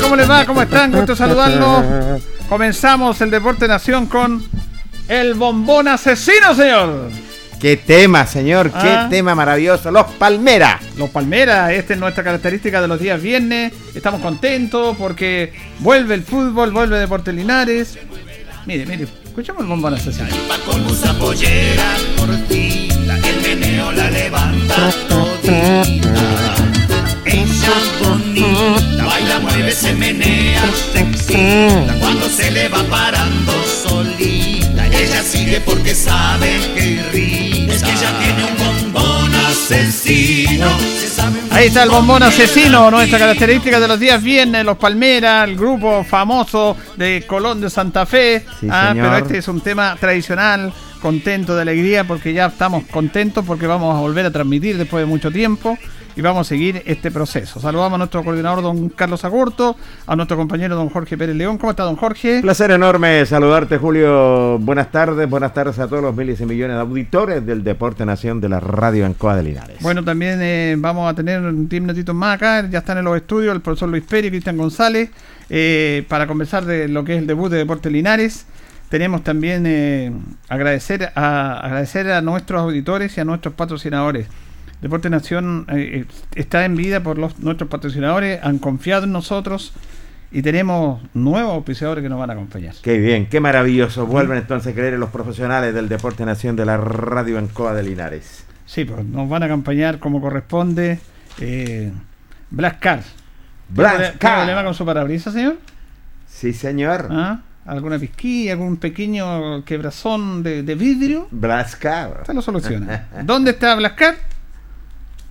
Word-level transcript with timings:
¿Cómo 0.00 0.16
les 0.16 0.28
va? 0.28 0.44
¿Cómo 0.44 0.62
están? 0.62 0.92
Gusto 0.92 1.14
saludarlos. 1.14 2.20
Comenzamos 2.48 3.20
el 3.20 3.30
Deporte 3.30 3.68
Nación 3.68 4.06
con 4.06 4.42
el 5.08 5.34
bombón 5.34 5.88
asesino, 5.88 6.54
señor. 6.54 7.10
Qué 7.60 7.76
tema, 7.76 8.26
señor, 8.26 8.70
qué 8.70 8.88
ah. 8.88 9.06
tema 9.08 9.34
maravilloso. 9.34 9.90
Los 9.90 10.06
Palmeras. 10.12 10.82
Los 10.98 11.10
Palmeras, 11.10 11.70
esta 11.72 11.94
es 11.94 12.00
nuestra 12.00 12.24
característica 12.24 12.80
de 12.80 12.88
los 12.88 12.98
días 12.98 13.22
viernes. 13.22 13.72
Estamos 13.94 14.20
contentos 14.20 14.96
porque 14.98 15.52
vuelve 15.78 16.14
el 16.14 16.24
fútbol, 16.24 16.72
vuelve 16.72 16.98
Deporte 16.98 17.32
Linares. 17.32 17.96
Mire, 18.66 18.86
mire, 18.86 19.06
escuchamos 19.24 19.62
el 19.62 19.68
bombón 19.68 19.94
asesino. 19.94 20.28
Con 20.66 21.18
pollera 21.18 21.96
el 23.06 23.40
meneo 23.42 23.92
la 23.92 24.10
levanta 24.10 24.90
bonita, 25.08 26.03
se 29.74 29.92
menea, 29.92 30.62
cuando 31.98 32.28
se 32.28 32.50
le 32.52 32.68
va 32.68 32.82
parando 32.84 33.52
solita. 33.64 34.86
Ella 34.86 35.22
sigue 35.22 35.60
porque 35.62 35.94
sabe 35.94 36.48
que 36.76 37.02
ríe, 37.10 37.74
es 37.74 37.82
que 37.82 37.90
ella 37.90 38.18
tiene 38.20 38.44
un 38.44 38.92
bombón 38.92 39.34
asesino. 39.34 40.68
Ahí 41.50 41.66
está 41.66 41.82
el 41.82 41.90
bombón 41.90 42.22
asesino, 42.22 42.88
nuestra 42.90 43.18
característica 43.18 43.80
de 43.80 43.88
los 43.88 43.98
días 43.98 44.22
viernes, 44.22 44.64
los 44.64 44.78
Palmeras, 44.78 45.48
el 45.48 45.56
grupo 45.56 46.04
famoso 46.04 46.76
de 46.96 47.24
Colón 47.26 47.60
de 47.60 47.68
Santa 47.68 48.06
Fe. 48.06 48.44
ah, 48.70 48.92
pero 48.94 49.16
este 49.16 49.38
es 49.38 49.48
un 49.48 49.60
tema 49.60 49.96
tradicional, 49.98 50.72
contento 51.02 51.56
de 51.56 51.62
alegría 51.62 52.04
porque 52.04 52.32
ya 52.32 52.46
estamos 52.46 52.84
contentos 52.84 53.44
porque 53.44 53.66
vamos 53.66 53.96
a 53.96 54.00
volver 54.00 54.26
a 54.26 54.30
transmitir 54.30 54.78
después 54.78 55.02
de 55.02 55.06
mucho 55.06 55.32
tiempo 55.32 55.76
y 56.16 56.20
vamos 56.20 56.46
a 56.46 56.48
seguir 56.48 56.82
este 56.86 57.10
proceso. 57.10 57.60
Saludamos 57.60 57.94
a 57.94 57.98
nuestro 57.98 58.22
coordinador, 58.22 58.62
don 58.62 58.88
Carlos 58.90 59.24
Agurto, 59.24 59.76
a 60.06 60.16
nuestro 60.16 60.36
compañero, 60.36 60.76
don 60.76 60.88
Jorge 60.90 61.16
Pérez 61.16 61.36
León. 61.36 61.58
¿Cómo 61.58 61.70
está, 61.70 61.84
don 61.84 61.96
Jorge? 61.96 62.40
Placer 62.42 62.70
enorme 62.70 63.24
saludarte, 63.26 63.78
Julio. 63.78 64.58
Buenas 64.58 64.90
tardes, 64.90 65.28
buenas 65.28 65.52
tardes 65.52 65.78
a 65.78 65.88
todos 65.88 66.02
los 66.02 66.14
miles 66.14 66.40
y 66.40 66.46
millones 66.46 66.76
de 66.76 66.80
auditores 66.82 67.44
del 67.44 67.64
Deporte 67.64 68.06
Nación 68.06 68.40
de 68.40 68.48
la 68.48 68.60
Radio 68.60 69.06
Ancoa 69.06 69.36
de 69.36 69.42
Linares. 69.42 69.78
Bueno, 69.80 70.04
también 70.04 70.38
eh, 70.42 70.76
vamos 70.78 71.10
a 71.10 71.14
tener 71.14 71.40
un 71.40 71.68
10 71.68 71.82
minutitos 71.82 72.14
más 72.14 72.36
acá, 72.36 72.68
ya 72.68 72.78
están 72.78 72.98
en 72.98 73.04
los 73.04 73.16
estudios 73.16 73.54
el 73.54 73.60
profesor 73.60 73.88
Luis 73.88 74.04
Pérez 74.04 74.26
y 74.26 74.30
Cristian 74.30 74.56
González, 74.56 75.10
eh, 75.50 76.04
para 76.08 76.26
conversar 76.26 76.64
de 76.64 76.88
lo 76.88 77.04
que 77.04 77.14
es 77.14 77.18
el 77.18 77.26
debut 77.26 77.50
de 77.50 77.58
Deporte 77.58 77.90
Linares 77.90 78.46
tenemos 78.88 79.24
también 79.24 79.64
eh, 79.66 80.12
agradecer 80.48 81.10
a 81.16 81.58
agradecer 81.58 82.10
a 82.12 82.20
nuestros 82.20 82.60
auditores 82.60 83.16
y 83.16 83.20
a 83.20 83.24
nuestros 83.24 83.54
patrocinadores. 83.54 84.28
Deporte 84.84 85.08
Nación 85.08 85.64
eh, 85.70 86.02
eh, 86.02 86.04
está 86.34 86.66
en 86.66 86.76
vida 86.76 87.02
por 87.02 87.16
los, 87.16 87.38
nuestros 87.38 87.70
patrocinadores, 87.70 88.38
han 88.44 88.58
confiado 88.58 89.04
en 89.04 89.12
nosotros 89.12 89.72
y 90.30 90.42
tenemos 90.42 91.00
nuevos 91.14 91.54
auspiciadores 91.54 92.02
que 92.02 92.10
nos 92.10 92.18
van 92.18 92.28
a 92.28 92.32
acompañar. 92.34 92.74
Qué 92.82 92.98
bien, 92.98 93.24
qué 93.24 93.40
maravilloso. 93.40 94.04
Vuelven 94.04 94.36
entonces 94.36 94.72
a 94.72 94.74
creer 94.74 94.92
en 94.92 95.00
los 95.00 95.08
profesionales 95.08 95.72
del 95.72 95.88
Deporte 95.88 96.26
Nación 96.26 96.54
de 96.54 96.66
la 96.66 96.76
Radio 96.76 97.38
Ancoa 97.38 97.72
de 97.72 97.82
Linares. 97.82 98.44
Sí, 98.66 98.84
pues 98.84 99.02
nos 99.06 99.26
van 99.26 99.42
a 99.42 99.46
acompañar 99.46 100.00
como 100.00 100.20
corresponde 100.20 100.98
eh, 101.40 101.90
Blas 102.50 102.74
Car. 102.74 103.00
Blas 103.70 104.12
¿Qué 104.18 104.28
problema 104.28 104.64
con 104.64 104.74
su 104.74 104.84
parabrisas, 104.84 105.32
señor? 105.32 105.56
Sí, 106.28 106.52
señor. 106.52 107.08
¿Ah? 107.10 107.40
¿Alguna 107.64 107.98
pisquilla, 107.98 108.52
algún 108.52 108.76
pequeño 108.76 109.64
quebrazón 109.64 110.42
de, 110.42 110.62
vidrio? 110.74 111.26
Blascar. 111.30 112.24
Se 112.26 112.34
lo 112.34 112.42
soluciona. 112.42 113.08
¿Dónde 113.24 113.52
está 113.52 113.74
Blascar? 113.76 114.33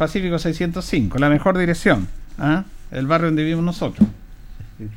Pacífico 0.04 0.38
605, 0.38 1.18
la 1.18 1.30
mejor 1.30 1.58
dirección. 1.58 2.10
¿ah? 2.38 2.66
El 2.92 3.08
barrio 3.08 3.28
donde 3.28 3.44
vivimos 3.44 3.64
nosotros. 3.64 4.06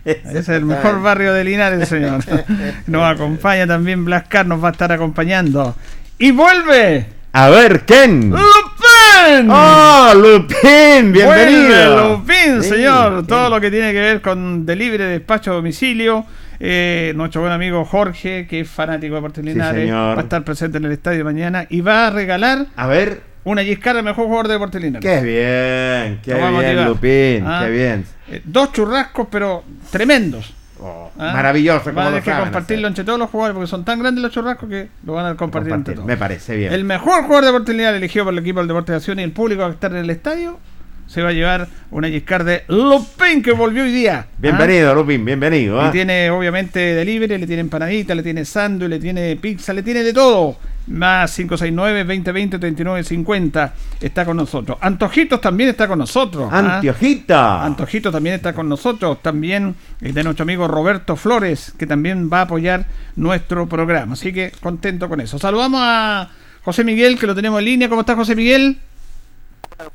Ese 0.05 0.39
es 0.41 0.49
el 0.49 0.65
mejor 0.65 1.01
barrio 1.01 1.33
de 1.33 1.45
Linares, 1.45 1.89
señor. 1.89 2.25
Nos 2.89 3.05
acompaña 3.05 3.69
también 3.69 4.05
Blascar, 4.05 4.47
nos 4.47 4.61
va 4.63 4.71
a 4.71 4.73
estar 4.73 4.91
acompañando. 4.91 5.77
¡Y 6.19 6.33
vuelve! 6.33 7.07
A 7.33 7.51
ver, 7.51 7.85
¿quién? 7.87 8.31
¡Lupin! 8.31 9.49
¡Oh, 9.49 10.13
Lupin! 10.17 11.13
¡Bienvenido! 11.13 12.17
Lupin, 12.17 12.65
señor. 12.65 13.25
Todo 13.29 13.49
lo 13.49 13.61
que 13.61 13.71
tiene 13.71 13.93
que 13.93 14.01
ver 14.01 14.21
con 14.21 14.67
delivery, 14.67 15.05
despacho 15.05 15.53
a 15.53 15.55
domicilio. 15.55 16.27
Eh, 16.59 17.13
nuestro 17.15 17.43
buen 17.43 17.53
amigo 17.53 17.85
Jorge, 17.85 18.49
que 18.49 18.59
es 18.59 18.69
fanático 18.69 19.15
de 19.15 19.21
Deportes 19.21 19.45
Linares, 19.45 19.89
va 19.89 20.15
a 20.15 20.21
estar 20.21 20.43
presente 20.43 20.79
en 20.79 20.87
el 20.87 20.93
estadio 20.93 21.25
mañana 21.25 21.65
y 21.71 21.81
va 21.81 22.09
a 22.09 22.11
regalar. 22.11 22.67
A 22.75 22.89
ver 22.89 23.36
una 23.47 23.63
Giscara, 23.63 24.01
el 24.01 24.05
mejor 24.05 24.25
jugador 24.25 24.49
de 24.49 24.55
Deportes 24.55 24.83
Linares. 24.83 25.09
Qué 25.09 25.25
bien, 25.25 26.21
qué 26.21 26.35
bien, 26.35 26.85
Lupín, 26.85 27.45
ah, 27.47 27.63
qué 27.65 27.71
bien. 27.71 28.05
Eh, 28.29 28.43
dos 28.45 28.73
churrascos, 28.73 29.29
pero 29.31 29.63
tremendos. 29.91 30.53
Oh, 30.81 31.11
¿Ah? 31.17 31.33
Maravilloso. 31.33 31.93
Van 31.93 32.15
a 32.15 32.21
que 32.21 32.33
compartirlo 32.33 32.89
entre 32.89 33.05
todos 33.05 33.21
los 33.21 33.31
jugadores 33.31 33.55
porque 33.55 33.69
son 33.69 33.85
tan 33.85 34.01
grandes 34.01 34.21
los 34.21 34.33
churrascos 34.33 34.69
que 34.69 34.89
lo 35.05 35.13
van 35.13 35.27
a 35.27 35.37
compartir, 35.37 35.73
entre 35.73 35.95
todos. 35.95 36.07
Me 36.07 36.17
parece 36.17 36.57
bien. 36.57 36.73
El 36.73 36.83
mejor 36.83 37.23
jugador 37.23 37.45
de 37.45 37.51
oportunidad 37.51 37.95
elegido 37.95 38.25
por 38.25 38.35
el 38.35 38.41
equipo 38.41 38.59
del 38.59 38.69
Deporte 38.69 38.93
de 38.93 38.97
Acción 38.97 39.21
y 39.21 39.23
el 39.23 39.33
público 39.33 39.65
que 39.65 39.75
estar 39.75 39.93
en 39.93 39.99
el 39.99 40.11
estadio 40.11 40.59
se 41.07 41.23
va 41.23 41.29
a 41.29 41.33
llevar 41.33 41.69
una 41.93 42.09
Giscard 42.09 42.45
de 42.45 42.65
Lupin 42.67 43.45
que 43.45 43.53
volvió 43.53 43.85
hoy 43.85 43.93
día. 43.93 44.27
Bienvenido, 44.39 44.91
¿ah? 44.91 44.95
Lupin, 44.95 45.25
bienvenido. 45.25 45.81
¿ah? 45.81 45.93
tiene 45.93 46.31
obviamente 46.31 46.81
delivery, 46.81 47.39
le 47.39 47.47
tiene 47.47 47.61
empanadita, 47.61 48.13
le 48.13 48.25
tiene 48.25 48.45
sándwich, 48.45 48.91
le 48.91 48.99
tiene 48.99 49.37
pizza, 49.37 49.73
le 49.73 49.85
tiene 49.85 50.03
de 50.03 50.13
todo. 50.13 50.57
Más 50.87 51.37
569-2020-3950 51.39 53.73
está 54.01 54.25
con 54.25 54.37
nosotros. 54.37 54.79
Antojitos 54.81 55.41
también 55.41 55.71
está 55.71 55.89
con 55.89 55.99
nosotros. 55.99 56.49
¿ah? 56.53 56.81
Antojita. 56.81 57.65
Antojitos 57.65 58.13
también 58.13 58.37
está 58.37 58.53
con 58.53 58.69
nosotros. 58.69 59.21
También 59.21 59.75
de 60.01 60.23
nuestro 60.23 60.45
amigo 60.45 60.69
Roberto 60.69 61.17
Flores, 61.17 61.75
que 61.77 61.87
también 61.87 62.31
va 62.33 62.41
a 62.41 62.43
apoyar 62.43 62.87
nuestro 63.17 63.67
programa. 63.67 64.13
Así 64.13 64.33
que 64.33 64.53
contento 64.61 65.09
con 65.09 65.21
eso. 65.21 65.39
Saludamos 65.39 65.81
a 65.83 66.31
José 66.63 66.85
Miguel, 66.85 67.19
que 67.19 67.27
lo 67.27 67.35
tenemos 67.35 67.59
en 67.59 67.65
línea. 67.65 67.89
¿Cómo 67.89 68.03
está 68.03 68.15
José 68.15 68.37
Miguel? 68.37 68.79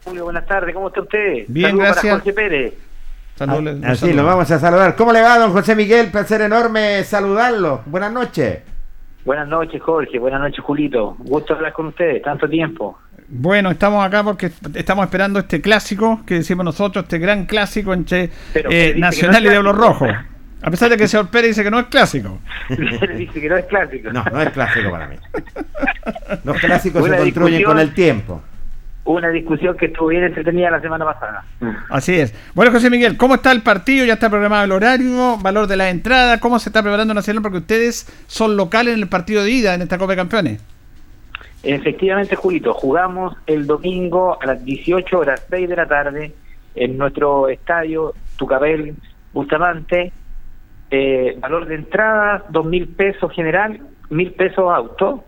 Julio, 0.04 0.26
buenas 0.26 0.46
tardes, 0.46 0.76
¿cómo 0.76 0.90
está 0.90 1.02
usted? 1.02 1.46
Bien, 1.48 1.78
gracias. 1.78 2.04
Para 2.04 2.14
Jorge 2.16 2.34
Pérez. 2.34 2.74
Saludos, 3.36 3.80
ah, 3.84 3.92
así 3.92 4.14
lo 4.14 4.24
vamos 4.24 4.52
a 4.52 4.60
saludar. 4.60 4.96
¿Cómo 4.96 5.12
le 5.12 5.22
va, 5.22 5.40
don 5.40 5.52
José 5.52 5.76
Miguel? 5.76 6.12
Placer 6.12 6.42
enorme 6.42 7.04
saludarlo. 7.04 7.82
Buenas 7.88 8.12
noches. 8.12 8.60
Buenas 9.26 9.48
noches, 9.48 9.82
Jorge. 9.82 10.18
Buenas 10.20 10.42
noches, 10.42 10.60
Julito. 10.64 11.16
Gusto 11.20 11.54
hablar 11.54 11.74
con 11.74 11.88
ustedes. 11.88 12.22
Tanto 12.22 12.50
tiempo. 12.50 12.98
Bueno, 13.28 13.72
estamos 13.72 14.06
acá 14.06 14.24
porque 14.24 14.52
estamos 14.76 15.06
esperando 15.06 15.40
este 15.40 15.62
clásico 15.62 16.22
que 16.26 16.36
decimos 16.36 16.66
nosotros, 16.66 17.04
este 17.04 17.18
gran 17.18 17.46
clásico 17.46 17.94
entre 17.94 18.30
eh, 18.54 18.94
Nacional 18.98 19.46
y 19.46 19.50
Diablo 19.50 19.72
Rojo. 19.72 20.06
A 20.64 20.70
pesar 20.70 20.90
de 20.90 20.98
que 20.98 21.04
el 21.04 21.10
señor 21.10 21.30
Pérez 21.30 21.52
dice 21.52 21.64
que 21.64 21.72
no 21.72 21.80
es 21.80 21.86
clásico. 21.88 22.40
dice 22.70 23.42
que 23.42 23.50
no 23.50 23.58
es 23.58 23.66
clásico. 23.66 24.12
No, 24.12 24.24
no 24.26 24.42
es 24.42 24.50
clásico 24.50 24.92
para 24.92 25.08
mí. 25.08 25.16
Los 26.44 26.58
clásicos 26.60 27.08
se 27.08 27.18
construyen 27.18 27.64
con 27.64 27.80
el 27.80 27.94
tiempo 27.94 28.42
una 29.04 29.30
discusión 29.30 29.76
que 29.78 29.88
estuvo 29.88 30.08
bien 30.08 30.24
entretenida 30.24 30.70
la 30.70 30.82
semana 30.82 31.06
pasada. 31.06 31.44
Así 31.90 32.20
es. 32.20 32.34
Bueno, 32.54 32.72
José 32.72 32.90
Miguel, 32.90 33.18
¿cómo 33.18 33.36
está 33.36 33.52
el 33.52 33.62
partido? 33.62 34.06
¿Ya 34.06 34.14
está 34.14 34.30
programado 34.30 34.66
el 34.66 34.72
horario? 34.72 35.38
¿Valor 35.38 35.68
de 35.68 35.78
la 35.78 35.90
entrada? 35.90 36.40
¿Cómo 36.40 36.60
se 36.60 36.70
está 36.70 36.82
preparando 36.84 37.14
Nacional? 37.14 37.42
Porque 37.42 37.58
ustedes 37.60 38.06
son 38.28 38.56
locales 38.56 38.94
en 38.94 39.02
el 39.02 39.10
partido 39.10 39.44
de 39.44 39.52
ida 39.52 39.74
en 39.74 39.82
esta 39.82 39.98
Copa 39.98 40.12
de 40.12 40.18
Campeones. 40.18 40.64
Efectivamente, 41.64 42.36
Julito, 42.36 42.74
jugamos 42.74 43.36
el 43.46 43.68
domingo 43.68 44.42
a 44.42 44.46
las 44.46 44.64
18 44.64 45.18
horas 45.18 45.46
6 45.50 45.70
de 45.70 45.76
la 45.76 45.88
tarde 45.88 46.34
en 46.76 46.98
nuestro 46.98 47.50
estadio 47.50 48.14
Tucapel 48.38 48.96
Bustamante. 49.34 50.12
Eh, 50.90 51.38
valor 51.40 51.68
de 51.68 51.76
entrada, 51.76 52.44
dos 52.50 52.66
mil 52.66 52.88
pesos 52.88 53.32
general, 53.34 53.80
mil 54.10 54.32
pesos 54.34 54.72
auto. 54.72 55.24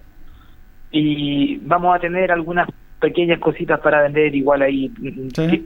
Y 0.91 1.57
vamos 1.57 1.95
a 1.95 1.99
tener 1.99 2.31
algunas 2.31 2.67
pequeñas 3.03 3.39
cositas 3.39 3.81
para 3.81 4.01
vender, 4.01 4.33
igual 4.33 4.61
ahí 4.61 4.89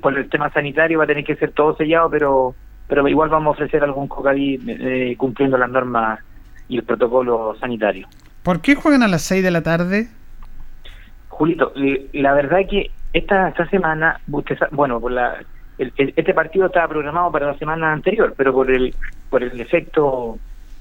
por 0.01 0.18
el 0.18 0.28
tema 0.28 0.51
sanitario 0.51 0.98
va 0.98 1.04
a 1.04 1.07
tener 1.07 1.24
que 1.24 1.36
ser 1.36 1.51
todo 1.51 1.75
sellado, 1.75 2.10
pero 2.10 2.56
pero 2.88 3.07
igual 3.07 3.30
vamos 3.30 3.48
a 3.48 3.51
ofrecer 3.51 3.84
algún 3.84 4.07
cocadí 4.07 4.60
eh, 4.66 5.13
cumpliendo 5.18 5.56
las 5.56 5.69
normas 5.69 6.19
y 6.68 6.78
el 6.78 6.84
protocolo 6.84 7.56
sanitario. 7.60 8.07
¿Por 8.42 8.62
qué 8.62 8.74
juegan 8.74 9.04
a 9.04 9.07
las 9.07 9.22
6 9.22 9.44
de 9.44 9.51
la 9.51 9.62
tarde? 9.62 10.07
Julito, 11.28 11.74
la 12.13 12.34
verdad 12.34 12.62
es 12.62 12.69
que 12.69 12.92
esta, 13.13 13.50
esta 13.50 13.69
semana, 13.69 14.19
bueno, 14.72 15.00
por 15.00 15.12
la, 15.12 15.38
este 15.78 16.34
partido 16.34 16.66
estaba 16.66 16.88
programado 16.88 17.31
para 17.31 17.48
la 17.48 17.57
semana 17.60 17.94
anterior, 17.94 18.34
pero 18.36 18.51
por 18.51 18.72
el, 18.72 18.95
por 19.30 19.44
el 19.44 19.62
efecto 19.62 20.39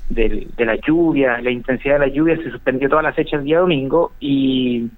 de 0.08 0.46
la 0.56 0.76
lluvia, 0.76 1.38
la 1.42 1.50
intensidad 1.50 1.98
de 1.98 2.06
la 2.06 2.14
lluvia, 2.14 2.36
se 2.36 2.50
suspendió 2.50 2.88
toda 2.88 3.02
la 3.02 3.12
fecha 3.12 3.36
el 3.36 3.44
día 3.44 3.58
domingo 3.58 4.12
y 4.20 4.88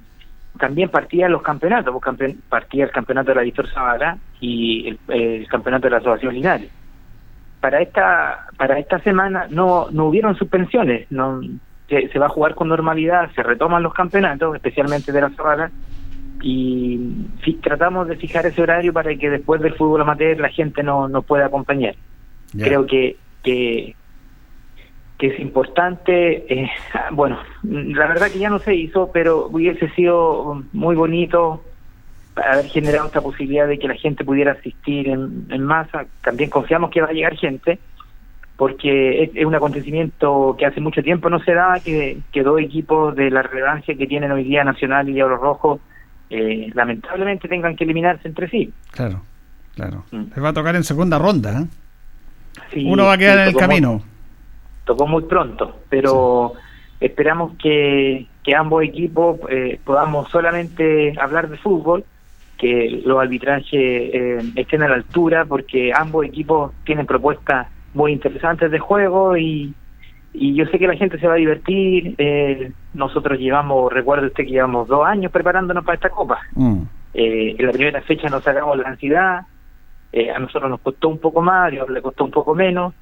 también 0.59 0.89
partía 0.89 1.29
los 1.29 1.43
campeonatos, 1.43 1.95
pues 2.03 2.37
partía 2.49 2.85
el 2.85 2.91
campeonato 2.91 3.31
de 3.31 3.35
la 3.37 3.43
Víctor 3.43 3.69
Zavala 3.69 4.19
y 4.41 4.97
el, 5.09 5.47
campeonato 5.49 5.87
de 5.87 5.91
la 5.91 5.97
Asociación 5.99 6.35
Linares. 6.35 6.71
Para 7.61 7.81
esta 7.81 8.47
para 8.57 8.79
esta 8.79 8.99
semana 9.01 9.47
no 9.51 9.89
no 9.91 10.07
hubieron 10.07 10.37
suspensiones, 10.37 11.11
no 11.11 11.41
se, 11.89 12.19
va 12.19 12.27
a 12.27 12.31
jugar 12.31 12.55
con 12.55 12.69
normalidad, 12.69 13.31
se 13.35 13.43
retoman 13.43 13.83
los 13.83 13.95
campeonatos, 13.95 14.55
especialmente 14.55 15.11
de 15.11 15.21
la 15.21 15.31
Zavala, 15.31 15.71
y 16.43 16.99
tratamos 17.63 18.07
de 18.09 18.17
fijar 18.17 18.47
ese 18.47 18.63
horario 18.63 18.93
para 18.93 19.15
que 19.17 19.31
después 19.31 19.61
del 19.61 19.75
fútbol 19.75 20.03
amateur 20.03 20.39
la 20.39 20.51
gente 20.51 20.83
no 20.83 21.09
nos 21.09 21.25
pueda 21.25 21.47
acompañar. 21.47 21.95
Creo 22.57 22.87
que, 22.87 23.17
que 23.43 23.95
que 25.19 25.29
es 25.29 25.41
importante. 25.41 26.47
Eh, 26.49 26.71
bueno, 27.13 27.39
la 27.63 28.07
verdad 28.07 28.31
que 28.31 28.39
ya 28.39 28.49
no 28.49 28.61
se 28.61 28.75
hizo, 28.75 29.11
pero 29.13 29.49
hubiese 29.49 29.91
sido 29.91 30.63
muy 30.73 30.95
bonito 30.95 31.63
haber 32.37 32.67
generado 32.67 33.07
esta 33.07 33.21
posibilidad 33.21 33.67
de 33.67 33.81
que 33.81 33.89
la 33.89 33.97
gente 33.97 34.25
pudiera 34.25 34.53
asistir 34.53 35.09
en, 35.09 35.47
en 35.51 35.63
masa. 35.65 36.07
También 36.23 36.51
confiamos 36.51 36.91
que 36.91 37.01
va 37.01 37.09
a 37.09 37.13
llegar 37.13 37.37
gente, 37.37 37.81
porque 38.57 39.25
es, 39.35 39.45
un 39.45 39.57
acontecimiento 39.57 40.55
que 40.57 40.67
hace 40.67 40.81
mucho 40.81 41.03
tiempo 41.03 41.29
no 41.31 41.41
se 41.41 41.53
daba, 41.53 41.81
que, 41.81 42.19
que 42.31 42.45
dos 42.45 42.61
equipos 42.61 43.17
de 43.17 43.31
la 43.31 43.43
relevancia 43.43 43.97
que 43.97 44.07
tienen 44.07 44.31
hoy 44.31 44.45
día 44.45 44.63
Nacional 44.63 45.09
y 45.09 45.15
Diablo 45.15 45.37
Rojo, 45.37 45.81
eh, 46.31 46.71
lamentablemente 46.75 47.49
tengan 47.49 47.75
que 47.75 47.83
eliminarse 47.83 48.29
entre 48.29 48.49
sí. 48.49 48.73
Claro, 48.93 49.23
claro. 49.75 50.05
Mm. 50.13 50.25
Les 50.33 50.45
va 50.45 50.51
a 50.51 50.53
tocar 50.53 50.77
en 50.77 50.85
segunda 50.85 51.19
ronda. 51.19 51.61
¿eh? 51.61 52.85
Uno 52.85 53.07
va 53.07 53.15
a 53.15 53.19
quedar 53.19 53.41
en 53.41 53.49
el 53.49 53.57
camino 53.57 54.01
tocó 54.89 55.07
muy 55.07 55.25
pronto, 55.25 55.77
pero 55.91 56.55
esperamos 56.99 57.53
que, 57.59 58.27
que 58.43 58.55
ambos 58.55 58.83
equipos 58.83 59.39
eh, 59.51 59.79
podamos 59.85 60.31
solamente 60.31 61.13
hablar 61.21 61.51
de 61.51 61.59
fútbol, 61.59 62.05
que 62.57 63.03
los 63.05 63.21
arbitrajes 63.21 63.71
eh, 63.75 64.39
estén 64.57 64.83
a 64.83 64.89
la 64.89 64.95
altura, 64.95 65.45
porque 65.45 65.93
ambos 65.95 66.25
equipos 66.25 66.73
tienen 66.85 67.05
propuestas 67.05 67.69
muy 67.93 68.13
interesantes 68.13 68.71
de 68.71 68.79
juego 68.79 69.37
y, 69.37 69.75
y 70.33 70.55
yo 70.55 70.65
sé 70.67 70.79
que 70.79 70.87
la 70.87 70.97
gente 70.97 71.19
se 71.19 71.27
va 71.27 71.35
a 71.35 71.37
divertir. 71.37 72.15
Eh, 72.17 72.73
nosotros 72.95 73.39
llevamos, 73.39 73.93
recuerdo 73.93 74.27
usted 74.27 74.45
que 74.45 74.53
llevamos 74.53 74.89
dos 74.89 75.07
años 75.07 75.31
preparándonos 75.31 75.85
para 75.85 75.97
esta 75.97 76.09
copa. 76.09 76.41
Mm. 76.55 76.83
en 77.13 77.67
la 77.67 77.73
primera 77.73 78.01
fecha 78.01 78.31
nos 78.31 78.43
sacamos 78.43 78.79
la 78.79 78.89
ansiedad, 78.89 79.43
a 80.35 80.39
nosotros 80.39 80.71
nos 80.71 80.81
costó 80.81 81.11
un 81.11 81.19
poco 81.19 81.43
más, 81.43 81.67
a 81.67 81.71
Dios 81.71 81.91
le 81.91 82.01
costó 82.01 82.25
un 82.25 82.31
poco 82.31 82.55
menos. 82.55 82.95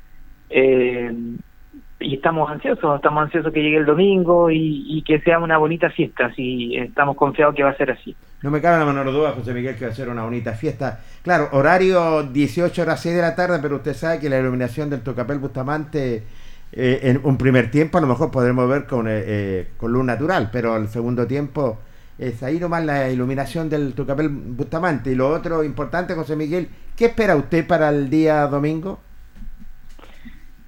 Y 1.98 2.16
estamos 2.16 2.50
ansiosos, 2.50 2.96
estamos 2.96 3.25
ansiosos 3.25 3.52
que 3.52 3.62
llegue 3.62 3.78
el 3.78 3.87
domingo 3.87 4.50
y, 4.50 5.02
que 5.06 5.20
sea 5.20 5.38
una 5.38 5.56
bonita 5.56 5.88
fiesta, 5.88 6.26
así 6.26 6.76
estamos 6.76 7.17
confiados 7.17 7.55
que 7.55 7.62
va 7.62 7.70
a 7.70 7.76
ser 7.76 7.91
así. 7.91 8.15
No 8.43 8.50
me 8.50 8.60
cabe 8.60 8.79
la 8.79 8.84
menor 8.84 9.10
duda, 9.10 9.32
José 9.32 9.55
Miguel, 9.55 9.76
que 9.76 9.86
va 9.86 9.93
a 9.93 9.94
ser 9.94 10.08
una 10.10 10.24
bonita 10.24 10.53
fiesta. 10.53 11.00
Claro, 11.22 11.48
horario 11.53 12.22
18 12.24 12.82
horas 12.82 13.00
6 13.00 13.17
de 13.17 13.22
la 13.22 13.34
tarde, 13.34 13.58
pero 13.62 13.76
usted 13.76 13.94
sabe 13.94 14.20
que 14.20 14.29
la 14.29 14.38
iluminación 14.38 14.91
del 14.91 15.00
Tocapel 15.00 15.38
Bustamante 15.38 16.24
eh, 16.72 17.00
en 17.03 17.20
un 17.24 17.38
primer 17.38 17.70
tiempo 17.70 17.96
a 17.96 18.00
lo 18.00 18.06
mejor 18.06 18.31
podremos 18.31 18.69
ver 18.69 18.86
con, 18.86 19.08
eh, 19.08 19.22
eh, 19.24 19.69
con 19.79 19.93
luz 19.93 20.05
natural, 20.05 20.50
pero 20.53 20.76
el 20.76 20.88
segundo 20.88 21.26
tiempo 21.26 21.79
es 22.19 22.43
ahí 22.43 22.58
nomás 22.58 22.84
la 22.84 23.10
iluminación 23.10 23.69
del 23.69 23.94
Tocapel 23.94 24.29
Bustamante. 24.29 25.12
Y 25.12 25.15
lo 25.15 25.31
otro 25.31 25.62
importante, 25.65 26.15
José 26.15 26.36
Miguel, 26.36 26.69
¿qué 26.96 27.06
espera 27.06 27.36
usted 27.36 27.67
para 27.67 27.88
el 27.91 28.10
día 28.10 28.46
domingo? 28.46 29.00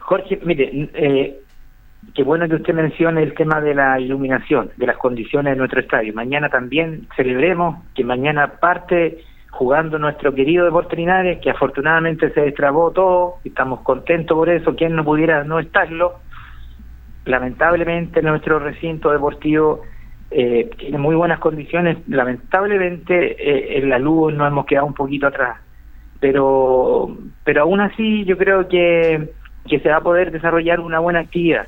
Jorge, 0.08 0.40
mire, 0.42 0.88
eh, 0.94 1.38
qué 2.14 2.22
bueno 2.22 2.48
que 2.48 2.54
usted 2.54 2.72
mencione 2.72 3.22
el 3.22 3.34
tema 3.34 3.60
de 3.60 3.74
la 3.74 4.00
iluminación, 4.00 4.70
de 4.78 4.86
las 4.86 4.96
condiciones 4.96 5.52
de 5.52 5.58
nuestro 5.58 5.80
estadio. 5.80 6.14
Mañana 6.14 6.48
también 6.48 7.06
celebremos 7.14 7.84
que 7.94 8.04
mañana 8.04 8.54
parte 8.58 9.18
jugando 9.50 9.98
nuestro 9.98 10.34
querido 10.34 10.64
Deportes 10.64 10.98
Linares, 10.98 11.40
que 11.42 11.50
afortunadamente 11.50 12.30
se 12.30 12.40
destrabó 12.40 12.90
todo, 12.90 13.34
estamos 13.44 13.80
contentos 13.80 14.34
por 14.34 14.48
eso, 14.48 14.74
quien 14.74 14.96
no 14.96 15.04
pudiera 15.04 15.44
no 15.44 15.58
estarlo. 15.58 16.20
Lamentablemente 17.26 18.22
nuestro 18.22 18.60
recinto 18.60 19.10
deportivo 19.10 19.82
eh, 20.30 20.70
tiene 20.78 20.96
muy 20.96 21.16
buenas 21.16 21.38
condiciones, 21.38 21.98
lamentablemente 22.08 23.32
eh, 23.32 23.76
en 23.76 23.90
la 23.90 23.98
luz 23.98 24.32
nos 24.32 24.48
hemos 24.48 24.64
quedado 24.64 24.86
un 24.86 24.94
poquito 24.94 25.26
atrás, 25.26 25.58
pero, 26.18 27.14
pero 27.44 27.60
aún 27.60 27.80
así 27.82 28.24
yo 28.24 28.38
creo 28.38 28.68
que 28.68 29.36
que 29.68 29.80
se 29.80 29.88
va 29.88 29.96
a 29.96 30.02
poder 30.02 30.30
desarrollar 30.30 30.80
una 30.80 30.98
buena 30.98 31.20
actividad. 31.20 31.66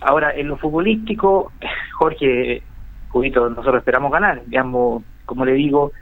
Ahora, 0.00 0.34
en 0.34 0.48
lo 0.48 0.56
futbolístico, 0.56 1.52
Jorge, 1.98 2.62
Judito, 3.08 3.48
nosotros 3.50 3.76
esperamos 3.76 4.10
ganar. 4.12 4.42
Digamos, 4.46 5.02
como 5.26 5.44
le 5.44 5.52
digo, 5.52 5.92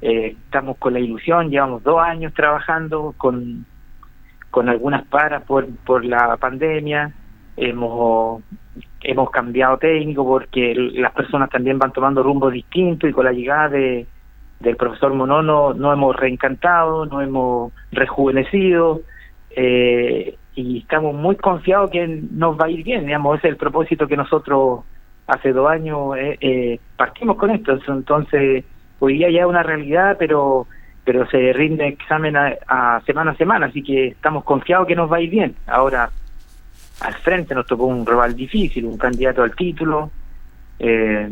eh, 0.00 0.36
estamos 0.44 0.76
con 0.76 0.92
la 0.92 1.00
ilusión, 1.00 1.50
llevamos 1.50 1.82
dos 1.82 2.00
años 2.00 2.32
trabajando 2.34 3.14
con, 3.16 3.66
con 4.50 4.68
algunas 4.68 5.04
paras 5.06 5.42
por, 5.42 5.66
por 5.84 6.04
la 6.04 6.36
pandemia, 6.36 7.12
hemos, 7.56 8.42
hemos 9.02 9.30
cambiado 9.30 9.76
técnico 9.78 10.24
porque 10.24 10.74
las 10.76 11.12
personas 11.12 11.50
también 11.50 11.78
van 11.78 11.92
tomando 11.92 12.22
rumbos 12.22 12.52
distintos 12.52 13.10
y 13.10 13.12
con 13.12 13.24
la 13.24 13.32
llegada 13.32 13.70
de, 13.70 14.06
del 14.60 14.76
profesor 14.76 15.14
Monono 15.14 15.74
no 15.74 15.92
hemos 15.92 16.16
reencantado, 16.16 17.06
no 17.06 17.20
hemos 17.20 17.72
rejuvenecido. 17.90 19.00
Eh, 19.50 20.36
y 20.58 20.78
estamos 20.78 21.14
muy 21.14 21.36
confiados 21.36 21.88
que 21.90 22.04
nos 22.06 22.58
va 22.58 22.66
a 22.66 22.70
ir 22.70 22.82
bien, 22.82 23.06
digamos, 23.06 23.38
ese 23.38 23.46
es 23.46 23.52
el 23.52 23.58
propósito 23.58 24.08
que 24.08 24.16
nosotros 24.16 24.80
hace 25.28 25.52
dos 25.52 25.70
años 25.70 26.16
eh, 26.16 26.36
eh, 26.40 26.80
partimos 26.96 27.36
con 27.36 27.50
esto, 27.50 27.78
entonces 27.86 28.64
hoy 28.98 29.14
día 29.14 29.30
ya 29.30 29.42
es 29.42 29.46
una 29.46 29.62
realidad, 29.62 30.16
pero 30.18 30.66
pero 31.04 31.26
se 31.30 31.54
rinde 31.54 31.86
examen 31.86 32.36
a, 32.36 33.00
semana 33.06 33.30
a 33.30 33.36
semana, 33.36 33.66
así 33.66 33.82
que 33.82 34.08
estamos 34.08 34.44
confiados 34.44 34.86
que 34.86 34.94
nos 34.94 35.10
va 35.10 35.16
a 35.16 35.20
ir 35.22 35.30
bien. 35.30 35.56
Ahora, 35.66 36.10
al 37.00 37.14
frente 37.14 37.54
nos 37.54 37.64
tocó 37.64 37.86
un 37.86 38.04
rival 38.04 38.36
difícil, 38.36 38.84
un 38.84 38.98
candidato 38.98 39.42
al 39.42 39.56
título, 39.56 40.10
eh, 40.78 41.30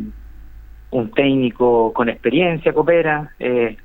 un 0.92 1.11
técnico 1.11 1.92
con 1.92 2.09
experiencia 2.09 2.73
coopera, 2.73 3.33
eh, 3.38 3.76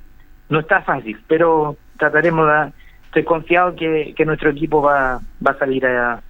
no 0.48 0.60
está 0.60 0.80
fácil, 0.80 1.20
pero 1.28 1.76
trataremos 1.98 2.46
de, 2.46 2.72
estoy 3.12 3.24
confiado 3.24 3.76
que, 3.76 4.14
que 4.16 4.24
nuestro 4.24 4.48
equipo 4.48 4.80
va, 4.80 5.20
va 5.46 5.50
a 5.50 5.58
salir 5.58 5.84
a, 5.84 6.22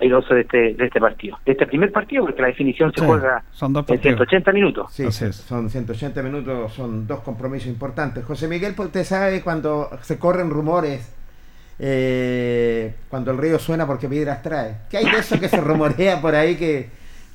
airoso 0.00 0.34
de 0.34 0.40
este, 0.40 0.74
de 0.74 0.86
este 0.86 0.98
partido, 0.98 1.38
de 1.44 1.52
este 1.52 1.66
primer 1.66 1.92
partido, 1.92 2.24
porque 2.24 2.40
la 2.40 2.48
definición 2.48 2.90
se 2.94 3.04
juega 3.04 3.44
son 3.52 3.74
dos 3.74 3.84
en 3.90 4.00
180 4.00 4.50
minutos. 4.52 4.92
Sí, 4.92 5.10
son 5.10 5.68
180 5.68 6.22
minutos, 6.22 6.72
son 6.72 7.06
dos 7.06 7.20
compromisos 7.20 7.68
importantes. 7.68 8.24
José 8.24 8.48
Miguel, 8.48 8.74
pues, 8.74 8.86
usted 8.86 9.04
sabe 9.04 9.42
cuando 9.42 9.90
se 10.00 10.18
corren 10.18 10.48
rumores, 10.48 11.14
eh, 11.78 12.94
cuando 13.10 13.32
el 13.32 13.38
río 13.38 13.58
suena 13.58 13.86
porque 13.86 14.08
piedras 14.08 14.42
trae. 14.42 14.78
¿Qué 14.90 14.96
hay 14.96 15.04
de 15.04 15.18
eso 15.18 15.38
que 15.38 15.48
se 15.48 15.60
rumorea 15.60 16.22
por 16.22 16.34
ahí 16.34 16.56
que 16.56 16.88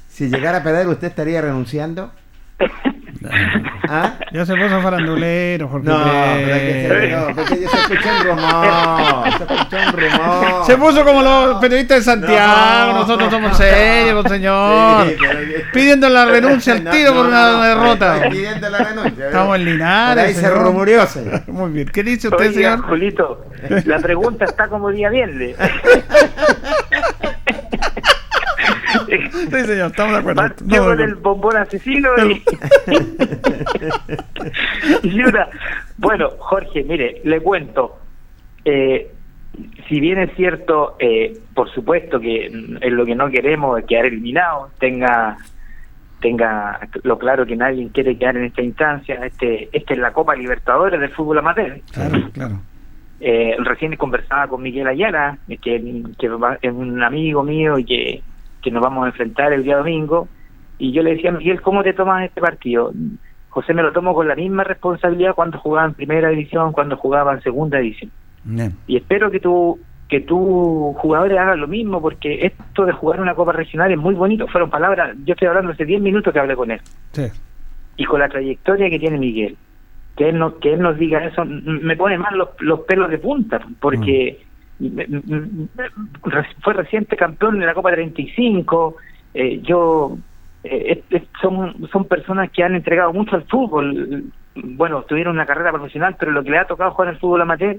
si 0.07 0.27
llegara 0.27 0.57
a 0.57 0.63
perder 0.63 0.87
usted 0.87 1.09
estaría 1.09 1.41
renunciando? 1.41 2.11
¿Ah? 3.89 4.13
Ya 4.31 4.45
se 4.45 4.55
puso 4.55 4.81
farandulero, 4.81 5.67
Jorge. 5.69 5.87
No, 5.87 6.03
pero 6.03 7.27
no, 7.27 7.35
porque 7.35 7.55
se 7.55 7.63
escuchó 7.65 8.09
un 8.19 8.27
rumor. 8.27 9.23
Se 9.37 9.43
escuchó 9.43 9.77
un 9.77 9.93
rumor. 9.93 10.65
Se 10.65 10.77
puso 10.77 11.05
como 11.05 11.21
los 11.21 11.55
periodistas 11.59 11.99
de 11.99 12.03
Santiago. 12.03 12.93
Nosotros 12.93 13.31
somos 13.31 13.57
serios, 13.57 14.25
señor. 14.27 15.07
Pidiendo 15.73 16.09
la 16.09 16.25
renuncia 16.25 16.73
al 16.73 16.89
tiro 16.89 17.13
por 17.13 17.25
una 17.27 17.65
derrota. 17.65 18.29
Pidiendo 18.29 18.69
la 18.69 18.77
renuncia. 18.79 19.27
Estamos 19.27 19.55
en 19.55 19.65
Linares. 19.65 20.23
ahí 20.25 20.33
se 20.33 20.49
rumoreó. 20.49 21.07
Muy 21.47 21.71
bien. 21.71 21.87
¿Qué 21.87 22.03
dice 22.03 22.27
usted, 22.27 22.53
señor? 22.53 22.81
Julito, 22.81 23.45
la 23.85 23.99
pregunta 23.99 24.45
está 24.45 24.67
como 24.67 24.89
día 24.91 25.09
viernes. 25.09 25.55
Sí, 29.37 29.65
señor, 29.65 29.91
estamos 29.91 30.13
de 30.13 30.19
acuerdo. 30.19 30.43
No, 30.65 30.85
con 30.85 30.99
el 30.99 31.15
bombón 31.15 31.57
asesino 31.57 32.09
y... 32.27 32.43
y 35.07 35.21
Bueno, 35.97 36.29
Jorge, 36.39 36.83
mire, 36.83 37.21
le 37.23 37.41
cuento. 37.41 37.99
Eh, 38.65 39.11
si 39.87 39.99
bien 39.99 40.19
es 40.19 40.35
cierto, 40.35 40.95
eh, 40.99 41.37
por 41.53 41.69
supuesto 41.71 42.19
que 42.19 42.45
es 42.45 42.91
lo 42.91 43.05
que 43.05 43.15
no 43.15 43.29
queremos 43.29 43.79
es 43.79 43.85
quedar 43.85 44.05
eliminado, 44.05 44.69
tenga 44.79 45.37
tenga 46.19 46.79
lo 47.03 47.17
claro 47.19 47.45
que 47.45 47.55
nadie 47.55 47.89
quiere 47.93 48.17
quedar 48.17 48.37
en 48.37 48.45
esta 48.45 48.61
instancia. 48.61 49.15
Este, 49.25 49.69
este 49.71 49.93
es 49.93 49.99
la 49.99 50.13
Copa 50.13 50.35
Libertadores 50.35 50.99
del 50.99 51.11
fútbol 51.11 51.39
amateur. 51.39 51.79
Claro, 51.91 52.29
claro. 52.33 52.59
Eh, 53.19 53.55
recién 53.59 53.95
conversaba 53.95 54.47
con 54.47 54.61
Miguel 54.61 54.87
Ayala, 54.87 55.37
que, 55.47 55.57
que 56.17 56.27
es 56.61 56.71
un 56.71 57.03
amigo 57.03 57.43
mío 57.43 57.79
y 57.79 57.85
que 57.85 58.21
que 58.61 58.71
nos 58.71 58.81
vamos 58.81 59.05
a 59.05 59.07
enfrentar 59.09 59.53
el 59.53 59.63
día 59.63 59.77
domingo. 59.77 60.27
Y 60.79 60.91
yo 60.91 61.01
le 61.03 61.15
decía 61.15 61.29
a 61.29 61.33
Miguel, 61.33 61.61
¿cómo 61.61 61.83
te 61.83 61.93
tomas 61.93 62.25
este 62.25 62.41
partido? 62.41 62.91
José 63.49 63.73
me 63.73 63.81
lo 63.81 63.91
tomo 63.91 64.13
con 64.13 64.27
la 64.27 64.35
misma 64.35 64.63
responsabilidad 64.63 65.33
cuando 65.33 65.57
jugaba 65.57 65.87
en 65.87 65.93
primera 65.93 66.29
división, 66.29 66.71
cuando 66.71 66.97
jugaba 66.97 67.33
en 67.33 67.41
segunda 67.41 67.79
división. 67.79 68.11
Y 68.87 68.97
espero 68.97 69.31
que 69.31 69.39
tú 69.39 69.79
que 70.07 70.21
tus 70.21 70.95
jugadores 70.97 71.37
hagan 71.37 71.59
lo 71.59 71.67
mismo, 71.67 72.01
porque 72.01 72.45
esto 72.45 72.85
de 72.85 72.93
jugar 72.93 73.19
una 73.19 73.35
Copa 73.35 73.51
Regional 73.51 73.91
es 73.91 73.97
muy 73.97 74.15
bonito. 74.15 74.47
Fueron 74.47 74.69
palabras, 74.69 75.15
yo 75.25 75.33
estoy 75.33 75.49
hablando 75.49 75.73
hace 75.73 75.85
10 75.85 76.01
minutos 76.01 76.33
que 76.33 76.39
hablé 76.39 76.55
con 76.55 76.71
él. 76.71 76.79
Y 77.97 78.05
con 78.05 78.19
la 78.19 78.29
trayectoria 78.29 78.89
que 78.89 78.99
tiene 78.99 79.17
Miguel, 79.17 79.57
que 80.15 80.29
él, 80.29 80.39
no, 80.39 80.59
que 80.59 80.73
él 80.73 80.81
nos 80.81 80.97
diga 80.97 81.25
eso, 81.25 81.43
me 81.45 81.97
pone 81.97 82.17
mal 82.17 82.37
los, 82.37 82.49
los 82.59 82.81
pelos 82.81 83.09
de 83.09 83.17
punta, 83.17 83.59
porque 83.81 84.45
fue 86.61 86.73
reciente 86.73 87.15
campeón 87.15 87.59
de 87.59 87.65
la 87.65 87.73
Copa 87.73 87.91
35, 87.91 88.95
eh, 89.33 89.59
yo 89.61 90.17
eh, 90.63 91.03
son, 91.41 91.87
son 91.91 92.05
personas 92.05 92.51
que 92.51 92.63
han 92.63 92.75
entregado 92.75 93.13
mucho 93.13 93.35
al 93.35 93.43
fútbol, 93.43 94.25
bueno, 94.55 95.03
tuvieron 95.03 95.35
una 95.35 95.45
carrera 95.45 95.71
profesional, 95.71 96.15
pero 96.19 96.31
lo 96.31 96.43
que 96.43 96.51
le 96.51 96.57
ha 96.57 96.67
tocado 96.67 96.91
jugar 96.91 97.09
el 97.09 97.19
fútbol 97.19 97.41
amateur, 97.41 97.77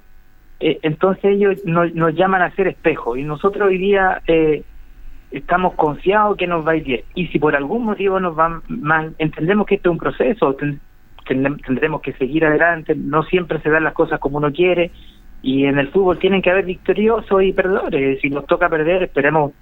eh, 0.60 0.78
entonces 0.82 1.24
ellos 1.24 1.64
nos, 1.64 1.94
nos, 1.94 2.14
llaman 2.14 2.42
a 2.42 2.54
ser 2.54 2.68
espejo 2.68 3.16
y 3.16 3.22
nosotros 3.22 3.68
hoy 3.68 3.78
día 3.78 4.22
eh, 4.26 4.64
estamos 5.30 5.74
confiados 5.74 6.36
que 6.36 6.46
nos 6.46 6.66
va 6.66 6.72
a 6.72 6.76
ir 6.76 6.84
bien. 6.84 7.00
Y 7.14 7.28
si 7.28 7.38
por 7.38 7.54
algún 7.54 7.84
motivo 7.84 8.18
nos 8.18 8.36
va 8.38 8.60
mal, 8.68 9.14
entendemos 9.18 9.66
que 9.66 9.76
esto 9.76 9.90
es 9.90 9.92
un 9.92 9.98
proceso, 9.98 10.56
tendremos 11.26 12.00
que 12.00 12.12
seguir 12.14 12.44
adelante, 12.44 12.94
no 12.96 13.22
siempre 13.24 13.60
se 13.60 13.70
dan 13.70 13.84
las 13.84 13.92
cosas 13.92 14.18
como 14.18 14.38
uno 14.38 14.52
quiere, 14.52 14.90
y 15.42 15.64
en 15.64 15.78
el 15.78 15.88
fútbol 15.88 16.18
tienen 16.18 16.42
que 16.42 16.50
haber 16.50 16.64
victoriosos 16.64 17.42
y 17.42 17.52
perdedores. 17.52 18.20
Si 18.20 18.30
nos 18.30 18.46
toca 18.46 18.68
perder, 18.68 19.04
esperemos 19.04 19.52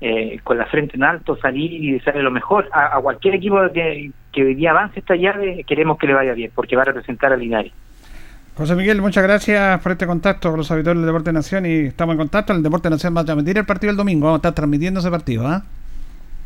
eh, 0.00 0.40
con 0.44 0.58
la 0.58 0.66
frente 0.66 0.96
en 0.96 1.04
alto 1.04 1.36
salir 1.36 1.72
y 1.72 1.98
salir 2.00 2.22
lo 2.22 2.30
mejor. 2.30 2.68
A, 2.72 3.00
cualquier 3.00 3.34
equipo 3.36 3.58
que, 3.72 4.10
que 4.32 4.42
hoy 4.42 4.54
día 4.54 4.72
avance 4.72 5.00
esta 5.00 5.16
llave, 5.16 5.64
queremos 5.66 5.98
que 5.98 6.06
le 6.06 6.14
vaya 6.14 6.34
bien, 6.34 6.50
porque 6.54 6.76
va 6.76 6.82
a 6.82 6.86
representar 6.86 7.32
a 7.32 7.36
Linares. 7.36 7.72
José 8.56 8.74
Miguel, 8.74 9.02
muchas 9.02 9.22
gracias 9.22 9.82
por 9.82 9.92
este 9.92 10.06
contacto 10.06 10.48
con 10.48 10.58
los 10.58 10.70
habitores 10.70 10.98
del 10.98 11.06
Deporte 11.06 11.30
Nación 11.30 11.66
y 11.66 11.86
estamos 11.86 12.14
en 12.14 12.18
contacto. 12.18 12.54
El 12.54 12.62
Deporte 12.62 12.88
Nación 12.88 13.14
va 13.14 13.20
a 13.20 13.24
transmitir 13.24 13.58
el 13.58 13.66
partido 13.66 13.90
el 13.90 13.98
domingo, 13.98 14.26
vamos 14.26 14.38
a 14.38 14.40
estar 14.40 14.54
transmitiendo 14.54 15.00
ese 15.00 15.10
partido. 15.10 15.46
¿ah? 15.46 15.62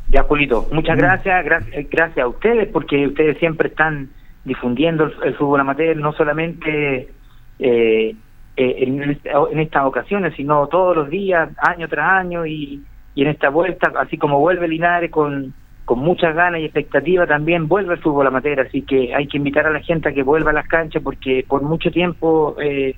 Ya, 0.08 0.24
Julito, 0.24 0.68
muchas 0.72 0.96
mm. 0.96 1.00
gracias, 1.00 1.44
gracias, 1.44 1.86
gracias 1.88 2.24
a 2.24 2.28
ustedes 2.28 2.68
porque 2.72 3.06
ustedes 3.06 3.38
siempre 3.38 3.68
están 3.68 4.10
difundiendo 4.44 5.10
el, 5.22 5.34
fútbol 5.36 5.60
amateur, 5.60 5.96
no 5.96 6.12
solamente 6.12 7.08
eh, 7.60 8.16
eh, 8.60 8.84
en, 8.86 9.58
estas 9.58 9.84
ocasiones, 9.86 10.34
sino 10.36 10.66
todos 10.66 10.94
los 10.94 11.08
días, 11.08 11.48
año 11.56 11.88
tras 11.88 12.12
año, 12.12 12.44
y, 12.44 12.82
en 13.16 13.26
esta 13.28 13.48
vuelta, 13.48 13.90
así 13.98 14.18
como 14.18 14.38
vuelve 14.38 14.68
Linares 14.68 15.10
con, 15.10 15.54
con 15.86 16.00
muchas 16.00 16.34
ganas 16.34 16.60
y 16.60 16.64
expectativa, 16.64 17.26
también 17.26 17.68
vuelve 17.68 17.94
el 17.94 18.00
fútbol 18.00 18.26
amateur, 18.26 18.60
así 18.60 18.82
que 18.82 19.14
hay 19.14 19.26
que 19.28 19.38
invitar 19.38 19.66
a 19.66 19.70
la 19.70 19.80
gente 19.80 20.10
a 20.10 20.12
que 20.12 20.22
vuelva 20.22 20.50
a 20.50 20.54
las 20.54 20.68
canchas 20.68 21.02
porque 21.02 21.42
por 21.48 21.62
mucho 21.62 21.90
tiempo 21.90 22.54
eh, 22.60 22.96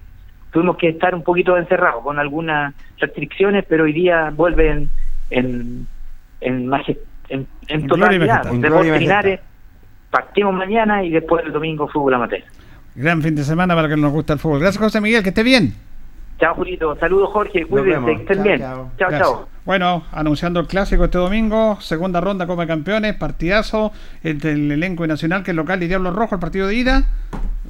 tuvimos 0.50 0.76
que 0.78 0.88
estar 0.88 1.14
un 1.14 1.22
poquito 1.22 1.56
encerrados 1.56 2.02
con 2.02 2.18
algunas 2.18 2.74
restricciones, 2.98 3.64
pero 3.68 3.84
hoy 3.84 3.92
día 3.92 4.32
vuelven 4.34 4.90
en, 5.30 5.86
en, 6.40 6.72
en, 7.28 7.46
en, 7.68 7.86
totalidad. 7.86 8.50
Linares, 8.98 9.40
partimos 10.10 10.54
mañana 10.54 11.04
y 11.04 11.10
después 11.10 11.44
el 11.44 11.52
domingo 11.52 11.86
fútbol 11.86 12.14
amateur. 12.14 12.42
Gran 12.94 13.22
fin 13.22 13.34
de 13.34 13.44
semana 13.44 13.74
para 13.74 13.88
que 13.88 13.96
nos 13.96 14.12
guste 14.12 14.34
el 14.34 14.38
fútbol. 14.38 14.60
Gracias, 14.60 14.82
José 14.82 15.00
Miguel, 15.00 15.22
que 15.22 15.30
esté 15.30 15.42
bien. 15.42 15.74
Chao, 16.38 16.54
Julito. 16.54 16.96
Saludos, 16.98 17.30
Jorge. 17.30 17.64
Cuídense, 17.66 18.04
que 18.04 18.22
estén 18.22 18.42
bien. 18.42 18.60
Chao, 18.60 19.10
chao. 19.10 19.48
Bueno, 19.64 20.04
anunciando 20.10 20.58
el 20.58 20.66
clásico 20.66 21.04
este 21.04 21.18
domingo, 21.18 21.78
segunda 21.80 22.20
ronda 22.20 22.46
Copa 22.46 22.62
de 22.62 22.68
Campeones, 22.68 23.14
partidazo 23.14 23.92
entre 24.24 24.52
el 24.52 24.72
elenco 24.72 25.06
nacional, 25.06 25.44
que 25.44 25.52
es 25.52 25.56
local 25.56 25.82
y 25.82 25.86
Diablo 25.86 26.10
Rojo, 26.10 26.34
el 26.34 26.40
partido 26.40 26.66
de 26.66 26.74
ida. 26.74 27.04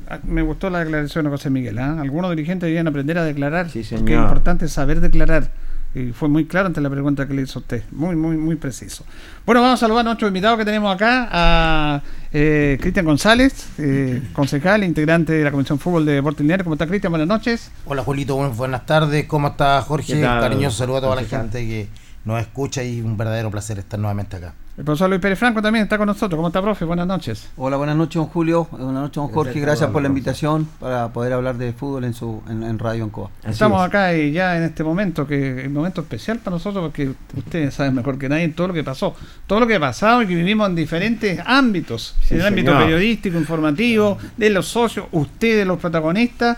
Ah, 0.09 0.19
me 0.25 0.41
gustó 0.41 0.71
la 0.71 0.79
declaración 0.81 1.25
de 1.27 1.31
José 1.31 1.51
Miguel. 1.51 1.79
¿eh? 1.79 1.83
Algunos 1.83 2.31
dirigentes 2.31 2.67
deberían 2.67 2.89
aprender 2.89 3.19
a 3.19 3.25
declarar. 3.25 3.69
Sí, 3.69 3.85
señor. 3.85 4.07
Que 4.07 4.15
es 4.15 4.21
importante 4.21 4.69
saber 4.69 5.01
declarar 5.01 5.51
y 5.95 6.13
fue 6.13 6.29
muy 6.29 6.47
claro 6.47 6.69
ante 6.69 6.81
la 6.81 6.89
pregunta 6.89 7.27
que 7.27 7.35
le 7.35 7.43
hizo 7.43 7.59
usted. 7.59 7.83
Muy, 7.91 8.17
muy, 8.17 8.37
muy 8.37 8.57
preciso. 8.57 9.05
Bueno, 9.45 9.61
vamos 9.61 9.75
a 9.75 9.87
saludar 9.87 10.01
a 10.01 10.05
nuestro 10.05 10.29
invitado 10.29 10.57
que 10.57 10.65
tenemos 10.65 10.95
acá, 10.95 11.29
a 11.31 12.03
eh, 12.33 12.79
Cristian 12.81 13.05
González, 13.05 13.69
eh, 13.79 14.23
concejal, 14.33 14.85
integrante 14.85 15.33
de 15.33 15.45
la 15.45 15.51
Comisión 15.51 15.79
Fútbol 15.79 16.07
de 16.07 16.13
Deportes 16.13 16.41
Lineares. 16.41 16.65
¿Cómo 16.65 16.75
está, 16.75 16.87
Cristian? 16.87 17.13
Buenas 17.13 17.29
noches. 17.29 17.71
Hola, 17.85 18.03
Julito. 18.03 18.37
Buenas 18.37 18.87
tardes. 18.87 19.27
¿Cómo 19.27 19.49
está, 19.49 19.83
Jorge? 19.83 20.21
Cariñoso 20.21 20.79
saludo 20.79 20.97
a 20.99 21.01
toda 21.03 21.17
la 21.17 21.25
gente 21.25 21.61
que 21.61 21.89
nos 22.25 22.41
escucha 22.41 22.83
y 22.83 23.01
un 23.01 23.17
verdadero 23.17 23.51
placer 23.51 23.79
estar 23.79 23.99
nuevamente 23.99 24.37
acá. 24.37 24.55
El 24.75 24.85
profesor 24.85 25.11
Luis 25.11 25.21
Pérez 25.21 25.39
Franco 25.39 25.61
también 25.61 25.83
está 25.83 25.99
con 25.99 26.07
nosotros. 26.07 26.35
¿Cómo 26.35 26.49
está, 26.49 26.63
profe? 26.63 26.87
Buenas 26.87 27.07
noches. 27.07 27.51
Hola, 27.59 27.77
buenas 27.77 27.95
noches, 27.95 28.15
don 28.15 28.25
Julio. 28.25 28.67
Buenas 28.71 28.95
noches, 28.95 29.17
don 29.17 29.29
Jorge. 29.29 29.61
Gracias 29.61 29.91
por 29.91 30.01
la 30.01 30.09
invitación 30.09 30.67
para 30.81 31.13
poder 31.13 31.35
hablar 31.35 31.59
de 31.59 31.75
fútbol 31.75 32.05
en 32.05 32.15
su 32.15 32.43
en, 32.49 32.79
Radio 32.79 33.05
Ancoa. 33.05 33.31
Estamos 33.45 33.87
acá 33.87 34.17
y 34.17 34.33
ya 34.33 34.57
en 34.57 34.63
este 34.63 34.83
momento, 34.83 35.27
que 35.27 35.61
es 35.61 35.67
un 35.67 35.75
momento 35.75 36.01
especial 36.01 36.39
para 36.39 36.57
nosotros 36.57 36.85
porque 36.85 37.13
ustedes 37.37 37.75
saben 37.75 37.95
mejor 37.95 38.19
que 38.19 38.31
nadie 38.31 38.49
todo 38.49 38.69
lo 38.69 38.75
que 38.75 38.83
pasó. 38.83 39.15
Todo 39.47 39.61
lo 39.61 39.67
que 39.67 39.75
ha 39.75 39.81
pasado 39.81 40.23
y 40.23 40.27
que 40.27 40.35
vivimos 40.35 40.67
en 40.71 40.75
diferentes 40.75 41.39
ámbitos. 41.45 42.15
en 42.31 42.41
el 42.41 42.47
ámbito 42.47 42.73
periodístico, 42.79 43.37
informativo, 43.37 44.17
de 44.39 44.49
los 44.49 44.69
socios, 44.69 45.05
ustedes, 45.13 45.67
los 45.67 45.79
protagonistas. 45.79 46.57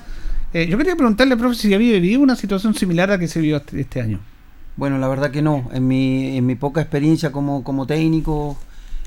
Eh, 0.52 0.68
yo 0.68 0.78
quería 0.78 0.94
preguntarle, 0.94 1.36
profe, 1.36 1.56
si 1.56 1.74
había 1.74 1.94
vivido 1.94 2.20
una 2.20 2.36
situación 2.36 2.74
similar 2.74 3.10
a 3.10 3.14
la 3.14 3.18
que 3.18 3.26
se 3.26 3.40
vivió 3.40 3.56
este, 3.56 3.80
este 3.80 4.00
año. 4.00 4.20
Bueno, 4.76 4.98
la 4.98 5.08
verdad 5.08 5.30
que 5.30 5.42
no. 5.42 5.68
En 5.72 5.86
mi, 5.86 6.36
en 6.36 6.46
mi 6.46 6.56
poca 6.56 6.80
experiencia 6.80 7.30
como, 7.32 7.62
como 7.62 7.86
técnico, 7.86 8.56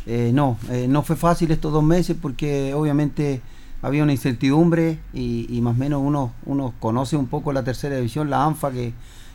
eh, 0.06 0.32
no. 0.34 0.58
Eh, 0.70 0.88
no 0.88 1.04
fue 1.04 1.16
fácil 1.16 1.52
estos 1.52 1.74
dos 1.74 1.84
meses 1.84 2.16
porque 2.22 2.74
obviamente 2.74 3.42
había 3.82 4.04
una 4.04 4.14
incertidumbre 4.14 5.00
y, 5.14 5.60
más 5.62 5.76
o 5.76 5.78
menos 5.78 6.02
uno, 6.04 6.34
uno 6.46 6.74
conoce 6.80 7.18
un 7.18 7.28
poco 7.28 7.52
la 7.54 7.64
tercera 7.64 7.98
división, 7.98 8.30
la 8.30 8.46
ANFA, 8.46 8.72
que, 8.72 8.94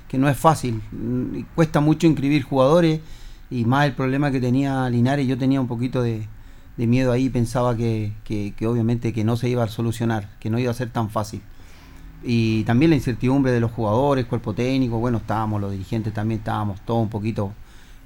que 0.09 0.19
no 0.19 0.29
es 0.29 0.37
fácil. 0.37 0.83
Mm, 0.93 1.43
Cuesta 1.55 1.81
mucho 1.81 2.07
inscribir 2.07 2.43
jugadores 2.43 3.01
y 3.51 3.65
más 3.67 3.87
el 3.87 3.93
problema 3.93 4.31
que 4.31 4.41
tenía 4.41 4.89
Linares, 4.89 5.27
yo 5.27 5.37
tenía 5.37 5.61
un 5.61 5.69
poquito 5.69 6.03
de, 6.03 6.27
de 6.77 6.87
miedo 6.87 7.13
ahí, 7.13 7.29
pensaba 7.29 7.77
que, 7.77 8.15
que, 8.25 8.55
que 8.57 8.67
obviamente 8.67 9.13
que 9.13 9.25
no 9.25 9.37
se 9.37 9.49
iba 9.51 9.63
a 9.65 9.69
solucionar, 9.69 10.31
que 10.41 10.49
no 10.49 10.59
iba 10.59 10.71
a 10.71 10.75
ser 10.75 10.91
tan 10.91 11.11
fácil. 11.11 11.43
Y 12.25 12.63
también 12.65 12.91
la 12.91 12.97
incertidumbre 12.97 13.51
de 13.53 13.61
los 13.61 13.73
jugadores, 13.73 14.27
cuerpo 14.27 14.55
técnico, 14.55 14.99
bueno, 14.99 15.19
estábamos 15.19 15.61
los 15.61 15.73
dirigentes 15.73 16.13
también, 16.15 16.39
estábamos 16.41 16.81
todos 16.83 17.03
un 17.03 17.09
poquito 17.09 17.53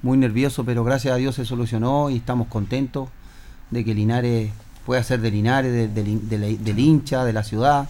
muy 0.02 0.16
nerviosos, 0.16 0.64
pero 0.64 0.84
gracias 0.84 1.14
a 1.14 1.16
Dios 1.16 1.34
se 1.34 1.44
solucionó 1.44 2.08
y 2.10 2.16
estamos 2.16 2.48
contentos 2.48 3.08
de 3.70 3.84
que 3.84 3.94
Linares 3.94 4.52
pueda 4.86 5.02
ser 5.02 5.20
de 5.20 5.30
Linares, 5.30 5.72
de- 5.72 5.88
del- 6.58 6.78
hincha, 6.78 7.24
de 7.24 7.32
la 7.32 7.42
ciudad. 7.42 7.88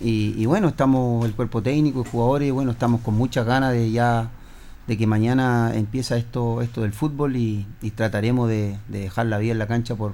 Y, 0.00 0.46
bueno, 0.46 0.68
estamos 0.68 1.24
el 1.24 1.32
cuerpo 1.34 1.60
técnico 1.62 2.02
y 2.06 2.08
jugadores, 2.08 2.48
y 2.48 2.50
bueno, 2.52 2.70
estamos 2.70 3.00
con 3.00 3.14
muchas 3.14 3.44
ganas 3.46 3.72
de 3.72 3.90
ya 3.90 4.30
de 4.86 4.96
que 4.96 5.06
mañana 5.06 5.72
empieza 5.74 6.16
esto 6.16 6.62
esto 6.62 6.82
del 6.82 6.92
fútbol 6.92 7.36
y, 7.36 7.66
trataremos 7.96 8.48
de, 8.48 8.78
de 8.88 9.00
dejar 9.00 9.26
la 9.26 9.38
vida 9.38 9.52
en 9.52 9.58
la 9.58 9.66
cancha 9.66 9.96
por, 9.96 10.12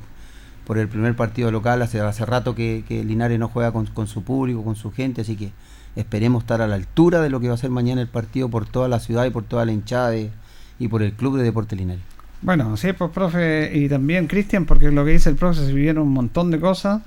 por 0.67 0.79
el 0.79 0.89
primer 0.89 1.15
partido 1.17 1.51
local. 1.51 1.83
Hace, 1.83 2.01
hace 2.01 2.25
rato 2.27 2.55
que, 2.55 2.85
que 2.87 3.05
Linares 3.05 3.39
no 3.39 3.49
juega 3.49 3.73
con, 3.73 3.87
con 3.87 4.07
su 4.07 4.23
público, 4.23 4.65
con 4.65 4.77
su 4.77 4.91
gente, 4.91 5.23
así 5.23 5.37
que 5.37 5.53
esperemos 5.97 6.43
estar 6.43 6.61
a 6.61 6.67
la 6.67 6.75
altura 6.75 7.21
de 7.21 7.31
lo 7.31 7.41
que 7.41 7.49
va 7.49 7.55
a 7.55 7.59
ser 7.59 7.71
mañana 7.71 8.01
el 8.01 8.09
partido 8.09 8.49
por 8.49 8.67
toda 8.67 8.89
la 8.89 9.01
ciudad 9.01 9.25
y 9.27 9.31
por 9.31 9.45
toda 9.45 9.65
la 9.65 9.73
hinchada 9.73 10.15
y 10.17 10.89
por 10.89 11.03
el 11.03 11.13
club 11.13 11.37
de 11.37 11.45
Deportes 11.45 11.79
Linares. 11.79 12.03
Bueno, 12.45 12.77
sí, 12.77 12.93
pues 12.93 13.11
profe, 13.11 13.71
y 13.75 13.89
también 13.89 14.27
Cristian, 14.27 14.67
porque 14.67 14.91
lo 14.91 15.03
que 15.07 15.13
dice 15.13 15.31
el 15.31 15.37
profe, 15.37 15.65
se 15.65 15.73
vivieron 15.73 16.07
un 16.07 16.13
montón 16.13 16.51
de 16.51 16.61
cosas 16.61 17.01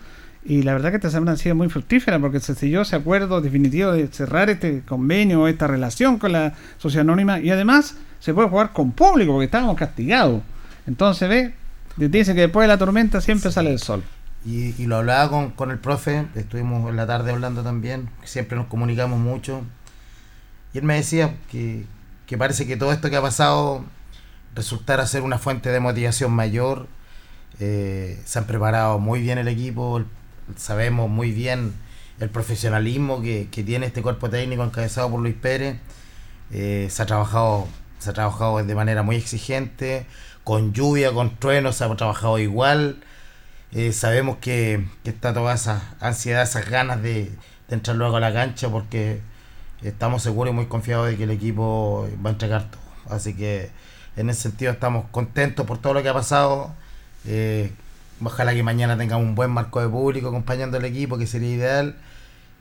y 0.44 0.64
la 0.64 0.74
verdad 0.74 0.90
que 0.90 0.96
esta 0.96 1.12
semana 1.12 1.34
ha 1.34 1.38
sido 1.38 1.54
muy 1.54 1.70
fructífera 1.70 2.18
porque 2.18 2.40
se 2.40 2.56
selló 2.56 2.82
ese 2.82 2.96
acuerdo 2.96 3.40
definitivo 3.40 3.92
de 3.92 4.08
cerrar 4.08 4.50
este 4.50 4.82
convenio, 4.82 5.48
esta 5.48 5.68
relación 5.68 6.18
con 6.18 6.32
la 6.32 6.56
sociedad 6.80 7.02
anónima 7.02 7.40
y 7.40 7.52
además 7.52 7.98
se 8.20 8.34
puede 8.34 8.50
jugar 8.50 8.74
con 8.74 8.94
público 8.94 9.34
porque 9.34 9.46
estábamos 9.46 9.76
castigados. 9.78 10.42
Entonces, 10.88 11.30
ve, 11.30 11.54
dice 11.98 12.36
que 12.36 12.42
después 12.42 12.64
de 12.66 12.68
la 12.70 12.78
tormenta 12.78 13.22
siempre 13.22 13.52
sale 13.52 13.72
el 13.72 13.80
sol. 13.80 14.04
Y, 14.46 14.74
y 14.82 14.86
lo 14.86 14.98
hablaba 14.98 15.30
con, 15.30 15.52
con 15.52 15.72
el 15.72 15.80
profe, 15.80 16.28
estuvimos 16.36 16.90
en 16.90 16.96
la 16.96 17.08
tarde 17.08 17.32
hablando 17.32 17.64
también, 17.64 18.10
siempre 18.24 18.58
nos 18.58 18.68
comunicamos 18.68 19.20
mucho. 19.20 19.62
Y 20.74 20.78
él 20.80 20.84
me 20.84 20.96
decía 20.96 21.36
que, 21.52 21.86
que 22.26 22.38
parece 22.38 22.68
que 22.68 22.78
todo 22.78 22.92
esto 22.94 23.10
que 23.10 23.16
ha 23.18 23.22
pasado 23.22 23.84
resultara 24.56 25.06
ser 25.08 25.24
una 25.24 25.38
fuente 25.40 25.70
de 25.70 25.80
motivación 25.80 26.32
mayor. 26.32 26.88
Eh, 27.60 28.22
se 28.26 28.40
han 28.40 28.46
preparado 28.46 29.00
muy 29.00 29.22
bien 29.22 29.38
el 29.40 29.48
equipo, 29.48 29.98
el- 29.98 30.06
sabemos 30.58 31.10
muy 31.10 31.32
bien 31.32 31.74
el 32.20 32.30
profesionalismo 32.30 33.22
que, 33.22 33.48
que 33.52 33.64
tiene 33.64 33.88
este 33.88 34.02
cuerpo 34.02 34.30
técnico 34.30 34.64
encabezado 34.64 35.10
por 35.12 35.20
Luis 35.22 35.36
Pérez. 35.36 35.78
Eh, 36.52 36.88
se 36.90 37.02
ha 37.04 37.06
trabajado 37.06 37.68
se 38.00 38.12
ha 38.12 38.14
trabajado 38.14 38.64
de 38.64 38.76
manera 38.76 39.02
muy 39.02 39.16
exigente, 39.16 40.06
con 40.48 40.72
lluvia, 40.72 41.12
con 41.12 41.36
truenos, 41.36 41.76
se 41.76 41.84
ha 41.84 41.94
trabajado 41.98 42.40
igual. 42.40 43.04
Eh, 43.74 43.92
sabemos 43.92 44.38
que, 44.38 44.86
está 45.04 45.34
toda 45.34 45.54
esa 45.54 45.98
ansiedad, 46.00 46.44
esas 46.44 46.70
ganas 46.70 47.04
de, 47.04 47.26
de 47.68 47.76
entrar 47.76 47.98
luego 47.98 48.16
a 48.16 48.22
la 48.22 48.32
cancha 48.32 48.70
porque 48.70 49.20
estamos 49.84 50.24
seguros 50.24 50.54
y 50.54 50.56
muy 50.56 50.68
confiados 50.68 51.10
de 51.10 51.18
que 51.18 51.26
el 51.26 51.32
equipo 51.32 52.08
va 52.26 52.30
a 52.30 52.34
entregar 52.34 52.72
todo. 52.72 53.14
Así 53.14 53.34
que 53.34 53.72
en 54.16 54.30
ese 54.30 54.44
sentido 54.44 54.72
estamos 54.72 55.08
contentos 55.12 55.66
por 55.66 55.80
todo 55.80 55.96
lo 55.96 56.02
que 56.02 56.08
ha 56.08 56.14
pasado. 56.14 56.74
Eh, 57.26 57.70
ojalá 58.24 58.54
que 58.54 58.64
mañana 58.64 58.98
tengamos 58.98 59.28
un 59.28 59.36
buen 59.36 59.52
marco 59.52 59.82
de 59.82 59.90
público 59.90 60.30
acompañando 60.30 60.78
al 60.78 60.86
equipo, 60.86 61.18
que 61.18 61.28
sería 61.28 61.50
ideal. 61.50 61.98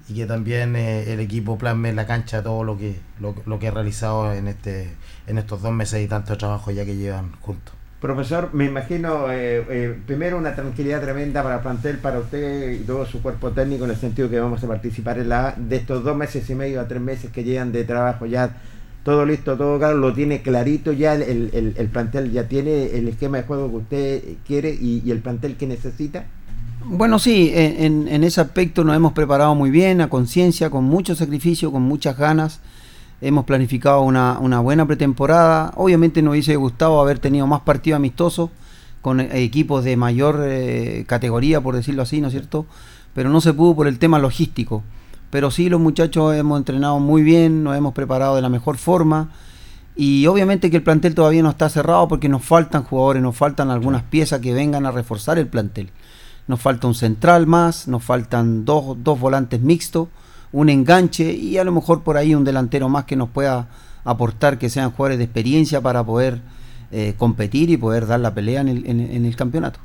Y 0.09 0.15
que 0.15 0.27
también 0.27 0.75
eh, 0.75 1.13
el 1.13 1.21
equipo 1.21 1.57
plasme 1.57 1.91
en 1.91 1.95
la 1.97 2.07
cancha 2.07 2.43
todo 2.43 2.65
lo 2.65 2.77
que, 2.77 2.99
lo, 3.21 3.59
que 3.61 3.69
ha 3.69 3.71
realizado 3.71 4.33
en 4.33 4.49
este 4.49 4.93
en 5.29 5.39
estos 5.39 5.63
dos 5.63 5.73
meses 5.73 6.05
y 6.05 6.09
tanto 6.09 6.37
trabajo 6.37 6.73
ya 6.73 6.85
que 6.85 6.97
llevan 6.97 7.31
juntos. 7.41 7.76
Profesor, 8.01 8.51
me 8.53 8.67
imagino, 8.67 9.33
eh, 9.33 9.65
eh, 9.71 9.99
primero 10.07 10.37
una 10.37 10.55
tranquilidad 10.55 11.01
tremenda 11.01 11.43
para 11.43 11.57
el 11.57 11.61
plantel, 11.63 11.97
para 11.97 12.19
usted 12.19 12.73
y 12.73 12.85
todo 12.85 13.07
su 13.07 13.23
cuerpo 13.23 13.51
técnico, 13.53 13.85
en 13.85 13.91
el 13.91 13.97
sentido 13.97 14.29
que 14.29 14.39
vamos 14.39 14.63
a 14.63 14.69
participar 14.69 15.19
en 15.19 15.31
la 15.31 15.55
de 15.57 15.77
estos 15.77 16.05
dos 16.05 16.15
meses 16.15 16.49
y 16.51 16.55
medio 16.55 16.81
a 16.83 16.87
tres 16.87 17.01
meses 17.01 17.31
que 17.31 17.43
llegan 17.43 17.73
de 17.73 17.85
trabajo, 17.85 18.27
ya 18.27 18.55
todo 19.03 19.25
listo, 19.25 19.57
todo 19.57 19.79
claro, 19.79 19.97
lo 19.97 20.13
tiene 20.13 20.43
clarito, 20.43 20.93
ya 20.93 21.15
el, 21.15 21.23
el- 21.55 21.75
el 21.77 21.89
plantel 21.89 22.33
ya 22.33 22.47
tiene 22.47 22.87
el 22.99 23.09
esquema 23.09 23.39
de 23.39 23.45
juego 23.45 23.71
que 23.71 23.77
usted 23.77 24.23
quiere 24.47 24.71
y, 24.79 25.03
y 25.05 25.11
el 25.11 25.21
plantel 25.21 25.57
que 25.57 25.67
necesita. 25.67 26.27
Bueno, 26.85 27.19
sí, 27.19 27.51
en- 27.55 28.09
en 28.09 28.25
ese 28.25 28.43
aspecto 28.43 28.85
nos 28.85 28.95
hemos 28.95 29.15
preparado 29.15 29.55
muy 29.55 29.71
bien, 29.71 30.03
a 30.03 30.09
conciencia, 30.11 30.69
con 30.69 30.85
mucho 30.85 31.15
sacrificio, 31.15 31.73
con 31.73 31.83
muchas 31.83 32.17
ganas. 32.19 32.61
Hemos 33.21 33.45
planificado 33.45 34.03
una, 34.03 34.39
una 34.39 34.61
buena 34.61 34.87
pretemporada. 34.87 35.73
Obviamente 35.77 36.23
nos 36.23 36.33
hubiese 36.33 36.57
gustado 36.57 37.01
haber 37.01 37.19
tenido 37.19 37.47
más 37.47 37.61
partidos 37.61 37.97
amistosos 37.97 38.51
con 39.01 39.21
eh, 39.21 39.29
equipos 39.35 39.85
de 39.85 39.97
mayor 39.97 40.43
eh, 40.45 41.05
categoría, 41.07 41.61
por 41.61 41.77
decirlo 41.77 42.03
así, 42.03 42.21
¿no 42.21 42.27
es 42.27 42.33
cierto? 42.33 42.67
Pero 43.15 43.31
no 43.31 43.41
se 43.41 43.55
pudo 43.55 43.75
por 43.75 43.87
el 43.87 43.99
tema 43.99 44.19
logístico. 44.19 44.83
Pero 45.31 45.51
sí, 45.51 45.69
los 45.69 45.81
muchachos 45.81 46.35
hemos 46.35 46.59
entrenado 46.59 46.99
muy 46.99 47.23
bien, 47.23 47.65
nos 47.65 47.77
hemos 47.77 47.95
preparado 47.95 48.37
de 48.37 48.43
la 48.43 48.49
mejor 48.49 48.77
forma. 48.77 49.31
Y 49.97 50.27
obviamente 50.27 50.71
que 50.71 50.77
el 50.77 50.83
plantel 50.83 51.15
todavía 51.15 51.43
no 51.43 51.51
está 51.51 51.69
cerrado 51.71 52.07
porque 52.07 52.29
nos 52.29 52.45
faltan 52.45 52.85
jugadores, 52.85 53.23
nos 53.23 53.35
faltan 53.35 53.71
algunas 53.71 54.03
piezas 54.03 54.41
que 54.41 54.53
vengan 54.53 54.85
a 54.85 54.91
reforzar 54.91 55.39
el 55.39 55.47
plantel. 55.47 55.91
Nos 56.47 56.61
falta 56.61 56.87
un 56.87 56.95
central 56.95 57.47
más, 57.47 57.89
nos 57.89 58.05
faltan 58.05 58.65
dos, 58.65 58.97
dos 59.03 59.19
volantes 59.19 59.61
mixtos, 59.61 60.09
un 60.57 60.71
enganche 60.71 61.33
y 61.35 61.59
a 61.59 61.65
lo 61.65 61.73
mejor 61.73 62.03
por 62.03 62.17
ahí 62.17 62.35
un 62.35 62.43
delantero 62.45 62.89
más 62.89 63.05
que 63.05 63.15
nos 63.15 63.29
pueda 63.29 63.69
aportar 64.05 64.57
que 64.57 64.71
sean 64.71 64.91
jugadores 64.91 65.19
de 65.19 65.25
experiencia 65.25 65.81
para 65.83 66.03
poder 66.03 66.41
eh, 66.93 67.15
competir 67.19 67.69
y 67.71 67.77
poder 67.77 68.07
dar 68.07 68.21
la 68.21 68.33
pelea 68.33 68.63
en 68.63 68.69
el, 68.69 68.87
en- 68.87 69.01
en 69.01 69.25
el 69.27 69.37
campeonato. 69.37 69.81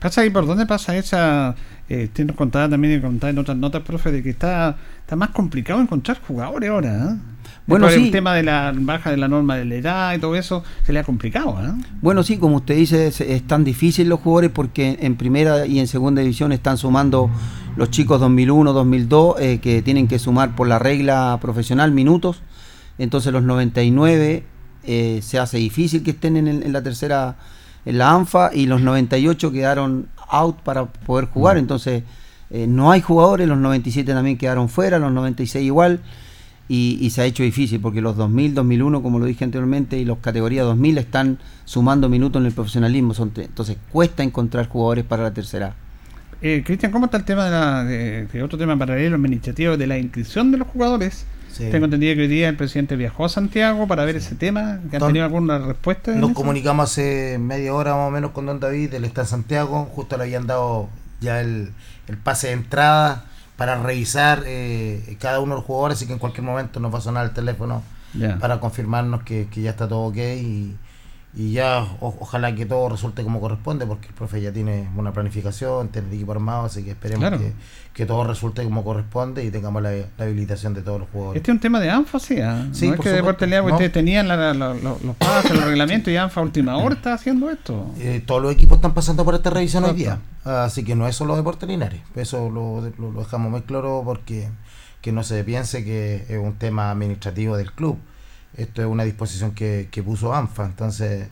¿Pasa 0.00 0.22
ahí 0.22 0.30
por 0.30 0.46
dónde 0.46 0.66
pasa 0.66 0.96
esa? 0.96 1.54
Eh, 1.88 2.04
usted 2.04 2.24
nos 2.26 2.34
contaba 2.34 2.68
también 2.68 3.00
y 3.02 3.26
en 3.26 3.38
otras 3.38 3.56
notas, 3.56 3.82
profe, 3.82 4.10
de 4.10 4.22
que 4.22 4.30
está, 4.30 4.76
está 5.00 5.14
más 5.14 5.30
complicado 5.30 5.80
encontrar 5.80 6.18
jugadores 6.26 6.70
ahora. 6.70 6.94
¿eh? 6.94 7.16
Bueno, 7.66 7.88
sí. 7.90 8.06
El 8.06 8.10
tema 8.10 8.34
de 8.34 8.42
la 8.42 8.72
baja 8.74 9.10
de 9.10 9.16
la 9.18 9.28
norma 9.28 9.56
de 9.56 9.64
la 9.66 9.74
edad 9.74 10.14
y 10.14 10.18
todo 10.18 10.34
eso 10.34 10.64
se 10.86 10.92
le 10.92 10.98
ha 11.00 11.04
complicado. 11.04 11.56
¿eh? 11.62 11.70
Bueno, 12.00 12.22
sí, 12.22 12.38
como 12.38 12.56
usted 12.56 12.76
dice, 12.76 13.08
es, 13.08 13.20
es 13.20 13.46
tan 13.46 13.62
difícil 13.62 14.08
los 14.08 14.20
jugadores 14.20 14.50
porque 14.50 14.98
en 15.02 15.16
primera 15.16 15.66
y 15.66 15.78
en 15.78 15.86
segunda 15.86 16.22
división 16.22 16.50
están 16.52 16.78
sumando 16.78 17.30
los 17.76 17.90
chicos 17.90 18.20
2001, 18.20 18.72
2002, 18.72 19.40
eh, 19.40 19.58
que 19.60 19.82
tienen 19.82 20.08
que 20.08 20.18
sumar 20.18 20.54
por 20.56 20.68
la 20.68 20.78
regla 20.78 21.38
profesional 21.40 21.92
minutos. 21.92 22.42
Entonces 22.98 23.32
los 23.32 23.42
99 23.42 24.44
eh, 24.84 25.20
se 25.22 25.38
hace 25.38 25.58
difícil 25.58 26.02
que 26.02 26.10
estén 26.12 26.36
en, 26.36 26.48
el- 26.48 26.62
en 26.62 26.72
la 26.72 26.82
tercera, 26.82 27.36
en 27.84 27.98
la 27.98 28.12
ANFA, 28.14 28.50
y 28.54 28.66
los 28.66 28.80
98 28.82 29.52
quedaron 29.52 30.08
out 30.28 30.56
para 30.60 30.86
poder 30.86 31.26
jugar. 31.26 31.56
Entonces 31.58 32.02
eh, 32.50 32.66
no 32.66 32.90
hay 32.90 33.00
jugadores, 33.00 33.48
los 33.48 33.58
97 33.58 34.12
también 34.12 34.36
quedaron 34.36 34.68
fuera, 34.68 34.98
los 34.98 35.12
96 35.12 35.64
igual. 35.64 36.00
Y, 36.68 36.98
y 37.00 37.10
se 37.10 37.22
ha 37.22 37.24
hecho 37.24 37.42
difícil 37.42 37.80
porque 37.80 38.00
los 38.00 38.16
2000, 38.16 38.54
2001, 38.54 39.02
como 39.02 39.18
lo 39.18 39.24
dije 39.24 39.42
anteriormente, 39.44 39.98
y 39.98 40.04
los 40.04 40.18
categorías 40.18 40.64
2000 40.66 40.98
están 40.98 41.38
sumando 41.64 42.08
minutos 42.08 42.40
en 42.40 42.46
el 42.46 42.52
profesionalismo. 42.52 43.12
Son 43.12 43.32
entonces 43.34 43.76
cuesta 43.90 44.22
encontrar 44.22 44.68
jugadores 44.68 45.04
para 45.04 45.24
la 45.24 45.32
tercera. 45.34 45.74
Eh, 46.42 46.62
Cristian, 46.64 46.90
¿cómo 46.90 47.06
está 47.06 47.18
el 47.18 47.24
tema 47.24 47.44
de, 47.44 47.50
la, 47.50 47.84
de, 47.84 48.26
de 48.26 48.42
otro 48.42 48.58
tema 48.58 48.76
paralelo 48.76 49.16
administrativo 49.16 49.76
de 49.76 49.86
la 49.86 49.98
inscripción 49.98 50.50
de 50.50 50.58
los 50.58 50.68
jugadores? 50.68 51.26
Sí. 51.52 51.68
Tengo 51.70 51.84
entendido 51.86 52.14
que 52.14 52.22
hoy 52.22 52.28
día 52.28 52.48
el 52.48 52.56
presidente 52.56 52.96
viajó 52.96 53.24
a 53.24 53.28
Santiago 53.28 53.86
para 53.86 54.04
ver 54.04 54.16
ese 54.16 54.34
tema. 54.36 54.80
¿Que 54.90 54.96
¿Han 54.96 55.02
tenido 55.02 55.24
alguna 55.24 55.58
respuesta? 55.58 56.12
Nos 56.12 56.30
eso? 56.30 56.34
comunicamos 56.34 56.90
hace 56.90 57.38
media 57.38 57.74
hora 57.74 57.94
más 57.94 58.08
o 58.08 58.10
menos 58.10 58.30
con 58.30 58.46
Don 58.46 58.60
David, 58.60 58.94
él 58.94 59.04
está 59.04 59.22
en 59.22 59.26
Santiago, 59.26 59.84
justo 59.92 60.16
le 60.16 60.24
habían 60.24 60.46
dado 60.46 60.88
ya 61.20 61.40
el, 61.40 61.72
el 62.08 62.16
pase 62.16 62.46
de 62.48 62.52
entrada 62.54 63.24
para 63.56 63.82
revisar 63.82 64.44
eh, 64.46 65.16
cada 65.20 65.40
uno 65.40 65.54
de 65.54 65.58
los 65.58 65.66
jugadores, 65.66 65.98
así 65.98 66.06
que 66.06 66.14
en 66.14 66.18
cualquier 66.18 66.44
momento 66.44 66.80
nos 66.80 66.94
va 66.94 66.98
a 66.98 67.02
sonar 67.02 67.26
el 67.26 67.32
teléfono 67.32 67.82
para 68.40 68.58
confirmarnos 68.58 69.22
que, 69.22 69.46
que 69.52 69.60
ya 69.60 69.70
está 69.70 69.86
todo 69.86 70.06
ok 70.06 70.16
y, 70.16 70.74
y 71.32 71.52
ya 71.52 71.86
o- 72.00 72.16
ojalá 72.20 72.54
que 72.56 72.66
todo 72.66 72.88
resulte 72.88 73.22
como 73.22 73.40
corresponde, 73.40 73.86
porque 73.86 74.08
el 74.08 74.14
profe 74.14 74.40
ya 74.40 74.52
tiene 74.52 74.88
una 74.96 75.12
planificación, 75.12 75.88
tiene 75.88 76.08
el 76.08 76.14
equipo 76.14 76.32
armado, 76.32 76.64
así 76.64 76.82
que 76.82 76.90
esperemos 76.90 77.20
Claro. 77.20 77.38
que, 77.38 77.52
que 77.94 78.04
todo 78.06 78.24
resulte 78.24 78.64
como 78.64 78.82
corresponde 78.82 79.44
y 79.44 79.50
tengamos 79.50 79.80
la, 79.82 79.92
la 79.92 80.24
habilitación 80.24 80.74
de 80.74 80.82
todos 80.82 81.00
los 81.00 81.08
jugadores. 81.10 81.40
Este 81.40 81.50
es 81.52 81.54
un 81.54 81.60
tema 81.60 81.78
de 81.78 81.88
ANFA, 81.90 82.18
sí. 82.18 82.40
¿ah? 82.40 82.66
Sí, 82.72 82.88
no 82.88 82.94
es 82.94 83.00
que. 83.00 83.10
Deportes 83.10 83.48
No. 83.48 83.64
ustedes 83.66 83.92
tenían 83.92 84.26
la- 84.26 84.36
la- 84.36 84.54
la- 84.54 84.74
los, 84.74 85.02
los 85.02 85.16
pases, 85.16 85.52
los 85.52 85.64
reglamentos 85.64 86.12
y 86.12 86.16
ANFA 86.16 86.40
a 86.40 86.44
última 86.44 86.76
hora 86.78 86.94
está 86.96 87.14
haciendo 87.14 87.48
esto. 87.48 87.92
Eh, 87.98 88.22
todos 88.26 88.42
los 88.42 88.52
equipos 88.52 88.76
están 88.78 88.94
pasando 88.94 89.24
por 89.24 89.34
esta 89.34 89.50
revisión 89.50 89.84
hoy 89.84 89.92
día. 89.94 90.18
Así 90.44 90.82
que 90.84 90.96
no 90.96 91.06
es 91.06 91.14
solo 91.14 91.36
Deportes 91.36 91.68
Linares. 91.68 92.00
Eso 92.16 92.50
lo, 92.50 92.80
lo- 92.98 93.12
lo 93.12 93.20
dejamos 93.20 93.50
muy 93.52 93.62
claro 93.62 94.02
porque 94.04 94.48
que 95.00 95.12
no 95.12 95.22
se 95.22 95.42
piense 95.44 95.84
que 95.84 96.24
es 96.28 96.38
un 96.38 96.54
tema 96.54 96.90
administrativo 96.90 97.56
del 97.56 97.70
club. 97.72 97.98
Esto 98.56 98.82
es 98.82 98.88
una 98.88 99.04
disposición 99.04 99.52
que, 99.52 99.88
que 99.90 100.02
puso 100.02 100.34
ANFA. 100.34 100.66
Entonces, 100.66 101.28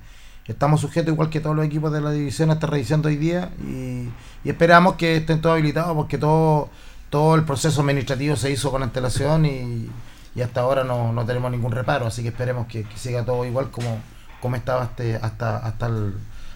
estamos 0.48 0.80
sujetos, 0.80 1.12
igual 1.12 1.30
que 1.30 1.40
todos 1.40 1.54
los 1.54 1.64
equipos 1.64 1.92
de 1.92 2.00
la 2.00 2.10
división, 2.10 2.58
revisión 2.60 3.02
de 3.02 3.08
hoy 3.08 3.16
día 3.16 3.50
y, 3.62 4.08
y 4.44 4.48
esperamos 4.50 4.94
que 4.94 5.16
estén 5.16 5.40
todos 5.40 5.54
habilitados 5.54 5.94
porque 5.94 6.16
todo, 6.16 6.70
todo 7.10 7.34
el 7.34 7.44
proceso 7.44 7.82
administrativo 7.82 8.34
se 8.34 8.50
hizo 8.50 8.70
con 8.70 8.82
antelación 8.82 9.44
y, 9.44 9.90
y 10.34 10.40
hasta 10.40 10.60
ahora 10.62 10.84
no, 10.84 11.12
no 11.12 11.24
tenemos 11.26 11.50
ningún 11.50 11.72
reparo, 11.72 12.06
así 12.06 12.22
que 12.22 12.28
esperemos 12.28 12.66
que, 12.66 12.84
que 12.84 12.96
siga 12.96 13.24
todo 13.24 13.44
igual 13.44 13.70
como, 13.70 14.00
como 14.40 14.56
estaba 14.56 14.84
este, 14.84 15.16
hasta, 15.16 15.58
hasta, 15.58 15.86
el, 15.86 16.14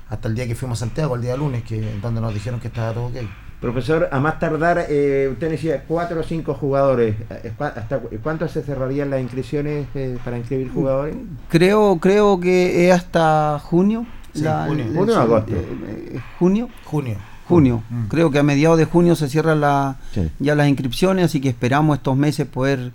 hasta 0.08 0.28
el 0.28 0.34
día 0.34 0.46
que 0.46 0.54
fuimos 0.54 0.78
a 0.78 0.86
Santiago, 0.86 1.16
el 1.16 1.22
día 1.22 1.36
lunes, 1.36 1.62
que 1.62 1.98
donde 2.00 2.20
nos 2.20 2.32
dijeron 2.32 2.60
que 2.60 2.68
estaba 2.68 2.92
todo 2.92 3.06
ok. 3.06 3.16
Profesor, 3.62 4.08
a 4.10 4.18
más 4.20 4.38
tardar, 4.40 4.86
eh, 4.88 5.28
usted 5.32 5.48
decía 5.50 5.84
cuatro 5.86 6.20
o 6.20 6.22
cinco 6.24 6.52
jugadores. 6.54 7.14
Eh, 7.30 7.52
¿cu- 7.56 7.64
¿Hasta 7.64 7.98
cu- 8.00 8.08
cuánto 8.22 8.46
se 8.48 8.60
cerrarían 8.62 9.08
las 9.08 9.20
inscripciones 9.22 9.86
eh, 9.94 10.18
para 10.24 10.36
inscribir 10.36 10.70
jugadores? 10.70 11.14
Creo, 11.48 11.96
creo 12.00 12.40
que 12.40 12.88
es 12.88 12.94
hasta 12.94 13.58
junio. 13.62 14.04
Sí, 14.34 14.44
junio. 14.66 14.86
¿Junio 14.94 15.14
o 15.16 15.20
agosto? 15.20 15.52
eh, 15.54 15.66
eh, 16.14 16.20
junio. 16.38 16.68
Junio. 16.84 17.16
Junio. 17.48 17.82
Mm. 17.88 18.04
Creo 18.08 18.30
que 18.32 18.38
a 18.40 18.42
mediados 18.42 18.78
de 18.78 18.84
junio 18.84 19.14
se 19.14 19.28
cierran 19.28 19.60
la- 19.60 19.96
Sí. 20.12 20.28
ya 20.40 20.54
las 20.56 20.68
inscripciones, 20.68 21.26
así 21.26 21.40
que 21.40 21.48
esperamos 21.50 21.98
estos 21.98 22.16
meses 22.16 22.46
poder 22.48 22.92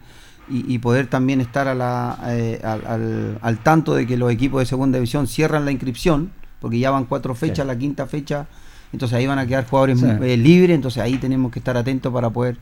y, 0.50 0.74
y 0.74 0.80
poder 0.80 1.08
también 1.08 1.40
estar 1.42 1.68
a 1.70 1.76
la, 1.76 2.18
eh, 2.28 2.60
al, 2.64 2.86
al- 2.88 3.40
al 3.42 3.58
tanto 3.60 3.94
de 3.96 4.06
que 4.06 4.18
los 4.18 4.32
equipos 4.32 4.60
de 4.62 4.66
segunda 4.66 4.98
división 4.98 5.28
cierran 5.28 5.64
la 5.64 5.72
inscripción, 5.72 6.32
porque 6.60 6.80
ya 6.80 6.92
van 6.92 7.06
cuatro 7.06 7.36
fechas, 7.36 7.64
Sí. 7.66 7.68
la 7.68 7.78
quinta 7.78 8.06
fecha, 8.08 8.48
entonces 8.94 9.18
ahí 9.18 9.28
van 9.28 9.40
a 9.40 9.46
quedar 9.48 9.66
jugadores 9.66 10.00
Sí. 10.00 10.06
eh, 10.22 10.38
libres, 10.38 10.76
entonces 10.76 11.02
ahí 11.04 11.18
tenemos 11.18 11.52
que 11.52 11.60
estar 11.60 11.76
atentos 11.78 12.14
para 12.14 12.30
poder 12.30 12.58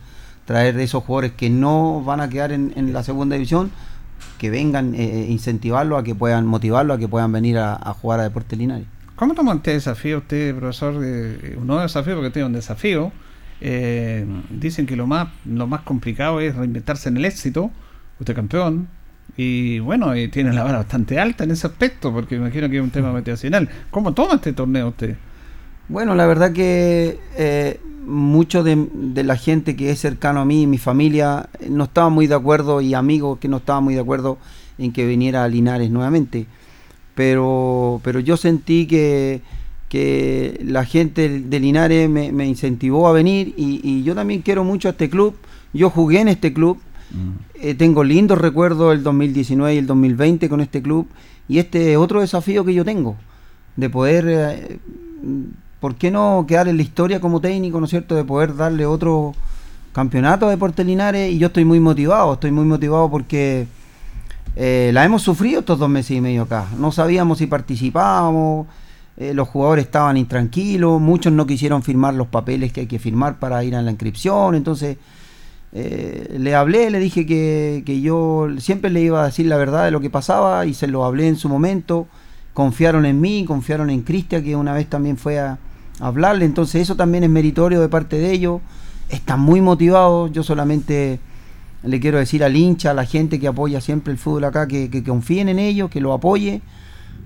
traer 0.46 0.80
esos 0.80 1.04
jugadores 1.04 1.32
que 1.34 1.50
no 1.50 2.02
van 2.04 2.22
a 2.22 2.30
quedar 2.30 2.52
en, 2.52 2.74
en 2.76 2.94
la 2.94 3.04
segunda 3.04 3.36
división, 3.36 3.72
que 4.38 4.50
vengan, 4.50 4.94
eh, 4.96 5.28
incentivarlos 5.30 6.00
a 6.00 6.04
que 6.04 6.14
puedan, 6.16 6.46
motivarlos 6.46 6.98
a 6.98 7.00
que 7.00 7.08
puedan 7.08 7.32
venir 7.32 7.58
a, 7.58 7.74
a 7.76 7.94
jugar 7.94 8.20
a 8.20 8.24
Deportes 8.24 8.58
Linares. 8.58 8.86
¿Cómo 9.16 9.34
toma 9.34 9.54
este 9.54 9.72
desafío 9.72 10.18
usted, 10.20 10.54
profesor? 10.56 11.00
De, 11.00 11.56
un 11.58 11.68
nuevo 11.68 11.82
desafío, 11.82 12.16
porque 12.16 12.32
tiene 12.32 12.48
un 12.48 12.54
desafío. 12.54 13.12
Eh, 13.62 14.26
dicen 14.50 14.86
que 14.86 14.96
lo 14.98 15.08
más, 15.08 15.30
lo 15.46 15.68
más 15.68 15.82
complicado 15.82 16.42
es 16.42 16.54
reinventarse 16.56 17.08
en 17.10 17.18
el 17.18 17.26
éxito. 17.26 17.72
Usted 18.20 18.36
campeón. 18.36 18.88
Y 19.38 19.80
bueno, 19.80 20.14
eh, 20.14 20.28
tiene 20.28 20.52
la 20.54 20.64
vara 20.64 20.78
bastante 20.80 21.18
alta 21.20 21.46
en 21.46 21.52
ese 21.52 21.66
aspecto, 21.68 22.12
porque 22.12 22.36
imagino 22.36 22.70
que 22.70 22.78
es 22.78 22.84
un 22.84 22.92
tema 22.92 23.12
motivacional. 23.14 23.70
¿Cómo 23.90 24.14
toma 24.14 24.36
este 24.36 24.52
torneo 24.54 24.90
usted? 24.90 25.16
Bueno, 25.88 26.16
la 26.16 26.26
verdad 26.26 26.52
que 26.52 27.20
eh, 27.38 27.80
mucho 28.06 28.64
de, 28.64 28.88
de 28.94 29.24
la 29.24 29.38
gente 29.38 29.76
que 29.76 29.92
es 29.92 30.00
cercano 30.00 30.42
a 30.42 30.46
mí 30.46 30.64
y 30.64 30.68
mi 30.68 30.78
familia 30.78 31.50
eh, 31.60 31.68
no 31.70 31.84
estaba 31.86 32.10
muy 32.10 32.28
de 32.28 32.36
acuerdo 32.36 32.82
y 32.82 32.94
amigos 32.94 33.40
que 33.40 33.48
no 33.48 33.58
estaban 33.58 33.84
muy 33.84 33.94
de 33.94 34.02
acuerdo 34.02 34.38
en 34.78 34.92
que 34.92 35.06
viniera 35.06 35.44
a 35.44 35.48
Linares 35.48 35.92
nuevamente. 35.92 36.48
Pero, 37.14 38.02
pero 38.04 38.20
yo 38.20 38.36
sentí 38.36 38.88
que, 38.88 39.42
que 39.88 40.60
la 40.66 40.86
gente 40.86 41.30
de 41.40 41.60
Linares 41.60 42.10
me, 42.10 42.32
me 42.32 42.48
incentivó 42.48 43.08
a 43.08 43.14
venir 43.14 43.54
y, 43.56 43.80
y 43.84 44.04
yo 44.04 44.16
también 44.16 44.42
quiero 44.42 44.64
mucho 44.64 44.88
a 44.90 44.92
este 44.92 45.10
club. 45.10 45.36
Yo 45.74 45.90
jugué 45.90 46.22
en 46.22 46.30
este 46.30 46.54
club, 46.54 46.80
eh, 47.56 47.76
tengo 47.76 48.04
lindos 48.04 48.38
recuerdos 48.40 48.92
del 48.92 49.04
2019 49.04 49.76
y 49.76 49.78
el 49.78 49.88
2020 49.88 50.50
con 50.50 50.62
este 50.62 50.82
club 50.82 51.08
y 51.48 51.60
este 51.60 51.92
es 51.92 51.98
otro 51.98 52.22
desafío 52.22 52.66
que 52.66 52.74
yo 52.74 52.84
tengo 52.84 53.16
de 53.76 53.90
poder 53.90 54.26
eh, 54.28 54.80
¿por 55.86 55.94
qué 55.94 56.10
no 56.10 56.46
quedar 56.48 56.68
en 56.68 56.78
la 56.78 56.82
historia 56.82 57.20
como 57.20 57.40
técnico, 57.40 57.80
¿no 57.80 57.86
es 57.86 57.92
cierto?, 57.92 58.16
de 58.16 58.24
poder 58.24 58.56
darle 58.56 58.88
otro 58.88 59.36
campeonato 59.94 60.48
a 60.48 60.50
Deportes 60.50 60.84
Linares 60.84 61.32
y 61.32 61.38
yo 61.38 61.46
estoy 61.46 61.64
muy 61.64 61.80
motivado, 61.80 62.34
estoy 62.34 62.50
muy 62.50 62.66
motivado 62.66 63.08
porque 63.12 63.68
eh, 64.56 64.90
la 64.96 65.06
hemos 65.06 65.22
sufrido 65.22 65.60
estos 65.60 65.78
dos 65.78 65.88
meses 65.88 66.18
y 66.18 66.22
medio 66.22 66.42
acá, 66.42 66.66
no 66.80 66.92
sabíamos 66.92 67.38
si 67.38 67.46
participábamos, 67.46 68.66
eh, 69.16 69.36
los 69.36 69.48
jugadores 69.48 69.86
estaban 69.86 70.18
intranquilos, 70.18 71.00
muchos 71.00 71.32
no 71.32 71.46
quisieron 71.46 71.84
firmar 71.84 72.16
los 72.16 72.30
papeles 72.30 72.74
que 72.74 72.80
hay 72.82 72.88
que 72.88 72.98
firmar 72.98 73.38
para 73.38 73.64
ir 73.64 73.76
a 73.76 73.84
la 73.84 73.92
inscripción, 73.92 74.56
entonces 74.56 74.98
eh, 75.72 76.36
le 76.40 76.56
hablé, 76.56 76.90
le 76.90 76.98
dije 76.98 77.28
que, 77.28 77.84
que 77.86 78.02
yo 78.02 78.48
siempre 78.58 78.90
le 78.90 79.02
iba 79.02 79.22
a 79.22 79.26
decir 79.28 79.46
la 79.46 79.58
verdad 79.58 79.86
de 79.86 79.92
lo 79.92 80.02
que 80.02 80.10
pasaba 80.10 80.66
y 80.66 80.74
se 80.74 80.88
lo 80.88 81.06
hablé 81.06 81.28
en 81.28 81.36
su 81.36 81.48
momento. 81.48 82.08
Confiaron 82.56 83.06
en 83.06 83.20
mí, 83.20 83.44
confiaron 83.46 83.90
en 83.90 84.02
Cristian, 84.02 84.42
que 84.42 84.56
una 84.56 84.72
vez 84.72 84.88
también 84.88 85.18
fue 85.18 85.38
a, 85.40 85.52
a 85.52 85.58
hablarle. 86.00 86.46
Entonces 86.46 86.82
eso 86.82 86.96
también 86.96 87.24
es 87.24 87.30
meritorio 87.30 87.82
de 87.82 87.90
parte 87.90 88.18
de 88.18 88.32
ellos. 88.32 88.62
Están 89.10 89.40
muy 89.40 89.62
motivados. 89.62 90.32
Yo 90.32 90.44
solamente 90.44 91.20
le 91.84 92.00
quiero 92.00 92.18
decir 92.18 92.44
al 92.44 92.56
hincha, 92.56 92.92
a 92.92 92.94
la 92.94 93.06
gente 93.06 93.40
que 93.40 93.48
apoya 93.48 93.82
siempre 93.82 94.12
el 94.12 94.18
fútbol 94.18 94.46
acá, 94.46 94.68
que, 94.68 94.90
que 94.90 95.04
confíen 95.04 95.50
en 95.50 95.60
ellos, 95.60 95.90
que 95.90 96.02
lo 96.02 96.14
apoye. 96.14 96.62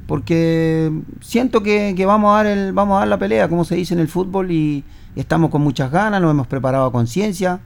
Porque 0.09 0.91
siento 1.21 1.61
que, 1.61 1.93
vamos, 2.05 2.31
a 2.31 2.37
dar 2.37 2.47
el, 2.47 2.73
vamos 2.73 2.95
a 2.95 2.99
dar 3.01 3.07
la 3.09 3.19
pelea, 3.19 3.47
como 3.47 3.63
se 3.63 3.75
dice 3.75 3.93
en 3.93 3.99
el 3.99 4.07
fútbol, 4.07 4.49
y 4.49 4.83
estamos 5.15 5.51
con 5.51 5.61
muchas 5.61 5.91
ganas, 5.91 6.19
nos 6.19 6.31
hemos 6.31 6.47
preparado 6.47 6.85
a 6.85 6.91
conciencia 6.91 7.59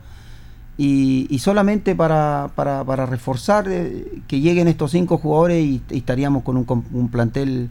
y, 0.78 1.40
solamente 1.40 1.96
para, 1.96 2.50
para, 2.56 3.06
reforzar 3.06 3.68
eh, 3.70 4.22
que 4.28 4.42
lleguen 4.42 4.68
estos 4.68 4.92
cinco 4.92 5.18
jugadores 5.20 5.64
y, 5.64 5.82
estaríamos 5.92 6.44
con 6.44 6.58
un 6.68 7.10
plantel 7.10 7.70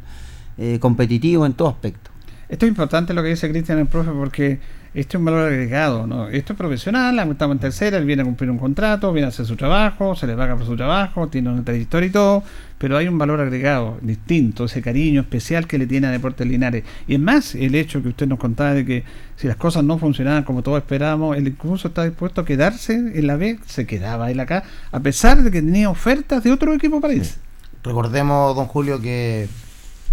eh, 0.57 0.79
competitivo 0.81 1.45
en 1.45 1.53
todo 1.53 1.69
aspecto. 1.69 2.12
Esto 2.53 2.67
es 2.67 2.69
importante 2.69 3.15
lo 3.15 3.23
que 3.23 3.31
dice 3.31 3.49
Cristian 3.49 3.79
el 3.79 3.87
profe 3.87 4.11
porque 4.11 4.59
esto 4.93 5.17
es 5.17 5.19
un 5.21 5.25
valor 5.25 5.51
agregado, 5.51 6.07
¿no? 6.07 6.29
Esto 6.29 6.53
es 6.53 6.59
profesional, 6.59 7.19
estamos 7.31 7.55
en 7.55 7.61
tercera, 7.61 7.97
él 7.97 8.05
viene 8.05 8.21
a 8.21 8.25
cumplir 8.27 8.51
un 8.51 8.59
contrato, 8.59 9.11
viene 9.11 9.25
a 9.25 9.29
hacer 9.31 9.47
su 9.47 9.57
trabajo, 9.57 10.15
se 10.15 10.27
le 10.27 10.37
paga 10.37 10.55
por 10.55 10.67
su 10.67 10.77
trabajo, 10.77 11.29
tiene 11.29 11.49
una 11.49 11.65
trayectoria 11.65 12.09
y 12.09 12.11
todo, 12.11 12.43
pero 12.77 12.99
hay 12.99 13.09
un 13.09 13.17
valor 13.17 13.41
agregado 13.41 13.97
distinto, 14.03 14.67
ese 14.67 14.83
cariño 14.83 15.23
especial 15.23 15.67
que 15.67 15.79
le 15.79 15.87
tiene 15.87 16.09
a 16.09 16.11
Deportes 16.11 16.47
Linares. 16.47 16.85
Y 17.09 17.15
es 17.15 17.21
más, 17.21 17.55
el 17.55 17.75
hecho 17.75 18.03
que 18.03 18.11
usted 18.11 18.27
nos 18.27 18.39
contaba 18.39 18.75
de 18.75 18.85
que 18.85 19.05
si 19.37 19.49
las 19.49 19.57
cosas 19.57 19.83
no 19.83 19.97
funcionaban 19.97 20.45
como 20.45 20.63
todos 20.63 20.77
esperábamos, 20.77 21.39
él 21.39 21.49
incluso 21.49 21.89
está 21.89 22.05
dispuesto 22.05 22.43
a 22.43 22.45
quedarse 22.45 22.93
en 22.93 23.27
la 23.27 23.37
B, 23.37 23.61
se 23.65 23.87
quedaba 23.87 24.31
él 24.31 24.39
acá, 24.41 24.65
a 24.91 25.01
pesar 25.01 25.43
de 25.43 25.51
que 25.51 25.63
tenía 25.63 25.89
ofertas 25.89 26.45
de 26.45 26.53
otro 26.53 26.75
equipo 26.75 27.01
para 27.01 27.15
irse. 27.15 27.39
Recordemos, 27.83 28.55
don 28.55 28.67
Julio, 28.67 29.01
que, 29.01 29.49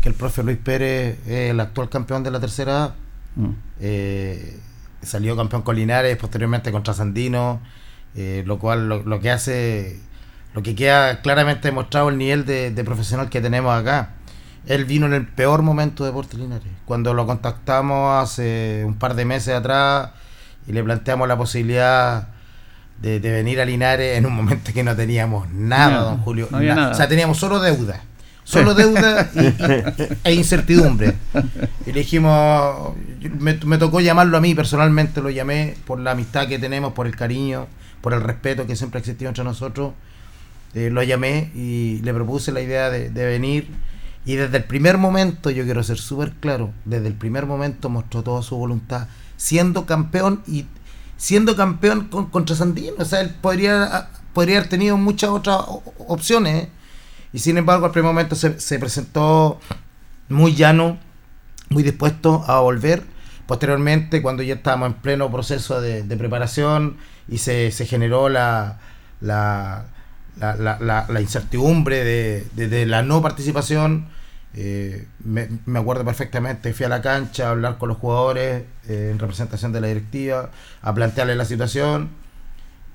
que 0.02 0.10
el 0.10 0.16
profe 0.16 0.44
Luis 0.44 0.58
Pérez 0.58 1.18
es 1.28 1.52
el 1.52 1.60
actual 1.60 1.90
campeón 1.90 2.24
de 2.24 2.32
la 2.32 2.40
tercera 2.40 2.84
A. 2.86 2.96
Mm. 3.36 3.50
Eh, 3.82 4.60
salió 5.02 5.36
campeón 5.36 5.62
con 5.62 5.76
Linares, 5.76 6.18
posteriormente 6.18 6.72
contra 6.72 6.94
Sandino, 6.94 7.60
eh, 8.16 8.44
lo 8.46 8.60
cual 8.60 8.90
lo, 8.90 9.04
lo 9.04 9.20
que 9.20 9.32
hace, 9.32 10.00
lo 10.54 10.62
que 10.64 10.76
queda 10.76 11.22
claramente 11.22 11.68
demostrado 11.70 12.10
el 12.10 12.18
nivel 12.18 12.46
de, 12.46 12.72
de 12.72 12.84
profesional 12.84 13.30
que 13.30 13.42
tenemos 13.42 13.74
acá. 13.74 14.12
Él 14.68 14.86
vino 14.86 15.06
en 15.06 15.14
el 15.14 15.26
peor 15.28 15.62
momento 15.62 16.04
de 16.04 16.10
Deportes 16.10 16.38
Linares. 16.40 16.68
Cuando 16.86 17.14
lo 17.14 17.26
contactamos 17.26 18.24
hace 18.24 18.84
un 18.86 18.96
par 18.96 19.16
de 19.16 19.26
meses 19.26 19.54
atrás 19.56 20.12
y 20.68 20.74
le 20.74 20.84
planteamos 20.84 21.28
la 21.28 21.38
posibilidad 21.38 22.28
de, 23.02 23.20
de 23.22 23.32
venir 23.32 23.62
a 23.62 23.66
Linares 23.66 24.18
en 24.18 24.26
un 24.26 24.34
momento 24.34 24.72
que 24.74 24.84
no 24.84 24.96
teníamos 24.96 25.50
nada, 25.50 26.02
don 26.02 26.18
Julio. 26.20 26.48
no 26.52 26.58
había 26.58 26.76
Na- 26.76 26.82
nada. 26.82 26.92
O 26.94 26.96
sea, 26.96 27.08
teníamos 27.08 27.38
solo 27.38 27.60
deuda. 27.60 28.02
Solo 28.50 28.74
deuda 28.74 29.30
y- 29.36 29.40
y- 29.40 30.08
e 30.24 30.34
incertidumbre. 30.34 31.14
Y 31.86 31.92
le 31.92 32.00
dijimos, 32.00 32.94
yo- 33.20 33.30
me, 33.40 33.54
me 33.66 33.78
tocó 33.78 34.00
llamarlo 34.02 34.38
a 34.38 34.42
mí, 34.42 34.56
personalmente 34.56 35.22
lo 35.22 35.30
llamé 35.30 35.76
por 35.86 36.00
la 36.00 36.12
amistad 36.12 36.48
que 36.48 36.58
tenemos, 36.60 36.94
por 36.94 37.06
el 37.08 37.16
cariño, 37.16 37.68
por 38.02 38.14
el 38.14 38.22
respeto 38.22 38.66
que 38.66 38.76
siempre 38.76 38.98
ha 38.98 39.02
existido 39.02 39.30
entre 39.30 39.44
nosotros. 39.44 39.94
Eh, 40.74 40.90
lo 40.92 41.02
llamé 41.04 41.52
y 41.56 42.00
le 42.04 42.14
propuse 42.14 42.52
la 42.52 42.62
idea 42.62 42.90
de, 42.90 43.10
de 43.10 43.26
venir. 43.26 43.68
Y 44.26 44.36
desde 44.36 44.58
el 44.58 44.64
primer 44.64 44.98
momento, 44.98 45.50
yo 45.50 45.64
quiero 45.64 45.82
ser 45.84 45.98
súper 45.98 46.32
claro, 46.40 46.72
desde 46.86 47.08
el 47.08 47.14
primer 47.14 47.46
momento 47.46 47.90
mostró 47.90 48.22
toda 48.24 48.42
su 48.44 48.56
voluntad, 48.58 49.08
siendo 49.38 49.86
campeón 49.86 50.42
y 50.48 50.66
siendo 51.18 51.56
campeón 51.56 52.06
con, 52.10 52.26
contra 52.28 52.56
Sandino. 52.56 52.94
O 53.00 53.06
sea, 53.06 53.22
él 53.22 53.30
podría, 53.42 54.10
podría 54.34 54.58
haber 54.58 54.70
tenido 54.70 54.98
muchas 54.98 55.30
otras 55.32 55.60
opciones. 56.08 56.68
Y 57.34 57.40
sin 57.40 57.58
embargo, 57.58 57.86
al 57.86 57.92
primer 57.92 58.12
momento 58.12 58.36
se, 58.36 58.60
se 58.60 58.80
presentó 58.80 59.60
muy 60.30 60.56
llano, 60.56 60.98
muy 61.70 61.84
dispuesto 61.84 62.44
a 62.48 62.60
volver. 62.60 63.04
Posteriormente, 63.48 64.22
cuando 64.22 64.44
ya 64.44 64.56
estábamos 64.56 64.88
en 64.90 64.94
pleno 64.96 65.32
proceso 65.32 65.82
de, 65.82 66.04
de 66.04 66.18
preparación 66.18 66.98
y 67.28 67.40
se, 67.40 67.72
se 67.72 67.86
generó 67.86 68.30
la, 68.30 68.80
la, 69.22 69.86
la, 70.40 71.22
incertidumbre 71.22 72.04
de, 72.04 72.48
de- 72.56 72.68
de 72.68 72.86
la 72.86 73.04
no 73.04 73.22
participación, 73.22 74.08
eh, 74.56 75.08
me, 75.24 75.48
me 75.66 75.80
acuerdo 75.80 76.04
perfectamente, 76.06 76.74
fui 76.74 76.86
a 76.86 76.90
la 76.90 77.02
cancha 77.02 77.48
a 77.48 77.52
hablar 77.52 77.78
con 77.78 77.90
los 77.90 77.98
jugadores 77.98 78.64
eh, 78.88 79.10
en 79.12 79.20
representación 79.20 79.72
de 79.72 79.82
la 79.82 79.88
directiva, 79.88 80.50
a 80.82 80.94
plantearles 80.94 81.38
la 81.38 81.46
situación 81.46 82.10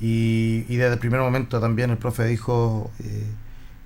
y, 0.00 0.64
y 0.68 0.76
desde 0.76 0.94
el 0.94 0.98
primer 0.98 1.20
momento 1.20 1.60
también 1.60 1.90
el 1.90 1.98
profe 1.98 2.24
dijo 2.24 2.90
eh, 3.00 3.24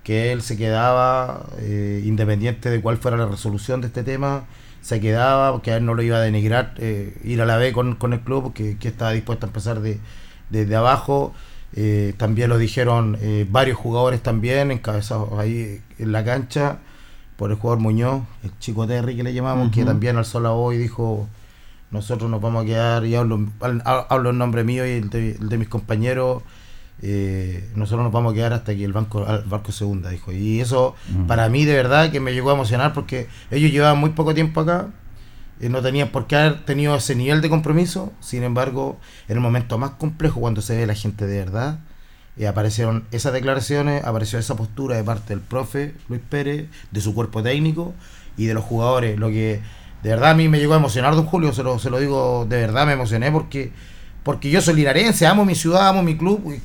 que 0.03 0.31
él 0.31 0.41
se 0.41 0.57
quedaba 0.57 1.45
eh, 1.59 2.01
independiente 2.05 2.69
de 2.69 2.81
cuál 2.81 2.97
fuera 2.97 3.17
la 3.17 3.27
resolución 3.27 3.81
de 3.81 3.87
este 3.87 4.03
tema, 4.03 4.45
se 4.81 4.99
quedaba, 4.99 5.61
que 5.61 5.71
a 5.71 5.77
él 5.77 5.85
no 5.85 5.93
lo 5.93 6.01
iba 6.01 6.17
a 6.17 6.21
denigrar 6.21 6.73
eh, 6.77 7.17
ir 7.23 7.41
a 7.41 7.45
la 7.45 7.57
B 7.57 7.73
con, 7.73 7.95
con 7.95 8.13
el 8.13 8.21
club, 8.21 8.53
que, 8.53 8.77
que 8.77 8.87
estaba 8.87 9.11
dispuesto 9.11 9.45
a 9.45 9.49
empezar 9.49 9.81
de, 9.81 9.99
desde 10.49 10.75
abajo. 10.75 11.33
Eh, 11.75 12.15
también 12.17 12.49
lo 12.49 12.57
dijeron 12.57 13.17
eh, 13.21 13.45
varios 13.47 13.77
jugadores 13.77 14.23
también, 14.23 14.71
encabezados 14.71 15.37
ahí 15.37 15.81
en 15.99 16.11
la 16.11 16.23
cancha, 16.23 16.79
por 17.37 17.51
el 17.51 17.57
jugador 17.57 17.79
Muñoz, 17.79 18.23
el 18.43 18.57
chico 18.59 18.87
Terry 18.87 19.15
que 19.15 19.23
le 19.23 19.33
llamamos, 19.33 19.71
que 19.71 19.85
también 19.85 20.17
alzó 20.17 20.39
la 20.39 20.49
voz 20.49 20.73
y 20.73 20.77
dijo, 20.77 21.27
nosotros 21.91 22.29
nos 22.29 22.41
vamos 22.41 22.63
a 22.63 22.65
quedar, 22.65 23.05
y 23.05 23.15
hablo, 23.15 23.47
hablo 23.85 24.29
en 24.31 24.37
nombre 24.37 24.63
mío 24.63 24.85
y 24.85 24.91
el 24.91 25.09
de, 25.09 25.31
el 25.33 25.47
de 25.47 25.57
mis 25.57 25.69
compañeros, 25.69 26.41
eh, 27.01 27.69
nosotros 27.75 28.03
nos 28.03 28.11
vamos 28.11 28.33
a 28.33 28.35
quedar 28.35 28.53
hasta 28.53 28.75
que 28.75 28.83
el 28.83 28.91
banco, 28.91 29.25
el 29.25 29.43
barco 29.43 29.71
se 29.71 29.85
hunda, 29.85 30.09
dijo. 30.09 30.31
Y 30.31 30.59
eso 30.59 30.95
para 31.27 31.47
mí 31.49 31.65
de 31.65 31.73
verdad 31.73 32.11
que 32.11 32.19
me 32.19 32.33
llegó 32.33 32.51
a 32.51 32.53
emocionar 32.53 32.93
porque 32.93 33.27
ellos 33.51 33.71
llevaban 33.71 33.99
muy 33.99 34.11
poco 34.11 34.33
tiempo 34.33 34.61
acá, 34.61 34.89
eh, 35.59 35.69
no 35.69 35.81
tenían 35.81 36.09
por 36.09 36.27
qué 36.27 36.35
haber 36.35 36.65
tenido 36.65 36.95
ese 36.95 37.15
nivel 37.15 37.41
de 37.41 37.49
compromiso, 37.49 38.13
sin 38.19 38.43
embargo, 38.43 38.97
en 39.27 39.37
el 39.37 39.41
momento 39.41 39.77
más 39.77 39.91
complejo, 39.91 40.39
cuando 40.39 40.61
se 40.61 40.75
ve 40.75 40.85
la 40.87 40.95
gente 40.95 41.25
de 41.27 41.37
verdad, 41.39 41.79
eh, 42.37 42.47
aparecieron 42.47 43.05
esas 43.11 43.33
declaraciones, 43.33 44.03
apareció 44.05 44.39
esa 44.39 44.55
postura 44.55 44.95
de 44.95 45.03
parte 45.03 45.35
del 45.35 45.41
profe 45.41 45.93
Luis 46.07 46.21
Pérez, 46.29 46.67
de 46.91 47.01
su 47.01 47.13
cuerpo 47.13 47.43
técnico 47.43 47.93
y 48.37 48.45
de 48.45 48.53
los 48.53 48.63
jugadores, 48.63 49.19
lo 49.19 49.27
que 49.29 49.61
de 50.03 50.09
verdad 50.09 50.31
a 50.31 50.33
mí 50.33 50.47
me 50.47 50.59
llegó 50.59 50.73
a 50.73 50.77
emocionar, 50.77 51.15
don 51.15 51.25
Julio, 51.25 51.51
se 51.53 51.63
lo, 51.63 51.77
se 51.79 51.89
lo 51.89 51.99
digo, 51.99 52.45
de 52.47 52.57
verdad 52.57 52.85
me 52.85 52.93
emocioné 52.93 53.31
porque, 53.31 53.71
porque 54.23 54.49
yo 54.49 54.61
soy 54.61 54.75
linarense, 54.75 55.27
amo 55.27 55.43
mi 55.43 55.55
ciudad, 55.55 55.89
amo 55.89 56.03
mi 56.03 56.17
club 56.17 56.59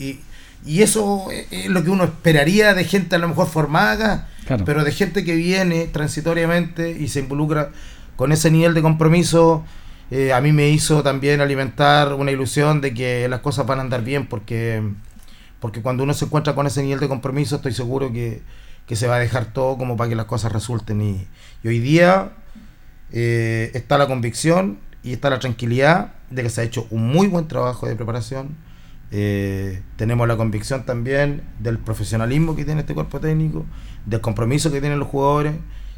y, 0.00 0.18
y, 0.66 0.82
eso 0.82 1.28
es 1.50 1.68
lo 1.68 1.84
que 1.84 1.90
uno 1.90 2.04
esperaría 2.04 2.74
de 2.74 2.84
gente 2.84 3.16
a 3.16 3.18
lo 3.18 3.28
mejor 3.28 3.46
formada, 3.48 4.28
Claro. 4.46 4.64
pero 4.64 4.82
de 4.82 4.90
gente 4.90 5.22
que 5.24 5.36
viene 5.36 5.86
transitoriamente 5.86 6.90
y 6.90 7.06
se 7.08 7.20
involucra 7.20 7.70
con 8.16 8.32
ese 8.32 8.50
nivel 8.50 8.74
de 8.74 8.82
compromiso. 8.82 9.64
eh, 10.10 10.32
a 10.32 10.40
mí 10.40 10.50
me 10.52 10.68
hizo 10.70 11.02
también 11.04 11.40
alimentar 11.40 12.14
una 12.14 12.32
ilusión 12.32 12.80
de 12.80 12.92
que 12.92 13.28
las 13.28 13.40
cosas 13.40 13.64
van 13.66 13.78
a 13.78 13.82
andar 13.82 14.02
bien 14.02 14.26
porque, 14.26 14.82
porque 15.60 15.82
cuando 15.82 16.02
uno 16.02 16.14
se 16.14 16.24
encuentra 16.24 16.54
con 16.56 16.66
ese 16.66 16.82
nivel 16.82 16.98
de 16.98 17.06
compromiso 17.06 17.56
estoy 17.56 17.72
seguro 17.72 18.12
que, 18.12 18.42
que 18.86 18.96
se 18.96 19.06
va 19.06 19.16
a 19.16 19.18
dejar 19.20 19.52
todo 19.52 19.78
como 19.78 19.96
para 19.96 20.10
que 20.10 20.16
las 20.16 20.26
cosas 20.26 20.50
resulten. 20.50 21.00
Y, 21.00 21.28
y 21.62 21.68
hoy 21.68 21.78
día 21.78 22.30
eh, 23.12 23.70
está 23.74 23.98
la 23.98 24.06
convicción 24.08 24.78
y 25.04 25.12
está 25.12 25.30
la 25.30 25.38
tranquilidad 25.38 26.12
de 26.30 26.42
que 26.42 26.50
se 26.50 26.60
ha 26.60 26.64
hecho 26.64 26.86
un 26.90 27.06
muy 27.08 27.28
buen 27.28 27.46
trabajo 27.46 27.86
de 27.86 27.94
preparación. 27.94 28.56
Eh, 29.12 29.82
tenemos 29.96 30.28
la 30.28 30.36
convicción 30.36 30.84
también 30.86 31.42
del 31.58 31.78
profesionalismo 31.78 32.54
que 32.54 32.64
tiene 32.64 32.82
este 32.82 32.94
cuerpo 32.94 33.18
técnico, 33.20 33.66
del 34.06 34.20
compromiso 34.20 34.70
que 34.70 34.80
tienen 34.80 34.98
los 35.00 35.08
jugadores 35.08 35.54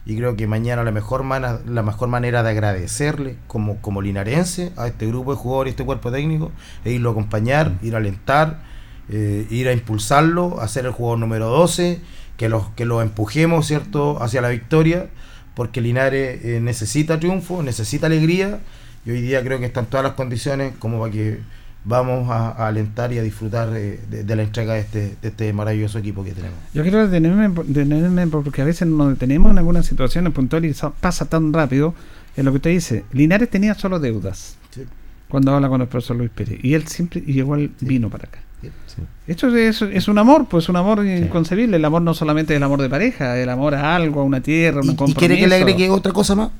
y 0.06 0.16
creo 0.16 0.34
que 0.34 0.46
mañana 0.46 0.82
la 0.82 0.90
mejor, 0.92 1.22
mana- 1.22 1.60
la 1.66 1.82
mejor 1.82 2.08
manera 2.08 2.42
de 2.42 2.50
agradecerle 2.50 3.36
como, 3.46 3.76
como 3.82 4.00
linarense 4.02 4.72
a 4.76 4.86
este 4.88 5.06
grupo 5.06 5.32
de 5.32 5.38
jugadores 5.38 5.70
y 5.70 5.72
este 5.72 5.84
cuerpo 5.84 6.10
técnico 6.10 6.50
es 6.84 6.92
irlo 6.92 7.10
a 7.10 7.12
acompañar, 7.12 7.72
ir 7.82 7.94
a 7.94 7.98
alentar, 7.98 8.62
eh, 9.10 9.46
ir 9.50 9.68
a 9.68 9.72
impulsarlo, 9.72 10.60
a 10.60 10.66
ser 10.68 10.86
el 10.86 10.92
jugador 10.92 11.18
número 11.18 11.48
12, 11.50 12.00
que 12.38 12.48
los 12.48 12.70
que 12.70 12.86
lo 12.86 13.02
empujemos 13.02 13.66
cierto 13.66 14.22
hacia 14.22 14.40
la 14.40 14.48
victoria, 14.48 15.08
porque 15.54 15.80
Linares 15.82 16.42
eh, 16.44 16.60
necesita 16.62 17.20
triunfo, 17.20 17.62
necesita 17.62 18.06
alegría 18.06 18.60
y 19.04 19.10
hoy 19.10 19.20
día 19.20 19.42
creo 19.44 19.58
que 19.60 19.66
están 19.66 19.86
todas 19.86 20.02
las 20.02 20.14
condiciones 20.14 20.72
como 20.78 20.98
para 20.98 21.12
que 21.12 21.40
vamos 21.84 22.30
a, 22.30 22.50
a 22.50 22.68
alentar 22.68 23.12
y 23.12 23.18
a 23.18 23.22
disfrutar 23.22 23.70
eh, 23.76 23.98
de, 24.08 24.22
de 24.24 24.36
la 24.36 24.42
entrega 24.42 24.74
de 24.74 24.80
este, 24.80 25.16
de 25.20 25.28
este 25.28 25.52
maravilloso 25.52 25.98
equipo 25.98 26.22
que 26.22 26.30
tenemos. 26.32 26.56
Yo 26.74 26.82
quiero 26.82 27.06
detenerme, 27.08 27.50
detenerme 27.64 28.26
porque 28.28 28.62
a 28.62 28.64
veces 28.64 28.86
nos 28.88 29.10
detenemos 29.10 29.50
en 29.50 29.58
algunas 29.58 29.86
situaciones 29.86 30.32
puntuales 30.32 30.70
y 30.70 30.74
sa- 30.74 30.90
pasa 30.90 31.24
tan 31.26 31.52
rápido. 31.52 31.94
En 32.36 32.44
lo 32.46 32.52
que 32.52 32.56
usted 32.56 32.70
dice, 32.70 33.04
Linares 33.12 33.50
tenía 33.50 33.74
solo 33.74 33.98
deudas 34.00 34.56
Sí. 34.70 34.84
cuando 35.28 35.54
habla 35.54 35.68
con 35.68 35.80
el 35.82 35.88
profesor 35.88 36.16
Luis 36.16 36.30
Pérez. 36.30 36.58
Y 36.62 36.74
él 36.74 36.86
siempre 36.86 37.22
y 37.26 37.38
igual 37.38 37.70
vino 37.80 38.08
para 38.08 38.24
acá. 38.28 38.38
Sí. 38.86 39.02
Esto 39.26 39.54
es, 39.56 39.82
es 39.82 40.06
un 40.06 40.18
amor, 40.18 40.46
pues 40.48 40.68
un 40.68 40.76
amor 40.76 41.04
inconcebible. 41.04 41.76
El 41.78 41.84
amor 41.84 42.00
no 42.02 42.14
solamente 42.14 42.52
es 42.54 42.58
el 42.58 42.62
amor 42.62 42.80
de 42.80 42.88
pareja, 42.88 43.36
el 43.38 43.48
amor 43.48 43.74
a 43.74 43.96
algo, 43.96 44.20
a 44.20 44.24
una 44.24 44.40
tierra, 44.40 44.78
a 44.78 44.82
un 44.82 44.90
¿Y, 45.08 45.10
y 45.10 45.14
quiere 45.14 45.36
que 45.36 45.48
le 45.48 45.56
agregue 45.56 45.90
otra 45.90 46.12
cosa 46.12 46.36
más? 46.36 46.50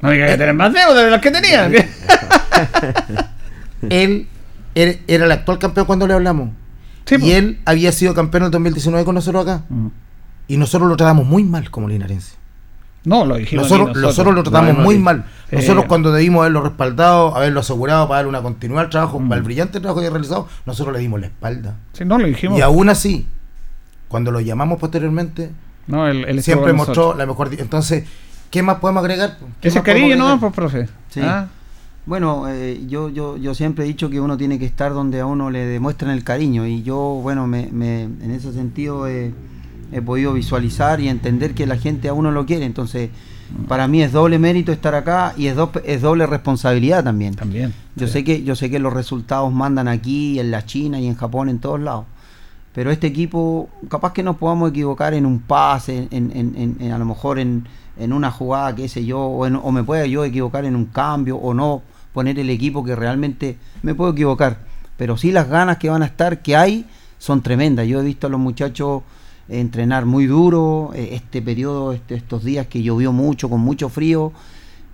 No 0.00 0.10
diga 0.10 0.26
que 0.26 0.36
tener 0.36 0.54
más 0.54 0.72
deudas 0.72 1.04
de 1.04 1.10
las 1.10 1.20
que 1.20 1.30
tenía. 1.30 1.70
Él 3.88 4.26
era, 4.74 4.94
era 5.06 5.24
el 5.26 5.32
actual 5.32 5.58
campeón 5.58 5.86
cuando 5.86 6.06
le 6.06 6.14
hablamos. 6.14 6.50
Sí, 7.04 7.16
y 7.16 7.18
pues. 7.18 7.32
él 7.34 7.60
había 7.64 7.90
sido 7.92 8.14
campeón 8.14 8.42
en 8.42 8.46
el 8.46 8.50
2019 8.52 9.04
con 9.04 9.14
nosotros 9.14 9.42
acá. 9.42 9.64
Mm. 9.68 9.88
Y 10.48 10.56
nosotros 10.56 10.88
lo 10.88 10.96
tratamos 10.96 11.26
muy 11.26 11.44
mal 11.44 11.70
como 11.70 11.88
linarense. 11.88 12.34
No, 13.04 13.24
lo 13.24 13.34
dijimos. 13.36 13.64
aquí 13.66 13.74
Nosotros, 13.74 14.00
nosotros 14.02 14.34
lo 14.34 14.42
tratamos 14.44 14.78
muy 14.78 14.94
dicho. 14.94 15.04
mal. 15.04 15.24
Sí. 15.50 15.56
Nosotros 15.56 15.86
cuando 15.86 16.12
debimos 16.12 16.40
haberlo 16.42 16.62
respaldado, 16.62 17.34
haberlo 17.36 17.60
asegurado 17.60 18.06
para 18.06 18.18
darle 18.18 18.28
una 18.28 18.42
continuidad 18.42 18.84
al 18.84 18.90
trabajo, 18.90 19.18
Mm. 19.18 19.28
para 19.28 19.38
el 19.38 19.44
brillante 19.44 19.80
trabajo 19.80 20.00
que 20.00 20.06
ha 20.06 20.10
realizado, 20.10 20.48
nosotros 20.66 20.94
le 20.94 21.00
dimos 21.00 21.20
la 21.20 21.26
espalda. 21.26 21.74
Sí, 21.92 22.04
no, 22.04 22.18
lo 22.18 22.26
dijimos. 22.28 22.58
Y 22.58 22.62
aún 22.62 22.88
así, 22.88 23.26
cuando 24.08 24.30
lo 24.30 24.40
llamamos 24.40 24.78
posteriormente, 24.78 25.50
No, 25.88 26.06
él, 26.06 26.18
él 26.28 26.38
estuvo 26.38 26.42
siempre 26.42 26.72
mostró 26.72 26.94
nosotros. 26.94 27.18
la 27.18 27.26
mejor... 27.26 27.50
Entonces, 27.58 28.04
¿qué 28.50 28.62
más 28.62 28.76
podemos 28.76 29.00
agregar? 29.02 29.36
¿Qué 29.60 29.66
Ese 29.68 29.82
cariño, 29.82 30.14
¿no? 30.14 30.38
Pues, 30.38 30.52
profe. 30.52 30.88
Sí. 31.10 31.20
Ah, 31.24 31.48
Bueno, 32.04 32.48
eh, 32.48 32.84
yo, 32.88 33.08
yo, 33.10 33.36
yo 33.36 33.54
siempre 33.54 33.84
he 33.84 33.88
dicho 33.88 34.10
que 34.10 34.20
uno 34.20 34.36
tiene 34.36 34.58
que 34.58 34.64
estar 34.64 34.92
donde 34.92 35.20
a 35.20 35.26
uno 35.26 35.50
le 35.50 35.64
demuestran 35.66 36.10
el 36.10 36.24
cariño 36.24 36.66
y 36.66 36.82
yo, 36.82 36.98
bueno, 37.22 37.46
me, 37.46 37.68
me- 37.70 38.02
en 38.02 38.30
ese 38.32 38.52
sentido 38.52 39.06
he, 39.06 39.32
he 39.92 40.02
podido 40.02 40.32
visualizar 40.32 41.00
y 41.00 41.08
entender 41.08 41.54
que 41.54 41.64
la 41.66 41.76
gente 41.76 42.08
a 42.08 42.12
uno 42.12 42.32
lo 42.32 42.44
quiere. 42.44 42.64
Entonces, 42.64 43.10
para 43.68 43.86
mí 43.86 44.02
es 44.02 44.10
doble 44.10 44.40
mérito 44.40 44.72
estar 44.72 44.96
acá 44.96 45.32
y 45.36 45.46
es, 45.46 45.54
do- 45.54 45.70
es 45.84 46.00
doble 46.02 46.26
responsabilidad 46.26 47.04
también. 47.04 47.36
también. 47.36 47.72
Yo 47.94 48.08
Sí. 48.08 48.14
sé 48.14 48.24
que 48.24 48.42
yo 48.42 48.56
sé 48.56 48.68
que 48.68 48.80
los 48.80 48.92
resultados 48.92 49.52
mandan 49.52 49.86
aquí, 49.86 50.40
en 50.40 50.50
la 50.50 50.66
China 50.66 50.98
y 50.98 51.06
en 51.06 51.14
Japón, 51.14 51.48
en 51.50 51.60
todos 51.60 51.78
lados. 51.78 52.06
Pero 52.74 52.90
este 52.90 53.06
equipo, 53.06 53.68
capaz 53.88 54.12
que 54.12 54.22
nos 54.24 54.38
podamos 54.38 54.70
equivocar 54.70 55.14
en 55.14 55.24
un 55.24 55.38
pase, 55.38 56.08
en, 56.10 56.32
en- 56.34 56.56
en- 56.56 56.76
en- 56.80 56.90
a 56.92 56.98
lo 56.98 57.04
mejor 57.04 57.38
en, 57.38 57.64
en 57.96 58.12
una 58.12 58.32
jugada, 58.32 58.74
qué 58.74 58.88
sé 58.88 59.04
yo, 59.04 59.20
o, 59.20 59.46
en- 59.46 59.54
o 59.56 59.70
me 59.70 59.84
pueda 59.84 60.04
yo 60.06 60.24
equivocar 60.24 60.64
en 60.64 60.74
un 60.74 60.86
cambio, 60.86 61.36
o 61.36 61.54
no 61.54 61.82
poner 62.12 62.38
el 62.38 62.50
equipo 62.50 62.84
que 62.84 62.94
realmente 62.96 63.56
me 63.82 63.94
puedo 63.94 64.12
equivocar. 64.12 64.58
Pero 64.96 65.16
sí 65.16 65.32
las 65.32 65.48
ganas 65.48 65.78
que 65.78 65.90
van 65.90 66.02
a 66.02 66.06
estar, 66.06 66.42
que 66.42 66.56
hay, 66.56 66.86
son 67.18 67.42
tremendas. 67.42 67.86
Yo 67.86 68.00
he 68.00 68.04
visto 68.04 68.26
a 68.26 68.30
los 68.30 68.40
muchachos 68.40 69.02
entrenar 69.48 70.06
muy 70.06 70.26
duro, 70.26 70.90
eh, 70.94 71.10
este 71.12 71.42
periodo, 71.42 71.92
este- 71.92 72.14
estos 72.14 72.44
días 72.44 72.66
que 72.66 72.82
llovió 72.82 73.12
mucho, 73.12 73.48
con 73.50 73.60
mucho 73.60 73.88
frío, 73.88 74.32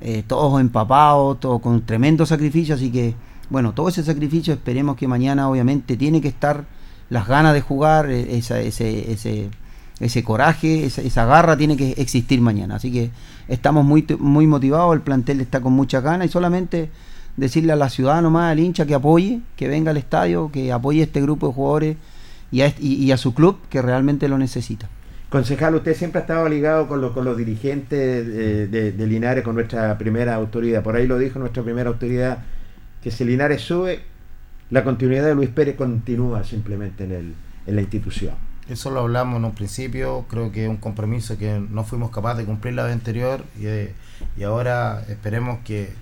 eh, 0.00 0.22
todos 0.26 0.60
empapados, 0.60 1.38
todo 1.40 1.58
con 1.58 1.82
tremendo 1.84 2.24
sacrificio, 2.24 2.74
así 2.74 2.90
que 2.90 3.14
bueno, 3.50 3.72
todo 3.72 3.88
ese 3.88 4.02
sacrificio 4.02 4.52
esperemos 4.54 4.96
que 4.96 5.08
mañana 5.08 5.48
obviamente 5.48 5.96
tiene 5.96 6.20
que 6.20 6.28
estar 6.28 6.66
las 7.10 7.26
ganas 7.26 7.54
de 7.54 7.60
jugar, 7.62 8.10
eh, 8.10 8.36
esa- 8.38 8.60
ese, 8.60 9.10
ese, 9.12 9.48
ese 10.00 10.22
coraje, 10.22 10.84
esa, 10.86 11.02
esa 11.02 11.24
garra 11.26 11.56
tiene 11.56 11.76
que 11.76 11.92
existir 11.98 12.40
mañana, 12.40 12.76
así 12.76 12.92
que 12.92 13.10
estamos 13.48 13.84
muy, 13.84 14.06
muy 14.18 14.46
motivados, 14.46 14.94
el 14.94 15.00
plantel 15.02 15.40
está 15.40 15.60
con 15.60 15.72
mucha 15.72 16.00
ganas 16.00 16.28
y 16.28 16.30
solamente 16.30 16.90
decirle 17.36 17.72
a 17.72 17.76
la 17.76 17.88
ciudad 17.88 18.20
nomás, 18.22 18.52
al 18.52 18.60
hincha 18.60 18.86
que 18.86 18.94
apoye, 18.94 19.40
que 19.56 19.68
venga 19.68 19.90
al 19.90 19.96
estadio, 19.96 20.50
que 20.52 20.72
apoye 20.72 21.00
a 21.00 21.04
este 21.04 21.20
grupo 21.20 21.48
de 21.48 21.52
jugadores 21.54 21.96
y 22.50 22.62
a, 22.62 22.72
y- 22.78 23.10
a 23.12 23.16
su 23.16 23.34
club 23.34 23.58
que 23.70 23.82
realmente 23.82 24.28
lo 24.28 24.38
necesita. 24.38 24.88
Concejal, 25.28 25.74
usted 25.74 25.94
siempre 25.94 26.20
ha 26.20 26.22
estado 26.22 26.48
ligado 26.48 26.88
con, 26.88 27.00
lo- 27.00 27.12
con 27.12 27.24
los 27.24 27.36
dirigentes 27.36 28.26
de, 28.26 28.66
de- 28.66 28.92
de 28.92 29.06
Linares, 29.06 29.44
con 29.44 29.54
nuestra 29.54 29.96
primera 29.98 30.34
autoridad. 30.34 30.82
Por 30.82 30.96
ahí 30.96 31.06
lo 31.06 31.18
dijo 31.18 31.38
nuestra 31.38 31.62
primera 31.62 31.90
autoridad, 31.90 32.38
que 33.02 33.10
si 33.10 33.24
Linares 33.24 33.60
sube, 33.60 34.00
la 34.70 34.82
continuidad 34.84 35.24
de 35.26 35.34
Luis 35.34 35.50
Pérez 35.50 35.76
continúa 35.76 36.44
simplemente 36.44 37.04
en, 37.04 37.12
el, 37.12 37.34
en 37.66 37.76
la 37.76 37.82
institución. 37.82 38.34
Eso 38.68 38.90
lo 38.90 39.00
hablamos 39.00 39.38
en 39.38 39.46
un 39.46 39.54
principio, 39.54 40.26
creo 40.28 40.52
que 40.52 40.64
es 40.64 40.68
un 40.68 40.76
compromiso 40.76 41.38
que 41.38 41.58
no 41.58 41.84
fuimos 41.84 42.10
capaces 42.10 42.38
de 42.38 42.44
cumplir 42.44 42.74
la 42.74 42.84
vez 42.84 42.92
anterior 42.92 43.44
y, 43.58 43.66
eh, 43.66 43.94
y 44.36 44.42
ahora 44.42 45.04
esperemos 45.08 45.60
que, 45.64 45.94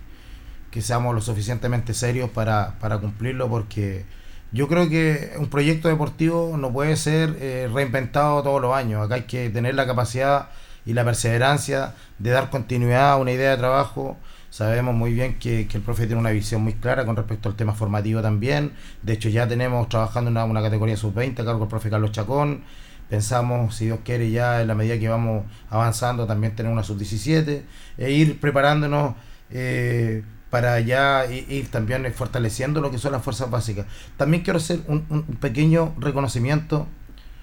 que 0.73 0.83
seamos 0.83 1.15
lo 1.15 1.21
suficientemente 1.21 1.95
serios 1.95 2.29
para, 2.29 2.75
para 2.81 2.99
cumplirlo 2.99 3.49
porque 3.49 4.05
yo 4.53 4.69
creo 4.69 4.89
que 4.89 5.33
un 5.39 5.49
proyecto 5.49 5.89
deportivo 5.89 6.57
no 6.57 6.73
puede 6.73 6.97
ser 6.97 7.37
eh, 7.41 7.69
reinventado 7.73 8.43
todos 8.43 8.61
los 8.61 8.75
años, 8.75 9.05
acá 9.05 9.17
hay 9.17 9.23
que 9.23 9.49
tener 9.51 9.75
la 9.75 9.87
capacidad 9.87 10.49
y 10.85 10.93
la 10.93 11.05
perseverancia 11.05 11.95
de 12.19 12.31
dar 12.31 12.51
continuidad 12.51 13.13
a 13.13 13.17
una 13.17 13.33
idea 13.33 13.51
de 13.51 13.57
trabajo. 13.59 14.17
Sabemos 14.51 14.95
muy 14.95 15.13
bien 15.13 15.39
que, 15.39 15.69
el 15.73 15.81
profe 15.83 16.07
tiene 16.07 16.21
una 16.21 16.31
visión 16.31 16.63
muy 16.63 16.75
clara 16.75 17.05
con 17.05 17.17
respecto 17.17 17.49
al 17.49 17.57
tema 17.57 17.75
formativo 17.75 18.23
también. 18.23 18.73
De 19.03 19.13
hecho, 19.13 19.29
ya 19.29 19.47
tenemos 19.47 19.89
trabajando 19.89 20.31
una, 20.31 20.45
una 20.45 20.63
categoría 20.63 20.97
sub-20 20.97 21.41
a 21.41 21.45
cargo 21.45 21.61
del 21.61 21.69
profe 21.69 21.91
Carlos 21.91 22.13
Chacón. 22.13 22.63
Pensamos, 23.09 23.75
si 23.77 23.87
Dios 23.87 24.01
quiere, 24.05 24.31
ya 24.31 24.63
en 24.63 24.69
la 24.69 24.75
medida 24.75 24.99
que 24.99 25.09
vamos 25.09 25.45
avanzando, 25.71 26.27
también 26.27 26.57
tener 26.57 26.73
una 26.73 26.83
sub-17 26.83 27.63
e 27.99 28.11
ir 28.11 28.41
preparándonos 28.41 29.15
eh, 29.51 30.25
para 30.51 30.81
ya 30.81 31.27
ir 31.27 31.71
también 31.71 32.11
fortaleciendo 32.13 32.81
lo 32.81 32.91
que 32.91 32.99
son 32.99 33.13
las 33.13 33.23
fuerzas 33.23 33.51
básicas. 33.51 33.87
También 34.17 34.43
quiero 34.43 34.59
hacer 34.59 34.81
un, 34.87 35.03
pequeño 35.41 35.95
reconocimiento 35.99 36.87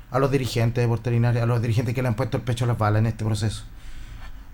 a 0.10 0.20
los 0.20 0.32
dirigentes 0.32 0.84
de 0.84 0.88
Puerto 0.88 1.12
Linares, 1.12 1.44
a 1.44 1.46
los 1.46 1.62
dirigentes 1.62 1.94
que 1.94 2.02
le 2.02 2.08
han 2.08 2.16
puesto 2.16 2.38
el 2.38 2.44
pecho 2.44 2.66
a 2.66 2.68
las 2.68 2.78
balas 2.78 3.00
en 3.00 3.08
este 3.08 3.24
proceso. 3.26 3.66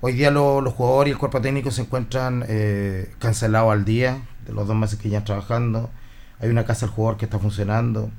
Hoy 0.02 0.14
día 0.14 0.32
lo- 0.32 0.62
los 0.62 0.74
jugadores 0.74 1.10
y 1.10 1.14
el 1.14 1.18
cuerpo 1.18 1.42
técnico 1.42 1.72
se 1.72 1.82
encuentran 1.82 2.46
eh, 2.48 3.12
cancelados 3.20 3.72
al 3.74 3.84
día, 3.86 4.22
de 4.46 4.54
los 4.54 4.66
dos 4.68 4.76
meses 4.76 4.98
que 5.00 5.10
llevan 5.10 5.26
trabajando. 5.26 5.90
Hay 6.40 6.50
una 6.50 6.66
casa 6.66 6.86
del 6.86 6.96
jugador 6.96 7.18
que 7.18 7.26
está 7.26 7.38
funcionando. 7.40 8.10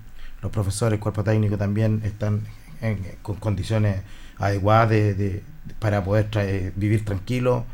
Los 0.42 0.52
profesores, 0.52 0.94
el 0.98 1.00
cuerpo 1.00 1.24
técnico 1.24 1.56
también 1.56 2.02
están 2.04 2.42
en- 2.82 3.02
con 3.22 3.36
condiciones 3.36 4.02
adecuadas 4.38 4.90
de, 4.90 5.14
de- 5.14 5.42
para 5.78 6.04
poder 6.04 6.30
traer- 6.30 6.72
vivir 6.76 7.04
tranquilo. 7.04 7.64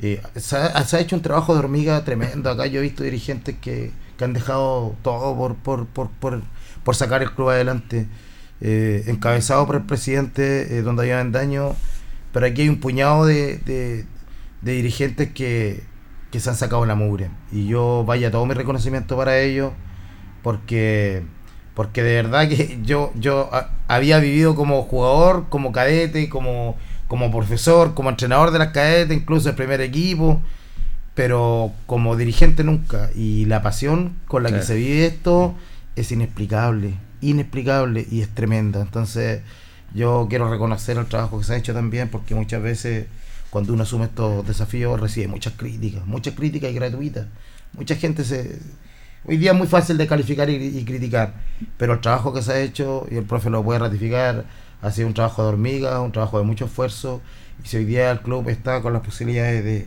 Eh, 0.00 0.22
se, 0.36 0.56
ha, 0.56 0.84
hecho 1.00 1.16
un 1.16 1.22
trabajo 1.22 1.52
de 1.54 1.58
hormiga 1.60 2.04
tremendo. 2.04 2.50
Acá 2.50 2.66
yo 2.66 2.78
he 2.78 2.82
visto 2.82 3.02
dirigentes 3.02 3.56
que, 3.60 3.90
que 4.16 4.24
han 4.24 4.32
dejado 4.34 4.94
todo 5.02 5.36
por, 5.36 5.56
por, 5.56 5.86
por, 5.86 6.10
por, 6.10 6.42
por 6.84 6.94
sacar 6.94 7.22
el 7.22 7.32
club 7.32 7.48
adelante. 7.50 8.06
Eh, 8.60 9.04
encabezado 9.08 9.66
por 9.66 9.76
el 9.76 9.82
presidente 9.82 10.78
eh, 10.78 10.82
Don 10.82 10.96
David 10.96 11.32
Daño, 11.32 11.74
pero 12.32 12.46
aquí 12.46 12.62
hay 12.62 12.68
un 12.68 12.80
puñado 12.80 13.26
de, 13.26 13.58
de, 13.58 14.04
de 14.62 14.72
dirigentes 14.72 15.30
que, 15.32 15.82
que 16.30 16.40
se 16.40 16.50
han 16.50 16.56
sacado 16.56 16.84
la 16.86 16.94
mugre. 16.94 17.30
Y 17.52 17.66
yo 17.66 18.04
vaya 18.06 18.30
todo 18.30 18.44
mi 18.46 18.54
reconocimiento 18.54 19.16
para 19.16 19.38
ellos, 19.38 19.72
porque 20.42 21.22
porque 21.74 22.02
de 22.02 22.14
verdad 22.22 22.48
que 22.48 22.80
yo, 22.84 23.12
yo 23.14 23.48
a- 23.52 23.70
había 23.86 24.18
vivido 24.18 24.54
como 24.56 24.82
jugador, 24.82 25.46
como 25.48 25.70
cadete, 25.72 26.28
como, 26.28 26.76
como 27.06 27.30
profesor, 27.30 27.94
como 27.94 28.10
entrenador 28.10 28.50
de 28.50 28.58
las 28.58 28.68
cadetes, 28.68 29.16
incluso 29.16 29.48
el 29.50 29.54
primer 29.54 29.80
equipo, 29.80 30.42
pero 31.14 31.72
como 31.86 32.16
dirigente 32.16 32.64
nunca. 32.64 33.10
Y 33.14 33.44
la 33.46 33.62
pasión 33.62 34.14
con 34.26 34.42
la 34.42 34.50
que 34.50 34.56
se 34.64 34.74
vive 34.74 35.06
esto 35.06 35.54
es 35.96 36.10
inexplicable, 36.10 36.94
inexplicable 37.20 38.06
y 38.10 38.22
es 38.22 38.28
tremenda. 38.28 38.80
Entonces 38.80 39.42
yo 39.94 40.26
quiero 40.28 40.50
reconocer 40.50 40.96
el 40.98 41.06
trabajo 41.06 41.38
que 41.38 41.44
se 41.44 41.54
ha 41.54 41.56
hecho 41.56 41.72
también, 41.72 42.08
porque 42.08 42.34
muchas 42.34 42.62
veces 42.62 43.06
cuando 43.50 43.72
uno 43.72 43.82
asume 43.82 44.06
estos 44.06 44.46
desafíos 44.46 45.00
recibe 45.00 45.28
muchas 45.28 45.54
críticas, 45.54 46.06
muchas 46.06 46.34
críticas 46.34 46.70
y 46.70 46.74
gratuitas. 46.74 47.26
Mucha 47.72 47.96
gente 47.96 48.24
se... 48.24 48.58
Hoy 49.24 49.36
día 49.36 49.52
es 49.52 49.58
muy 49.58 49.66
fácil 49.66 49.98
de 49.98 50.06
calificar 50.06 50.48
y, 50.48 50.84
criticar, 50.84 51.34
pero 51.76 51.94
el 51.94 52.00
trabajo 52.00 52.32
que 52.32 52.40
se 52.42 52.52
ha 52.52 52.60
hecho, 52.60 53.06
y 53.10 53.16
el 53.16 53.24
profe 53.24 53.50
lo 53.50 53.62
puede 53.64 53.80
ratificar, 53.80 54.44
ha 54.80 54.90
sido 54.90 55.08
un 55.08 55.14
trabajo 55.14 55.42
de 55.42 55.48
hormiga, 55.48 56.00
un 56.00 56.12
trabajo 56.12 56.38
de 56.38 56.44
mucho 56.44 56.66
esfuerzo, 56.66 57.20
y 57.62 57.68
si 57.68 57.78
hoy 57.78 57.84
día 57.84 58.10
el 58.10 58.20
club 58.20 58.48
está 58.48 58.80
con 58.80 58.92
las 58.92 59.02
posibilidades 59.02 59.64
de, 59.64 59.86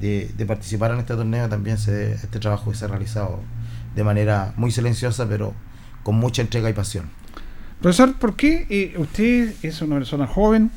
de, 0.00 0.30
de 0.36 0.46
participar 0.46 0.92
en 0.92 0.98
este 0.98 1.14
torneo, 1.14 1.48
también 1.48 1.78
se, 1.78 2.12
este 2.12 2.38
trabajo 2.38 2.72
se 2.74 2.84
ha 2.84 2.88
realizado 2.88 3.40
de 3.96 4.04
manera 4.04 4.52
muy 4.56 4.70
silenciosa, 4.70 5.26
pero 5.26 5.54
con 6.02 6.16
mucha 6.16 6.42
entrega 6.42 6.70
y 6.70 6.74
pasión. 6.74 7.10
Profesor, 7.80 8.14
¿por 8.14 8.34
qué 8.34 8.66
eh, 8.70 8.94
usted 8.98 9.54
es 9.62 9.80
una 9.82 9.96
persona 9.96 10.26
joven, 10.26 10.72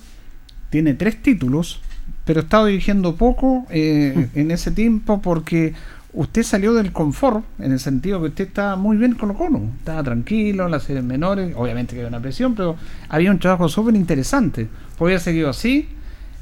tiene 0.69 0.93
tres 0.93 1.21
títulos, 1.21 1.81
pero 2.25 2.41
estado 2.41 2.67
dirigiendo 2.67 3.15
poco 3.15 3.65
eh, 3.71 4.29
en 4.35 4.51
ese 4.51 4.69
tiempo 4.69 5.19
porque 5.19 5.73
usted 6.13 6.43
salió 6.43 6.75
del 6.75 6.91
confort, 6.91 7.43
en 7.57 7.71
el 7.71 7.79
sentido 7.79 8.21
que 8.21 8.27
usted 8.27 8.47
estaba 8.47 8.75
muy 8.75 8.97
bien 8.97 9.15
con 9.15 9.33
Colo 9.33 9.61
estaba 9.79 10.03
tranquilo 10.03 10.65
en 10.65 10.71
las 10.71 10.83
series 10.83 11.03
menores, 11.03 11.55
obviamente 11.57 11.95
que 11.95 12.01
había 12.01 12.09
una 12.09 12.21
presión, 12.21 12.53
pero 12.53 12.75
había 13.09 13.31
un 13.31 13.39
trabajo 13.39 13.67
súper 13.67 13.95
interesante. 13.95 14.67
¿Podría 14.97 15.19
seguido 15.19 15.49
así? 15.49 15.89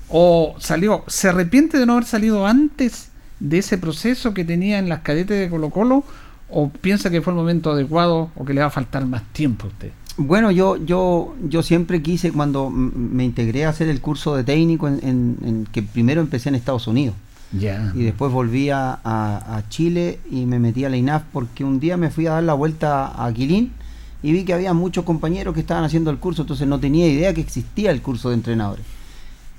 ¿O 0.10 0.56
salió, 0.60 1.06
se 1.08 1.30
arrepiente 1.30 1.78
de 1.78 1.86
no 1.86 1.94
haber 1.94 2.06
salido 2.06 2.46
antes 2.46 3.12
de 3.40 3.60
ese 3.60 3.78
proceso 3.78 4.34
que 4.34 4.44
tenía 4.44 4.78
en 4.78 4.90
las 4.90 5.00
cadetes 5.00 5.40
de 5.40 5.50
Colo 5.50 5.70
Colo? 5.70 6.04
¿O 6.50 6.70
piensa 6.70 7.10
que 7.10 7.22
fue 7.22 7.32
el 7.32 7.38
momento 7.38 7.72
adecuado 7.72 8.32
o 8.36 8.44
que 8.44 8.54
le 8.54 8.60
va 8.60 8.68
a 8.68 8.72
faltar 8.72 9.06
más 9.06 9.24
tiempo 9.32 9.68
a 9.68 9.70
usted? 9.70 9.92
Bueno, 10.18 10.52
yo, 10.52 10.76
yo, 10.78 11.34
yo 11.48 11.64
siempre 11.64 12.02
quise, 12.02 12.32
cuando 12.32 12.70
me 12.70 13.24
integré 13.24 13.66
a 13.66 13.70
hacer 13.70 13.88
el 13.88 14.02
curso 14.02 14.36
de 14.36 14.44
técnico, 14.44 14.88
en, 14.88 15.00
en- 15.02 15.38
en 15.46 15.66
que 15.72 15.82
primero 15.82 16.20
empecé 16.22 16.50
en 16.50 16.56
Estados 16.56 16.88
Unidos 16.88 17.16
y 17.96 18.04
después 18.04 18.32
volví 18.32 18.70
a, 18.70 19.00
a- 19.04 19.58
a 19.58 19.70
Chile 19.70 20.20
y 20.30 20.46
me 20.46 20.60
metí 20.60 20.84
a 20.86 20.90
la 20.90 20.98
INAF 20.98 21.24
porque 21.32 21.64
un 21.64 21.80
día 21.80 21.96
me 21.98 22.10
fui 22.12 22.28
a 22.28 22.32
dar 22.34 22.44
la 22.44 22.54
vuelta 22.54 23.26
a 23.26 23.32
Quilín 23.34 23.72
y 24.22 24.34
vi 24.34 24.44
que 24.44 24.54
había 24.54 24.74
muchos 24.74 25.06
compañeros 25.06 25.54
que 25.54 25.62
estaban 25.62 25.86
haciendo 25.86 26.12
el 26.12 26.18
curso, 26.18 26.42
entonces 26.42 26.68
no 26.68 26.80
tenía 26.80 27.08
idea 27.08 27.34
que 27.34 27.40
existía 27.42 27.90
el 27.92 28.02
curso 28.02 28.30
de 28.30 28.36
entrenadores. 28.36 28.86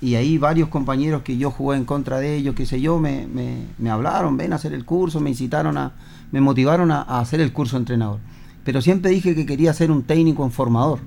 Y 0.02 0.14
ahí 0.16 0.36
varios 0.38 0.68
compañeros 0.68 1.22
que 1.22 1.36
yo 1.38 1.50
jugué 1.50 1.78
en 1.78 1.84
contra 1.86 2.18
de 2.20 2.36
ellos, 2.36 2.54
qué 2.54 2.66
sé 2.66 2.80
yo, 2.82 2.98
me, 2.98 3.26
me, 3.26 3.64
me 3.78 3.90
hablaron, 3.90 4.36
ven 4.36 4.52
a 4.52 4.56
hacer 4.56 4.72
el 4.74 4.84
curso, 4.84 5.20
me 5.20 5.30
incitaron 5.30 5.78
a, 5.78 5.92
me 6.32 6.40
motivaron 6.42 6.90
a, 6.90 7.00
a 7.02 7.20
hacer 7.20 7.40
el 7.40 7.52
curso 7.52 7.76
de 7.76 7.80
entrenador. 7.80 8.18
Pero 8.64 8.80
siempre 8.82 9.10
dije 9.10 9.34
que 9.34 9.46
quería 9.46 9.72
ser 9.72 9.90
un 9.90 10.02
técnico 10.02 10.44
en 10.44 10.50
formador 10.50 10.98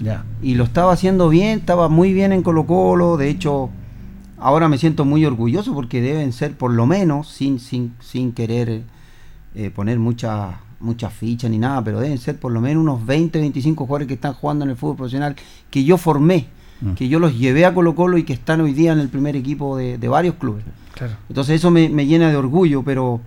Ya. 0.00 0.24
y 0.42 0.54
lo 0.54 0.64
estaba 0.64 0.92
haciendo 0.92 1.28
bien, 1.28 1.58
estaba 1.60 1.88
muy 1.88 2.12
bien 2.12 2.32
en 2.32 2.42
Colo 2.42 2.66
Colo, 2.66 3.16
de 3.16 3.28
hecho 3.28 3.70
ahora 4.38 4.68
me 4.68 4.78
siento 4.78 5.04
muy 5.04 5.24
orgulloso 5.24 5.74
porque 5.74 6.00
deben 6.00 6.32
ser 6.32 6.52
por 6.56 6.72
lo 6.72 6.86
menos, 6.86 7.28
sin, 7.28 7.58
sin, 7.60 7.94
sin 8.00 8.32
querer 8.32 8.82
eh, 9.54 9.70
poner 9.70 9.98
muchas 9.98 10.54
muchas 10.80 11.12
fichas 11.12 11.48
ni 11.48 11.58
nada, 11.58 11.84
pero 11.84 12.00
deben 12.00 12.18
ser 12.18 12.40
por 12.40 12.50
lo 12.50 12.60
menos 12.60 12.82
unos 12.82 13.06
20, 13.06 13.38
25 13.38 13.86
jugadores 13.86 14.08
que 14.08 14.14
están 14.14 14.32
jugando 14.34 14.64
en 14.64 14.72
el 14.72 14.76
fútbol 14.76 14.96
profesional 14.96 15.36
que 15.70 15.84
yo 15.84 15.96
formé, 15.96 16.46
Mm. 16.80 16.94
que 16.94 17.06
yo 17.06 17.20
los 17.20 17.38
llevé 17.38 17.64
a 17.64 17.72
Colo 17.72 17.94
Colo 17.94 18.18
y 18.18 18.24
que 18.24 18.32
están 18.32 18.60
hoy 18.60 18.72
día 18.72 18.92
en 18.92 18.98
el 18.98 19.08
primer 19.08 19.36
equipo 19.36 19.76
de, 19.76 19.98
de 19.98 20.08
varios 20.08 20.34
clubes. 20.34 20.64
Claro. 20.94 21.12
Entonces 21.28 21.54
eso 21.54 21.70
me, 21.70 21.88
me 21.88 22.06
llena 22.06 22.28
de 22.28 22.34
orgullo, 22.36 22.82
pero 22.82 23.20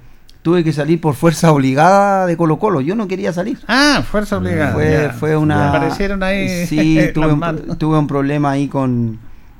tuve 0.45 0.63
que 0.63 0.71
salir 0.71 1.01
por 1.01 1.15
fuerza 1.15 1.51
obligada 1.51 2.27
de 2.27 2.38
Colo 2.38 2.60
Colo, 2.60 2.79
yo 2.79 2.95
no 2.95 3.08
quería 3.08 3.34
salir. 3.34 3.58
Ah, 3.67 4.03
fuerza 4.08 4.38
obligada. 4.38 4.73
Fue, 4.73 4.91
ya. 4.91 5.10
fue 5.10 5.36
una. 5.36 5.69
Aparecieron 5.69 6.21
ahí. 6.21 6.67
Sí, 6.67 6.99
tuve 7.15 7.34
un, 7.34 7.39
manos. 7.39 7.79
tuve 7.79 7.97
un 7.97 8.05
problema 8.05 8.51
ahí 8.51 8.67
con, 8.67 9.17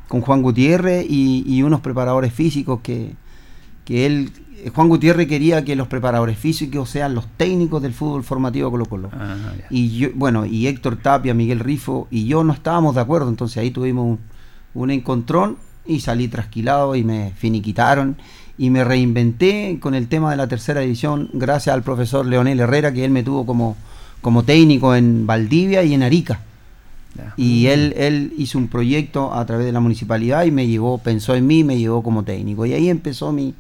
con 0.08 0.22
Juan 0.22 0.44
Gutiérrez 0.44 1.04
y, 1.10 1.44
y 1.48 1.64
unos 1.64 1.82
preparadores 1.82 2.32
físicos 2.32 2.82
que, 2.82 3.16
que 3.84 4.06
él. 4.06 4.32
Juan 4.76 4.88
Gutiérrez 4.88 5.28
quería 5.28 5.66
que 5.66 5.76
los 5.76 5.88
preparadores 5.88 6.38
físicos 6.38 6.88
sean 6.88 7.16
los 7.16 7.26
técnicos 7.36 7.82
del 7.82 7.94
fútbol 7.94 8.24
formativo 8.24 8.70
Colo 8.70 8.86
Colo. 8.86 9.10
Ah, 9.12 9.54
ya. 9.58 9.66
Y 9.72 9.98
yo, 9.98 10.10
bueno, 10.14 10.46
y 10.46 10.68
Héctor 10.68 10.98
Tapia, 10.98 11.34
Miguel 11.34 11.62
Rifo 11.62 12.08
y 12.12 12.28
yo 12.28 12.44
no 12.44 12.54
estábamos 12.54 12.94
de 12.94 13.02
acuerdo, 13.02 13.30
entonces 13.30 13.58
ahí 13.58 13.72
tuvimos 13.72 14.06
un, 14.06 14.20
un 14.76 14.92
encontrón 14.92 15.58
y 15.84 16.02
salí 16.02 16.28
trasquilado 16.28 16.96
y 16.96 17.04
me 17.04 17.32
finiquitaron 17.36 18.18
y 18.58 18.70
me 18.70 18.84
reinventé 18.84 19.78
con 19.82 19.96
el 19.96 20.08
tema 20.08 20.32
de 20.32 20.38
la 20.38 20.48
tercera 20.48 20.82
división 20.82 21.30
gracias 21.34 21.74
al 21.74 21.84
profesor 21.84 22.26
Leonel 22.26 22.60
Herrera 22.60 22.94
que 22.94 23.04
él 23.04 23.12
me 23.12 23.24
tuvo 23.24 23.46
como, 23.46 23.76
como 24.22 24.44
técnico 24.44 24.96
en 24.96 25.26
Valdivia 25.28 25.84
y 25.84 25.94
en 25.94 26.04
Arica. 26.04 26.40
Y 27.38 27.68
él, 27.68 27.94
él 27.98 28.34
hizo 28.38 28.58
un 28.58 28.68
proyecto 28.68 29.34
a 29.34 29.46
través 29.46 29.66
de 29.66 29.72
la 29.72 29.80
municipalidad 29.80 30.44
y 30.46 30.52
me 30.52 30.68
llevó, 30.68 30.98
pensó 30.98 31.34
en 31.36 31.48
mí, 31.48 31.64
me 31.64 31.78
llevó 31.78 32.04
como 32.04 32.24
técnico. 32.24 32.66
Y 32.66 32.74
ahí 32.74 32.90
empezó 32.90 33.32
mi, 33.32 33.54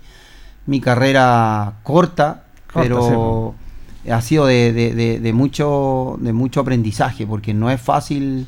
mi 0.66 0.82
carrera 0.82 1.74
corta, 1.84 2.44
Corta, 2.72 2.90
pero 2.90 3.56
ha 4.12 4.22
sido 4.22 4.46
de, 4.46 4.74
de- 4.74 4.94
de- 4.94 5.20
de 5.22 5.34
mucho, 5.34 6.18
de 6.20 6.34
mucho 6.34 6.60
aprendizaje, 6.60 7.26
porque 7.26 7.54
no 7.54 7.72
es 7.72 7.80
fácil 7.80 8.46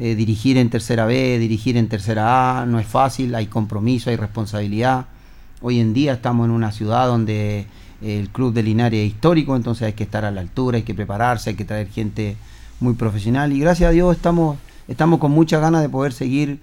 eh, 0.00 0.14
dirigir 0.16 0.56
en 0.56 0.68
tercera 0.68 1.06
B, 1.06 1.38
dirigir 1.38 1.76
en 1.76 1.88
tercera 1.88 2.62
A, 2.62 2.66
no 2.66 2.80
es 2.80 2.86
fácil, 2.88 3.34
hay 3.36 3.46
compromiso, 3.46 4.10
hay 4.10 4.16
responsabilidad. 4.16 5.06
Hoy 5.62 5.78
en 5.80 5.92
día 5.92 6.14
estamos 6.14 6.46
en 6.46 6.52
una 6.52 6.72
ciudad 6.72 7.06
donde 7.06 7.66
el 8.02 8.30
club 8.30 8.54
de 8.54 8.62
Linares 8.62 9.00
es 9.00 9.08
histórico, 9.08 9.56
entonces 9.56 9.82
hay 9.88 9.92
que 9.92 10.04
estar 10.04 10.24
a 10.24 10.30
la 10.30 10.40
altura, 10.40 10.76
hay 10.76 10.84
que 10.84 10.94
prepararse, 10.94 11.50
hay 11.50 11.56
que 11.56 11.66
traer 11.66 11.88
gente 11.88 12.36
muy 12.80 12.94
profesional 12.94 13.52
y 13.52 13.60
gracias 13.60 13.88
a 13.90 13.92
Dios 13.92 14.16
estamos, 14.16 14.56
estamos 14.88 15.18
con 15.18 15.32
muchas 15.32 15.60
ganas 15.60 15.82
de 15.82 15.90
poder 15.90 16.14
seguir 16.14 16.60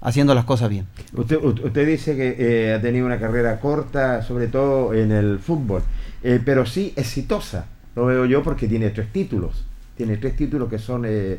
haciendo 0.00 0.32
las 0.32 0.44
cosas 0.44 0.70
bien. 0.70 0.86
Usted, 1.12 1.38
usted 1.42 1.86
dice 1.86 2.16
que 2.16 2.36
eh, 2.38 2.74
ha 2.74 2.80
tenido 2.80 3.04
una 3.04 3.18
carrera 3.18 3.58
corta, 3.58 4.22
sobre 4.22 4.46
todo 4.46 4.94
en 4.94 5.10
el 5.10 5.40
fútbol, 5.40 5.82
eh, 6.22 6.40
pero 6.44 6.66
sí 6.66 6.92
exitosa, 6.94 7.66
lo 7.96 8.06
veo 8.06 8.26
yo 8.26 8.44
porque 8.44 8.68
tiene 8.68 8.90
tres 8.90 9.12
títulos. 9.12 9.64
Tiene 9.96 10.18
tres 10.18 10.36
títulos 10.36 10.68
que 10.68 10.78
son 10.78 11.04
eh, 11.06 11.38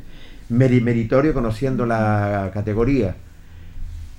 meri- 0.49 0.81
meritorios 0.81 1.33
conociendo 1.33 1.85
la 1.85 2.49
categoría. 2.53 3.15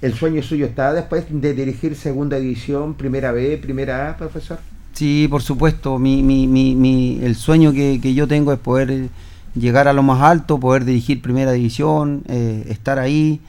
¿El 0.01 0.15
sueño 0.15 0.43
suyo 0.43 0.67
está 0.67 0.93
después 0.93 1.25
de 1.29 1.55
dirigir 1.55 1.97
segunda 1.97 2.39
división, 2.39 2.95
primera 2.95 3.33
B, 3.33 3.59
primera 3.59 4.11
A, 4.11 4.17
profesor? 4.17 4.59
Sí, 4.93 5.27
por 5.29 5.43
supuesto. 5.43 5.99
Mi, 5.99 6.23
mi, 6.23 6.47
mi, 6.47 6.75
mi- 6.75 7.21
el 7.23 7.35
sueño 7.35 7.73
que, 7.73 8.01
que 8.01 8.15
yo 8.15 8.27
tengo 8.29 8.53
es 8.53 8.59
poder 8.59 9.09
llegar 9.55 9.89
a 9.89 9.93
lo 9.93 10.03
más 10.03 10.23
alto, 10.23 10.59
poder 10.61 10.85
dirigir 10.85 11.21
primera 11.23 11.53
división, 11.53 12.23
eh, 12.29 12.65
estar 12.69 12.99
ahí. 12.99 13.41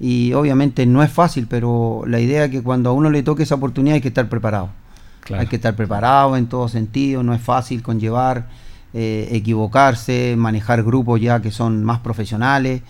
Y 0.00 0.32
obviamente 0.34 0.86
no 0.86 1.02
es 1.02 1.10
fácil, 1.10 1.46
pero 1.48 2.04
la 2.06 2.20
idea 2.20 2.44
es 2.44 2.50
que 2.50 2.62
cuando 2.62 2.90
a 2.90 2.92
uno 2.92 3.10
le 3.10 3.22
toque 3.24 3.42
esa 3.42 3.56
oportunidad 3.56 3.96
hay 3.96 4.00
que 4.00 4.08
estar 4.08 4.28
preparado. 4.28 4.70
Claro. 5.24 5.40
Hay 5.40 5.48
que 5.48 5.56
estar 5.56 5.74
preparado 5.74 6.36
en 6.36 6.46
todo 6.46 6.68
sentido, 6.68 7.22
no 7.24 7.34
es 7.34 7.40
fácil 7.42 7.82
conllevar, 7.82 8.46
eh, 8.94 9.28
equivocarse, 9.32 10.36
manejar 10.38 10.82
grupos 10.84 11.20
ya 11.20 11.42
que 11.42 11.50
son 11.50 11.84
más 11.84 11.98
profesionales. 11.98 12.82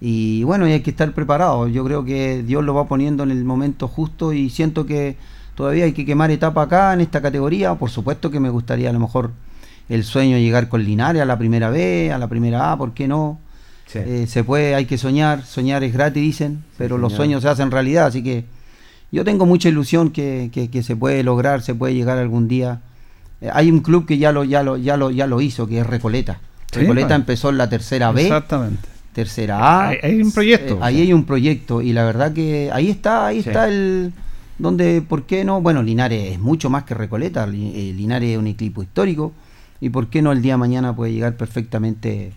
Y 0.00 0.42
bueno, 0.44 0.66
y 0.66 0.72
hay 0.72 0.80
que 0.80 0.90
estar 0.90 1.12
preparado. 1.12 1.68
Yo 1.68 1.84
creo 1.84 2.04
que 2.04 2.42
Dios 2.42 2.64
lo 2.64 2.74
va 2.74 2.86
poniendo 2.88 3.22
en 3.22 3.30
el 3.30 3.44
momento 3.44 3.86
justo 3.88 4.32
y 4.32 4.48
siento 4.50 4.86
que 4.86 5.16
todavía 5.54 5.84
hay 5.84 5.92
que 5.92 6.06
quemar 6.06 6.30
etapa 6.30 6.62
acá 6.62 6.94
en 6.94 7.00
esta 7.02 7.20
categoría. 7.20 7.74
Por 7.74 7.90
supuesto 7.90 8.30
que 8.30 8.40
me 8.40 8.48
gustaría 8.50 8.88
a 8.90 8.92
lo 8.92 9.00
mejor 9.00 9.30
el 9.90 10.04
sueño 10.04 10.36
de 10.36 10.42
llegar 10.42 10.68
con 10.68 10.82
Linares 10.84 11.20
a 11.20 11.24
la 11.26 11.36
primera 11.38 11.68
B, 11.70 12.12
a 12.12 12.18
la 12.18 12.28
primera 12.28 12.72
A, 12.72 12.78
¿por 12.78 12.94
qué 12.94 13.08
no? 13.08 13.38
Sí. 13.86 13.98
Eh, 13.98 14.26
se 14.28 14.44
puede, 14.44 14.74
hay 14.76 14.86
que 14.86 14.96
soñar, 14.96 15.44
soñar 15.44 15.82
es 15.84 15.92
gratis, 15.92 16.22
dicen, 16.22 16.62
pero 16.78 16.96
los 16.96 17.12
sueños 17.12 17.42
se 17.42 17.48
hacen 17.48 17.70
realidad, 17.72 18.06
así 18.06 18.22
que 18.22 18.44
yo 19.10 19.24
tengo 19.24 19.46
mucha 19.46 19.68
ilusión 19.68 20.10
que, 20.12 20.48
que- 20.52 20.70
que 20.70 20.84
se 20.84 20.94
puede 20.94 21.24
lograr, 21.24 21.60
se 21.62 21.74
puede 21.74 21.92
llegar 21.94 22.16
algún 22.18 22.46
día. 22.46 22.80
Eh, 23.40 23.50
hay 23.52 23.68
un 23.70 23.80
club 23.80 24.06
que 24.06 24.16
ya 24.16 24.30
lo, 24.30 24.44
ya 24.44 24.62
lo, 24.62 24.76
ya 24.76 24.96
lo, 24.96 25.10
ya 25.10 25.26
lo 25.26 25.40
hizo, 25.40 25.66
que 25.66 25.80
es 25.80 25.86
Recoleta. 25.86 26.38
Sí, 26.72 26.78
Recoleta 26.82 27.08
bueno. 27.08 27.22
empezó 27.22 27.50
en 27.50 27.58
la 27.58 27.68
tercera 27.68 28.12
B, 28.12 28.22
Exactamente. 28.22 28.88
Tercera 29.24 29.58
A. 29.58 29.88
Hay- 29.88 29.98
hay 30.02 30.22
un 30.22 30.32
proyecto. 30.32 30.74
Eh, 30.74 30.78
ahí 30.82 31.00
hay 31.02 31.12
un 31.12 31.24
proyecto 31.24 31.82
y 31.82 31.92
la 31.92 32.04
verdad 32.04 32.32
que 32.32 32.70
ahí 32.72 32.90
está, 32.90 33.26
ahí 33.26 33.42
Sí. 33.42 33.48
está 33.50 33.68
el 33.68 34.12
donde, 34.58 35.00
¿por 35.02 35.22
qué 35.24 35.44
no? 35.44 35.60
Bueno, 35.62 35.82
Linares 35.82 36.32
es 36.32 36.38
mucho 36.38 36.68
más 36.68 36.84
que 36.84 36.94
Recoleta, 36.94 37.44
eh, 37.44 37.94
Linares 37.96 38.30
es 38.30 38.38
un 38.38 38.46
equipo 38.46 38.82
histórico, 38.82 39.32
y 39.80 39.88
por 39.88 40.08
qué 40.08 40.20
no 40.20 40.32
el 40.32 40.42
día 40.42 40.52
de 40.54 40.58
mañana 40.58 40.94
puede 40.94 41.12
llegar 41.12 41.34
perfectamente 41.36 42.32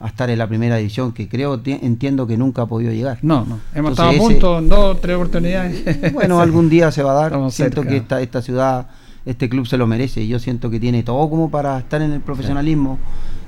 a 0.00 0.08
estar 0.08 0.28
en 0.30 0.38
la 0.38 0.46
primera 0.48 0.76
división, 0.76 1.12
que 1.12 1.28
creo, 1.28 1.58
ti- 1.60 1.78
entiendo 1.82 2.26
que 2.26 2.36
nunca 2.36 2.62
ha 2.62 2.66
podido 2.66 2.92
llegar. 2.92 3.18
No, 3.22 3.44
no. 3.44 3.60
Hemos 3.74 3.90
Entonces, 3.92 4.14
estado 4.14 4.26
a 4.26 4.28
punto 4.28 4.58
en 4.58 4.68
dos, 4.68 5.00
tres 5.00 5.16
oportunidades. 5.16 5.84
Bueno, 6.14 6.40
algún 6.40 6.68
día 6.68 6.90
se 6.92 7.02
va 7.02 7.12
a 7.12 7.14
dar. 7.14 7.26
Estamos 7.26 7.54
siento 7.54 7.82
cerca. 7.82 7.90
que 7.90 7.96
esta, 7.98 8.20
esta 8.22 8.42
ciudad, 8.42 8.86
este 9.30 9.48
club 9.48 9.66
se 9.66 9.76
lo 9.76 9.86
merece. 9.86 10.26
Yo 10.26 10.38
siento 10.38 10.70
que 10.70 10.80
tiene 10.80 11.02
todo 11.02 11.28
como 11.28 11.50
para 11.50 11.78
estar 11.78 12.00
en 12.02 12.12
el 12.12 12.20
profesionalismo. 12.20 12.98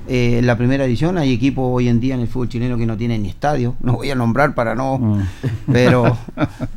Eh, 0.07 0.39
en 0.39 0.47
la 0.47 0.57
primera 0.57 0.83
edición 0.85 1.17
hay 1.17 1.31
equipos 1.31 1.63
hoy 1.71 1.87
en 1.87 1.99
día 1.99 2.15
en 2.15 2.21
el 2.21 2.27
fútbol 2.27 2.49
chileno 2.49 2.77
que 2.77 2.85
no 2.85 2.97
tienen 2.97 3.21
ni 3.23 3.29
estadio. 3.29 3.75
No 3.81 3.93
voy 3.93 4.09
a 4.11 4.15
nombrar 4.15 4.55
para 4.55 4.75
no. 4.75 4.97
Mm. 4.97 5.21
Pero, 5.71 6.17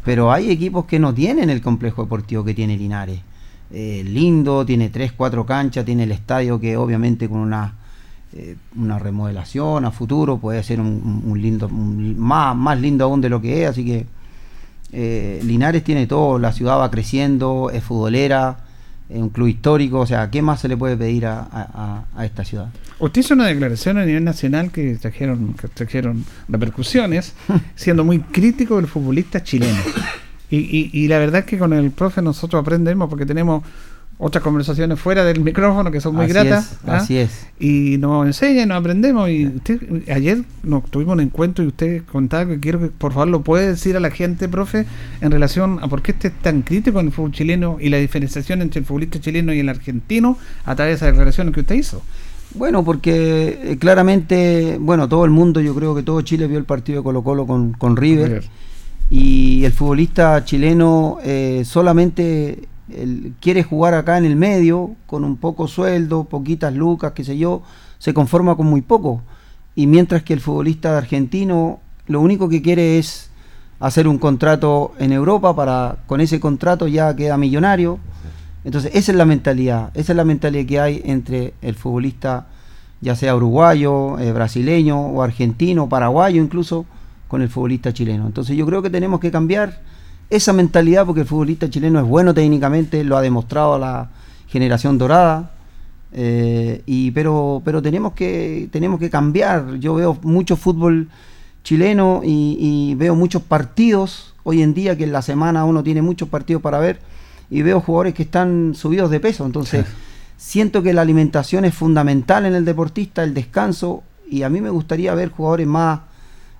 pero 0.04 0.30
hay 0.32 0.50
equipos 0.50 0.84
que 0.84 0.98
no 0.98 1.12
tienen 1.14 1.50
el 1.50 1.60
complejo 1.60 2.02
deportivo 2.02 2.44
que 2.44 2.54
tiene 2.54 2.76
Linares. 2.76 3.20
Eh, 3.72 4.04
lindo, 4.06 4.64
tiene 4.64 4.88
tres, 4.90 5.12
cuatro 5.12 5.44
canchas, 5.46 5.84
tiene 5.84 6.04
el 6.04 6.12
estadio 6.12 6.60
que 6.60 6.76
obviamente 6.76 7.28
con 7.28 7.38
una 7.38 7.74
eh, 8.34 8.56
una 8.76 8.98
remodelación 8.98 9.84
a 9.84 9.90
futuro 9.90 10.38
puede 10.38 10.62
ser 10.62 10.80
un, 10.80 11.32
lindo, 11.40 11.66
un- 11.68 12.18
más, 12.18 12.54
más 12.56 12.80
lindo 12.80 13.04
aún 13.04 13.20
de 13.20 13.28
lo 13.28 13.40
que 13.40 13.62
es, 13.64 13.68
así 13.70 13.84
que 13.84 14.06
Linares 15.42 15.82
tiene 15.82 16.06
todo, 16.06 16.38
la 16.38 16.52
ciudad 16.52 16.78
va 16.78 16.90
creciendo, 16.90 17.70
es 17.72 17.82
futbolera, 17.82 18.58
es 19.08 19.18
un 19.18 19.28
club 19.28 19.48
histórico, 19.48 20.00
o 20.00 20.06
sea, 20.06 20.30
¿qué 20.30 20.40
más 20.42 20.60
se 20.60 20.68
le 20.68 20.76
puede 20.76 20.96
pedir 20.96 21.26
a, 21.26 21.40
a- 21.40 21.46
a- 21.74 22.04
a 22.20 22.24
esta 22.24 22.44
ciudad? 22.44 22.68
Usted 22.98 23.20
hizo 23.20 23.34
una 23.34 23.46
declaración 23.46 23.98
a 23.98 24.04
nivel 24.04 24.24
nacional 24.24 24.70
que 24.70 24.94
trajeron, 24.96 25.54
que 25.54 25.68
trajeron 25.68 26.24
repercusiones, 26.48 27.34
siendo 27.74 28.04
muy 28.04 28.20
crítico 28.20 28.76
del 28.76 28.86
futbolista 28.86 29.42
chileno. 29.42 29.78
Y, 30.50 30.56
y- 30.58 30.90
y 30.92 31.08
la 31.08 31.18
verdad 31.18 31.40
es 31.40 31.46
que 31.46 31.58
con 31.58 31.72
el 31.72 31.90
profe 31.90 32.22
nosotros 32.22 32.60
aprendemos 32.62 33.08
porque 33.10 33.26
tenemos 33.26 33.62
otras 34.18 34.44
conversaciones 34.44 34.98
fuera 35.00 35.24
del 35.24 35.40
micrófono 35.40 35.90
que 35.90 36.00
son 36.00 36.14
muy 36.14 36.24
Así 36.26 36.32
gratas. 36.32 36.72
es, 36.72 36.78
¿ah? 36.86 36.96
así 36.96 37.16
es. 37.18 37.46
Y 37.58 37.96
nos 37.98 38.26
enseña 38.26 38.62
y 38.62 38.66
nos 38.66 38.78
aprendemos. 38.78 39.28
Y 39.28 39.46
usted, 39.46 40.08
ayer 40.10 40.42
nos 40.62 40.84
tuvimos 40.90 41.14
un 41.14 41.20
encuentro 41.20 41.64
y 41.64 41.68
usted 41.68 42.02
contaba 42.10 42.46
que 42.46 42.60
quiero 42.60 42.78
que 42.80 42.86
por 42.86 43.12
favor 43.12 43.28
lo 43.28 43.42
puede 43.42 43.68
decir 43.68 43.96
a 43.96 44.00
la 44.00 44.10
gente, 44.10 44.48
profe, 44.48 44.86
en 45.20 45.30
relación 45.30 45.78
a 45.82 45.88
por 45.88 46.00
qué 46.02 46.12
usted 46.12 46.32
es 46.32 46.42
tan 46.42 46.62
crítico 46.62 47.00
en 47.00 47.06
el 47.06 47.12
fútbol 47.12 47.32
chileno 47.32 47.78
y 47.80 47.88
la 47.88 47.98
diferenciación 47.98 48.62
entre 48.62 48.80
el 48.80 48.86
futbolista 48.86 49.20
chileno 49.20 49.52
y 49.52 49.60
el 49.60 49.68
argentino 49.68 50.38
a 50.64 50.76
través 50.76 50.92
de 50.92 50.96
esas 50.96 51.08
declaraciones 51.08 51.52
que 51.52 51.60
usted 51.60 51.74
hizo. 51.74 52.02
Bueno, 52.54 52.84
porque 52.84 53.58
eh, 53.62 53.76
claramente, 53.78 54.78
bueno, 54.80 55.08
todo 55.08 55.24
el 55.24 55.32
mundo, 55.32 55.60
yo 55.60 55.74
creo 55.74 55.94
que 55.94 56.04
todo 56.04 56.20
Chile 56.22 56.46
vio 56.46 56.58
el 56.58 56.64
partido 56.64 57.00
de 57.00 57.04
Colo 57.04 57.24
Colo 57.24 57.46
con, 57.46 57.72
con 57.72 57.96
River. 57.96 58.28
River. 58.28 58.44
y 59.10 59.64
el 59.64 59.72
futbolista 59.72 60.44
chileno 60.44 61.18
eh, 61.24 61.62
solamente 61.64 62.68
quiere 63.40 63.62
jugar 63.62 63.94
acá 63.94 64.18
en 64.18 64.24
el 64.24 64.36
medio 64.36 64.94
con 65.06 65.24
un 65.24 65.36
poco 65.36 65.68
sueldo, 65.68 66.24
poquitas 66.24 66.74
lucas, 66.74 67.12
qué 67.12 67.24
sé 67.24 67.38
yo, 67.38 67.62
se 67.98 68.14
conforma 68.14 68.56
con 68.56 68.66
muy 68.66 68.82
poco. 68.82 69.22
Y 69.74 69.86
mientras 69.86 70.22
que 70.22 70.34
el 70.34 70.40
futbolista 70.40 70.96
argentino 70.96 71.80
lo 72.06 72.20
único 72.20 72.48
que 72.48 72.62
quiere 72.62 72.98
es 72.98 73.30
hacer 73.80 74.06
un 74.06 74.18
contrato 74.18 74.92
en 74.98 75.12
Europa 75.12 75.54
para 75.56 75.98
con 76.06 76.20
ese 76.20 76.40
contrato 76.40 76.86
ya 76.86 77.14
queda 77.16 77.36
millonario. 77.36 77.98
Entonces, 78.64 78.92
esa 78.94 79.12
es 79.12 79.18
la 79.18 79.26
mentalidad, 79.26 79.90
esa 79.94 80.12
es 80.12 80.16
la 80.16 80.24
mentalidad 80.24 80.66
que 80.66 80.80
hay 80.80 81.02
entre 81.04 81.54
el 81.60 81.74
futbolista 81.74 82.46
ya 83.00 83.14
sea 83.14 83.36
uruguayo, 83.36 84.18
eh, 84.18 84.32
brasileño 84.32 84.98
o 84.98 85.22
argentino, 85.22 85.90
paraguayo 85.90 86.42
incluso, 86.42 86.86
con 87.28 87.42
el 87.42 87.50
futbolista 87.50 87.92
chileno. 87.92 88.26
Entonces 88.26 88.56
yo 88.56 88.64
creo 88.64 88.80
que 88.80 88.88
tenemos 88.88 89.20
que 89.20 89.30
cambiar 89.30 89.82
esa 90.30 90.52
mentalidad 90.52 91.06
porque 91.06 91.22
el 91.22 91.26
futbolista 91.26 91.68
chileno 91.68 92.00
es 92.00 92.06
bueno 92.06 92.34
técnicamente, 92.34 93.04
lo 93.04 93.16
ha 93.16 93.22
demostrado 93.22 93.78
la 93.78 94.10
generación 94.46 94.98
dorada, 94.98 95.52
eh, 96.12 96.82
y 96.86 97.10
pero 97.10 97.60
pero 97.64 97.82
tenemos 97.82 98.12
que 98.12 98.68
tenemos 98.70 99.00
que 99.00 99.10
cambiar. 99.10 99.76
Yo 99.80 99.94
veo 99.94 100.18
mucho 100.22 100.56
fútbol 100.56 101.08
chileno 101.62 102.20
y, 102.24 102.56
y 102.60 102.94
veo 102.94 103.14
muchos 103.14 103.42
partidos 103.42 104.34
hoy 104.44 104.62
en 104.62 104.74
día 104.74 104.96
que 104.96 105.04
en 105.04 105.12
la 105.12 105.22
semana 105.22 105.64
uno 105.64 105.82
tiene 105.82 106.02
muchos 106.02 106.28
partidos 106.28 106.62
para 106.62 106.78
ver 106.78 107.00
y 107.50 107.62
veo 107.62 107.80
jugadores 107.80 108.14
que 108.14 108.22
están 108.22 108.74
subidos 108.74 109.10
de 109.10 109.20
peso. 109.20 109.44
Entonces 109.44 109.86
siento 110.36 110.82
que 110.82 110.92
la 110.92 111.02
alimentación 111.02 111.64
es 111.64 111.74
fundamental 111.74 112.46
en 112.46 112.54
el 112.54 112.64
deportista, 112.64 113.24
el 113.24 113.34
descanso 113.34 114.02
y 114.28 114.42
a 114.42 114.48
mí 114.48 114.60
me 114.60 114.70
gustaría 114.70 115.14
ver 115.14 115.30
jugadores 115.30 115.66
más 115.66 116.00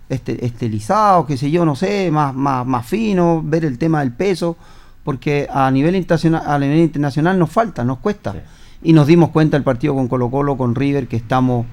este, 0.09 0.45
estilizados, 0.45 1.27
qué 1.27 1.37
sé 1.37 1.51
yo, 1.51 1.65
no 1.65 1.77
sé, 1.77 2.11
más, 2.11 2.35
más, 2.35 2.67
más 2.67 2.87
finos, 2.87 3.49
ver 3.49 3.65
el 3.65 3.79
tema 3.79 4.01
del 4.01 4.13
peso, 4.13 4.57
porque 5.03 5.49
a 5.53 5.71
nivel 5.71 5.97
internacional, 5.97 6.43
a 6.47 6.59
nivel 6.59 6.79
internacional 6.79 7.39
nos 7.39 7.51
falta, 7.51 7.85
nos 7.85 7.99
cuesta. 7.99 8.35
Y 8.83 8.93
nos 8.93 9.07
dimos 9.07 9.31
cuenta 9.31 9.57
el 9.57 9.63
partido 9.63 9.95
con 9.95 10.09
Colo 10.09 10.31
Colo, 10.31 10.57
con 10.57 10.75
River, 10.75 11.09
que 11.09 11.17
estamos, 11.17 11.67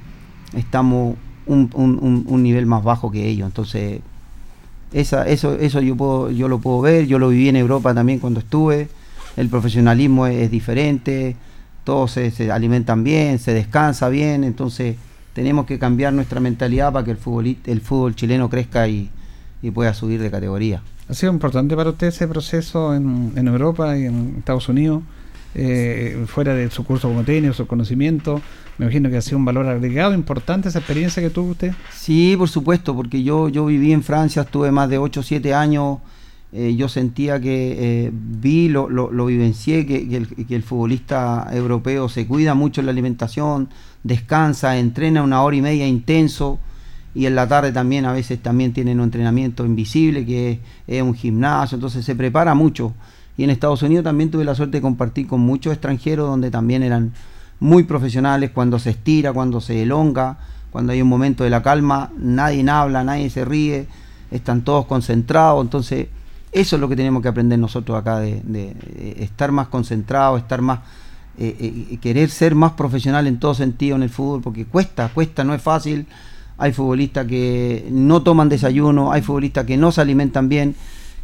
estamos 0.56 1.16
un, 1.46 1.70
un- 1.74 2.00
un- 2.02 2.26
un 2.28 2.44
nivel 2.44 2.66
más 2.66 2.84
bajo 2.84 3.12
que 3.12 3.28
ellos. 3.28 3.48
Entonces, 3.48 4.00
esa, 4.94 5.28
eso, 5.28 5.54
eso 5.56 5.82
yo 5.82 5.96
puedo, 5.96 6.32
yo 6.32 6.48
lo 6.48 6.60
puedo 6.60 6.82
ver, 6.82 7.08
yo 7.08 7.20
lo 7.20 7.30
viví 7.30 7.50
en 7.50 7.56
Europa 7.56 7.94
también 7.94 8.20
cuando 8.20 8.40
estuve. 8.40 8.90
El 9.38 9.50
profesionalismo 9.50 10.28
es, 10.28 10.36
es 10.44 10.52
diferente, 10.52 11.36
todos 11.84 12.12
se, 12.12 12.32
se 12.32 12.52
alimentan 12.52 13.04
bien, 13.04 13.40
se 13.40 13.54
descansa 13.54 14.10
bien, 14.10 14.44
entonces 14.44 14.96
tenemos 15.34 15.66
que 15.66 15.80
cambiar 15.80 16.14
nuestra 16.14 16.40
mentalidad 16.40 16.92
para 16.92 17.06
que 17.06 17.12
el 17.12 17.18
fútbol, 17.18 17.58
el 17.66 17.82
fútbol 17.82 18.16
chileno 18.16 18.50
crezca 18.50 18.88
y, 18.88 19.10
y 19.62 19.72
pueda 19.72 19.94
subir 19.94 20.22
de 20.22 20.32
categoría. 20.32 20.82
¿Ha 21.10 21.14
sido 21.14 21.32
importante 21.32 21.76
para 21.76 21.90
usted 21.90 22.08
ese 22.08 22.28
proceso 22.28 22.96
en, 22.96 23.34
en 23.36 23.48
Europa 23.48 23.98
y 23.98 24.06
en 24.06 24.36
Estados 24.38 24.70
Unidos? 24.70 25.04
eh, 25.56 26.26
fuera 26.28 26.54
de 26.54 26.70
su 26.70 26.84
curso 26.84 27.08
como 27.08 27.24
técnico, 27.24 27.54
su 27.54 27.68
conocimiento, 27.68 28.42
me 28.78 28.86
imagino 28.86 29.10
que 29.10 29.18
ha 29.18 29.22
sido 29.22 29.38
un 29.38 29.46
valor 29.46 29.68
agregado 29.68 30.14
importante 30.14 30.70
esa 30.70 30.80
experiencia 30.80 31.22
que 31.22 31.30
tuvo 31.30 31.52
usted. 31.52 31.74
Sí, 31.94 32.36
por 32.38 32.50
supuesto, 32.50 32.96
porque 32.96 33.24
yo, 33.24 33.50
yo 33.50 33.66
viví 33.66 33.92
en 33.92 34.04
Francia, 34.04 34.44
estuve 34.44 34.72
más 34.72 34.90
de 34.90 34.98
8 34.98 35.20
o 35.20 35.24
7 35.24 35.54
años, 35.54 36.00
eh, 36.54 36.76
yo 36.76 36.89
sentía 36.89 37.39
que 37.39 38.06
eh, 38.06 38.12
vi, 38.12 38.68
lo, 38.68 38.89
lo, 38.89 39.10
lo 39.12 39.26
vivencié, 39.26 39.86
que, 39.86 40.08
que 40.10 40.56
el, 40.56 40.64
futbolista 40.64 41.47
europeo 41.52 42.10
se 42.10 42.28
cuida 42.28 42.56
mucho 42.56 42.82
en 42.82 42.88
la 42.88 42.91
alimentación, 42.91 43.70
descansa, 44.04 44.78
entrena 44.78 45.24
una 45.24 45.43
hora 45.43 45.56
y 45.56 45.62
media 45.62 45.88
intenso 45.88 46.60
y 47.16 47.26
en 47.26 47.36
la 47.36 47.47
tarde 47.47 47.72
también 47.72 48.06
a 48.06 48.12
veces 48.12 48.41
también 48.41 48.74
tienen 48.74 48.99
un 48.99 49.06
entrenamiento 49.06 49.66
invisible 49.66 50.26
que 50.26 50.52
es, 50.52 50.60
es 50.88 51.02
un 51.02 51.14
gimnasio, 51.14 51.76
entonces 51.76 52.04
se 52.04 52.16
prepara 52.16 52.54
mucho. 52.54 52.93
Y 53.38 53.45
en 53.45 53.49
Estados 53.49 53.82
Unidos 53.82 54.04
también 54.04 54.30
tuve 54.30 54.43
la 54.43 54.54
suerte 54.54 54.78
de 54.78 54.82
compartir 54.82 55.28
con 55.28 55.39
muchos 55.39 55.72
extranjeros 55.72 56.28
donde 56.28 56.52
también 56.52 56.84
eran 56.84 57.14
muy 57.62 57.84
profesionales 57.84 58.52
cuando 58.52 58.78
se 58.78 58.89
estira, 58.89 59.32
cuando 59.32 59.62
se 59.62 59.84
elonga, 59.84 60.38
cuando 60.70 60.91
hay 60.91 61.02
un 61.02 61.08
momento 61.08 61.45
de 61.45 61.49
la 61.49 61.62
calma, 61.62 62.12
nadie 62.18 62.70
habla, 62.70 63.06
nadie 63.06 63.30
se 63.30 63.45
ríe, 63.45 63.88
están 64.32 64.64
todos 64.64 64.86
concentrados, 64.86 65.64
entonces 65.64 66.08
eso 66.52 66.76
es 66.76 66.80
lo 66.80 66.89
que 66.89 66.95
tenemos 66.95 67.22
que 67.22 67.30
aprender 67.30 67.58
nosotros 67.60 67.97
acá, 67.97 68.20
de, 68.20 68.41
de- 68.43 68.74
de 68.74 69.16
estar 69.24 69.52
más 69.52 69.68
concentrados, 69.68 70.39
estar 70.41 70.62
más, 70.62 70.80
eh, 71.38 71.56
eh, 71.91 71.97
querer 72.02 72.30
ser 72.30 72.56
más 72.56 72.74
profesional 72.74 73.26
en 73.28 73.39
todo 73.39 73.54
sentido 73.54 73.95
en 73.95 74.04
el 74.04 74.10
fútbol, 74.10 74.41
porque 74.41 74.66
cuesta, 74.66 75.10
cuesta, 75.14 75.43
no 75.43 75.54
es 75.54 75.62
fácil, 75.62 76.06
hay 76.58 76.74
futbolistas 76.74 77.26
que 77.26 77.88
no 77.91 78.22
toman 78.22 78.49
desayuno, 78.49 79.12
hay 79.12 79.22
futbolistas 79.22 79.66
que 79.66 79.78
no 79.78 79.91
se 79.91 80.02
alimentan 80.02 80.49
bien, 80.49 80.76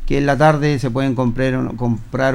que 0.05 0.17
en 0.17 0.25
la 0.25 0.37
tarde 0.37 0.79
se 0.79 0.89
pueden 0.89 1.13
comprar, 1.15 1.57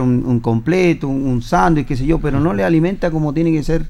un 0.03 0.41
completo, 0.41 1.09
un, 1.09 1.25
un 1.27 1.41
sándwich, 1.43 1.87
qué 1.87 1.97
sé 1.97 2.05
yo, 2.07 2.19
pero 2.21 2.39
no 2.39 2.53
le 2.53 2.63
alimenta 2.65 3.11
como 3.11 3.33
tiene 3.33 3.51
que 3.53 3.63
ser. 3.63 3.89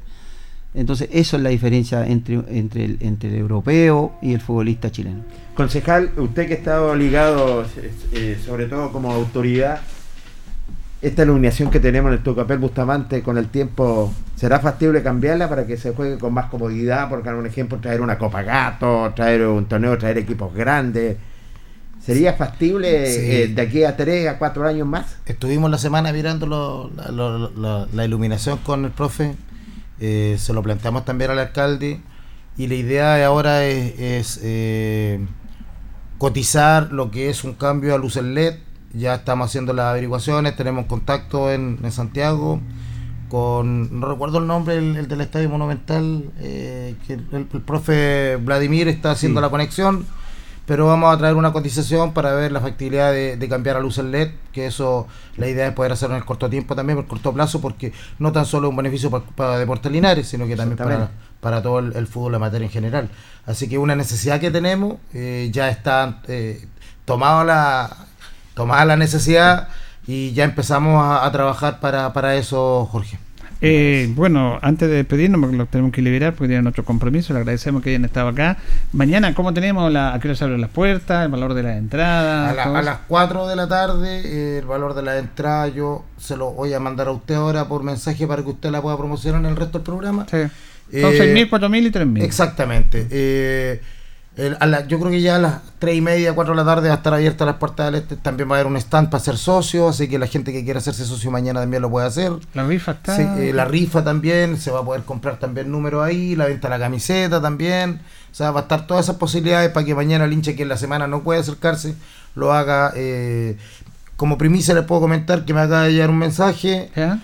Entonces, 0.75 1.09
eso 1.13 1.37
es 1.37 1.43
la 1.43 1.51
diferencia 1.51 2.07
entre, 2.07 2.41
entre, 2.49 2.85
el, 2.87 2.97
entre 3.01 3.29
el 3.29 3.37
europeo 3.37 4.15
y 4.23 4.33
el 4.33 4.41
futbolista 4.41 4.91
chileno. 4.91 5.23
Concejal, 5.55 6.13
usted 6.17 6.47
que 6.49 6.55
ha 6.55 6.57
estado 6.57 6.95
ligado, 6.97 7.65
eh, 8.13 8.39
sobre 8.43 8.67
todo 8.67 8.91
como 8.91 9.13
autoridad, 9.13 9.81
esta 11.03 11.25
iluminación 11.25 11.71
que 11.71 11.81
tenemos 11.81 12.11
en 12.11 12.19
el 12.19 12.23
Tucapel 12.23 12.59
Bustamante 12.59 13.23
con 13.23 13.37
el 13.37 13.49
tiempo, 13.49 14.15
¿será 14.37 14.61
factible 14.61 15.03
cambiarla 15.03 15.49
para 15.49 15.67
que 15.67 15.77
se 15.77 15.93
juegue 15.93 16.17
con 16.17 16.33
más 16.33 16.47
comodidad? 16.47 17.09
Porque, 17.11 17.29
un 17.29 17.45
ejemplo, 17.47 17.79
traer 17.79 18.01
una 18.01 18.17
Copa 18.17 18.43
Gato, 18.43 19.13
traer 19.15 19.47
un 19.47 19.67
torneo, 19.67 19.99
traer 19.99 20.19
equipos 20.19 20.55
grandes. 20.55 21.17
¿Sería 22.01 22.33
factible 22.35 23.07
Sí. 23.09 23.21
eh, 23.31 23.49
de 23.49 23.63
aquí 23.63 23.85
a 23.85 23.97
tres, 23.97 24.27
a 24.29 24.39
cuatro 24.39 24.67
años 24.67 24.87
más? 24.89 25.17
Estuvimos 25.27 25.71
la 25.71 25.79
semana 25.79 26.13
mirando 26.13 26.47
lo- 26.47 26.91
la, 26.97 27.09
lo- 27.11 27.51
lo- 27.51 27.87
la 27.93 28.05
iluminación 28.05 28.59
con 28.59 28.85
el 28.85 28.91
profe, 28.93 29.35
eh, 30.03 30.37
se 30.39 30.53
lo 30.53 30.63
planteamos 30.63 31.05
también 31.05 31.31
al 31.31 31.39
alcalde 31.39 32.01
y 32.57 32.67
la 32.67 32.75
idea 32.75 33.15
de 33.15 33.25
ahora 33.25 33.65
es, 33.65 33.99
es, 33.99 34.41
eh, 34.43 35.25
cotizar 36.19 36.93
lo 36.93 37.11
que 37.11 37.31
es 37.31 37.45
un 37.45 37.55
cambio 37.55 37.95
a 37.95 37.99
luces 37.99 38.23
LED. 38.25 38.57
Ya 38.95 39.15
estamos 39.15 39.47
haciendo 39.49 39.73
las 39.73 39.87
averiguaciones, 39.87 40.55
tenemos 40.57 40.87
contacto 40.87 41.51
en, 41.51 41.79
en 41.83 41.93
Santiago 41.93 42.61
con, 43.31 43.99
no 44.01 44.07
recuerdo 44.07 44.39
el 44.39 44.47
nombre, 44.47 44.77
el, 44.77 44.97
el 44.97 45.09
del 45.09 45.23
Estadio 45.23 45.49
Monumental, 45.49 46.31
eh, 46.39 46.97
que 47.07 47.15
el, 47.15 47.27
el 47.33 47.47
profe 47.63 48.37
Vladimir 48.37 48.89
está 48.89 49.13
haciendo 49.13 49.41
Sí. 49.41 49.43
la 49.43 49.51
conexión 49.51 50.05
pero 50.67 50.87
vamos 50.87 51.13
a 51.13 51.19
traer 51.19 51.35
una 51.35 51.53
cotización 51.53 52.13
para 52.13 52.33
ver 52.35 52.53
la 52.53 52.61
factibilidad 52.61 53.13
de, 53.13 53.37
de 53.37 53.49
cambiar 53.49 53.77
a 53.77 53.81
luces 53.81 54.05
LED, 54.05 54.31
que 54.53 54.67
eso 54.67 55.09
la 55.37 55.49
idea 55.49 55.67
es 55.67 55.75
poder 55.75 55.93
hacerlo 55.93 56.15
en 56.15 56.21
el 56.23 56.27
corto 56.27 56.49
tiempo 56.49 56.77
también, 56.77 56.99
por 56.99 57.07
corto 57.07 57.33
plazo, 57.33 57.61
porque 57.61 57.93
no 58.19 58.33
tan 58.33 58.47
solo 58.47 58.69
es 58.69 58.71
un 58.71 58.77
beneficio 58.77 59.11
para, 59.11 59.25
para 59.25 59.59
Deportes 59.59 59.91
Linares, 59.91 60.29
sino 60.29 60.47
que 60.47 60.57
también 60.57 60.77
para, 60.77 61.11
para 61.41 61.63
todo 61.63 61.81
el, 61.81 61.97
el 61.97 62.07
fútbol 62.07 62.37
amateur 62.37 62.63
en 62.63 62.71
general. 62.71 63.11
Así 63.45 63.69
que 63.69 63.79
una 63.79 63.97
necesidad 63.97 64.41
que 64.41 64.51
tenemos, 64.51 64.97
eh, 65.13 65.51
ya 65.53 65.69
está 65.69 66.21
eh, 66.29 66.67
tomada 67.05 67.45
la, 67.45 67.97
tomada 68.55 68.85
la 68.85 68.97
necesidad 68.97 69.69
y 70.07 70.33
ya 70.33 70.45
empezamos 70.45 71.03
a, 71.05 71.27
a 71.27 71.33
trabajar 71.33 71.81
para, 71.81 72.13
para 72.13 72.37
eso, 72.37 72.87
Jorge. 72.91 73.19
Eh, 73.65 74.11
bueno, 74.17 74.59
antes 74.61 74.89
de 74.89 74.97
despedirnos, 74.97 75.41
porque 75.41 75.57
los 75.57 75.69
tenemos 75.69 75.93
que 75.93 76.03
liberar, 76.03 76.35
porque 76.35 76.49
tienen 76.49 76.67
otro 76.67 76.85
compromiso, 76.85 77.33
le 77.33 77.39
agradecemos 77.39 77.81
que 77.83 77.91
hayan 77.91 78.05
estado 78.05 78.29
acá. 78.29 78.57
Mañana, 78.93 79.35
¿cómo 79.35 79.55
tenemos 79.55 79.91
la, 79.93 80.13
a 80.15 80.19
qué 80.21 80.29
hora 80.29 80.37
se 80.37 80.43
abren 80.45 80.61
las 80.61 80.71
puertas, 80.71 81.25
el 81.25 81.31
valor 81.31 81.55
de 81.55 81.63
la 81.63 81.77
entrada? 81.77 82.51
A, 82.51 82.55
la- 82.69 82.83
las 82.83 82.99
4 83.07 83.47
de 83.47 83.55
la 83.57 83.69
tarde, 83.69 84.23
eh, 84.25 84.59
el 84.59 84.67
valor 84.67 84.95
de 84.95 85.03
la 85.03 85.19
entrada 85.19 85.69
yo 85.69 86.05
se 86.19 86.37
lo 86.37 86.51
voy 86.51 86.73
a 86.75 86.81
mandar 86.81 87.07
a 87.07 87.13
usted 87.13 87.37
ahora 87.37 87.69
por 87.69 87.85
mensaje 87.85 88.27
para 88.27 88.43
que 88.43 88.51
usted 88.51 88.71
la 88.71 88.83
pueda 88.83 88.97
promocionar 88.99 89.41
en 89.41 89.47
el 89.47 89.57
resto 89.57 89.79
del 89.79 89.85
programa. 89.87 90.27
Sí. 90.31 90.39
Son 91.01 91.13
Eh, 91.15 91.49
6.000, 91.49 91.49
4.000 91.49 91.87
y 91.87 91.91
3.000. 91.91 92.23
Exactamente. 92.23 93.07
Eh, 93.11 93.81
el- 94.37 94.57
a 94.61 94.67
la- 94.67 94.87
yo 94.87 94.99
creo 94.99 95.11
que 95.11 95.21
ya 95.21 95.37
a 95.37 95.39
las 95.39 95.61
3 95.79 95.97
y 95.97 96.01
media, 96.01 96.35
4 96.35 96.55
de 96.55 96.57
la 96.57 96.65
tarde 96.65 96.89
va 96.89 96.95
a 96.95 96.97
estar 96.97 97.13
abierta 97.13 97.45
las 97.45 97.57
puertas 97.57 97.87
del 97.87 97.97
este. 97.97 98.17
También 98.17 98.49
va 98.51 98.55
a 98.57 98.61
haber 98.61 98.67
un 98.67 98.77
stand 98.79 99.11
para 99.11 99.23
ser 99.23 99.37
socio, 99.37 99.89
así 99.89 100.09
que 100.09 100.19
la 100.19 100.27
gente 100.27 100.53
que 100.53 100.65
quiera 100.65 100.79
hacerse 100.79 101.05
socio 101.05 101.31
mañana 101.31 101.61
también 101.61 101.83
lo 101.83 101.91
puede 101.91 102.07
hacer. 102.07 102.33
La 102.55 102.65
rifa 102.65 102.93
está. 102.93 103.17
Sí, 103.17 103.23
eh, 103.23 103.53
la 103.53 103.65
rifa 103.67 104.03
también, 104.03 104.57
se 104.59 104.71
va 104.71 104.81
a 104.81 104.85
poder 104.85 105.03
comprar 105.03 105.39
también 105.39 105.71
números 105.71 106.03
ahí, 106.05 106.35
la 106.37 106.47
venta 106.47 106.69
de 106.69 106.79
la 106.79 106.85
camiseta 106.85 107.41
también. 107.43 108.01
O 108.31 108.35
sea, 108.35 108.51
va 108.51 108.61
a 108.61 108.63
estar 108.63 108.87
todas 108.87 109.05
esas 109.07 109.17
posibilidades 109.17 109.71
para 109.71 109.85
que 109.85 109.95
mañana 109.95 110.25
el 110.25 110.33
hincha 110.33 110.55
que 110.55 110.63
en 110.63 110.69
la 110.71 110.77
semana 110.79 111.07
no 111.07 111.23
puede 111.23 111.41
acercarse, 111.41 111.95
lo 112.35 112.53
haga. 112.53 112.93
eh, 112.97 113.57
como 114.17 114.39
primicia 114.39 114.73
les 114.75 114.85
puedo 114.85 115.01
comentar 115.01 115.45
que 115.45 115.53
me 115.53 115.61
acaba 115.61 115.83
de 115.85 115.93
llegar 115.95 116.09
un 116.11 116.19
mensaje. 116.19 116.91
¿Ya? 116.95 117.19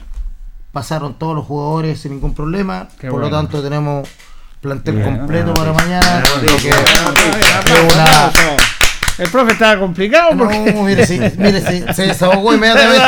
Pasaron 0.73 1.19
todos 1.19 1.35
los 1.35 1.47
jugadores 1.47 2.01
sin 2.01 2.13
ningún 2.13 2.35
problema. 2.35 2.89
Qué 3.01 3.09
por 3.09 3.21
bueno. 3.21 3.31
lo 3.31 3.37
tanto, 3.37 3.63
tenemos 3.63 4.07
plantel 4.61 4.97
Bien. 4.97 5.17
completo 5.17 5.55
para 5.55 5.73
mañana. 5.73 6.23
El 9.19 9.29
profe 9.31 9.53
estaba 9.53 9.81
complicado 9.81 10.31
porque 10.39 10.73
No, 10.73 10.85
mire, 10.85 11.05
sí, 11.05 11.19
mire, 11.39 11.61
sí, 11.61 11.85
se 11.93 12.03
desahogó 12.07 12.55
inmediatamente. 12.55 12.99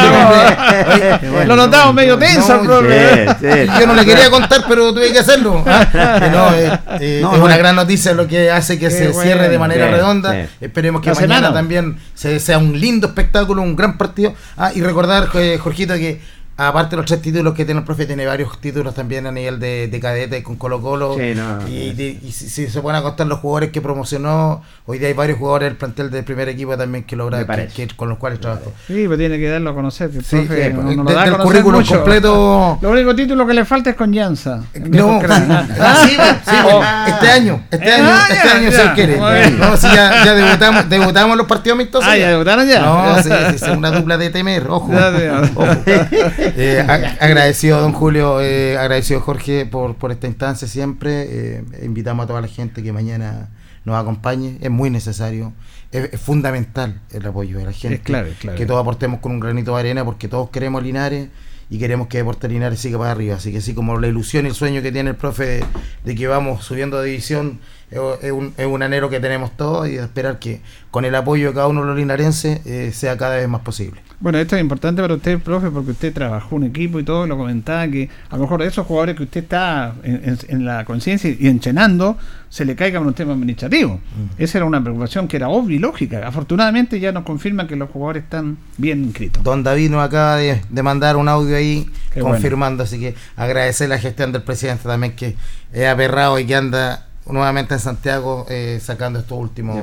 Bueno. 1.30 1.54
lo 1.54 1.56
notamos 1.56 1.94
medio 1.94 2.18
tenso 2.18 2.48
No, 2.48 2.60
el 2.60 2.66
profe. 2.66 3.28
Sí, 3.40 3.46
sí. 3.66 3.80
Yo 3.80 3.86
no 3.86 3.94
le 3.94 4.04
quería 4.04 4.28
contar, 4.28 4.64
pero 4.68 4.92
tuve 4.92 5.12
que 5.12 5.20
hacerlo. 5.20 5.64
No, 6.30 6.54
eh, 6.54 6.78
eh, 7.00 7.18
No, 7.22 7.34
es 7.34 7.40
una 7.40 7.56
gran 7.56 7.76
noticia 7.76 8.12
lo 8.12 8.26
que 8.26 8.50
hace 8.50 8.78
que 8.78 8.90
se 8.90 9.08
bueno. 9.08 9.22
cierre 9.22 9.48
de 9.48 9.58
manera 9.58 9.88
redonda. 9.88 10.48
Esperemos 10.60 11.00
que 11.00 11.12
mañana 11.12 11.52
también 11.52 11.98
se, 12.14 12.40
sea 12.40 12.58
un 12.58 12.78
lindo 12.78 13.08
espectáculo, 13.08 13.62
un 13.62 13.76
gran 13.76 13.96
partido. 13.96 14.34
Ah, 14.56 14.72
y 14.74 14.80
recordar, 14.80 15.28
eh, 15.34 15.58
Jorgito, 15.62 15.94
que 15.94 16.20
aparte 16.68 16.90
de 16.90 16.96
los 16.98 17.06
tres 17.06 17.22
títulos 17.22 17.54
que 17.54 17.64
tiene 17.64 17.80
el 17.80 17.84
profe, 17.86 18.06
tiene 18.06 18.26
varios 18.26 18.60
títulos 18.60 18.94
también 18.94 19.26
a 19.26 19.32
nivel 19.32 19.58
de, 19.58 19.88
de 19.88 20.00
cadete 20.00 20.42
con 20.42 20.56
Colo 20.56 20.80
Colo. 20.80 21.14
Sí, 21.18 21.32
no, 21.34 21.66
y, 21.68 21.92
de- 21.92 22.18
y 22.22 22.32
si, 22.32 22.48
si 22.48 22.68
se 22.68 22.80
pueden 22.80 23.02
contar 23.02 23.26
los 23.26 23.38
jugadores 23.40 23.70
que 23.70 23.80
promocionó, 23.80 24.62
hoy 24.86 24.98
día 24.98 25.08
hay 25.08 25.14
varios 25.14 25.38
jugadores 25.38 25.68
del 25.68 25.76
plantel 25.76 26.10
del 26.10 26.24
primer 26.24 26.48
equipo 26.48 26.76
también 26.76 27.04
que 27.04 27.16
logra, 27.16 27.46
que- 27.46 27.66
que- 27.68 27.88
con 27.96 28.08
los 28.08 28.18
cuales 28.18 28.40
trabajó. 28.40 28.72
Sí, 28.86 29.04
pues 29.06 29.18
tiene 29.18 29.38
que 29.38 29.48
darlo 29.48 29.70
a 29.70 29.74
conocer. 29.74 30.10
El 30.14 30.24
Sí, 30.24 30.36
profe 30.36 30.64
sí, 30.68 30.72
no, 30.74 30.82
pues, 30.82 30.96
no 30.96 31.02
lo 31.04 31.08
de- 31.10 31.14
da 31.14 31.20
a 31.20 31.24
del 31.24 31.32
conocer 31.32 31.52
currículum 31.52 31.80
mucho. 31.80 31.94
completo. 31.96 32.78
Lo 32.82 32.90
único 32.90 33.14
título 33.14 33.46
que 33.46 33.54
le 33.54 33.64
falta 33.64 33.90
es 33.90 33.96
con 33.96 34.12
Llanza. 34.12 34.62
No, 34.88 35.20
ah, 35.30 36.06
sí, 36.06 36.16
bueno, 36.16 36.38
sí, 36.44 36.56
bueno, 36.62 36.82
este 37.06 37.30
año, 37.30 37.62
este 37.70 37.92
año, 37.92 38.04
Ah, 38.10 38.26
este 38.30 38.48
ya, 38.48 38.54
año 38.56 38.70
ya. 38.70 38.76
se 38.88 38.92
quiere. 38.94 39.16
No, 39.58 39.76
sí, 39.76 39.86
ya, 39.94 40.24
ya 40.24 40.34
debutamos, 40.34 40.88
debutamos 40.88 41.36
los 41.36 41.46
partidos 41.46 41.76
amistosos. 41.76 42.08
Ah, 42.08 42.16
ya 42.16 42.28
debutaron 42.30 42.66
ya. 42.68 42.80
No, 42.80 43.22
sí, 43.22 43.30
sí, 43.52 43.58
sí, 43.64 43.70
una 43.70 43.90
dupla 43.90 44.16
de 44.18 44.30
temer, 44.30 44.66
ojo. 44.68 44.90
Ya, 44.92 45.10
ya. 45.18 45.42
ojo. 45.54 45.64
Eh, 46.56 46.80
a- 46.80 47.24
agradecido, 47.24 47.80
don 47.80 47.92
Julio, 47.92 48.40
eh, 48.40 48.76
agradecido, 48.78 49.20
Jorge, 49.20 49.66
por, 49.66 49.96
por 49.96 50.12
esta 50.12 50.26
instancia 50.26 50.66
siempre. 50.68 51.26
Eh, 51.28 51.64
invitamos 51.82 52.24
a 52.24 52.26
toda 52.26 52.40
la 52.40 52.48
gente 52.48 52.82
que 52.82 52.92
mañana 52.92 53.50
nos 53.84 53.96
acompañe. 53.96 54.58
Es 54.60 54.70
muy 54.70 54.90
necesario, 54.90 55.52
es, 55.92 56.12
es 56.12 56.20
fundamental 56.20 57.00
el 57.12 57.26
apoyo 57.26 57.58
de 57.58 57.64
la 57.66 57.72
gente. 57.72 57.96
Es 57.96 58.02
clave, 58.02 58.30
es 58.30 58.38
clave. 58.38 58.58
Que 58.58 58.66
todos 58.66 58.80
aportemos 58.80 59.20
con 59.20 59.32
un 59.32 59.40
granito 59.40 59.74
de 59.74 59.80
arena 59.80 60.04
porque 60.04 60.28
todos 60.28 60.50
queremos 60.50 60.82
Linares 60.82 61.28
y 61.70 61.78
queremos 61.78 62.08
que 62.08 62.18
Deportes 62.18 62.50
Linares 62.50 62.80
siga 62.80 62.98
para 62.98 63.12
arriba. 63.12 63.36
Así 63.36 63.52
que 63.52 63.58
así 63.58 63.74
como 63.74 63.96
la 63.98 64.08
ilusión 64.08 64.44
y 64.44 64.48
el 64.48 64.54
sueño 64.54 64.82
que 64.82 64.90
tiene 64.92 65.10
el 65.10 65.16
profe 65.16 65.46
de, 65.46 65.64
de 66.04 66.14
que 66.14 66.26
vamos 66.26 66.64
subiendo 66.64 67.00
de 67.00 67.08
división, 67.10 67.60
es, 67.90 68.30
un, 68.32 68.54
es 68.56 68.66
un 68.66 68.82
anhelo 68.82 69.10
que 69.10 69.18
tenemos 69.20 69.56
todos 69.56 69.88
y 69.88 69.96
esperar 69.96 70.38
que 70.38 70.60
con 70.90 71.04
el 71.04 71.14
apoyo 71.14 71.48
de 71.48 71.54
cada 71.54 71.66
uno 71.68 71.80
de 71.82 71.86
los 71.88 71.96
linarenses 71.96 72.64
eh, 72.66 72.92
sea 72.94 73.16
cada 73.16 73.36
vez 73.36 73.48
más 73.48 73.62
posible. 73.62 74.00
Bueno, 74.20 74.36
esto 74.38 74.54
es 74.54 74.60
importante 74.60 75.00
para 75.00 75.14
usted, 75.14 75.38
profe, 75.38 75.70
porque 75.70 75.92
usted 75.92 76.12
trabajó 76.12 76.56
un 76.56 76.64
equipo 76.64 77.00
y 77.00 77.04
todo, 77.04 77.26
lo 77.26 77.38
comentaba 77.38 77.88
que 77.88 78.10
a 78.28 78.36
lo 78.36 78.42
mejor 78.42 78.60
esos 78.62 78.86
jugadores 78.86 79.16
que 79.16 79.22
usted 79.22 79.42
está 79.44 79.94
en, 80.02 80.20
en- 80.24 80.38
en 80.48 80.64
la 80.66 80.84
conciencia 80.84 81.34
y 81.38 81.48
enchenando, 81.48 82.18
se 82.50 82.66
le 82.66 82.76
caiga 82.76 82.98
por 82.98 83.06
un 83.08 83.14
tema 83.14 83.32
administrativo. 83.32 83.98
Esa 84.36 84.58
era 84.58 84.66
una 84.66 84.82
preocupación 84.82 85.26
que 85.26 85.36
era 85.38 85.48
obvia 85.48 85.76
y 85.76 85.78
lógica. 85.78 86.20
Afortunadamente 86.26 87.00
ya 87.00 87.12
nos 87.12 87.24
confirman 87.24 87.66
que 87.66 87.76
los 87.76 87.88
jugadores 87.88 88.24
están 88.24 88.58
bien 88.76 89.04
inscritos. 89.04 89.42
Don 89.42 89.62
David 89.62 89.90
nos 89.90 90.04
acaba 90.04 90.36
de, 90.36 90.60
de 90.68 90.82
mandar 90.82 91.16
un 91.16 91.26
audio 91.28 91.56
ahí 91.56 91.88
Qué 92.12 92.20
confirmando, 92.20 92.82
así 92.82 93.00
que 93.00 93.14
agradecer 93.36 93.88
la 93.88 93.98
gestión 93.98 94.32
del 94.32 94.42
presidente 94.42 94.82
también 94.84 95.14
que 95.16 95.34
es 95.72 95.86
aperrado 95.88 96.38
y 96.38 96.44
que 96.44 96.56
anda 96.56 97.06
nuevamente 97.26 97.74
en 97.74 97.80
Santiago 97.80 98.46
eh, 98.48 98.78
sacando 98.82 99.18
estos 99.18 99.38
últimos... 99.38 99.76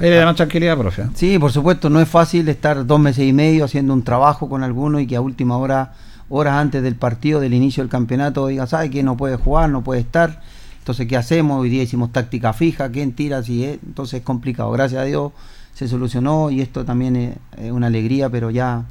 Ahí 0.00 0.10
le 0.10 0.16
da 0.16 0.26
más 0.26 0.36
tranquilidad, 0.36 0.78
profe. 0.78 1.06
Sí, 1.14 1.40
por 1.40 1.50
supuesto, 1.50 1.90
no 1.90 2.00
es 2.00 2.08
fácil 2.08 2.48
estar 2.48 2.86
dos 2.86 3.00
meses 3.00 3.24
y 3.24 3.32
medio 3.32 3.64
haciendo 3.64 3.92
un 3.92 4.04
trabajo 4.04 4.48
con 4.48 4.62
alguno 4.62 5.00
y 5.00 5.08
que 5.08 5.16
a 5.16 5.20
última 5.20 5.56
hora, 5.56 5.94
horas 6.28 6.54
antes 6.54 6.84
del 6.84 6.94
partido, 6.94 7.40
del 7.40 7.52
inicio 7.52 7.82
del 7.82 7.90
campeonato, 7.90 8.46
diga, 8.46 8.68
¿sabe 8.68 8.90
que 8.90 9.02
no 9.02 9.16
puede 9.16 9.34
jugar, 9.36 9.70
no 9.70 9.82
puede 9.82 10.00
estar? 10.00 10.40
Entonces, 10.78 11.08
¿qué 11.08 11.16
hacemos? 11.16 11.60
Hoy 11.60 11.68
día 11.68 11.82
hicimos 11.82 12.12
táctica 12.12 12.52
fija, 12.52 12.90
¿quién 12.90 13.12
tira? 13.12 13.42
Si 13.42 13.64
es? 13.64 13.80
Entonces 13.84 14.20
es 14.20 14.24
complicado. 14.24 14.70
Gracias 14.70 15.02
a 15.02 15.04
Dios 15.04 15.32
se 15.74 15.88
solucionó 15.88 16.50
y 16.50 16.60
esto 16.60 16.84
también 16.84 17.16
es, 17.16 17.36
es 17.56 17.72
una 17.72 17.88
alegría, 17.88 18.30
pero 18.30 18.50
ya 18.50 18.84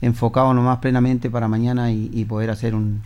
enfocado 0.00 0.54
nomás 0.54 0.78
plenamente 0.78 1.30
para 1.30 1.48
mañana 1.48 1.90
y, 1.90 2.10
y 2.12 2.24
poder 2.26 2.50
hacer 2.50 2.76
un, 2.76 3.02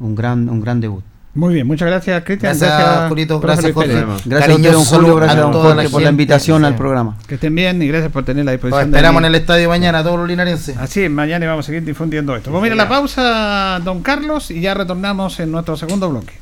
un 0.00 0.14
gran, 0.16 0.48
un 0.48 0.60
gran 0.60 0.80
debut. 0.80 1.04
Muy 1.34 1.54
bien, 1.54 1.66
muchas 1.66 1.88
gracias, 1.88 2.24
Cristian. 2.24 2.58
Gracias, 2.58 3.08
Julito, 3.08 3.38
gracias, 3.38 3.74
Luis 3.74 3.86
Pérez. 3.86 4.04
Jorge. 4.04 4.22
Gracias 4.24 4.50
a 4.50 4.54
usted, 4.56 4.72
don 4.72 4.84
Julio, 4.84 5.14
gracias 5.16 5.38
a 5.38 5.40
don 5.42 5.52
la 5.52 5.58
Jorge 5.62 5.88
por 5.90 6.02
la 6.02 6.10
invitación 6.10 6.64
al 6.64 6.74
programa. 6.74 7.16
Que 7.28 7.34
estén 7.36 7.54
bien 7.54 7.80
y 7.82 7.86
gracias 7.86 8.10
por 8.10 8.24
tener 8.24 8.44
la 8.44 8.52
Nos 8.52 8.60
disposición. 8.60 8.90
de 8.90 8.96
esperamos 8.96 9.20
en 9.20 9.26
el 9.26 9.34
estadio 9.36 9.68
mañana, 9.68 10.02
todos 10.02 10.18
los 10.18 10.26
linarenses. 10.26 10.76
Así 10.76 11.02
es, 11.02 11.10
mañana 11.10 11.46
vamos 11.46 11.64
a 11.64 11.66
seguir 11.66 11.84
difundiendo 11.84 12.34
esto. 12.34 12.50
Vamos 12.50 12.64
a 12.64 12.66
ir 12.68 12.72
a 12.72 12.76
la 12.76 12.88
pausa, 12.88 13.80
don 13.84 14.02
Carlos, 14.02 14.50
y 14.50 14.60
ya 14.60 14.74
retornamos 14.74 15.38
en 15.38 15.52
nuestro 15.52 15.76
segundo 15.76 16.10
bloque. 16.10 16.34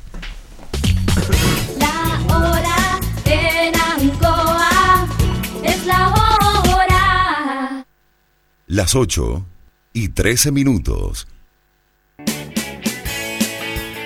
La 1.79 2.35
hora 2.35 3.01
en 3.27 3.75
Ancoa 3.75 5.07
es 5.63 5.85
la 5.87 6.09
hora. 6.09 7.85
Las 8.67 8.95
8 8.95 9.45
y 9.93 10.09
13 10.09 10.53
minutos. 10.53 11.27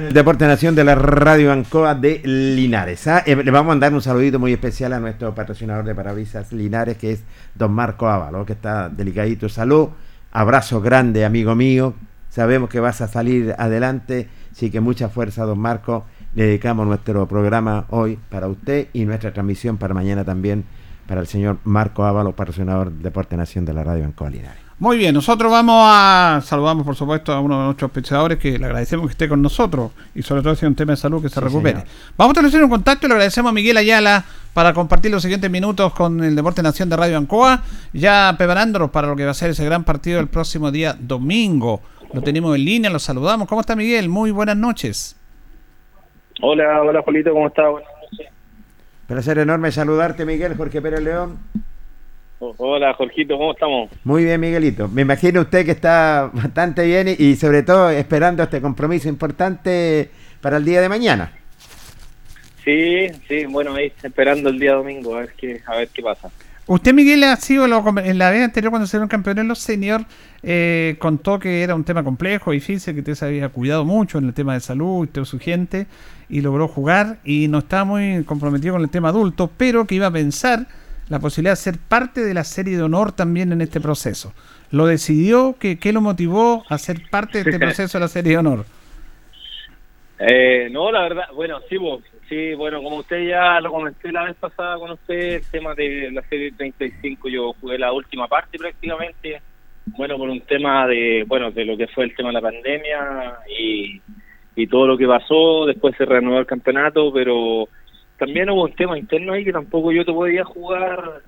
Deporte 0.00 0.46
Nación 0.46 0.74
de 0.74 0.84
la 0.84 0.94
Radio 0.94 1.52
Ancoa 1.52 1.94
de 1.94 2.20
Linares. 2.24 3.06
¿ah? 3.06 3.22
Eh, 3.24 3.34
le 3.36 3.50
vamos 3.50 3.70
a 3.70 3.74
mandar 3.74 3.94
un 3.94 4.02
saludito 4.02 4.38
muy 4.38 4.52
especial 4.52 4.92
a 4.92 5.00
nuestro 5.00 5.34
patrocinador 5.34 5.84
de 5.84 5.94
parabrisas 5.94 6.52
Linares, 6.52 6.98
que 6.98 7.12
es 7.12 7.24
don 7.54 7.72
Marco 7.72 8.08
Ávalo, 8.08 8.44
que 8.44 8.52
está 8.52 8.88
delicadito. 8.88 9.48
Salud, 9.48 9.88
abrazo 10.32 10.80
grande, 10.80 11.24
amigo 11.24 11.54
mío. 11.54 11.94
Sabemos 12.28 12.68
que 12.68 12.80
vas 12.80 13.00
a 13.00 13.08
salir 13.08 13.54
adelante, 13.58 14.28
así 14.52 14.70
que 14.70 14.80
mucha 14.80 15.08
fuerza, 15.08 15.44
don 15.44 15.58
Marco. 15.58 16.04
Le 16.34 16.44
dedicamos 16.44 16.86
nuestro 16.86 17.26
programa 17.26 17.86
hoy 17.88 18.18
para 18.28 18.48
usted 18.48 18.88
y 18.92 19.06
nuestra 19.06 19.32
transmisión 19.32 19.78
para 19.78 19.94
mañana 19.94 20.24
también 20.24 20.64
para 21.06 21.20
el 21.20 21.26
señor 21.26 21.58
Marco 21.64 22.04
Ávalo, 22.04 22.32
patrocinador 22.32 22.92
Deporte 22.92 23.36
Nación 23.36 23.64
de 23.64 23.72
la 23.72 23.84
Radio 23.84 24.04
Ancoa 24.04 24.28
Linares. 24.28 24.65
Muy 24.78 24.98
bien, 24.98 25.14
nosotros 25.14 25.50
vamos 25.50 25.82
a 25.88 26.40
saludamos 26.44 26.84
por 26.84 26.94
supuesto 26.94 27.32
a 27.32 27.40
uno 27.40 27.58
de 27.58 27.64
nuestros 27.64 27.90
pensadores 27.90 28.38
que 28.38 28.58
le 28.58 28.66
agradecemos 28.66 29.06
que 29.06 29.12
esté 29.12 29.26
con 29.26 29.40
nosotros 29.40 29.90
y 30.14 30.22
sobre 30.22 30.42
todo 30.42 30.54
si 30.54 30.66
es 30.66 30.68
un 30.68 30.74
tema 30.74 30.92
de 30.92 30.98
salud 30.98 31.22
que 31.22 31.30
se 31.30 31.36
Sí, 31.36 31.40
recupere. 31.40 31.80
señor. 31.80 31.88
Vamos 32.18 32.30
a 32.30 32.32
establecer 32.32 32.62
un 32.62 32.68
contacto 32.68 33.06
y 33.06 33.08
le 33.08 33.14
agradecemos 33.14 33.48
a 33.50 33.52
Miguel 33.54 33.78
Ayala 33.78 34.24
para 34.52 34.74
compartir 34.74 35.10
los 35.10 35.22
siguientes 35.22 35.50
minutos 35.50 35.94
con 35.94 36.22
el 36.22 36.36
Deporte 36.36 36.62
Nación 36.62 36.90
de 36.90 36.96
Radio 36.96 37.16
Ancoa, 37.16 37.62
ya 37.94 38.34
preparándonos 38.36 38.90
para 38.90 39.08
lo 39.08 39.16
que 39.16 39.24
va 39.24 39.30
a 39.30 39.34
ser 39.34 39.50
ese 39.50 39.64
gran 39.64 39.82
partido 39.84 40.20
el 40.20 40.28
próximo 40.28 40.70
día 40.70 40.94
domingo. 40.98 41.80
Lo 42.12 42.20
tenemos 42.20 42.54
en 42.54 42.64
línea, 42.64 42.90
lo 42.90 42.98
saludamos. 42.98 43.48
¿Cómo 43.48 43.62
está 43.62 43.74
Miguel? 43.76 44.10
Muy 44.10 44.30
buenas 44.30 44.58
noches. 44.58 45.16
Hola, 46.42 46.82
hola 46.82 47.00
Juanito, 47.02 47.32
¿cómo 47.32 47.46
estás? 47.48 47.70
Buenas 47.70 47.90
noches. 48.12 48.26
Placer 49.06 49.38
enorme 49.38 49.72
saludarte, 49.72 50.26
Miguel, 50.26 50.54
Jorge 50.54 50.82
Pérez 50.82 51.00
León. 51.00 51.38
Hola 52.38 52.92
Jorgito, 52.94 53.38
¿cómo 53.38 53.52
estamos? 53.52 53.90
Muy 54.04 54.24
bien, 54.24 54.40
Miguelito. 54.40 54.88
Me 54.88 55.02
imagino 55.02 55.40
usted 55.40 55.64
que 55.64 55.70
está 55.70 56.30
bastante 56.32 56.84
bien 56.84 57.08
y, 57.08 57.22
y 57.22 57.36
sobre 57.36 57.62
todo 57.62 57.88
esperando 57.90 58.42
este 58.42 58.60
compromiso 58.60 59.08
importante 59.08 60.10
para 60.42 60.58
el 60.58 60.64
día 60.64 60.82
de 60.82 60.88
mañana. 60.88 61.32
Sí, 62.62 63.06
sí, 63.28 63.46
bueno, 63.46 63.74
ahí 63.74 63.92
esperando 64.02 64.50
el 64.50 64.58
día 64.58 64.74
domingo, 64.74 65.14
a 65.14 65.20
ver 65.20 65.32
qué, 65.36 65.62
a 65.66 65.76
ver 65.76 65.88
qué 65.88 66.02
pasa. 66.02 66.28
Usted, 66.66 66.92
Miguel, 66.92 67.22
ha 67.24 67.36
sido 67.36 67.68
lo- 67.68 67.96
en 68.00 68.18
la 68.18 68.30
vez 68.30 68.42
anterior 68.42 68.70
cuando 68.70 68.88
se 68.88 68.96
dieron 68.96 69.08
campeones 69.08 69.44
los 69.46 69.60
senior, 69.60 70.02
eh, 70.42 70.96
contó 70.98 71.38
que 71.38 71.62
era 71.62 71.76
un 71.76 71.84
tema 71.84 72.02
complejo, 72.02 72.50
difícil, 72.50 72.92
que 72.92 73.00
usted 73.00 73.14
se 73.14 73.24
había 73.24 73.48
cuidado 73.50 73.84
mucho 73.84 74.18
en 74.18 74.24
el 74.26 74.34
tema 74.34 74.52
de 74.54 74.60
salud, 74.60 75.04
usted 75.04 75.24
su 75.24 75.38
gente, 75.38 75.86
y 76.28 76.40
logró 76.40 76.66
jugar 76.66 77.18
y 77.24 77.46
no 77.46 77.58
estaba 77.58 77.84
muy 77.84 78.24
comprometido 78.24 78.74
con 78.74 78.82
el 78.82 78.90
tema 78.90 79.10
adulto, 79.10 79.48
pero 79.56 79.86
que 79.86 79.94
iba 79.94 80.08
a 80.08 80.10
pensar 80.10 80.66
la 81.08 81.18
posibilidad 81.18 81.52
de 81.52 81.56
ser 81.56 81.78
parte 81.78 82.22
de 82.22 82.34
la 82.34 82.44
serie 82.44 82.76
de 82.76 82.82
honor 82.82 83.12
también 83.12 83.52
en 83.52 83.60
este 83.60 83.80
proceso. 83.80 84.32
¿Lo 84.70 84.86
decidió? 84.86 85.56
¿Qué, 85.58 85.78
qué 85.78 85.92
lo 85.92 86.00
motivó 86.00 86.64
a 86.68 86.78
ser 86.78 87.02
parte 87.10 87.42
de 87.42 87.50
este 87.50 87.58
proceso 87.58 87.98
de 87.98 88.02
la 88.02 88.08
serie 88.08 88.32
de 88.32 88.38
honor? 88.38 88.64
Eh, 90.18 90.68
no, 90.70 90.90
la 90.90 91.02
verdad, 91.02 91.24
bueno, 91.34 91.60
sí, 91.68 91.76
vos, 91.76 92.02
sí, 92.28 92.54
bueno, 92.54 92.82
como 92.82 92.96
usted 92.96 93.28
ya 93.28 93.60
lo 93.60 93.70
comenté 93.70 94.10
la 94.10 94.24
vez 94.24 94.34
pasada 94.36 94.78
con 94.78 94.92
usted, 94.92 95.34
el 95.34 95.50
tema 95.50 95.74
de 95.74 96.10
la 96.10 96.22
serie 96.22 96.52
35, 96.52 97.28
yo 97.28 97.52
jugué 97.60 97.78
la 97.78 97.92
última 97.92 98.26
parte 98.26 98.56
prácticamente, 98.58 99.42
bueno, 99.86 100.16
por 100.16 100.30
un 100.30 100.40
tema 100.40 100.86
de, 100.86 101.24
bueno, 101.28 101.50
de 101.50 101.66
lo 101.66 101.76
que 101.76 101.86
fue 101.88 102.04
el 102.04 102.16
tema 102.16 102.30
de 102.30 102.32
la 102.32 102.40
pandemia 102.40 103.38
y, 103.58 104.00
y 104.56 104.66
todo 104.66 104.86
lo 104.86 104.96
que 104.96 105.06
pasó, 105.06 105.66
después 105.66 105.94
se 105.96 106.06
reanudó 106.06 106.38
el 106.38 106.46
campeonato, 106.46 107.12
pero 107.12 107.68
también 108.18 108.50
hubo 108.50 108.64
un 108.64 108.72
tema 108.72 108.98
interno 108.98 109.32
ahí 109.32 109.44
que 109.44 109.52
tampoco 109.52 109.92
yo 109.92 110.04
te 110.04 110.12
podía 110.12 110.44
jugar 110.44 111.22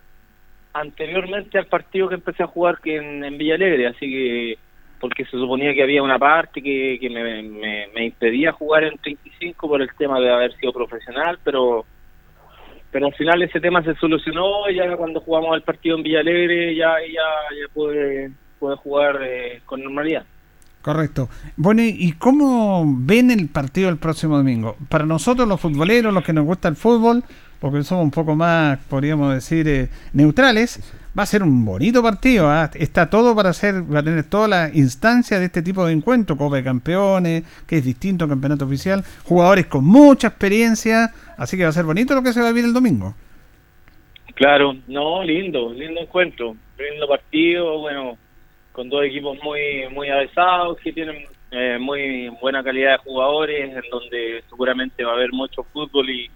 anteriormente 0.73 1.59
al 1.59 1.67
partido 1.67 2.09
que 2.09 2.17
empecé 2.17 2.43
a 2.43 2.49
jugar 2.49 2.79
que 2.81 2.97
en, 2.97 3.25
en 3.25 3.39
Villa 3.39 3.55
Alegre, 3.55 3.89
así 3.89 4.11
que 4.11 4.59
porque 5.01 5.25
se 5.25 5.33
suponía 5.33 5.75
que 5.75 5.83
había 5.83 6.03
una 6.03 6.19
parte 6.19 6.61
que, 6.61 6.99
que 7.01 7.09
me, 7.09 7.43
me, 7.43 7.89
me 7.95 8.07
impedía 8.07 8.53
jugar 8.53 8.85
en 8.85 8.99
35 8.99 9.69
por 9.69 9.81
el 9.81 9.95
tema 9.97 10.19
de 10.21 10.33
haber 10.33 10.53
sido 10.57 10.73
profesional, 10.73 11.39
pero 11.45 11.85
pero 12.91 13.07
al 13.07 13.15
final 13.15 13.43
ese 13.43 13.61
tema 13.61 13.83
se 13.83 13.95
solucionó 13.97 14.69
ya 14.71 14.97
cuando 14.97 15.21
jugamos 15.21 15.55
el 15.55 15.63
partido 15.63 15.97
en 15.97 16.03
Villa 16.03 16.21
Alegre 16.21 16.75
ya 16.75 16.97
ya, 17.01 17.23
ya 17.55 17.73
pude 17.73 18.33
jugar 18.59 19.21
eh, 19.23 19.61
con 19.67 19.83
normalidad. 19.83 20.25
Correcto. 20.83 21.29
Bueno, 21.57 21.83
¿y- 21.83 21.97
¿y 21.99 22.13
cómo 22.13 22.85
ven 22.87 23.31
el 23.31 23.49
partido 23.49 23.89
el 23.89 23.97
próximo 23.99 24.37
domingo? 24.37 24.77
Para 24.89 25.05
nosotros 25.05 25.47
los 25.49 25.61
futboleros, 25.61 26.15
los 26.15 26.25
que 26.25 26.33
nos 26.33 26.45
gusta 26.45 26.69
el 26.69 26.77
fútbol, 26.77 27.25
porque 27.61 27.83
somos 27.83 28.05
un 28.05 28.11
poco 28.13 28.37
más, 28.37 28.79
podríamos 28.89 29.35
decir, 29.35 29.67
eh, 29.69 29.91
neutrales, 30.13 30.81
va 31.19 31.25
a 31.25 31.27
ser 31.27 31.43
un 31.43 31.65
bonito 31.65 32.01
partido. 32.03 32.49
¿ah? 32.49 32.71
Está 32.75 33.11
todo 33.11 33.35
para 33.35 33.51
hacer, 33.51 33.83
va 33.93 33.99
a 33.99 34.03
tener 34.05 34.23
toda 34.25 34.47
la 34.47 34.71
instancia 34.73 35.41
de 35.41 35.47
este 35.47 35.63
tipo 35.63 35.85
de 35.85 35.93
encuentro, 35.93 36.37
Copa 36.37 36.57
de 36.57 36.63
Campeones, 36.65 37.43
que 37.67 37.79
es 37.79 37.85
distinto 37.85 38.25
al 38.25 38.31
campeonato 38.31 38.65
oficial, 38.65 39.05
jugadores 39.25 39.67
con 39.67 39.85
mucha 39.85 40.29
experiencia, 40.29 41.13
así 41.37 41.57
que 41.57 41.65
va 41.65 41.71
a 41.71 41.73
ser 41.73 41.85
bonito 41.85 42.15
lo 42.15 42.23
que 42.23 42.33
se 42.33 42.41
va 42.41 42.47
a 42.47 42.53
vivir 42.53 42.65
el 42.67 42.73
domingo. 42.73 43.15
Claro, 44.37 44.77
no, 44.87 45.25
lindo, 45.25 45.73
lindo 45.73 46.01
encuentro, 46.01 46.55
lindo 46.79 47.09
partido, 47.09 47.81
bueno, 47.81 48.17
con 48.79 48.89
dos 48.89 49.05
equipos 49.05 49.37
muy 49.43 49.89
muy 49.91 50.09
avesados 50.09 50.79
que 50.79 50.93
tienen 50.93 51.25
eh, 51.51 51.79
muy 51.81 52.29
buena 52.41 52.63
calidad 52.63 52.93
de 52.93 52.99
jugadores, 52.99 53.75
en 53.75 53.83
donde 53.91 54.45
seguramente 54.49 55.03
va 55.03 55.11
a 55.11 55.15
haber 55.15 55.33
mucho 55.33 55.65
fútbol 55.73 56.09
y, 56.09 56.31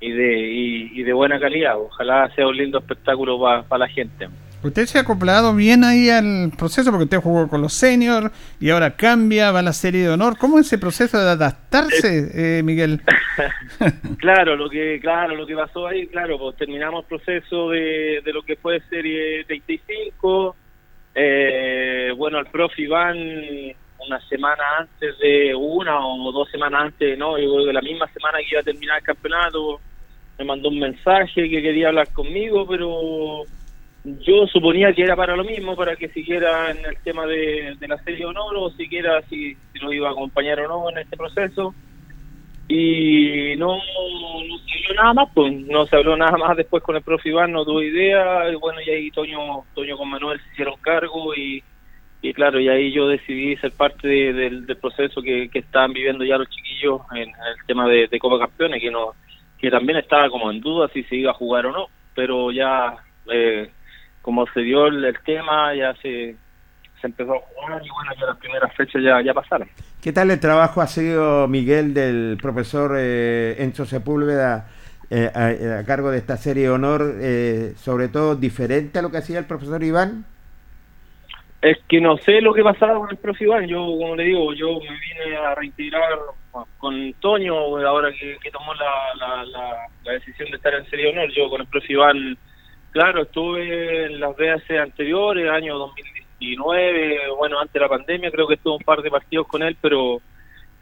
y 0.00 0.10
de 0.10 0.38
y, 0.38 1.00
y 1.00 1.02
de 1.04 1.12
buena 1.14 1.40
calidad. 1.40 1.80
Ojalá 1.80 2.30
sea 2.34 2.48
un 2.48 2.54
lindo 2.54 2.80
espectáculo 2.80 3.40
para 3.40 3.78
la 3.78 3.88
gente. 3.88 4.28
Usted 4.62 4.84
se 4.84 4.98
ha 4.98 5.02
acoplado 5.02 5.54
bien 5.54 5.84
ahí 5.84 6.10
al 6.10 6.52
proceso 6.58 6.90
porque 6.90 7.04
usted 7.04 7.20
jugó 7.20 7.48
con 7.48 7.62
los 7.62 7.72
seniors 7.72 8.30
y 8.60 8.68
ahora 8.68 8.94
cambia, 8.94 9.50
va 9.50 9.60
a 9.60 9.62
la 9.62 9.72
serie 9.72 10.02
de 10.02 10.10
honor. 10.10 10.36
¿Cómo 10.36 10.58
es 10.58 10.66
ese 10.66 10.76
proceso 10.76 11.18
de 11.18 11.30
adaptarse, 11.30 12.58
eh, 12.58 12.62
Miguel? 12.62 13.00
Claro, 14.18 14.56
lo 14.56 14.68
que 14.68 14.98
claro 15.00 15.34
lo 15.34 15.46
que 15.46 15.54
pasó 15.54 15.86
ahí, 15.86 16.06
claro, 16.06 16.38
pues 16.38 16.56
terminamos 16.56 17.04
el 17.04 17.08
proceso 17.08 17.70
de, 17.70 18.22
de 18.24 18.32
lo 18.32 18.42
que 18.42 18.56
fue 18.56 18.80
serie 18.88 19.44
35. 19.44 20.56
Eh, 21.18 22.12
bueno, 22.14 22.38
el 22.38 22.46
profe 22.46 22.82
Iván 22.82 23.16
una 24.06 24.20
semana 24.28 24.62
antes 24.80 25.18
de 25.18 25.54
una 25.54 26.06
o 26.06 26.30
dos 26.30 26.50
semanas 26.50 26.82
antes, 26.84 27.16
no, 27.16 27.38
yo 27.38 27.54
creo 27.54 27.72
la 27.72 27.80
misma 27.80 28.06
semana 28.08 28.38
que 28.38 28.50
iba 28.50 28.60
a 28.60 28.64
terminar 28.64 28.98
el 28.98 29.04
campeonato, 29.04 29.80
me 30.38 30.44
mandó 30.44 30.68
un 30.68 30.78
mensaje 30.78 31.48
que 31.48 31.62
quería 31.62 31.88
hablar 31.88 32.12
conmigo, 32.12 32.66
pero 32.66 33.44
yo 34.04 34.46
suponía 34.46 34.92
que 34.92 35.04
era 35.04 35.16
para 35.16 35.34
lo 35.34 35.42
mismo, 35.42 35.74
para 35.74 35.96
que 35.96 36.08
siguiera 36.10 36.70
en 36.70 36.84
el 36.84 36.98
tema 37.02 37.26
de, 37.26 37.74
de 37.80 37.88
la 37.88 37.96
serie 38.04 38.26
o 38.26 38.32
no, 38.34 38.44
o 38.46 38.70
siquiera 38.72 39.22
si, 39.22 39.54
si 39.72 39.78
lo 39.80 39.92
iba 39.94 40.08
a 40.08 40.12
acompañar 40.12 40.60
o 40.60 40.68
no 40.68 40.90
en 40.90 40.98
este 40.98 41.16
proceso. 41.16 41.74
Y 42.68 43.54
no, 43.56 43.76
no 43.76 44.58
se 44.66 44.74
habló 44.88 44.94
nada 45.02 45.14
más, 45.14 45.28
pues 45.34 45.52
no 45.52 45.86
se 45.86 45.96
habló 45.96 46.16
nada 46.16 46.36
más 46.36 46.56
después 46.56 46.82
con 46.82 46.96
el 46.96 47.02
profe 47.02 47.28
Iván, 47.28 47.52
no 47.52 47.64
tuve 47.64 47.86
idea. 47.86 48.50
Y 48.50 48.56
bueno, 48.56 48.80
y 48.80 48.90
ahí 48.90 49.10
Toño, 49.10 49.64
Toño 49.74 49.96
con 49.96 50.08
Manuel 50.08 50.40
se 50.40 50.52
hicieron 50.52 50.74
cargo 50.80 51.34
y, 51.34 51.62
y 52.22 52.32
claro, 52.32 52.58
y 52.60 52.68
ahí 52.68 52.92
yo 52.92 53.06
decidí 53.06 53.56
ser 53.58 53.72
parte 53.72 54.08
de- 54.08 54.32
del 54.32 54.76
proceso 54.78 55.22
que, 55.22 55.48
que 55.48 55.60
estaban 55.60 55.92
viviendo 55.92 56.24
ya 56.24 56.38
los 56.38 56.48
chiquillos 56.50 57.02
en, 57.14 57.28
el 57.28 57.66
tema 57.66 57.86
de, 57.88 58.08
de 58.08 58.18
Copa 58.18 58.38
Campeones, 58.38 58.80
que 58.80 58.90
no 58.90 59.12
que 59.58 59.70
también 59.70 59.98
estaba 59.98 60.28
como 60.28 60.50
en 60.50 60.60
duda 60.60 60.88
si 60.92 61.02
se 61.04 61.16
iba 61.16 61.30
a 61.30 61.34
jugar 61.34 61.64
o 61.66 61.72
no, 61.72 61.86
pero 62.14 62.52
ya 62.52 62.94
eh, 63.32 63.70
como 64.20 64.46
se 64.48 64.60
dio 64.60 64.86
el, 64.88 65.02
el 65.04 65.18
tema, 65.24 65.74
ya 65.74 65.94
se, 66.02 66.36
se 67.00 67.06
empezó 67.06 67.34
a 67.34 67.38
jugar 67.40 67.82
y 67.84 67.88
bueno, 67.90 68.12
ya 68.18 68.26
las 68.26 68.36
primeras 68.38 68.74
fechas 68.74 69.02
ya, 69.02 69.20
ya 69.22 69.34
pasaron. 69.34 69.68
¿Qué 70.02 70.12
tal 70.12 70.30
el 70.30 70.40
trabajo 70.40 70.80
ha 70.80 70.86
sido, 70.86 71.48
Miguel, 71.48 71.94
del 71.94 72.38
profesor 72.40 72.96
eh, 72.96 73.56
Enzo 73.58 73.84
Sepúlveda 73.84 74.68
eh, 75.10 75.30
a, 75.34 75.80
a 75.80 75.84
cargo 75.84 76.10
de 76.10 76.18
esta 76.18 76.36
serie 76.36 76.64
de 76.64 76.70
honor, 76.70 77.16
eh, 77.20 77.72
sobre 77.76 78.08
todo 78.08 78.36
diferente 78.36 78.98
a 78.98 79.02
lo 79.02 79.10
que 79.10 79.18
hacía 79.18 79.38
el 79.38 79.46
profesor 79.46 79.82
Iván? 79.82 80.24
Es 81.62 81.78
que 81.88 82.00
no 82.00 82.16
sé 82.18 82.40
lo 82.40 82.52
que 82.52 82.62
pasaba 82.62 82.98
con 82.98 83.10
el 83.10 83.16
profe 83.16 83.44
Iván. 83.44 83.66
Yo, 83.66 83.78
como 83.78 84.14
le 84.14 84.24
digo, 84.24 84.52
yo 84.54 84.78
me 84.78 85.00
vine 85.00 85.36
a 85.36 85.54
reintegrar 85.54 86.18
con 86.78 87.12
Toño 87.14 87.54
ahora 87.84 88.10
que, 88.12 88.36
que 88.42 88.50
tomó 88.50 88.72
la, 88.74 89.14
la, 89.18 89.44
la, 89.44 89.76
la 90.04 90.12
decisión 90.12 90.50
de 90.50 90.56
estar 90.56 90.74
en 90.74 90.88
Serie 90.88 91.10
Honor. 91.10 91.28
Yo 91.34 91.48
con 91.48 91.62
el 91.62 91.66
profe 91.66 91.92
Iván, 91.92 92.36
claro, 92.92 93.22
estuve 93.22 94.04
en 94.04 94.20
las 94.20 94.36
BAC 94.36 94.70
anteriores, 94.80 95.50
año 95.50 95.78
2019, 96.38 97.30
bueno, 97.36 97.58
antes 97.58 97.72
de 97.72 97.80
la 97.80 97.88
pandemia, 97.88 98.30
creo 98.30 98.46
que 98.46 98.54
estuve 98.54 98.76
un 98.76 98.84
par 98.84 99.02
de 99.02 99.10
partidos 99.10 99.46
con 99.46 99.62
él, 99.62 99.76
pero 99.80 100.20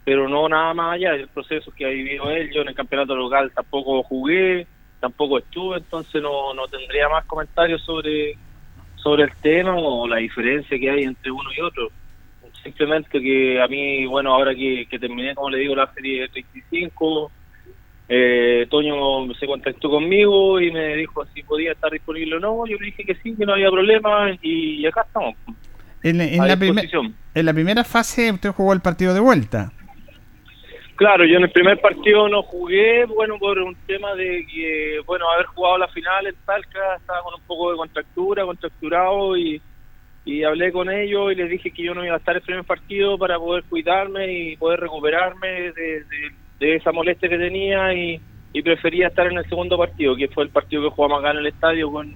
pero 0.05 0.29
no 0.29 0.47
nada 0.51 0.75
más 0.75 0.95
allá 0.95 1.13
del 1.13 1.29
proceso 1.29 1.73
que 1.75 1.87
ha 1.87 1.89
vivido 1.89 2.31
él. 2.31 2.51
Yo 2.53 2.61
en 2.61 2.69
el 2.69 2.75
campeonato 2.75 3.17
local 3.17 3.51
tampoco 3.55 4.03
jugué, 4.03 4.67
tampoco 5.01 5.39
estuve, 5.39 5.79
entonces 5.79 6.21
no, 6.21 6.53
no 6.53 6.67
tendría 6.69 7.09
más 7.09 7.25
comentarios 7.25 7.83
sobre 7.83 8.37
sobre 8.97 9.25
el 9.25 9.33
tema 9.43 9.75
o 9.77 10.09
la 10.09 10.17
diferencia 10.17 10.79
que 10.79 10.91
hay 10.91 11.05
entre 11.05 11.31
uno 11.31 11.51
y 11.57 11.61
otro. 11.61 11.91
Simplemente 12.63 13.21
que 13.21 13.61
a 13.61 13.69
mí, 13.69 14.07
bueno, 14.07 14.33
ahora 14.33 14.55
que, 14.55 14.87
que 14.89 14.99
terminé, 14.99 15.35
como 15.35 15.51
le 15.51 15.59
digo, 15.59 15.75
la 15.75 15.93
serie 15.93 16.23
de 16.23 16.29
35, 16.29 17.31
eh, 18.09 18.67
Toño 18.71 19.33
se 19.35 19.47
contactó 19.47 19.89
conmigo 19.91 20.61
y 20.61 20.71
me 20.71 20.97
dijo 20.97 21.25
si 21.35 21.43
podía 21.43 21.73
estar 21.73 21.91
disponible 21.91 22.37
o 22.37 22.41
no. 22.41 22.67
Yo 22.67 22.77
le 22.79 22.87
dije 22.87 23.05
que 23.05 23.15
sí, 23.17 23.35
que 23.37 23.47
no 23.47 23.55
había 23.55 23.71
problema 23.71 24.37
y 24.43 24.85
acá 24.87 25.03
estamos. 25.07 25.35
En, 26.03 26.19
la 26.19 26.25
en 27.35 27.47
la 27.47 27.53
primera 27.55 27.83
fase 27.85 28.31
usted 28.31 28.51
jugó 28.51 28.73
el 28.75 28.81
partido 28.81 29.15
de 29.15 29.21
vuelta. 29.21 29.73
Claro, 30.97 31.25
yo 31.25 31.39
en 31.39 31.43
el 31.45 31.51
primer 31.51 31.81
partido 31.81 32.29
no 32.29 32.43
jugué, 32.43 33.05
bueno, 33.07 33.37
por 33.39 33.59
un 33.59 33.75
tema 33.87 34.15
de 34.15 34.47
que, 34.47 35.01
bueno, 35.07 35.29
haber 35.29 35.47
jugado 35.47 35.79
la 35.79 35.89
final 35.89 36.27
en 36.27 36.37
Talca, 36.47 36.97
estaba 36.99 37.21
con 37.23 37.35
un 37.35 37.41
poco 37.49 37.73
de 37.73 37.77
contractura, 37.79 38.45
contracturado 38.45 39.37
y, 39.37 39.61
y 40.25 40.45
hablé 40.45 40.71
con 40.71 40.89
ellos 40.93 41.33
y 41.33 41.35
les 41.35 41.51
dije 41.51 41.73
que 41.73 41.83
yo 41.83 41.95
no 41.95 42.05
iba 42.05 42.15
a 42.15 42.19
estar 42.19 42.37
el 42.37 42.43
primer 42.43 42.63
partido 42.65 43.19
para 43.19 43.39
poder 43.39 43.65
cuidarme 43.65 44.33
y 44.33 44.57
poder 44.57 44.79
recuperarme 44.81 45.49
de, 45.49 45.73
de- 45.73 46.44
de 46.61 46.77
esa 46.77 46.93
molestia 46.93 47.29
que 47.29 47.39
tenía 47.39 47.93
y, 47.95 48.21
prefería 48.63 49.09
estar 49.09 49.27
en 49.27 49.37
el 49.37 49.45
segundo 49.49 49.77
partido, 49.77 50.15
que 50.15 50.29
fue 50.29 50.45
el 50.45 50.51
partido 50.51 50.83
que 50.85 50.91
jugamos 50.91 51.19
acá 51.19 51.33
en 51.33 51.39
el 51.39 51.47
estadio 51.49 51.91
con, 51.91 52.15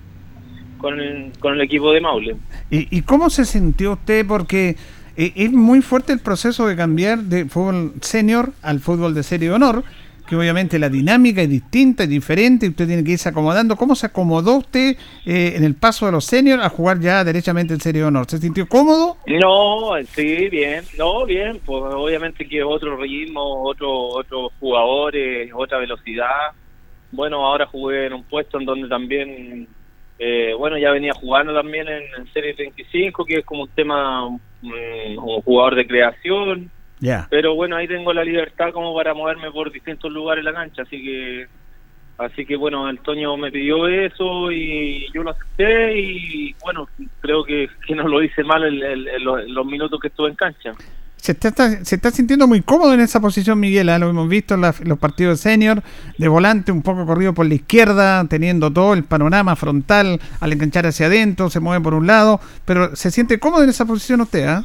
con 0.78 1.00
el 1.00 1.60
equipo 1.60 1.92
de 1.92 2.00
Maule. 2.00 2.36
¿Y, 2.70 2.96
y 2.96 3.02
cómo 3.02 3.28
se 3.28 3.44
sintió 3.44 3.94
usted? 3.94 4.24
Porque 4.24 4.76
eh, 5.18 5.32
es 5.34 5.50
muy 5.50 5.82
fuerte 5.82 6.12
el 6.12 6.20
proceso 6.20 6.68
de 6.68 6.76
cambiar 6.76 7.18
de 7.18 7.46
fútbol 7.46 7.94
senior 8.02 8.52
al 8.62 8.78
fútbol 8.78 9.14
de 9.14 9.24
serie 9.24 9.48
de 9.48 9.54
honor, 9.56 9.82
que 10.28 10.36
obviamente 10.36 10.78
la 10.78 10.90
dinámica 10.90 11.40
es 11.40 11.48
distinta, 11.48 12.02
es 12.02 12.08
diferente, 12.08 12.66
y 12.66 12.68
usted 12.68 12.86
tiene 12.86 13.02
que 13.02 13.12
irse 13.12 13.30
acomodando. 13.30 13.76
¿Cómo 13.76 13.94
se 13.94 14.06
acomodó 14.06 14.56
usted 14.56 14.96
eh, 15.24 15.54
en 15.56 15.64
el 15.64 15.74
paso 15.74 16.06
de 16.06 16.12
los 16.12 16.26
seniors 16.26 16.62
a 16.62 16.68
jugar 16.68 17.00
ya 17.00 17.24
derechamente 17.24 17.72
el 17.72 17.80
serie 17.80 18.02
de 18.02 18.08
honor? 18.08 18.26
¿Se 18.28 18.38
sintió 18.38 18.68
cómodo? 18.68 19.16
No, 19.26 19.92
sí, 20.04 20.48
bien, 20.50 20.84
no, 20.98 21.24
bien, 21.24 21.60
pues 21.64 21.82
obviamente 21.94 22.46
que 22.46 22.62
otro 22.62 22.96
ritmo, 22.98 23.62
otro, 23.62 23.90
otros 23.90 24.52
jugadores, 24.60 25.50
otra 25.54 25.78
velocidad. 25.78 26.52
Bueno, 27.10 27.46
ahora 27.46 27.66
jugué 27.66 28.06
en 28.06 28.12
un 28.12 28.24
puesto 28.24 28.58
en 28.60 28.66
donde 28.66 28.86
también, 28.86 29.66
eh, 30.18 30.52
bueno, 30.58 30.76
ya 30.76 30.90
venía 30.90 31.14
jugando 31.14 31.54
también 31.54 31.88
en, 31.88 32.02
en 32.18 32.32
Serie 32.34 32.52
35, 32.52 33.24
que 33.24 33.38
es 33.38 33.44
como 33.46 33.62
un 33.62 33.70
tema, 33.70 34.28
mm, 34.28 35.16
como 35.16 35.40
jugador 35.40 35.74
de 35.76 35.86
creación, 35.86 36.70
Pero 37.30 37.54
bueno, 37.54 37.76
ahí 37.76 37.86
tengo 37.88 38.12
la 38.12 38.24
libertad 38.24 38.72
como 38.72 38.94
para 38.94 39.14
moverme 39.14 39.50
por 39.50 39.70
distintos 39.72 40.10
lugares 40.12 40.40
en 40.46 40.52
la 40.52 40.60
cancha, 40.60 40.82
así 40.82 41.02
que 41.02 41.46
así 42.18 42.44
que 42.44 42.56
bueno, 42.56 42.88
el 42.90 42.98
Toño 42.98 43.36
me 43.36 43.52
pidió 43.52 43.86
eso 43.86 44.50
y 44.50 45.06
yo 45.14 45.22
lo 45.22 45.30
acepté 45.30 45.98
y 46.00 46.54
bueno, 46.62 46.88
creo 47.20 47.44
que, 47.44 47.68
que 47.86 47.94
no 47.94 48.08
lo 48.08 48.22
hice 48.22 48.42
mal 48.42 48.64
en, 48.64 48.74
en- 48.82 49.08
en 49.08 49.24
los, 49.24 49.40
en 49.40 49.54
los 49.54 49.64
minutos 49.66 50.00
que 50.00 50.08
estuve 50.08 50.28
en 50.30 50.34
cancha. 50.34 50.72
Se 51.16 51.32
está, 51.32 51.48
está- 51.48 51.84
se 51.84 51.96
está 51.96 52.10
sintiendo 52.12 52.46
muy 52.46 52.62
cómodo 52.62 52.94
en 52.94 53.00
esa 53.00 53.20
posición, 53.20 53.58
Miguel. 53.60 53.88
¿ah? 53.88 53.98
Lo 53.98 54.08
hemos 54.10 54.28
visto 54.28 54.54
en 54.54 54.60
la- 54.62 54.74
los 54.84 54.98
partidos 54.98 55.38
de 55.42 55.50
senior, 55.50 55.82
de 56.16 56.28
volante 56.28 56.70
un 56.72 56.82
poco 56.82 57.06
corrido 57.06 57.34
por 57.34 57.46
la 57.46 57.54
izquierda, 57.54 58.24
teniendo 58.28 58.72
todo 58.72 58.94
el 58.94 59.04
panorama 59.04 59.54
frontal 59.56 60.20
al 60.40 60.52
enganchar 60.52 60.86
hacia 60.86 61.06
adentro, 61.06 61.50
se 61.50 61.60
mueve 61.60 61.82
por 61.82 61.94
un 61.94 62.06
lado, 62.06 62.40
pero 62.64 62.94
se 62.96 63.10
siente 63.10 63.38
cómodo 63.38 63.62
en 63.64 63.70
esa 63.70 63.84
posición 63.84 64.20
usted, 64.22 64.44
¿ah? 64.46 64.64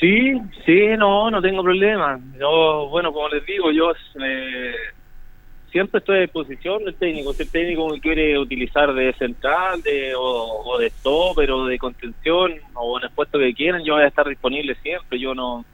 Sí, 0.00 0.32
sí, 0.64 0.88
no, 0.98 1.30
no 1.30 1.40
tengo 1.40 1.62
problema. 1.62 2.20
Yo, 2.38 2.88
bueno, 2.90 3.12
como 3.12 3.28
les 3.28 3.44
digo, 3.46 3.70
yo 3.70 3.92
eh, 4.22 4.74
siempre 5.70 6.00
estoy 6.00 6.18
a 6.18 6.20
disposición 6.22 6.84
del 6.84 6.94
técnico. 6.96 7.32
Si 7.32 7.42
el 7.42 7.50
técnico 7.50 7.88
me 7.88 8.00
quiere 8.00 8.38
utilizar 8.38 8.92
de 8.92 9.14
central 9.14 9.82
de, 9.82 10.12
o, 10.16 10.78
de 10.78 10.90
stopper 10.90 11.50
o 11.50 11.64
de 11.64 11.78
contención 11.78 12.54
o 12.74 12.98
en 12.98 13.04
el 13.04 13.10
puesto 13.10 13.38
que 13.38 13.54
quieran, 13.54 13.84
yo 13.84 13.94
voy 13.94 14.02
a 14.02 14.08
estar 14.08 14.28
disponible 14.28 14.74
siempre. 14.82 15.18
Yo 15.18 15.34
no, 15.34 15.64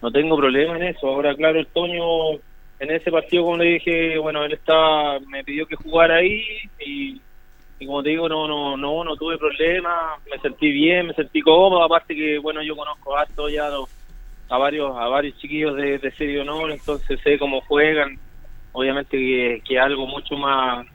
no 0.00 0.10
tengo 0.12 0.36
problema 0.36 0.76
en 0.76 0.84
eso. 0.84 1.08
Ahora, 1.08 1.34
claro, 1.34 1.58
el 1.58 1.66
Toño 1.66 2.38
en 2.78 2.90
ese 2.90 3.10
partido, 3.10 3.44
como 3.44 3.56
le 3.58 3.74
dije, 3.74 4.18
bueno, 4.18 4.44
él 4.44 4.52
está, 4.52 5.18
me 5.28 5.42
pidió 5.44 5.66
que 5.66 5.76
jugara 5.76 6.16
ahí 6.16 6.42
y, 6.84 7.20
y 7.78 7.86
como 7.86 8.02
te 8.02 8.10
digo, 8.10 8.28
no, 8.28 8.46
no, 8.46 8.76
no, 8.76 9.04
no 9.04 9.16
tuve 9.16 9.36
problema, 9.36 10.16
me 10.30 10.38
sentí 10.38 10.70
bien, 10.70 11.08
me 11.08 11.14
sentí 11.14 11.40
cómodo, 11.40 11.82
aparte 11.82 12.14
que, 12.14 12.38
bueno, 12.38 12.62
yo 12.62 12.76
conozco 12.76 13.16
harto 13.16 13.48
ya 13.48 13.68
a 14.48 14.58
varios, 14.58 14.96
a 14.96 15.08
varios 15.08 15.36
chiquillos 15.38 15.76
de, 15.76 15.98
de 15.98 16.40
honor, 16.40 16.70
entonces 16.70 17.18
sé 17.22 17.38
cómo 17.38 17.60
juegan, 17.62 18.16
obviamente 18.72 19.60
que, 19.64 19.78
algo 19.78 20.06
mucho 20.06 20.36
más 20.36 20.86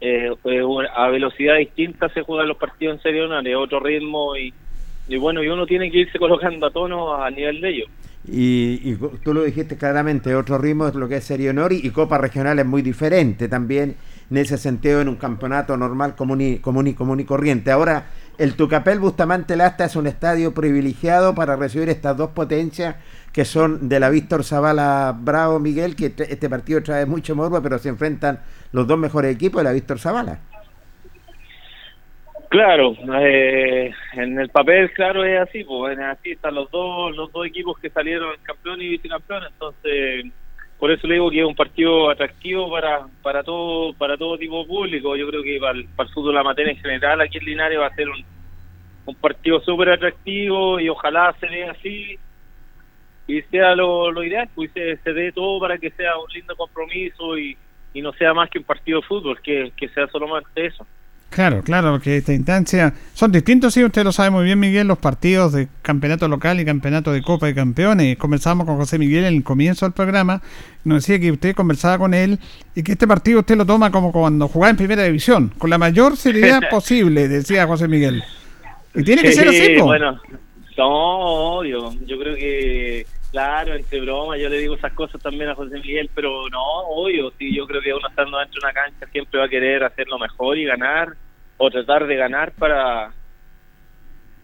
eh, 0.00 0.30
eh, 0.44 0.62
a 0.94 1.08
velocidad 1.08 1.56
distinta 1.56 2.08
se 2.10 2.22
juegan 2.22 2.48
los 2.48 2.58
partidos 2.58 2.96
en 2.96 3.02
serie 3.02 3.22
honor, 3.22 3.46
es 3.48 3.56
otro 3.56 3.80
ritmo 3.80 4.36
y, 4.36 4.52
y 5.08 5.16
bueno, 5.16 5.42
y 5.42 5.48
uno 5.48 5.66
tiene 5.66 5.90
que 5.90 6.00
irse 6.00 6.18
colocando 6.18 6.66
a 6.66 6.70
tono 6.70 7.14
a 7.14 7.30
nivel 7.30 7.60
de 7.62 7.68
ellos. 7.70 7.88
Y, 8.30 8.80
y 8.84 8.98
tú 9.24 9.32
lo 9.32 9.44
dijiste 9.44 9.78
claramente, 9.78 10.34
otro 10.34 10.58
ritmo 10.58 10.86
es 10.86 10.94
lo 10.94 11.08
que 11.08 11.16
es 11.16 11.24
Serie 11.24 11.48
Honor 11.48 11.72
y, 11.72 11.86
y 11.86 11.90
Copa 11.90 12.18
Regional 12.18 12.58
es 12.58 12.66
muy 12.66 12.82
diferente 12.82 13.48
también 13.48 13.96
en 14.30 14.36
ese 14.36 14.58
sentido 14.58 15.00
en 15.00 15.08
un 15.08 15.16
campeonato 15.16 15.76
normal 15.76 16.14
común 16.14 16.40
y, 16.40 16.58
común 16.58 16.86
y, 16.86 16.94
común 16.94 17.20
y 17.20 17.24
corriente. 17.24 17.70
Ahora, 17.70 18.06
el 18.36 18.54
Tucapel 18.54 18.98
Bustamante 18.98 19.56
Lasta 19.56 19.86
es 19.86 19.96
un 19.96 20.06
estadio 20.06 20.54
privilegiado 20.54 21.34
para 21.34 21.56
recibir 21.56 21.88
estas 21.88 22.16
dos 22.16 22.30
potencias 22.30 22.96
que 23.32 23.44
son 23.44 23.88
de 23.88 24.00
la 24.00 24.10
Víctor 24.10 24.44
Zavala 24.44 25.14
Bravo 25.18 25.58
Miguel, 25.58 25.96
que 25.96 26.06
este, 26.06 26.32
este 26.32 26.48
partido 26.48 26.82
trae 26.82 27.06
mucho 27.06 27.34
morbo, 27.34 27.62
pero 27.62 27.78
se 27.78 27.88
enfrentan 27.88 28.40
los 28.72 28.86
dos 28.86 28.98
mejores 28.98 29.34
equipos 29.34 29.60
de 29.60 29.64
la 29.64 29.72
Víctor 29.72 29.98
Zavala. 29.98 30.40
Claro, 32.48 32.94
eh, 33.20 33.92
en 34.14 34.38
el 34.38 34.48
papel, 34.48 34.90
claro, 34.92 35.22
es 35.22 35.38
así, 35.38 35.64
pues 35.64 35.98
es 35.98 36.04
así, 36.04 36.30
están 36.30 36.54
los 36.54 36.70
dos, 36.70 37.14
los 37.14 37.30
dos 37.30 37.46
equipos 37.46 37.78
que 37.78 37.90
salieron 37.90 38.30
campeón 38.42 38.80
y 38.80 38.88
vicecampeón, 38.88 39.42
entonces 39.44 40.24
por 40.78 40.90
eso 40.90 41.06
le 41.06 41.14
digo 41.14 41.30
que 41.30 41.40
es 41.40 41.44
un 41.44 41.54
partido 41.54 42.10
atractivo 42.10 42.70
para 42.70 43.06
para 43.22 43.42
todo 43.42 43.92
para 43.94 44.16
todo 44.16 44.38
tipo 44.38 44.60
de 44.60 44.66
público. 44.66 45.16
Yo 45.16 45.28
creo 45.28 45.42
que 45.42 45.58
para 45.60 45.78
el, 45.78 45.86
para 45.88 46.08
el 46.08 46.14
fútbol 46.14 46.36
amateur 46.36 46.68
en 46.68 46.76
general 46.76 47.20
aquí 47.20 47.38
en 47.38 47.44
Linares 47.44 47.78
va 47.78 47.86
a 47.86 47.94
ser 47.94 48.08
un, 48.08 48.24
un 49.06 49.14
partido 49.16 49.60
súper 49.60 49.90
atractivo 49.90 50.78
y 50.78 50.88
ojalá 50.88 51.34
se 51.40 51.46
dé 51.46 51.64
así 51.64 52.18
y 53.26 53.42
sea 53.42 53.74
lo, 53.74 54.10
lo 54.10 54.24
ideal, 54.24 54.48
pues 54.54 54.72
se, 54.72 54.96
se 54.98 55.12
dé 55.12 55.32
todo 55.32 55.60
para 55.60 55.76
que 55.76 55.90
sea 55.90 56.16
un 56.16 56.30
lindo 56.32 56.56
compromiso 56.56 57.36
y, 57.36 57.56
y 57.92 58.00
no 58.00 58.12
sea 58.14 58.32
más 58.32 58.48
que 58.48 58.58
un 58.58 58.64
partido 58.64 59.00
de 59.00 59.06
fútbol, 59.06 59.40
que, 59.42 59.70
que 59.76 59.88
sea 59.90 60.06
solamente 60.08 60.66
eso. 60.66 60.86
Claro, 61.30 61.62
claro, 61.62 61.92
porque 61.92 62.16
esta 62.16 62.32
instancia 62.32 62.94
son 63.12 63.30
distintos, 63.30 63.74
sí, 63.74 63.84
usted 63.84 64.02
lo 64.02 64.12
sabe 64.12 64.30
muy 64.30 64.44
bien, 64.44 64.58
Miguel, 64.58 64.88
los 64.88 64.98
partidos 64.98 65.52
de 65.52 65.68
campeonato 65.82 66.26
local 66.26 66.58
y 66.58 66.64
campeonato 66.64 67.12
de 67.12 67.22
Copa 67.22 67.46
de 67.46 67.54
Campeones. 67.54 68.16
Conversamos 68.16 68.66
con 68.66 68.76
José 68.76 68.98
Miguel 68.98 69.24
en 69.24 69.34
el 69.34 69.44
comienzo 69.44 69.84
del 69.84 69.92
programa, 69.92 70.40
nos 70.84 71.02
decía 71.02 71.20
que 71.20 71.30
usted 71.30 71.54
conversaba 71.54 71.98
con 71.98 72.14
él 72.14 72.38
y 72.74 72.82
que 72.82 72.92
este 72.92 73.06
partido 73.06 73.40
usted 73.40 73.56
lo 73.56 73.66
toma 73.66 73.90
como 73.90 74.10
cuando 74.10 74.48
jugaba 74.48 74.70
en 74.70 74.76
primera 74.78 75.04
división, 75.04 75.52
con 75.58 75.68
la 75.68 75.78
mayor 75.78 76.16
seriedad 76.16 76.62
posible, 76.70 77.28
decía 77.28 77.66
José 77.66 77.88
Miguel. 77.88 78.24
Y 78.94 79.04
tiene 79.04 79.22
que 79.22 79.32
ser 79.32 79.48
así, 79.48 79.58
Sí, 79.58 79.76
po. 79.78 79.84
Bueno, 79.84 80.18
no, 80.78 81.58
obvio. 81.58 81.92
Yo 82.06 82.18
creo 82.18 82.36
que, 82.36 83.06
claro, 83.38 83.74
entre 83.76 84.00
bromas, 84.00 84.40
yo 84.40 84.48
le 84.48 84.58
digo 84.58 84.74
esas 84.74 84.92
cosas 84.94 85.22
también 85.22 85.48
a 85.48 85.54
José 85.54 85.78
Miguel, 85.78 86.10
pero 86.12 86.48
no, 86.50 86.60
obvio. 86.88 87.30
Sí, 87.38 87.54
yo 87.54 87.68
creo 87.68 87.80
que 87.80 87.94
uno 87.94 88.08
estando 88.08 88.36
dentro 88.36 88.60
de 88.60 88.66
una 88.66 88.74
cancha 88.74 89.06
siempre 89.12 89.38
va 89.38 89.46
a 89.46 89.48
querer 89.48 89.84
hacerlo 89.84 90.18
mejor 90.18 90.58
y 90.58 90.64
ganar, 90.64 91.12
o 91.56 91.70
tratar 91.70 92.08
de 92.08 92.16
ganar 92.16 92.50
para 92.52 93.12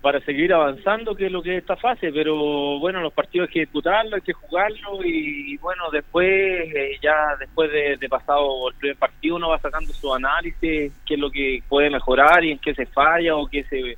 para 0.01 0.21
seguir 0.21 0.53
avanzando, 0.53 1.17
que 1.17 1.27
es 1.27 1.33
lo 1.33 1.43
que 1.43 1.57
es 1.57 1.63
esta 1.63 1.77
fase, 1.77 2.13
pero 2.13 2.79
bueno, 2.79 3.01
los 3.01 3.13
partidos 3.15 3.49
hay 3.49 3.55
que 3.55 3.61
disputarlos, 3.61 4.13
hay 4.13 4.21
que 4.21 4.35
jugarlos 4.35 5.01
y, 5.03 5.57
bueno, 5.57 5.91
después, 5.91 6.29
eh, 6.29 6.99
ya 7.03 7.35
después 7.41 7.73
de, 7.73 7.97
de 7.97 8.09
pasado 8.11 8.69
el 8.69 8.77
primer 8.77 8.99
partido, 8.99 9.37
uno 9.37 9.49
va 9.49 9.59
sacando 9.59 9.95
su 9.95 10.13
análisis, 10.13 10.93
qué 11.07 11.15
es 11.15 11.19
lo 11.19 11.31
que 11.31 11.63
puede 11.71 11.89
mejorar 11.89 12.45
y 12.45 12.51
en 12.53 12.59
qué 12.59 12.75
se 12.75 12.85
falla 12.85 13.35
o 13.35 13.47
qué 13.47 13.65
se 13.65 13.97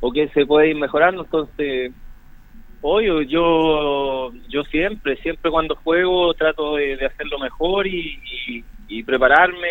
o 0.00 0.12
qué 0.12 0.28
se 0.28 0.44
puede 0.44 0.68
ir 0.68 0.76
mejorando, 0.76 1.24
entonces, 1.24 1.90
obvio, 2.80 3.22
yo 3.22 4.32
yo 4.48 4.62
siempre, 4.64 5.16
siempre 5.16 5.50
cuando 5.50 5.76
juego 5.76 6.32
trato 6.34 6.76
de, 6.76 6.96
de 6.96 7.06
hacerlo 7.06 7.38
mejor 7.38 7.86
y, 7.86 8.64
y, 8.88 9.02
prepararme, 9.02 9.68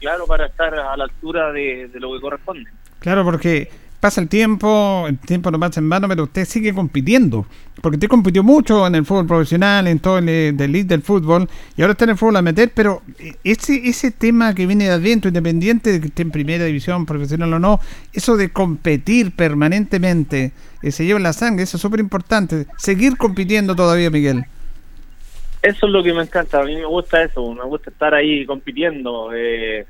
claro, 0.00 0.26
para 0.26 0.46
estar 0.46 0.74
a 0.74 0.96
la 0.96 1.04
altura 1.04 1.52
de 1.52 1.90
lo 1.94 2.12
que 2.12 2.20
corresponde. 2.20 2.70
Claro, 3.00 3.24
porque 3.24 3.68
pasa 4.00 4.20
el 4.20 4.28
tiempo, 4.28 5.06
el 5.08 5.18
tiempo 5.18 5.50
no 5.50 5.58
pasa 5.58 5.80
en 5.80 5.88
vano, 5.88 6.08
pero 6.08 6.24
usted 6.24 6.44
sigue 6.44 6.72
compitiendo. 6.72 7.46
Porque 7.80 7.96
usted 7.96 8.08
compitió 8.08 8.42
mucho 8.42 8.86
en 8.86 8.94
el 8.94 9.04
fútbol 9.04 9.26
profesional, 9.26 9.86
en 9.86 9.98
todo 10.00 10.18
el 10.18 10.28
eh, 10.28 10.52
del 10.52 10.70
elite 10.70 10.88
del 10.88 11.02
fútbol, 11.02 11.48
y 11.76 11.82
ahora 11.82 11.92
está 11.92 12.04
en 12.04 12.10
el 12.10 12.16
fútbol 12.16 12.36
amateur, 12.36 12.70
pero 12.74 13.02
eh, 13.18 13.34
ese, 13.44 13.88
ese 13.88 14.10
tema 14.10 14.54
que 14.54 14.66
viene 14.66 14.84
de 14.84 14.90
adentro, 14.90 15.28
independiente 15.28 15.92
de 15.92 16.00
que 16.00 16.08
esté 16.08 16.22
en 16.22 16.30
primera 16.30 16.64
división, 16.64 17.06
profesional 17.06 17.52
o 17.54 17.58
no, 17.58 17.80
eso 18.12 18.36
de 18.36 18.50
competir 18.50 19.34
permanentemente, 19.34 20.52
eh, 20.82 20.90
se 20.90 21.04
lleva 21.04 21.20
la 21.20 21.32
sangre, 21.32 21.64
eso 21.64 21.76
es 21.76 21.80
súper 21.80 22.00
importante. 22.00 22.66
Seguir 22.76 23.16
compitiendo 23.16 23.76
todavía, 23.76 24.10
Miguel. 24.10 24.44
Eso 25.62 25.86
es 25.86 25.92
lo 25.92 26.02
que 26.02 26.12
me 26.12 26.22
encanta, 26.22 26.60
a 26.60 26.64
mí 26.64 26.76
me 26.76 26.86
gusta 26.86 27.22
eso, 27.22 27.52
me 27.52 27.64
gusta 27.64 27.90
estar 27.90 28.14
ahí 28.14 28.46
compitiendo. 28.46 29.30
Eh, 29.34 29.86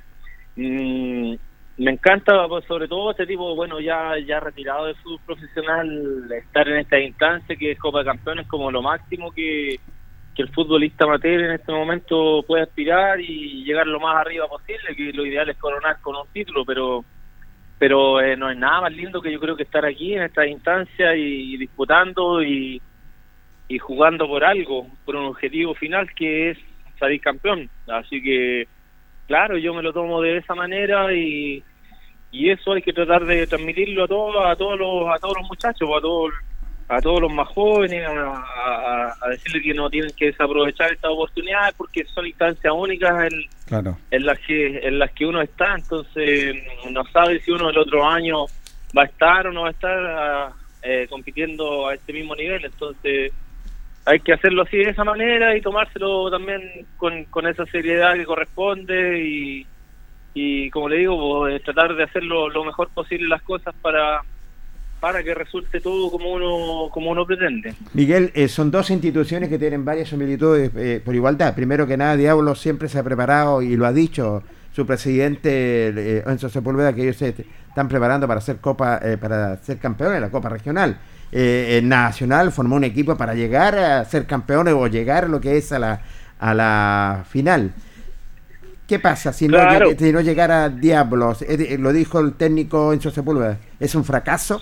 mm, 0.56 1.34
me 1.78 1.92
encanta, 1.92 2.46
pues, 2.48 2.64
sobre 2.64 2.88
todo 2.88 3.12
este 3.12 3.26
tipo, 3.26 3.54
bueno, 3.54 3.80
ya 3.80 4.18
ya 4.26 4.40
retirado 4.40 4.86
del 4.86 4.96
fútbol 4.96 5.20
profesional, 5.24 6.32
estar 6.32 6.68
en 6.68 6.78
esta 6.78 6.98
instancia 6.98 7.56
que 7.56 7.72
es 7.72 7.78
Copa 7.78 8.00
de 8.00 8.06
Campeones 8.06 8.46
como 8.48 8.70
lo 8.70 8.82
máximo 8.82 9.30
que, 9.30 9.78
que 10.34 10.42
el 10.42 10.48
futbolista 10.50 11.04
amateur 11.04 11.40
en 11.40 11.52
este 11.52 11.70
momento 11.72 12.44
puede 12.46 12.64
aspirar 12.64 13.20
y 13.20 13.64
llegar 13.64 13.86
lo 13.86 14.00
más 14.00 14.16
arriba 14.16 14.48
posible, 14.48 14.96
que 14.96 15.12
lo 15.12 15.24
ideal 15.24 15.48
es 15.48 15.56
coronar 15.56 16.00
con 16.00 16.16
un 16.16 16.26
título, 16.32 16.64
pero 16.64 17.04
pero 17.78 18.20
eh, 18.20 18.36
no 18.36 18.50
es 18.50 18.58
nada 18.58 18.80
más 18.82 18.92
lindo 18.92 19.22
que 19.22 19.30
yo 19.30 19.38
creo 19.38 19.56
que 19.56 19.62
estar 19.62 19.84
aquí 19.86 20.14
en 20.14 20.22
esta 20.22 20.44
instancia 20.44 21.14
y, 21.14 21.56
disputando 21.56 22.42
y, 22.42 22.82
y 23.68 23.78
jugando 23.78 24.26
por 24.26 24.44
algo, 24.44 24.88
por 25.04 25.14
un 25.14 25.26
objetivo 25.26 25.74
final 25.74 26.12
que 26.14 26.50
es 26.50 26.58
salir 26.98 27.20
campeón. 27.20 27.70
Así 27.86 28.20
que, 28.20 28.66
claro, 29.28 29.56
yo 29.58 29.72
me 29.74 29.82
lo 29.82 29.92
tomo 29.92 30.20
de 30.20 30.38
esa 30.38 30.54
manera 30.56 31.12
y, 31.14 31.62
y 32.32 32.50
eso 32.50 32.72
hay 32.72 32.82
que 32.82 32.92
tratar 32.92 33.24
de 33.24 33.46
transmitirlo 33.46 34.04
a 34.04 34.08
todos, 34.08 34.34
a 34.44 34.56
todos 34.56 34.78
los, 34.78 35.14
a 35.14 35.18
todos 35.20 35.36
los 35.38 35.48
muchachos, 35.48 35.88
a 35.96 36.00
todos, 36.00 36.32
a 36.88 37.00
todos 37.00 37.20
los 37.20 37.32
más 37.32 37.46
jóvenes, 37.48 38.04
a, 38.06 38.32
a, 38.32 39.14
a 39.20 39.28
decirles 39.28 39.62
que 39.62 39.74
no 39.74 39.88
tienen 39.90 40.10
que 40.16 40.26
desaprovechar 40.26 40.90
estas 40.92 41.10
oportunidades 41.12 41.74
porque 41.76 42.04
son 42.06 42.26
instancias 42.26 42.72
únicas 42.76 43.30
en, 43.32 43.40
Claro. 43.66 43.98
en 44.10 44.24
las 44.24 44.38
que 44.40 44.78
en 44.78 44.98
las 44.98 45.10
que 45.12 45.26
uno 45.26 45.42
está 45.42 45.74
entonces 45.74 46.56
no 46.90 47.04
sabe 47.12 47.38
si 47.40 47.50
uno 47.50 47.68
el 47.68 47.76
otro 47.76 48.02
año 48.02 48.46
va 48.96 49.02
a 49.02 49.04
estar 49.04 49.46
o 49.46 49.52
no 49.52 49.60
va 49.62 49.68
a 49.68 49.72
estar 49.72 49.98
ah, 50.06 50.52
eh, 50.82 51.06
compitiendo 51.10 51.86
a 51.86 51.92
este 51.94 52.14
mismo 52.14 52.34
nivel 52.34 52.64
entonces 52.64 53.30
hay 54.08 54.20
que 54.20 54.32
hacerlo 54.32 54.62
así 54.62 54.78
de 54.78 54.90
esa 54.90 55.04
manera 55.04 55.56
y 55.56 55.60
tomárselo 55.60 56.30
también 56.30 56.62
con, 56.96 57.24
con 57.24 57.46
esa 57.46 57.66
seriedad 57.66 58.14
que 58.14 58.24
corresponde 58.24 59.22
y, 59.22 59.66
y 60.32 60.70
como 60.70 60.88
le 60.88 60.98
digo 60.98 61.40
pues, 61.40 61.62
tratar 61.62 61.94
de 61.94 62.04
hacerlo 62.04 62.48
lo 62.48 62.64
mejor 62.64 62.88
posible 62.88 63.28
las 63.28 63.42
cosas 63.42 63.74
para 63.82 64.22
para 64.98 65.22
que 65.22 65.32
resulte 65.34 65.80
todo 65.80 66.10
como 66.10 66.32
uno 66.32 66.90
como 66.90 67.10
uno 67.10 67.26
pretende 67.26 67.74
Miguel, 67.92 68.32
eh, 68.34 68.48
son 68.48 68.70
dos 68.70 68.90
instituciones 68.90 69.48
que 69.48 69.58
tienen 69.58 69.84
varias 69.84 70.08
similitudes 70.08 70.72
eh, 70.74 71.00
por 71.04 71.14
igualdad. 71.14 71.54
Primero 71.54 71.86
que 71.86 71.96
nada, 71.96 72.16
Diablo 72.16 72.54
siempre 72.54 72.88
se 72.88 72.98
ha 72.98 73.04
preparado 73.04 73.62
y 73.62 73.76
lo 73.76 73.86
ha 73.86 73.92
dicho 73.92 74.42
su 74.72 74.86
presidente 74.86 75.88
eh, 75.88 76.24
Enzo 76.26 76.48
Sepúlveda 76.48 76.94
que 76.94 77.02
ellos 77.02 77.16
se 77.16 77.34
están 77.68 77.88
preparando 77.88 78.26
para 78.26 78.40
ser 78.40 78.58
copa, 78.58 79.00
eh, 79.02 79.16
para 79.16 79.56
ser 79.58 79.78
campeones 79.78 80.16
de 80.16 80.20
la 80.20 80.30
Copa 80.30 80.48
Regional. 80.48 80.98
Eh, 81.32 81.78
el 81.78 81.88
Nacional 81.88 82.52
formó 82.52 82.76
un 82.76 82.84
equipo 82.84 83.16
para 83.16 83.34
llegar 83.34 83.78
a 83.78 84.04
ser 84.04 84.26
campeones 84.26 84.74
o 84.74 84.86
llegar 84.86 85.24
a 85.24 85.28
lo 85.28 85.40
que 85.40 85.56
es 85.56 85.72
a 85.72 85.78
la 85.78 86.00
a 86.40 86.54
la 86.54 87.24
final. 87.28 87.72
¿Qué 88.86 88.98
pasa 88.98 89.32
si 89.32 89.48
no, 89.48 89.58
Claro. 89.58 89.90
si 89.98 90.12
no 90.12 90.20
llegara 90.20 90.68
Diablos? 90.70 91.42
Eh, 91.42 91.74
eh, 91.74 91.78
lo 91.78 91.92
dijo 91.92 92.20
el 92.20 92.34
técnico 92.34 92.92
Enzo 92.92 93.10
Sepúlveda. 93.10 93.58
¿Es 93.78 93.94
un 93.94 94.04
fracaso? 94.04 94.60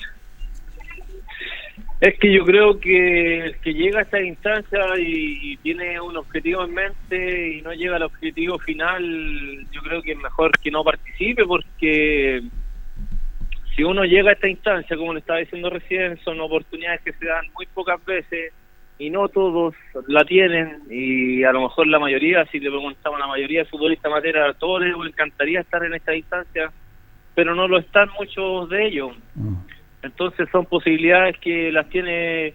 Es 2.00 2.18
que 2.18 2.30
yo 2.32 2.44
creo 2.44 2.78
que 2.78 3.38
el 3.46 3.56
que 3.58 3.72
llega 3.72 4.00
a 4.00 4.02
esta 4.02 4.20
instancia 4.20 4.80
y, 4.98 5.52
y 5.52 5.56
tiene 5.58 5.98
un 6.00 6.16
objetivo 6.16 6.64
en 6.64 6.74
mente 6.74 7.56
y 7.56 7.62
no 7.62 7.72
llega 7.72 7.96
al 7.96 8.02
objetivo 8.02 8.58
final, 8.58 9.66
yo 9.72 9.80
creo 9.82 10.02
que 10.02 10.12
es 10.12 10.18
mejor 10.18 10.50
que 10.58 10.70
no 10.70 10.84
participe 10.84 11.44
porque 11.46 12.42
si 13.76 13.84
uno 13.84 14.04
llega 14.04 14.30
a 14.30 14.32
esta 14.32 14.48
instancia, 14.48 14.96
como 14.96 15.12
le 15.12 15.20
estaba 15.20 15.38
diciendo 15.38 15.68
recién, 15.68 16.18
son 16.24 16.40
oportunidades 16.40 17.02
que 17.02 17.12
se 17.12 17.26
dan 17.26 17.44
muy 17.54 17.66
pocas 17.66 18.02
veces 18.06 18.54
y 18.98 19.10
no 19.10 19.28
todos 19.28 19.74
la 20.08 20.24
tienen 20.24 20.80
y 20.88 21.44
a 21.44 21.52
lo 21.52 21.60
mejor 21.62 21.86
la 21.86 21.98
mayoría, 21.98 22.46
si 22.46 22.58
le 22.58 22.70
preguntamos 22.70 23.18
a 23.18 23.20
la 23.20 23.26
mayoría 23.26 23.60
de 23.60 23.68
futbolistas 23.68 24.10
amateur, 24.10 24.38
a 24.38 24.54
todos 24.54 24.80
les 24.80 24.94
encantaría 25.06 25.60
estar 25.60 25.84
en 25.84 25.92
esta 25.92 26.16
instancia, 26.16 26.72
pero 27.34 27.54
no 27.54 27.68
lo 27.68 27.78
están 27.78 28.08
muchos 28.18 28.70
de 28.70 28.86
ellos. 28.86 29.12
Entonces 30.02 30.48
son 30.50 30.64
posibilidades 30.64 31.36
que 31.38 31.70
las 31.70 31.86
tiene 31.90 32.54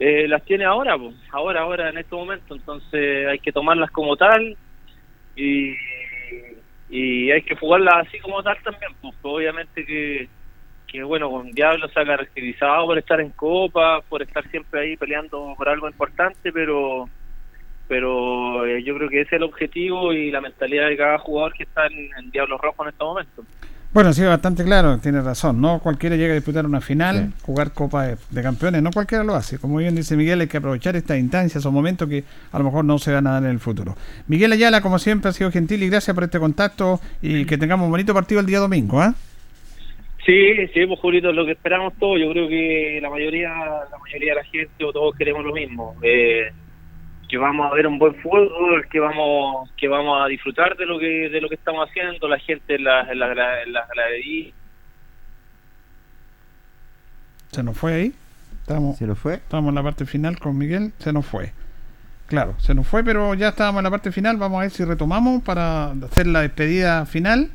eh, 0.00 0.26
las 0.26 0.42
tiene 0.44 0.64
ahora 0.64 0.98
pues, 0.98 1.14
ahora 1.30 1.60
ahora 1.60 1.90
en 1.90 1.98
este 1.98 2.16
momento. 2.16 2.56
Entonces 2.56 3.28
hay 3.28 3.38
que 3.38 3.52
tomarlas 3.52 3.92
como 3.92 4.16
tal 4.16 4.56
y, 5.36 5.74
y 6.92 7.30
hay 7.30 7.40
que 7.40 7.56
jugarlas 7.56 8.06
así 8.06 8.18
como 8.18 8.42
tal 8.42 8.58
también 8.62 8.92
pues 9.00 9.14
obviamente 9.22 9.84
que 9.86 10.28
que 10.86 11.02
bueno 11.02 11.30
con 11.30 11.50
Diablo 11.50 11.88
se 11.88 11.98
ha 11.98 12.04
caracterizado 12.04 12.84
por 12.84 12.98
estar 12.98 13.18
en 13.18 13.30
Copa 13.30 14.02
por 14.02 14.20
estar 14.20 14.46
siempre 14.50 14.80
ahí 14.80 14.96
peleando 14.98 15.54
por 15.56 15.70
algo 15.70 15.88
importante 15.88 16.52
pero 16.52 17.08
pero 17.88 18.66
eh, 18.66 18.82
yo 18.84 18.94
creo 18.96 19.08
que 19.08 19.22
ese 19.22 19.36
es 19.36 19.40
el 19.40 19.44
objetivo 19.44 20.12
y 20.12 20.30
la 20.30 20.42
mentalidad 20.42 20.88
de 20.88 20.98
cada 20.98 21.18
jugador 21.18 21.54
que 21.54 21.62
está 21.62 21.86
en, 21.86 22.10
en 22.18 22.30
Diablos 22.30 22.60
Rojos 22.60 22.86
en 22.86 22.92
este 22.92 23.04
momento 23.04 23.44
Bueno, 23.92 24.14
sí, 24.14 24.22
bastante 24.22 24.64
claro, 24.64 24.96
tiene 24.98 25.20
razón. 25.20 25.60
No 25.60 25.78
cualquiera 25.78 26.16
llega 26.16 26.32
a 26.32 26.36
disputar 26.36 26.64
una 26.64 26.80
final, 26.80 27.34
jugar 27.42 27.72
Copa 27.72 28.06
de, 28.06 28.16
de 28.30 28.42
Campeones, 28.42 28.82
no 28.82 28.90
cualquiera 28.90 29.22
lo 29.22 29.34
hace. 29.34 29.58
Como 29.58 29.76
bien 29.76 29.94
dice 29.94 30.16
Miguel, 30.16 30.40
hay 30.40 30.46
que 30.46 30.56
aprovechar 30.56 30.96
estas 30.96 31.18
instancias 31.18 31.66
o 31.66 31.70
momentos 31.70 32.08
que 32.08 32.24
a 32.52 32.58
lo 32.58 32.64
mejor 32.64 32.86
no 32.86 32.98
se 32.98 33.12
van 33.12 33.26
a 33.26 33.32
dar 33.32 33.42
en 33.44 33.50
el 33.50 33.60
futuro. 33.60 33.94
Miguel 34.28 34.52
Ayala, 34.52 34.80
como 34.80 34.98
siempre, 34.98 35.28
ha 35.28 35.32
sido 35.32 35.50
gentil 35.50 35.82
y 35.82 35.90
gracias 35.90 36.14
por 36.14 36.24
este 36.24 36.38
contacto 36.38 37.00
y 37.20 37.44
que 37.44 37.58
tengamos 37.58 37.84
un 37.84 37.90
bonito 37.90 38.14
partido 38.14 38.40
el 38.40 38.46
día 38.46 38.60
domingo. 38.60 38.98
¿ah? 38.98 39.14
Sí, 40.24 40.54
sí, 40.72 40.86
pues 40.86 40.98
Julito, 41.00 41.28
es 41.28 41.36
lo 41.36 41.44
que 41.44 41.52
esperamos 41.52 41.92
todos. 41.98 42.18
Yo 42.18 42.30
creo 42.30 42.48
que 42.48 42.98
la 43.02 43.10
mayoría, 43.10 43.50
la 43.50 43.98
mayoría 43.98 44.32
de 44.32 44.36
la 44.36 44.44
gente 44.44 44.84
o 44.84 44.92
todos 44.92 45.14
queremos 45.16 45.44
lo 45.44 45.52
mismo. 45.52 45.96
Eh, 46.02 46.50
que 47.32 47.38
vamos 47.38 47.72
a 47.72 47.74
ver 47.74 47.86
un 47.86 47.98
buen 47.98 48.14
fútbol, 48.16 48.86
que 48.90 49.00
vamos, 49.00 49.70
que 49.78 49.88
vamos 49.88 50.22
a 50.22 50.28
disfrutar 50.28 50.76
de 50.76 50.84
lo 50.84 50.98
que, 50.98 51.30
de 51.30 51.40
lo 51.40 51.48
que 51.48 51.54
estamos 51.54 51.88
haciendo, 51.88 52.28
la 52.28 52.38
gente 52.38 52.74
en 52.74 52.84
la, 52.84 53.10
en 53.10 53.18
la. 53.18 53.88
Se 57.50 57.62
nos 57.62 57.74
fue 57.74 57.94
ahí. 57.94 58.12
Estamos, 58.60 58.98
¿Se 58.98 59.06
lo 59.06 59.14
fue? 59.14 59.36
Estamos 59.36 59.70
en 59.70 59.76
la 59.76 59.82
parte 59.82 60.04
final 60.04 60.38
con 60.38 60.58
Miguel, 60.58 60.92
se 60.98 61.10
nos 61.14 61.24
fue. 61.24 61.52
Claro, 62.26 62.54
se 62.58 62.74
nos 62.74 62.86
fue, 62.86 63.02
pero 63.02 63.32
ya 63.32 63.48
estábamos 63.48 63.78
en 63.78 63.84
la 63.84 63.90
parte 63.90 64.12
final. 64.12 64.36
Vamos 64.36 64.58
a 64.58 64.62
ver 64.64 64.70
si 64.70 64.84
retomamos 64.84 65.42
para 65.42 65.92
hacer 65.92 66.26
la 66.26 66.42
despedida 66.42 67.06
final. 67.06 67.50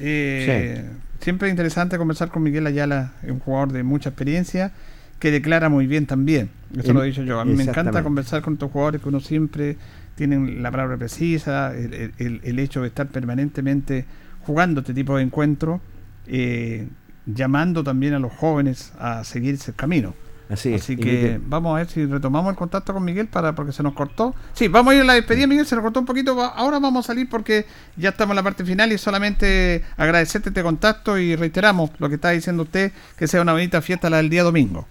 Eh, 0.00 0.90
Siempre 1.20 1.46
es 1.46 1.52
interesante 1.52 1.98
conversar 1.98 2.30
con 2.30 2.42
Miguel 2.42 2.66
Ayala, 2.66 3.12
un 3.22 3.38
jugador 3.38 3.70
de 3.70 3.84
mucha 3.84 4.08
experiencia 4.08 4.72
que 5.18 5.30
declara 5.30 5.68
muy 5.68 5.86
bien 5.86 6.06
también. 6.06 6.50
Eso 6.76 6.88
El- 6.90 6.94
lo 6.96 7.02
he 7.02 7.06
dicho 7.06 7.22
yo. 7.22 7.40
A 7.40 7.44
mí 7.44 7.54
me 7.54 7.64
encanta 7.64 8.02
conversar 8.02 8.42
con 8.42 8.54
estos 8.54 8.70
jugadores 8.70 9.00
que 9.02 9.08
uno 9.08 9.20
siempre 9.20 9.76
tienen 10.14 10.62
la 10.62 10.70
palabra 10.70 10.96
precisa, 10.96 11.74
el, 11.74 11.94
el- 11.94 12.12
el- 12.18 12.40
el 12.44 12.58
hecho 12.58 12.82
de 12.82 12.88
estar 12.88 13.06
permanentemente 13.08 14.04
jugando 14.42 14.80
este 14.80 14.94
tipo 14.94 15.16
de 15.16 15.22
encuentros, 15.22 15.80
eh, 16.26 16.88
llamando 17.26 17.84
también 17.84 18.14
a 18.14 18.18
los 18.18 18.32
jóvenes 18.32 18.92
a 18.98 19.22
seguir 19.24 19.54
ese 19.54 19.72
camino. 19.72 20.14
Así. 20.50 20.72
Así 20.72 20.96
que 20.96 21.04
Miguel- 21.04 21.42
vamos 21.46 21.74
a 21.74 21.76
ver 21.76 21.88
si 21.88 22.06
retomamos 22.06 22.48
el 22.50 22.56
contacto 22.56 22.94
con 22.94 23.04
Miguel 23.04 23.26
para 23.28 23.54
porque 23.54 23.70
se 23.70 23.82
nos 23.82 23.92
cortó. 23.92 24.34
Sí, 24.54 24.66
vamos 24.68 24.92
a 24.92 24.96
ir 24.96 25.02
a 25.02 25.04
la 25.04 25.12
despedida, 25.12 25.46
Miguel, 25.46 25.66
se 25.66 25.74
nos 25.74 25.84
cortó 25.84 26.00
un 26.00 26.06
poquito. 26.06 26.40
Ahora 26.42 26.78
vamos 26.78 27.04
a 27.04 27.08
salir 27.08 27.28
porque 27.28 27.66
ya 27.98 28.08
estamos 28.10 28.32
en 28.32 28.36
la 28.36 28.42
parte 28.42 28.64
final 28.64 28.90
y 28.90 28.96
solamente 28.96 29.84
agradecerte 29.98 30.48
este 30.48 30.62
contacto 30.62 31.18
y 31.18 31.36
reiteramos 31.36 31.90
lo 31.98 32.08
que 32.08 32.14
está 32.14 32.30
diciendo 32.30 32.62
usted, 32.62 32.92
que 33.18 33.26
sea 33.26 33.42
una 33.42 33.52
bonita 33.52 33.82
fiesta 33.82 34.08
la 34.08 34.16
del 34.18 34.30
día 34.30 34.42
domingo. 34.42 34.88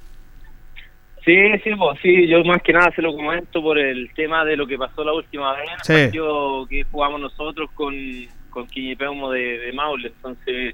Sí, 1.27 1.35
sí, 1.61 1.71
pues, 1.77 1.99
sí, 2.01 2.25
yo 2.25 2.41
más 2.45 2.61
que 2.61 2.71
nada 2.71 2.89
se 2.95 3.01
lo 3.01 3.13
comento 3.13 3.61
por 3.61 3.77
el 3.77 4.09
tema 4.13 4.45
de 4.45 4.55
lo 4.55 4.65
que 4.65 4.77
pasó 4.77 5.03
la 5.03 5.11
última 5.11 5.51
vez, 5.57 5.69
el 5.73 5.83
Sí. 5.83 5.93
partido 6.03 6.65
que 6.69 6.83
jugamos 6.85 7.19
nosotros 7.19 7.69
con, 7.73 7.93
con 8.49 8.65
Quiñipeumo 8.67 9.29
de, 9.31 9.57
de 9.59 9.73
Maule, 9.73 10.07
entonces, 10.07 10.73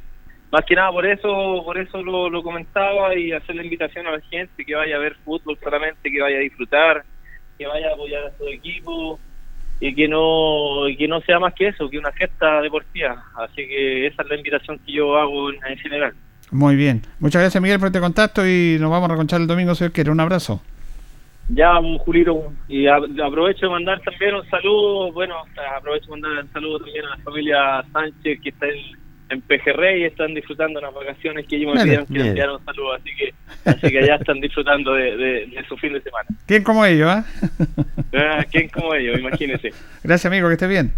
más 0.52 0.64
que 0.64 0.76
nada 0.76 0.92
por 0.92 1.08
eso, 1.08 1.64
por 1.66 1.76
eso 1.80 2.04
lo, 2.04 2.30
lo 2.30 2.44
comentaba 2.44 3.16
y 3.18 3.32
hacer 3.32 3.56
la 3.56 3.64
invitación 3.64 4.06
a 4.06 4.12
la 4.12 4.22
gente 4.22 4.64
que 4.64 4.76
vaya 4.76 4.96
a 4.98 5.00
ver 5.00 5.16
fútbol 5.26 5.58
solamente, 5.60 6.12
que 6.12 6.22
vaya 6.22 6.38
a 6.38 6.42
disfrutar, 6.42 7.04
que 7.58 7.66
vaya 7.66 7.90
a 7.90 7.94
apoyar 7.94 8.24
a 8.26 8.38
su 8.38 8.48
equipo 8.48 9.20
y 9.80 9.96
que 9.96 10.08
no 10.08 10.88
y 10.88 10.96
que 10.96 11.08
no 11.08 11.20
sea 11.22 11.40
más 11.40 11.56
que 11.56 11.70
eso, 11.70 11.90
que 11.90 11.98
una 11.98 12.12
fiesta 12.12 12.62
deportiva, 12.62 13.24
así 13.38 13.68
que 13.68 14.06
esa 14.06 14.22
es 14.22 14.30
la 14.30 14.36
invitación 14.36 14.78
que 14.86 14.92
yo 14.92 15.18
hago 15.18 15.50
en, 15.52 15.58
en 15.68 15.78
general. 15.80 16.14
Muy 16.54 16.76
bien. 16.76 17.02
Muchas 17.20 17.42
gracias, 17.42 17.62
Miguel, 17.62 17.80
por 17.80 17.88
este 17.88 18.00
contacto 18.00 18.48
y 18.48 18.78
nos 18.80 18.90
vamos 18.92 19.10
a 19.10 19.14
reconchar 19.14 19.42
el 19.42 19.48
domingo 19.48 19.74
si 19.76 19.84
Dios 19.84 19.94
quiere. 19.94 20.12
Un 20.12 20.20
abrazo. 20.20 20.62
Ya, 21.50 21.74
Julito, 22.00 22.54
y 22.70 22.88
aprovecho 22.88 23.66
de 23.66 23.72
mandar 23.72 24.00
también 24.02 24.34
un 24.36 24.50
saludo, 24.50 25.12
bueno, 25.12 25.36
aprovecho 25.78 26.06
de 26.06 26.12
mandar 26.22 26.44
un 26.46 26.54
saludo 26.54 26.78
también 26.80 27.06
a 27.06 27.10
la 27.10 27.18
familia 27.18 27.84
Sánchez 27.92 28.40
que 28.42 28.50
está 28.50 28.66
en, 28.68 28.80
en 29.30 29.42
Pejerrey 29.42 30.04
y 30.04 30.06
están 30.06 30.34
disfrutando 30.34 30.80
las 30.80 30.94
vacaciones 30.94 31.46
que 31.46 31.58
ellos 31.58 31.74
me 31.76 31.84
pidieron 31.84 32.06
que 32.06 32.14
enviara 32.30 32.54
un 32.56 32.64
saludo, 32.64 32.94
así 32.94 33.10
que 33.18 33.34
así 33.70 33.90
que 33.92 34.00
allá 34.00 34.16
están 34.16 34.40
disfrutando 34.40 34.94
de, 34.94 35.18
de- 35.18 35.48
de 35.48 35.66
su 35.68 35.76
fin 35.78 35.92
de 35.92 36.02
semana. 36.02 36.30
¿Quién 36.48 36.64
como 36.64 36.86
ellos? 36.86 37.10
ah? 37.10 37.26
Ah, 38.16 38.46
¿Quién 38.50 38.70
como 38.70 38.94
ellos? 38.94 39.20
Imagínense. 39.20 39.72
Gracias, 40.04 40.26
amigo, 40.28 40.48
que 40.48 40.54
esté 40.54 40.68
bien. 40.68 40.94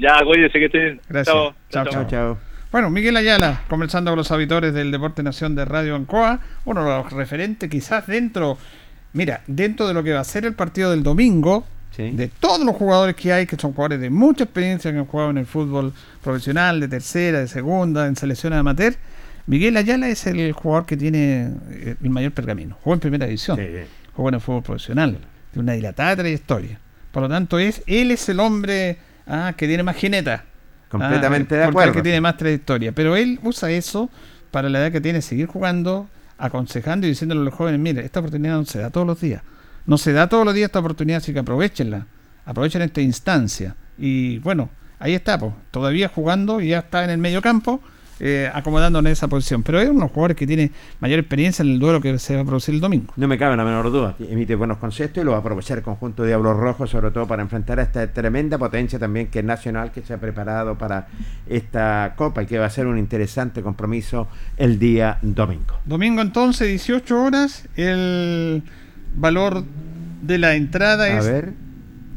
Ya, 0.00 0.18
cuídense 0.24 0.58
que 0.58 0.64
estén. 0.64 1.00
Gracias. 1.08 1.32
Chao, 1.36 1.54
Chao, 1.70 1.84
Chao, 1.86 2.06
chao. 2.08 2.49
Bueno, 2.72 2.88
Miguel 2.90 3.16
Ayala, 3.16 3.62
conversando 3.68 4.12
con 4.12 4.18
los 4.18 4.30
auditores 4.30 4.72
del 4.72 4.92
Deporte 4.92 5.22
Nación 5.22 5.54
de 5.56 5.64
Radio 5.64 5.96
Ancoa, 5.96 6.38
uno 6.64 6.84
de 6.84 6.88
los 6.90 7.12
referentes 7.12 7.68
quizás 7.68 8.06
dentro, 8.06 8.58
mira, 9.12 9.42
dentro 9.48 9.88
de 9.88 9.94
lo 9.94 10.04
que 10.04 10.12
va 10.12 10.20
a 10.20 10.24
ser 10.24 10.44
el 10.44 10.54
partido 10.54 10.90
del 10.90 11.02
domingo, 11.02 11.66
Sí. 11.90 12.12
de 12.12 12.28
todos 12.28 12.64
los 12.64 12.76
jugadores 12.76 13.16
que 13.16 13.32
hay, 13.32 13.46
que 13.46 13.56
son 13.56 13.72
jugadores 13.72 14.00
de 14.00 14.10
mucha 14.10 14.44
experiencia 14.44 14.92
que 14.92 14.98
han 14.98 15.06
jugado 15.06 15.30
en 15.30 15.38
el 15.38 15.46
fútbol 15.46 15.92
profesional, 16.22 16.78
de 16.78 16.86
tercera, 16.86 17.40
de 17.40 17.48
segunda, 17.48 18.06
en 18.06 18.14
selecciones 18.14 18.60
amateur, 18.60 18.94
Miguel 19.48 19.76
Ayala 19.76 20.08
es 20.08 20.24
el 20.28 20.52
jugador 20.52 20.86
que 20.86 20.96
tiene 20.96 21.50
eh, 21.70 21.96
el 22.00 22.10
mayor 22.10 22.30
pergamino. 22.30 22.76
Jugó 22.84 22.94
en 22.94 23.00
primera 23.00 23.26
división, 23.26 23.56
Sí. 23.56 23.64
jugó 24.14 24.28
en 24.28 24.36
el 24.36 24.40
fútbol 24.40 24.62
profesional, 24.62 25.18
de 25.52 25.58
una 25.58 25.72
dilatada 25.72 26.14
trayectoria. 26.14 26.78
Por 27.10 27.24
lo 27.24 27.28
tanto, 27.28 27.58
es 27.58 27.82
él 27.88 28.12
es 28.12 28.28
el 28.28 28.38
hombre 28.38 28.98
ah, 29.26 29.54
que 29.56 29.66
tiene 29.66 29.82
más 29.82 29.96
jineta. 29.96 30.44
Completamente 30.90 31.54
de 31.54 31.62
porque 31.62 31.70
acuerdo. 31.70 31.90
el 31.90 31.96
que 31.96 32.02
tiene 32.02 32.20
más 32.20 32.36
trayectoria. 32.36 32.92
Pero 32.92 33.16
él 33.16 33.38
usa 33.42 33.70
eso 33.70 34.10
para 34.50 34.68
la 34.68 34.80
edad 34.80 34.92
que 34.92 35.00
tiene, 35.00 35.22
seguir 35.22 35.46
jugando, 35.46 36.08
aconsejando 36.36 37.06
y 37.06 37.10
diciéndole 37.10 37.42
a 37.42 37.44
los 37.44 37.54
jóvenes, 37.54 37.80
mire, 37.80 38.04
esta 38.04 38.20
oportunidad 38.20 38.56
no 38.56 38.64
se 38.64 38.80
da 38.80 38.90
todos 38.90 39.06
los 39.06 39.20
días. 39.20 39.42
No 39.86 39.98
se 39.98 40.12
da 40.12 40.28
todos 40.28 40.44
los 40.44 40.52
días 40.52 40.66
esta 40.66 40.80
oportunidad, 40.80 41.18
así 41.18 41.32
que 41.32 41.38
aprovechenla. 41.38 42.06
Aprovechen 42.44 42.82
esta 42.82 43.00
instancia. 43.00 43.76
Y 43.96 44.38
bueno, 44.40 44.68
ahí 44.98 45.14
está, 45.14 45.38
pues, 45.38 45.52
todavía 45.70 46.08
jugando 46.08 46.60
y 46.60 46.68
ya 46.68 46.80
está 46.80 47.04
en 47.04 47.10
el 47.10 47.18
medio 47.18 47.40
campo, 47.40 47.80
eh, 48.20 48.50
acomodando 48.52 48.98
en 48.98 49.06
esa 49.06 49.28
posición. 49.28 49.62
Pero 49.62 49.80
es 49.80 49.88
uno 49.88 50.00
de 50.00 50.04
los 50.04 50.10
jugadores 50.10 50.36
que 50.36 50.46
tiene 50.46 50.70
mayor 51.00 51.18
experiencia 51.18 51.62
en 51.62 51.70
el 51.70 51.78
duelo 51.78 52.00
que 52.00 52.18
se 52.18 52.36
va 52.36 52.42
a 52.42 52.44
producir 52.44 52.74
el 52.74 52.80
domingo. 52.80 53.12
No 53.16 53.26
me 53.26 53.38
cabe 53.38 53.56
la 53.56 53.64
menor 53.64 53.90
duda. 53.90 54.14
Emite 54.20 54.54
buenos 54.54 54.78
conceptos 54.78 55.22
y 55.22 55.24
lo 55.24 55.32
va 55.32 55.38
a 55.38 55.40
aprovechar 55.40 55.78
el 55.78 55.84
conjunto 55.84 56.22
de 56.22 56.28
Diablos 56.28 56.56
Rojos, 56.56 56.90
sobre 56.90 57.10
todo 57.10 57.26
para 57.26 57.42
enfrentar 57.42 57.80
a 57.80 57.82
esta 57.82 58.06
tremenda 58.12 58.58
potencia 58.58 58.98
también 58.98 59.28
que 59.28 59.38
es 59.38 59.44
nacional, 59.44 59.90
que 59.90 60.02
se 60.02 60.12
ha 60.12 60.18
preparado 60.18 60.76
para 60.76 61.08
esta 61.46 62.12
Copa 62.16 62.42
y 62.42 62.46
que 62.46 62.58
va 62.58 62.66
a 62.66 62.70
ser 62.70 62.86
un 62.86 62.98
interesante 62.98 63.62
compromiso 63.62 64.28
el 64.56 64.78
día 64.78 65.18
domingo. 65.22 65.78
Domingo 65.86 66.20
entonces, 66.20 66.68
18 66.68 67.22
horas, 67.22 67.68
el 67.76 68.62
valor 69.16 69.64
de 70.22 70.38
la 70.38 70.54
entrada 70.54 71.04
A 71.04 71.18
es 71.18 71.26
ver, 71.26 71.52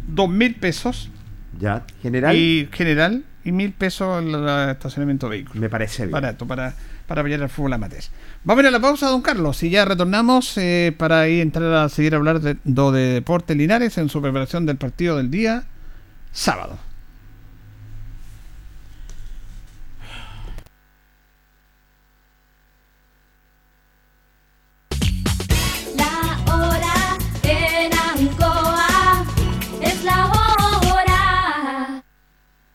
dos 0.08 0.30
mil 0.30 0.56
pesos 0.56 1.10
ya, 1.60 1.86
general, 2.02 2.36
y 2.36 2.68
general 2.72 3.24
y 3.44 3.52
mil 3.52 3.72
pesos 3.74 4.24
el 4.24 4.34
el 4.34 4.70
estacionamiento 4.70 5.28
de 5.28 5.32
vehículos. 5.32 5.62
me 5.62 5.70
parece 5.70 6.04
bien. 6.04 6.12
Barato 6.12 6.48
para, 6.48 6.74
para 7.08 7.22
apoyar 7.22 7.42
al 7.42 7.50
fútbol 7.50 7.74
amateur. 7.74 8.04
Vamos 8.44 8.64
a 8.64 8.64
ir 8.64 8.68
a 8.68 8.72
la 8.72 8.80
pausa, 8.80 9.10
don 9.10 9.22
Carlos, 9.22 9.62
y 9.64 9.70
ya 9.70 9.86
retornamos 9.86 10.58
eh, 10.58 10.94
para 10.98 11.22
ahí 11.22 11.42
entrar 11.42 11.74
a 11.74 11.90
seguir 11.90 12.14
a 12.14 12.18
hablar 12.18 12.40
de, 12.40 12.58
de 12.64 13.14
Deporte 13.14 13.56
Linares 13.56 13.98
en 13.98 14.10
su 14.10 14.22
preparación 14.22 14.66
del 14.66 14.78
partido 14.78 15.18
del 15.18 15.30
día 15.32 15.64
sábado. 16.32 16.78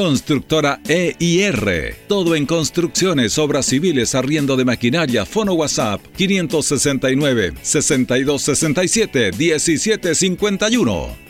Constructora 0.00 0.80
EIR, 0.88 1.94
todo 2.08 2.34
en 2.34 2.46
construcciones, 2.46 3.36
obras 3.36 3.66
civiles, 3.66 4.14
arriendo 4.14 4.56
de 4.56 4.64
maquinaria, 4.64 5.26
fono 5.26 5.52
WhatsApp 5.52 6.00
569 6.16 7.52
6267 7.60 9.32
1751. 9.36 11.29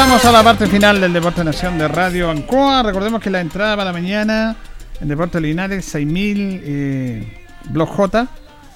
Vamos 0.00 0.24
a 0.24 0.32
la 0.32 0.42
parte 0.42 0.66
final 0.66 0.98
del 0.98 1.12
Deporte 1.12 1.44
Nación 1.44 1.76
de 1.76 1.86
Radio 1.86 2.30
Ancoa. 2.30 2.82
Recordemos 2.82 3.20
que 3.20 3.28
la 3.28 3.42
entrada 3.42 3.76
para 3.76 3.92
mañana 3.92 4.56
en 4.98 5.08
Deporte 5.08 5.38
Linares, 5.42 5.84
6000 5.84 6.60
eh, 6.64 7.44
Block 7.68 7.90
J, 7.90 8.26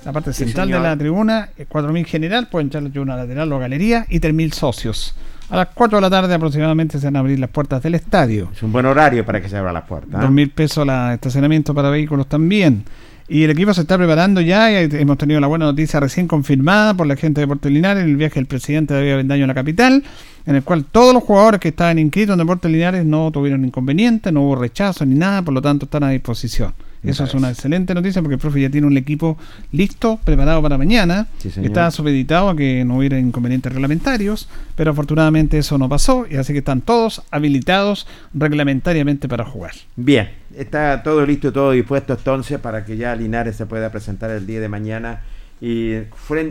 la 0.04 0.12
parte 0.12 0.34
Sí, 0.34 0.44
central 0.44 0.66
señor. 0.68 0.82
de 0.82 0.88
la 0.88 0.96
tribuna, 0.98 1.48
eh, 1.56 1.64
4000 1.66 2.04
general, 2.04 2.48
pueden 2.48 2.66
entrar 2.66 2.82
la 2.82 2.90
tribuna 2.90 3.16
lateral 3.16 3.50
o 3.54 3.58
galería 3.58 4.04
y 4.10 4.20
3000 4.20 4.52
socios. 4.52 5.14
A 5.48 5.56
las 5.56 5.68
4 5.72 5.96
de 5.96 6.02
la 6.02 6.10
tarde 6.10 6.34
aproximadamente 6.34 6.98
se 6.98 7.06
van 7.06 7.16
a 7.16 7.20
abrir 7.20 7.38
las 7.38 7.48
puertas 7.48 7.82
del 7.82 7.94
estadio. 7.94 8.50
Es 8.52 8.62
un 8.62 8.70
buen 8.70 8.84
horario 8.84 9.24
para 9.24 9.40
que 9.40 9.48
se 9.48 9.56
abran 9.56 9.72
las 9.72 9.84
puertas. 9.84 10.20
¿eh? 10.20 10.22
Dos 10.22 10.30
mil 10.30 10.50
pesos 10.50 10.86
la 10.86 11.14
estacionamiento 11.14 11.72
para 11.72 11.88
vehículos 11.88 12.26
también. 12.28 12.84
Y 13.26 13.44
el 13.44 13.50
equipo 13.50 13.72
se 13.72 13.82
está 13.82 13.96
preparando 13.96 14.40
ya. 14.40 14.70
y 14.70 14.88
hemos 14.92 15.16
tenido 15.16 15.40
la 15.40 15.46
buena 15.46 15.64
noticia 15.64 15.98
recién 15.98 16.28
confirmada 16.28 16.94
por 16.94 17.06
la 17.06 17.16
gente 17.16 17.40
de 17.40 17.46
Deportes 17.46 17.72
Linares 17.72 18.04
en 18.04 18.10
el 18.10 18.16
viaje 18.16 18.34
del 18.34 18.46
presidente 18.46 18.92
David 18.92 19.12
Avendaño 19.12 19.44
a 19.44 19.46
la 19.46 19.54
capital, 19.54 20.04
en 20.44 20.56
el 20.56 20.62
cual 20.62 20.84
todos 20.84 21.14
los 21.14 21.22
jugadores 21.22 21.60
que 21.60 21.68
estaban 21.68 21.98
inscritos 21.98 22.34
en 22.34 22.38
Deportes 22.38 22.70
Linares 22.70 23.04
no 23.06 23.30
tuvieron 23.30 23.64
inconveniente, 23.64 24.30
no 24.30 24.42
hubo 24.42 24.56
rechazo 24.56 25.06
ni 25.06 25.14
nada, 25.14 25.42
por 25.42 25.54
lo 25.54 25.62
tanto 25.62 25.86
están 25.86 26.04
a 26.04 26.10
disposición. 26.10 26.74
Eso 27.04 27.24
es 27.24 27.34
una 27.34 27.50
excelente 27.50 27.94
noticia 27.94 28.22
porque 28.22 28.34
el 28.34 28.40
profe 28.40 28.60
ya 28.60 28.70
tiene 28.70 28.86
un 28.86 28.96
equipo 28.96 29.36
listo, 29.72 30.18
preparado 30.24 30.62
para 30.62 30.78
mañana. 30.78 31.26
Sí. 31.38 31.50
Está 31.62 31.90
supeditado 31.90 32.48
a 32.48 32.56
que 32.56 32.84
no 32.84 32.98
hubiera 32.98 33.18
inconvenientes 33.18 33.72
reglamentarios, 33.72 34.48
pero 34.74 34.92
afortunadamente 34.92 35.58
eso 35.58 35.76
no 35.78 35.88
pasó 35.88 36.26
y 36.30 36.36
así 36.36 36.52
que 36.52 36.60
están 36.60 36.80
todos 36.80 37.22
habilitados 37.30 38.06
reglamentariamente 38.32 39.28
para 39.28 39.44
jugar. 39.44 39.72
Bien, 39.96 40.30
está 40.56 41.02
todo 41.02 41.24
listo 41.26 41.48
y 41.48 41.52
todo 41.52 41.72
dispuesto 41.72 42.14
entonces 42.14 42.58
para 42.58 42.84
que 42.84 42.96
ya 42.96 43.14
Linares 43.14 43.56
se 43.56 43.66
pueda 43.66 43.90
presentar 43.90 44.30
el 44.30 44.46
día 44.46 44.60
de 44.60 44.68
mañana 44.68 45.22
y 45.60 46.00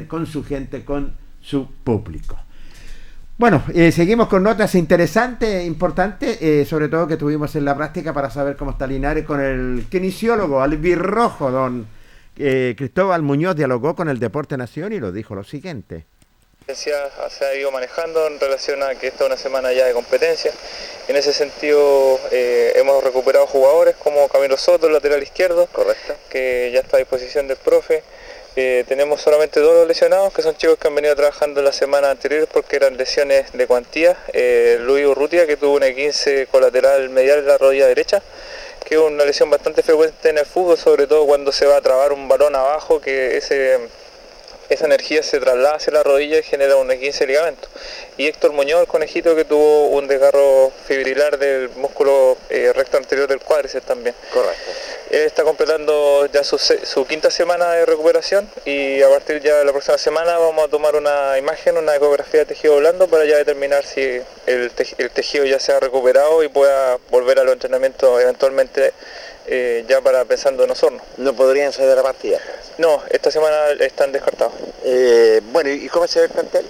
con 0.07 0.25
su 0.25 0.43
gente, 0.43 0.83
con 0.83 1.13
su 1.41 1.67
público. 1.83 2.39
Bueno, 3.43 3.61
eh, 3.75 3.91
seguimos 3.91 4.29
con 4.29 4.41
notas 4.41 4.73
interesantes, 4.73 5.65
importantes, 5.65 6.41
eh, 6.41 6.65
sobre 6.65 6.87
todo 6.87 7.05
que 7.05 7.17
tuvimos 7.17 7.53
en 7.57 7.65
la 7.65 7.75
práctica 7.75 8.13
para 8.13 8.29
saber 8.29 8.55
cómo 8.55 8.71
está 8.71 8.87
Linares 8.87 9.25
con 9.25 9.41
el 9.41 9.85
kinesiólogo 9.91 10.61
albirrojo, 10.61 11.51
don 11.51 11.85
eh, 12.37 12.73
Cristóbal 12.77 13.21
Muñoz, 13.21 13.57
dialogó 13.57 13.97
con 13.97 14.07
el 14.07 14.17
Deporte 14.17 14.55
Nación 14.55 14.93
y 14.93 14.99
lo 15.01 15.11
dijo 15.11 15.35
lo 15.35 15.43
siguiente. 15.43 16.05
se 16.73 16.93
ha 16.93 17.53
ido 17.53 17.69
manejando 17.69 18.27
en 18.27 18.39
relación 18.39 18.81
a 18.81 18.95
que 18.95 19.07
esta 19.07 19.25
es 19.25 19.27
una 19.27 19.37
semana 19.37 19.73
ya 19.73 19.87
de 19.87 19.93
competencia. 19.93 20.53
En 21.09 21.17
ese 21.17 21.33
sentido 21.33 22.17
eh, 22.31 22.71
hemos 22.77 23.03
recuperado 23.03 23.45
jugadores 23.47 23.97
como 23.97 24.25
Camilo 24.29 24.55
Soto, 24.55 24.87
el 24.87 24.93
lateral 24.93 25.21
izquierdo, 25.21 25.67
correcto, 25.67 26.15
que 26.29 26.71
ya 26.73 26.79
está 26.79 26.95
a 26.95 26.99
disposición 26.99 27.49
del 27.49 27.57
profe. 27.57 28.03
Eh, 28.55 28.85
tenemos 28.87 29.19
solamente 29.19 29.59
dos 29.59 29.87
lesionados, 29.87 30.31
que 30.31 30.43
son 30.43 30.55
chicos 30.55 30.77
que 30.77 30.87
han 30.87 30.93
venido 30.93 31.15
trabajando 31.15 31.63
la 31.63 31.73
semana 31.73 32.11
anterior 32.11 32.47
porque 32.51 32.75
eran 32.75 32.95
lesiones 32.97 33.51
de 33.51 33.65
cuantía. 33.65 34.15
Eh, 34.31 34.77
Luis 34.79 35.07
Urrutia, 35.07 35.47
que 35.47 35.57
tuvo 35.57 35.75
una 35.75 35.91
15 35.91 36.45
colateral 36.51 37.09
medial 37.09 37.39
en 37.39 37.47
la 37.47 37.57
rodilla 37.57 37.87
derecha, 37.87 38.21
que 38.85 38.93
es 38.93 39.01
una 39.01 39.25
lesión 39.25 39.49
bastante 39.49 39.81
frecuente 39.81 40.29
en 40.29 40.37
el 40.37 40.45
fútbol, 40.45 40.77
sobre 40.77 41.07
todo 41.07 41.25
cuando 41.25 41.51
se 41.51 41.65
va 41.65 41.77
a 41.77 41.81
trabar 41.81 42.13
un 42.13 42.27
balón 42.27 42.55
abajo, 42.55 43.01
que 43.01 43.37
ese 43.37 43.79
esa 44.69 44.85
energía 44.85 45.23
se 45.23 45.39
traslada 45.39 45.75
hacia 45.75 45.93
la 45.93 46.03
rodilla 46.03 46.39
y 46.39 46.43
genera 46.43 46.75
un 46.77 46.89
15 46.89 47.27
ligamento. 47.27 47.67
Y 48.17 48.27
Héctor 48.27 48.53
Muñoz, 48.53 48.81
el 48.81 48.87
conejito 48.87 49.35
que 49.35 49.45
tuvo 49.45 49.89
un 49.89 50.07
desgarro 50.07 50.71
fibrilar 50.87 51.37
del 51.37 51.69
músculo 51.71 52.37
eh, 52.49 52.71
recto 52.73 52.97
anterior 52.97 53.27
del 53.27 53.39
cuádriceps 53.39 53.85
también. 53.85 54.15
Correcto. 54.33 54.71
Él 55.09 55.21
está 55.21 55.43
completando 55.43 56.27
ya 56.33 56.43
su, 56.43 57.05
quinta 57.05 57.29
semana 57.29 57.71
de 57.71 57.85
recuperación 57.85 58.49
y 58.65 59.01
a 59.01 59.09
partir 59.09 59.41
ya 59.41 59.57
de 59.57 59.65
la 59.65 59.71
próxima 59.71 59.97
semana 59.97 60.37
vamos 60.39 60.65
a 60.65 60.67
tomar 60.69 60.95
una 60.95 61.37
imagen, 61.37 61.77
una 61.77 61.95
ecografía 61.95 62.39
de 62.41 62.45
tejido 62.47 62.77
blando 62.77 63.07
para 63.07 63.25
ya 63.25 63.37
determinar 63.37 63.85
si 63.85 64.21
el 64.47 64.71
tejido 65.11 65.45
ya 65.45 65.59
se 65.59 65.71
ha 65.71 65.79
recuperado 65.79 66.43
y 66.43 66.47
pueda 66.47 66.97
volver 67.11 67.37
a 67.39 67.43
los 67.43 67.53
entrenamientos 67.53 68.21
eventualmente 68.21 68.91
eh, 69.47 69.85
ya 69.87 70.01
para 70.01 70.25
pensando 70.25 70.63
en 70.63 70.71
Osorno. 70.71 71.01
¿No 71.17 71.33
podrían 71.33 71.71
ser 71.71 71.87
de 71.87 71.95
la 71.95 72.03
partida? 72.03 72.39
No, 72.77 73.01
esta 73.09 73.31
semana 73.31 73.71
están 73.79 74.11
descartados. 74.11 74.53
Eh, 74.83 75.41
bueno, 75.51 75.69
¿y 75.69 75.87
cómo 75.89 76.07
se 76.07 76.19
ve 76.19 76.25
el 76.25 76.31
plantel? 76.31 76.65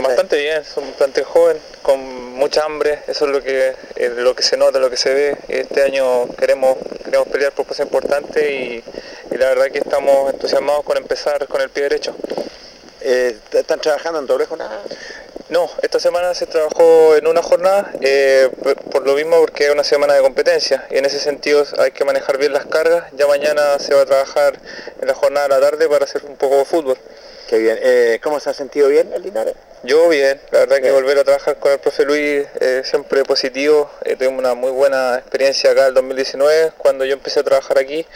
Bastante 0.00 0.38
bien, 0.38 0.62
es 0.62 0.74
un 0.78 0.90
plantel 0.92 1.24
joven, 1.24 1.58
con 1.82 2.00
mucha 2.32 2.64
hambre, 2.64 3.00
eso 3.08 3.26
es 3.26 3.30
lo 3.30 3.42
que, 3.42 3.74
eh, 3.96 4.12
lo 4.16 4.34
que 4.34 4.42
se 4.42 4.56
nota, 4.56 4.78
lo 4.78 4.88
que 4.88 4.96
se 4.96 5.12
ve. 5.12 5.36
Este 5.48 5.82
año 5.82 6.28
queremos, 6.34 6.78
queremos 7.04 7.28
pelear 7.28 7.52
por 7.52 7.66
cosas 7.66 7.84
importantes 7.84 8.42
y, 8.42 8.82
y 9.30 9.36
la 9.36 9.48
verdad 9.48 9.66
que 9.66 9.78
estamos 9.78 10.32
entusiasmados 10.32 10.84
con 10.84 10.96
empezar 10.96 11.46
con 11.46 11.60
el 11.60 11.68
pie 11.68 11.82
derecho. 11.84 12.16
Eh, 13.04 13.36
¿Están 13.52 13.80
trabajando 13.80 14.18
en 14.20 14.26
doble 14.26 14.46
jornada? 14.46 14.80
No, 15.48 15.68
esta 15.82 15.98
semana 15.98 16.34
se 16.34 16.46
trabajó 16.46 17.16
en 17.16 17.26
una 17.26 17.42
jornada, 17.42 17.90
eh, 18.00 18.48
por, 18.62 18.76
por 18.76 19.06
lo 19.06 19.14
mismo 19.14 19.38
porque 19.40 19.64
es 19.64 19.70
una 19.70 19.84
semana 19.84 20.14
de 20.14 20.22
competencia 20.22 20.86
y 20.90 20.98
en 20.98 21.04
ese 21.04 21.18
sentido 21.18 21.64
hay 21.78 21.90
que 21.90 22.04
manejar 22.04 22.38
bien 22.38 22.52
las 22.52 22.66
cargas. 22.66 23.04
Ya 23.12 23.26
mañana 23.26 23.78
se 23.78 23.94
va 23.94 24.02
a 24.02 24.06
trabajar 24.06 24.58
en 25.00 25.08
la 25.08 25.14
jornada 25.14 25.48
de 25.48 25.54
la 25.54 25.60
tarde 25.60 25.88
para 25.88 26.04
hacer 26.04 26.24
un 26.24 26.36
poco 26.36 26.58
de 26.58 26.64
fútbol. 26.64 26.96
Qué 27.48 27.58
bien. 27.58 27.78
Eh, 27.82 28.20
¿Cómo 28.22 28.40
se 28.40 28.50
ha 28.50 28.54
sentido 28.54 28.88
bien 28.88 29.12
el 29.12 29.22
Linares? 29.22 29.54
Yo 29.84 30.08
bien, 30.08 30.40
la 30.52 30.60
verdad 30.60 30.76
que 30.76 30.92
volver 30.92 31.18
a 31.18 31.24
trabajar 31.24 31.58
con 31.58 31.72
el 31.72 31.80
profe 31.80 32.04
Luis 32.04 32.46
eh, 32.60 32.82
siempre 32.84 33.24
positivo. 33.24 33.90
Eh, 34.04 34.14
tuvimos 34.14 34.38
una 34.38 34.54
muy 34.54 34.70
buena 34.70 35.16
experiencia 35.16 35.72
acá 35.72 35.88
el 35.88 35.94
2019 35.94 36.74
cuando 36.78 37.04
yo 37.04 37.14
empecé 37.14 37.40
a 37.40 37.42
trabajar 37.42 37.78
aquí 37.78 38.06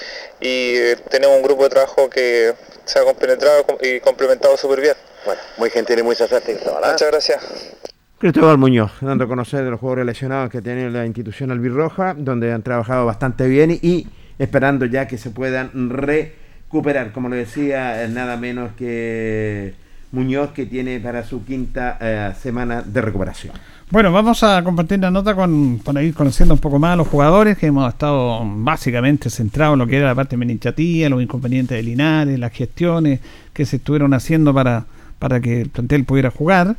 y 0.40 0.76
eh, 0.76 0.96
tenemos 1.10 1.36
un 1.36 1.42
grupo 1.42 1.64
de 1.64 1.70
trabajo 1.70 2.08
que 2.08 2.54
se 2.86 2.98
ha 2.98 3.04
compenetrado 3.04 3.66
y 3.82 4.00
complementado 4.00 4.56
súper 4.56 4.80
bien. 4.80 4.94
Bueno, 5.24 5.40
muy 5.58 5.70
gentil 5.70 5.98
y 5.98 6.02
muy 6.02 6.14
sarcástico. 6.14 6.72
Muchas 6.74 7.10
gracias. 7.10 7.74
Cristóbal 8.18 8.56
Muñoz, 8.56 8.92
dando 9.02 9.24
a 9.24 9.28
conocer 9.28 9.62
de 9.62 9.70
los 9.70 9.78
jugadores 9.78 10.06
lesionados 10.06 10.50
que 10.50 10.62
tiene 10.62 10.88
la 10.90 11.04
institución 11.04 11.50
albirroja, 11.50 12.14
donde 12.16 12.50
han 12.50 12.62
trabajado 12.62 13.04
bastante 13.04 13.46
bien 13.46 13.78
y 13.82 14.06
esperando 14.38 14.86
ya 14.86 15.06
que 15.06 15.18
se 15.18 15.30
puedan 15.30 15.90
recuperar, 15.90 17.12
como 17.12 17.28
lo 17.28 17.36
decía, 17.36 18.02
eh, 18.02 18.08
nada 18.08 18.38
menos 18.38 18.72
que 18.76 19.74
Muñoz, 20.12 20.50
que 20.50 20.66
tiene 20.66 21.00
para 21.00 21.24
su 21.24 21.44
quinta 21.44 21.98
eh, 22.00 22.32
semana 22.40 22.82
de 22.82 23.00
recuperación. 23.00 23.54
Bueno, 23.90 24.10
vamos 24.10 24.42
a 24.42 24.64
compartir 24.64 24.98
la 24.98 25.12
nota 25.12 25.34
con, 25.34 25.80
para 25.84 26.02
ir 26.02 26.12
conociendo 26.12 26.54
un 26.54 26.60
poco 26.60 26.78
más 26.78 26.94
a 26.94 26.96
los 26.96 27.06
jugadores 27.06 27.56
que 27.56 27.66
hemos 27.66 27.88
estado 27.88 28.42
básicamente 28.44 29.30
centrados 29.30 29.74
en 29.74 29.78
lo 29.78 29.86
que 29.86 29.96
era 29.96 30.06
la 30.06 30.14
parte 30.14 30.34
administrativa, 30.34 31.08
los 31.08 31.22
inconvenientes 31.22 31.76
de 31.76 31.82
Linares, 31.84 32.38
las 32.38 32.52
gestiones 32.52 33.20
que 33.52 33.64
se 33.64 33.76
estuvieron 33.76 34.12
haciendo 34.12 34.52
para, 34.52 34.86
para 35.20 35.40
que 35.40 35.60
el 35.60 35.68
plantel 35.68 36.04
pudiera 36.04 36.30
jugar. 36.30 36.76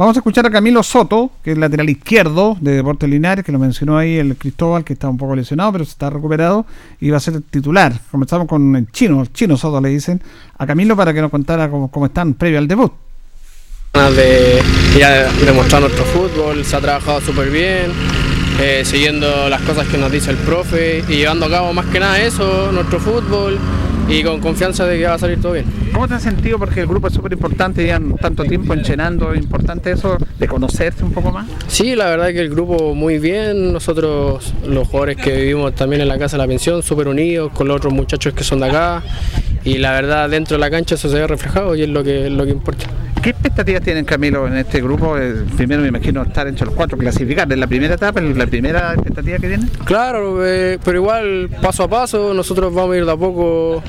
Vamos 0.00 0.16
a 0.16 0.20
escuchar 0.20 0.46
a 0.46 0.50
Camilo 0.50 0.82
Soto, 0.82 1.30
que 1.44 1.52
es 1.52 1.58
lateral 1.58 1.90
izquierdo 1.90 2.56
de 2.58 2.72
Deportes 2.72 3.06
Linares, 3.06 3.44
que 3.44 3.52
lo 3.52 3.58
mencionó 3.58 3.98
ahí 3.98 4.16
el 4.16 4.34
Cristóbal, 4.34 4.82
que 4.82 4.94
está 4.94 5.10
un 5.10 5.18
poco 5.18 5.36
lesionado, 5.36 5.72
pero 5.72 5.84
se 5.84 5.90
está 5.90 6.08
recuperado 6.08 6.64
y 7.00 7.10
va 7.10 7.18
a 7.18 7.20
ser 7.20 7.42
titular. 7.42 7.92
Comenzamos 8.10 8.48
con 8.48 8.76
el 8.76 8.90
chino, 8.90 9.20
el 9.20 9.30
chino 9.30 9.58
Soto 9.58 9.78
le 9.78 9.90
dicen, 9.90 10.22
a 10.56 10.66
Camilo 10.66 10.96
para 10.96 11.12
que 11.12 11.20
nos 11.20 11.30
contara 11.30 11.68
cómo, 11.68 12.06
están 12.06 12.32
previo 12.32 12.56
al 12.56 12.66
debut. 12.66 12.90
de 13.92 14.62
ya 14.98 15.28
nuestro 15.80 16.04
fútbol, 16.06 16.64
se 16.64 16.76
ha 16.76 16.80
trabajado 16.80 17.20
súper 17.20 17.50
bien, 17.50 17.92
eh, 18.58 18.80
siguiendo 18.86 19.50
las 19.50 19.60
cosas 19.60 19.86
que 19.86 19.98
nos 19.98 20.10
dice 20.10 20.30
el 20.30 20.38
profe 20.38 21.04
y 21.10 21.16
llevando 21.16 21.44
a 21.44 21.50
cabo 21.50 21.74
más 21.74 21.84
que 21.84 22.00
nada 22.00 22.22
eso, 22.22 22.72
nuestro 22.72 23.00
fútbol 23.00 23.58
y 24.10 24.24
con 24.24 24.40
confianza 24.40 24.84
de 24.86 24.98
que 24.98 25.06
va 25.06 25.14
a 25.14 25.18
salir 25.18 25.40
todo 25.40 25.52
bien. 25.52 25.66
¿Cómo 25.92 26.08
te 26.08 26.14
has 26.14 26.22
sentido? 26.22 26.58
Porque 26.58 26.80
el 26.80 26.88
grupo 26.88 27.06
es 27.06 27.14
súper 27.14 27.32
importante, 27.32 27.84
llevan 27.84 28.16
tanto 28.16 28.42
tiempo 28.44 28.74
enchenando, 28.74 29.32
es 29.32 29.40
importante 29.40 29.92
eso, 29.92 30.18
de 30.36 30.48
conocerse 30.48 31.04
un 31.04 31.12
poco 31.12 31.30
más. 31.30 31.46
Sí, 31.68 31.94
la 31.94 32.06
verdad 32.06 32.28
que 32.28 32.40
el 32.40 32.50
grupo 32.50 32.94
muy 32.94 33.18
bien, 33.18 33.72
nosotros 33.72 34.52
los 34.66 34.88
jugadores 34.88 35.16
que 35.16 35.32
vivimos 35.36 35.76
también 35.76 36.02
en 36.02 36.08
la 36.08 36.18
casa 36.18 36.36
de 36.36 36.42
la 36.42 36.48
pensión, 36.48 36.82
súper 36.82 37.06
unidos 37.06 37.52
con 37.52 37.68
los 37.68 37.76
otros 37.76 37.92
muchachos 37.92 38.34
que 38.34 38.42
son 38.42 38.60
de 38.60 38.66
acá 38.66 39.02
y 39.64 39.78
la 39.78 39.92
verdad 39.92 40.28
dentro 40.28 40.56
de 40.56 40.60
la 40.60 40.70
cancha 40.70 40.96
eso 40.96 41.08
se 41.08 41.14
ve 41.16 41.26
reflejado 41.26 41.76
y 41.76 41.82
es 41.82 41.88
lo 41.88 42.02
que, 42.02 42.30
lo 42.30 42.44
que 42.44 42.50
importa. 42.50 42.86
¿Qué 43.22 43.30
expectativas 43.30 43.82
tienen 43.82 44.06
Camilo 44.06 44.46
en 44.46 44.56
este 44.56 44.80
grupo? 44.80 45.18
Eh, 45.18 45.44
primero 45.54 45.82
me 45.82 45.88
imagino 45.88 46.22
estar 46.22 46.48
entre 46.48 46.64
los 46.64 46.74
cuatro, 46.74 46.96
clasificar 46.96 47.52
en 47.52 47.60
la 47.60 47.66
primera 47.66 47.94
etapa, 47.94 48.18
en 48.18 48.38
la 48.38 48.46
primera 48.46 48.94
expectativa 48.94 49.36
que 49.36 49.48
tienen. 49.48 49.68
Claro, 49.84 50.46
eh, 50.46 50.78
pero 50.82 50.98
igual 50.98 51.50
paso 51.60 51.84
a 51.84 51.88
paso, 51.88 52.32
nosotros 52.32 52.72
vamos 52.74 52.94
a 52.94 52.96
ir 52.96 53.04
de 53.04 53.12
a 53.12 53.16
poco 53.16 53.82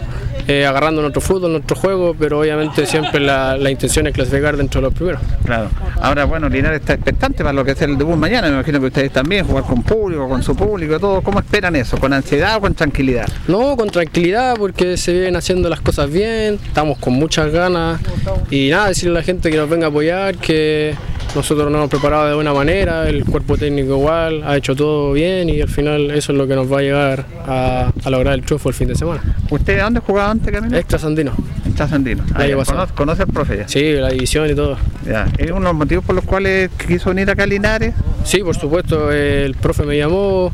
eh, 0.47 0.65
agarrando 0.65 1.01
nuestro 1.01 1.21
fútbol, 1.21 1.51
nuestro 1.51 1.75
juego, 1.75 2.15
pero 2.17 2.39
obviamente 2.39 2.85
siempre 2.85 3.19
la, 3.19 3.57
la 3.57 3.69
intención 3.71 4.07
es 4.07 4.13
clasificar 4.13 4.57
dentro 4.57 4.81
de 4.81 4.87
los 4.87 4.93
primeros. 4.93 5.21
Claro. 5.45 5.69
Ahora, 6.01 6.25
bueno, 6.25 6.49
Linares 6.49 6.81
está 6.81 6.93
expectante 6.93 7.43
para 7.43 7.53
lo 7.53 7.63
que 7.63 7.71
es 7.71 7.81
el 7.81 7.97
debut 7.97 8.15
mañana. 8.15 8.47
Me 8.47 8.55
imagino 8.55 8.79
que 8.79 8.87
ustedes 8.87 9.11
también, 9.11 9.45
jugar 9.45 9.63
con 9.63 9.83
público, 9.83 10.27
con 10.27 10.43
su 10.43 10.55
público, 10.55 10.99
todo. 10.99 11.21
¿Cómo 11.21 11.39
esperan 11.39 11.75
eso? 11.75 11.97
¿Con 11.97 12.13
ansiedad 12.13 12.57
o 12.57 12.61
con 12.61 12.73
tranquilidad? 12.73 13.27
No, 13.47 13.75
con 13.77 13.89
tranquilidad 13.89 14.55
porque 14.57 14.97
se 14.97 15.13
vienen 15.13 15.35
haciendo 15.35 15.69
las 15.69 15.81
cosas 15.81 16.11
bien, 16.11 16.59
estamos 16.65 16.97
con 16.97 17.13
muchas 17.13 17.51
ganas 17.51 17.99
y 18.49 18.69
nada, 18.69 18.87
decirle 18.89 19.17
a 19.17 19.19
la 19.21 19.23
gente 19.23 19.49
que 19.51 19.57
nos 19.57 19.69
venga 19.69 19.87
a 19.87 19.89
apoyar, 19.89 20.35
que 20.37 20.95
nosotros 21.35 21.71
nos 21.71 21.79
hemos 21.79 21.89
preparado 21.89 22.27
de 22.27 22.35
buena 22.35 22.53
manera, 22.53 23.07
el 23.07 23.23
cuerpo 23.25 23.57
técnico 23.57 23.93
igual, 23.97 24.43
ha 24.43 24.57
hecho 24.57 24.75
todo 24.75 25.13
bien 25.13 25.49
y 25.49 25.61
al 25.61 25.69
final 25.69 26.11
eso 26.11 26.31
es 26.31 26.37
lo 26.37 26.47
que 26.47 26.55
nos 26.55 26.71
va 26.71 26.79
a 26.79 26.81
llegar 26.81 27.25
a, 27.45 27.91
a 28.03 28.09
lograr 28.09 28.33
el 28.33 28.41
triunfo 28.43 28.69
el 28.69 28.75
fin 28.75 28.87
de 28.87 28.95
semana. 28.95 29.21
¿Usted 29.49 29.79
dónde 29.79 29.99
jugaba 29.99 30.31
antes, 30.31 30.51
Camilo? 30.53 30.77
Extra 30.77 30.99
Sandino. 30.99 31.31
Extra 31.65 31.87
Sandino. 31.87 32.23
El 32.35 32.41
año 32.41 32.57
pasado. 32.57 32.77
¿Conoce, 32.79 32.93
conoce 32.95 33.21
al 33.23 33.27
profe 33.29 33.57
ya? 33.57 33.67
Sí, 33.67 33.93
la 33.93 34.09
división 34.09 34.49
y 34.49 34.55
todo. 34.55 34.77
Ya. 35.05 35.27
¿Es 35.37 35.49
uno 35.51 35.59
de 35.59 35.65
los 35.65 35.75
motivos 35.75 36.03
por 36.05 36.15
los 36.15 36.25
cuales 36.25 36.69
quiso 36.87 37.09
venir 37.09 37.29
acá 37.29 37.43
a 37.43 37.47
Linares? 37.47 37.93
Sí, 38.23 38.39
por 38.43 38.55
supuesto, 38.55 39.11
el 39.11 39.55
profe 39.55 39.83
me 39.83 39.97
llamó, 39.97 40.51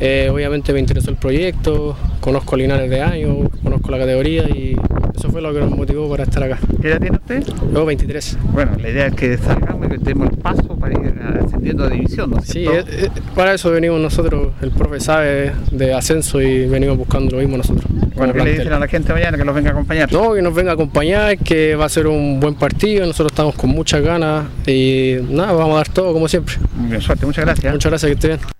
eh, 0.00 0.30
obviamente 0.32 0.72
me 0.72 0.80
interesó 0.80 1.10
el 1.10 1.16
proyecto, 1.16 1.94
conozco 2.20 2.54
a 2.54 2.58
Linares 2.58 2.88
de 2.88 3.02
años, 3.02 3.48
conozco 3.62 3.90
la 3.90 3.98
categoría 3.98 4.48
y 4.48 4.74
eso 5.14 5.30
fue 5.30 5.42
lo 5.42 5.52
que 5.52 5.60
nos 5.60 5.70
motivó 5.70 6.08
para 6.08 6.24
estar 6.24 6.42
acá. 6.42 6.58
¿Qué 6.80 6.88
edad 6.88 7.00
tiene 7.00 7.18
usted? 7.18 7.44
Yo 7.72 7.84
23. 7.84 8.38
Bueno, 8.52 8.72
la 8.80 8.88
idea 8.88 9.06
es 9.08 9.14
que 9.14 9.36
salgamos 9.36 9.86
y 9.86 9.90
que 9.90 9.98
demos 9.98 10.30
el 10.30 10.38
paso 10.38 10.76
para 10.78 10.94
ir 10.94 11.14
ascendiendo 11.44 11.86
de 11.86 11.96
división, 11.96 12.30
¿no 12.30 12.38
es 12.38 12.46
Sí, 12.46 12.64
eh, 12.66 12.82
eh, 12.88 13.08
para 13.34 13.52
eso 13.52 13.70
venimos 13.70 14.00
nosotros, 14.00 14.52
el 14.62 14.70
profe 14.70 15.00
sabe 15.00 15.52
de 15.70 15.92
ascenso 15.92 16.40
y 16.40 16.66
venimos 16.66 16.96
buscando 16.96 17.36
lo 17.36 17.42
mismo 17.42 17.58
nosotros. 17.58 17.84
Bueno, 18.16 18.32
¿qué 18.32 18.42
le 18.42 18.52
dicen 18.52 18.72
a 18.72 18.78
la 18.78 18.88
gente 18.88 19.12
mañana 19.12 19.36
que 19.36 19.44
los 19.44 19.54
venga 19.54 19.70
a 19.70 19.72
acompañar? 19.72 20.10
No, 20.10 20.32
que 20.32 20.40
nos 20.40 20.54
venga 20.54 20.70
a 20.70 20.74
acompañar, 20.74 21.36
que 21.38 21.76
va 21.76 21.84
a 21.84 21.88
ser 21.90 22.06
un 22.06 22.40
buen 22.40 22.54
partido, 22.54 23.04
nosotros 23.04 23.32
estamos 23.32 23.54
con 23.54 23.68
muchas 23.68 24.02
ganas 24.02 24.46
y 24.66 25.16
nada, 25.28 25.52
vamos 25.52 25.74
a 25.74 25.76
dar 25.76 25.88
todo 25.88 26.14
como 26.14 26.26
siempre. 26.28 26.54
Bien, 26.88 27.02
suerte, 27.02 27.26
muchas 27.26 27.44
gracias. 27.44 27.72
Muchas 27.72 27.90
gracias, 27.90 28.08
que 28.08 28.14
esté 28.14 28.28
bien. 28.28 28.59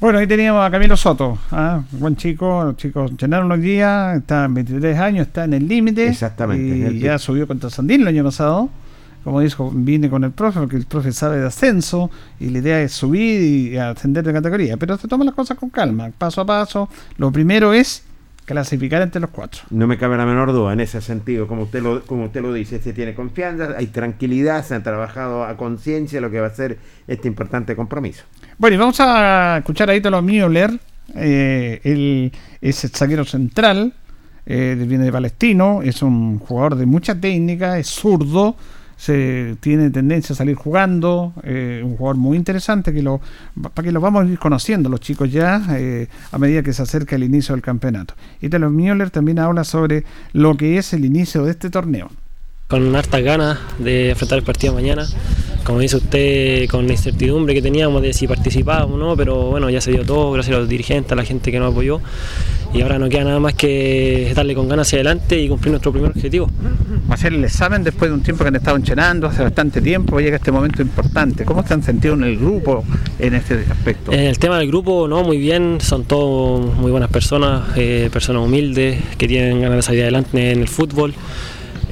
Bueno, 0.00 0.18
ahí 0.18 0.26
teníamos 0.26 0.66
a 0.66 0.70
Camilo 0.70 0.96
Soto, 0.96 1.36
¿ah? 1.50 1.82
buen 1.92 2.16
chico, 2.16 2.64
los 2.64 2.76
chicos 2.76 3.12
llenaron 3.18 3.50
los 3.50 3.60
días, 3.60 4.16
está 4.16 4.46
en 4.46 4.54
23 4.54 4.98
años, 4.98 5.26
está 5.26 5.44
en 5.44 5.52
el 5.52 5.68
límite. 5.68 6.08
Exactamente, 6.08 6.78
Y 6.78 6.82
el 6.84 6.98
ya 6.98 7.18
subió 7.18 7.46
contra 7.46 7.68
Sandín 7.68 8.00
el 8.00 8.08
año 8.08 8.24
pasado. 8.24 8.70
Como 9.22 9.40
dijo, 9.40 9.70
vine 9.70 10.08
con 10.08 10.24
el 10.24 10.30
profe 10.30 10.58
porque 10.58 10.76
el 10.76 10.86
profe 10.86 11.12
sabe 11.12 11.38
de 11.38 11.46
ascenso 11.46 12.10
y 12.38 12.48
la 12.48 12.58
idea 12.60 12.80
es 12.80 12.92
subir 12.92 13.42
y 13.42 13.76
ascender 13.76 14.24
de 14.24 14.32
categoría. 14.32 14.78
Pero 14.78 14.96
se 14.96 15.06
toman 15.06 15.26
las 15.26 15.34
cosas 15.34 15.58
con 15.58 15.68
calma, 15.68 16.10
paso 16.16 16.40
a 16.40 16.46
paso. 16.46 16.88
Lo 17.18 17.30
primero 17.30 17.74
es 17.74 18.02
clasificar 18.44 19.02
entre 19.02 19.20
los 19.20 19.30
cuatro. 19.30 19.62
No 19.70 19.86
me 19.86 19.98
cabe 19.98 20.16
la 20.16 20.26
menor 20.26 20.52
duda 20.52 20.72
en 20.72 20.80
ese 20.80 21.00
sentido, 21.00 21.46
como 21.46 21.62
usted 21.62 21.82
lo, 21.82 22.02
como 22.02 22.24
usted 22.24 22.42
lo 22.42 22.52
dice, 22.52 22.80
se 22.80 22.92
tiene 22.92 23.14
confianza, 23.14 23.74
hay 23.76 23.86
tranquilidad, 23.88 24.64
se 24.64 24.74
han 24.74 24.82
trabajado 24.82 25.44
a 25.44 25.56
conciencia 25.56 26.20
lo 26.20 26.30
que 26.30 26.40
va 26.40 26.48
a 26.48 26.54
ser 26.54 26.78
este 27.06 27.28
importante 27.28 27.76
compromiso. 27.76 28.24
Bueno, 28.58 28.74
y 28.74 28.78
vamos 28.78 28.98
a 29.00 29.58
escuchar 29.58 29.90
a 29.90 29.96
Ítalo 29.96 30.20
Müller, 30.22 30.78
eh, 31.14 31.80
él 31.84 32.32
es 32.60 32.84
el 32.84 32.90
zaguero 32.90 33.24
central, 33.24 33.94
eh, 34.46 34.76
viene 34.86 35.04
de 35.04 35.12
Palestino, 35.12 35.80
es 35.82 36.02
un 36.02 36.38
jugador 36.38 36.76
de 36.76 36.86
mucha 36.86 37.14
técnica, 37.14 37.78
es 37.78 37.88
zurdo, 37.88 38.56
se 39.00 39.56
tiene 39.60 39.88
tendencia 39.88 40.34
a 40.34 40.36
salir 40.36 40.56
jugando, 40.56 41.32
eh, 41.42 41.80
un 41.82 41.96
jugador 41.96 42.18
muy 42.18 42.36
interesante 42.36 42.92
que 42.92 43.00
lo 43.00 43.22
para 43.72 43.86
que 43.86 43.92
lo 43.92 44.00
vamos 44.02 44.26
a 44.26 44.28
ir 44.28 44.38
conociendo 44.38 44.90
los 44.90 45.00
chicos 45.00 45.32
ya 45.32 45.62
eh, 45.70 46.08
a 46.30 46.36
medida 46.36 46.62
que 46.62 46.74
se 46.74 46.82
acerca 46.82 47.16
el 47.16 47.24
inicio 47.24 47.54
del 47.54 47.62
campeonato. 47.62 48.12
Ítalo 48.42 48.68
Müller 48.68 49.08
también 49.08 49.38
habla 49.38 49.64
sobre 49.64 50.04
lo 50.34 50.54
que 50.54 50.76
es 50.76 50.92
el 50.92 51.06
inicio 51.06 51.44
de 51.44 51.52
este 51.52 51.70
torneo. 51.70 52.10
con 52.68 52.94
hartas 52.94 53.22
ganas 53.22 53.58
de 53.78 54.10
enfrentar 54.10 54.38
el 54.38 54.44
partido 54.44 54.74
mañana. 54.74 55.06
Como 55.64 55.80
dice 55.80 55.96
usted, 55.96 56.68
con 56.68 56.86
la 56.86 56.92
incertidumbre 56.92 57.54
que 57.54 57.62
teníamos 57.62 58.02
de 58.02 58.12
si 58.12 58.26
participábamos 58.28 58.96
o 58.96 58.98
no, 58.98 59.16
pero 59.16 59.46
bueno, 59.46 59.70
ya 59.70 59.80
se 59.80 59.92
dio 59.92 60.04
todo, 60.04 60.30
gracias 60.32 60.56
a 60.56 60.60
los 60.60 60.68
dirigentes, 60.68 61.10
a 61.12 61.14
la 61.14 61.24
gente 61.24 61.50
que 61.50 61.58
nos 61.58 61.72
apoyó. 61.72 62.02
Y 62.72 62.82
ahora 62.82 62.98
no 62.98 63.08
queda 63.08 63.24
nada 63.24 63.40
más 63.40 63.54
que 63.54 64.32
darle 64.34 64.54
con 64.54 64.68
ganas 64.68 64.86
hacia 64.86 64.98
adelante 64.98 65.40
y 65.40 65.48
cumplir 65.48 65.72
nuestro 65.72 65.90
primer 65.92 66.12
objetivo. 66.12 66.48
Va 67.10 67.14
a 67.14 67.16
ser 67.16 67.32
el 67.32 67.42
examen 67.42 67.82
después 67.82 68.10
de 68.10 68.14
un 68.14 68.22
tiempo 68.22 68.44
que 68.44 68.48
han 68.48 68.56
estado 68.56 68.76
enchenando, 68.76 69.26
hace 69.26 69.42
bastante 69.42 69.82
tiempo, 69.82 70.20
llega 70.20 70.36
este 70.36 70.52
momento 70.52 70.80
importante. 70.80 71.44
¿Cómo 71.44 71.66
se 71.66 71.74
han 71.74 71.82
sentido 71.82 72.14
en 72.14 72.22
el 72.22 72.36
grupo 72.36 72.84
en 73.18 73.34
este 73.34 73.64
aspecto? 73.68 74.12
En 74.12 74.20
el 74.20 74.38
tema 74.38 74.58
del 74.58 74.68
grupo, 74.68 75.08
no, 75.08 75.24
muy 75.24 75.38
bien, 75.38 75.78
son 75.80 76.04
todos 76.04 76.74
muy 76.76 76.92
buenas 76.92 77.10
personas, 77.10 77.62
eh, 77.76 78.08
personas 78.12 78.44
humildes 78.44 79.02
que 79.18 79.26
tienen 79.26 79.60
ganas 79.60 79.76
de 79.76 79.82
salir 79.82 80.02
adelante 80.02 80.52
en 80.52 80.60
el 80.60 80.68
fútbol. 80.68 81.14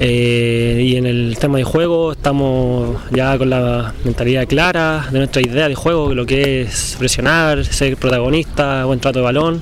Eh, 0.00 0.80
y 0.86 0.96
en 0.96 1.06
el 1.06 1.36
tema 1.40 1.59
de 1.59 1.64
juego 1.64 2.12
estamos 2.12 2.98
ya 3.10 3.36
con 3.36 3.50
la 3.50 3.92
mentalidad 4.05 4.46
clara 4.46 5.09
de 5.10 5.18
nuestra 5.18 5.42
idea 5.42 5.68
de 5.68 5.74
juego, 5.74 6.14
lo 6.14 6.24
que 6.24 6.62
es 6.62 6.94
presionar, 7.00 7.64
ser 7.64 7.96
protagonista, 7.96 8.84
buen 8.84 9.00
trato 9.00 9.18
de 9.18 9.24
balón. 9.24 9.60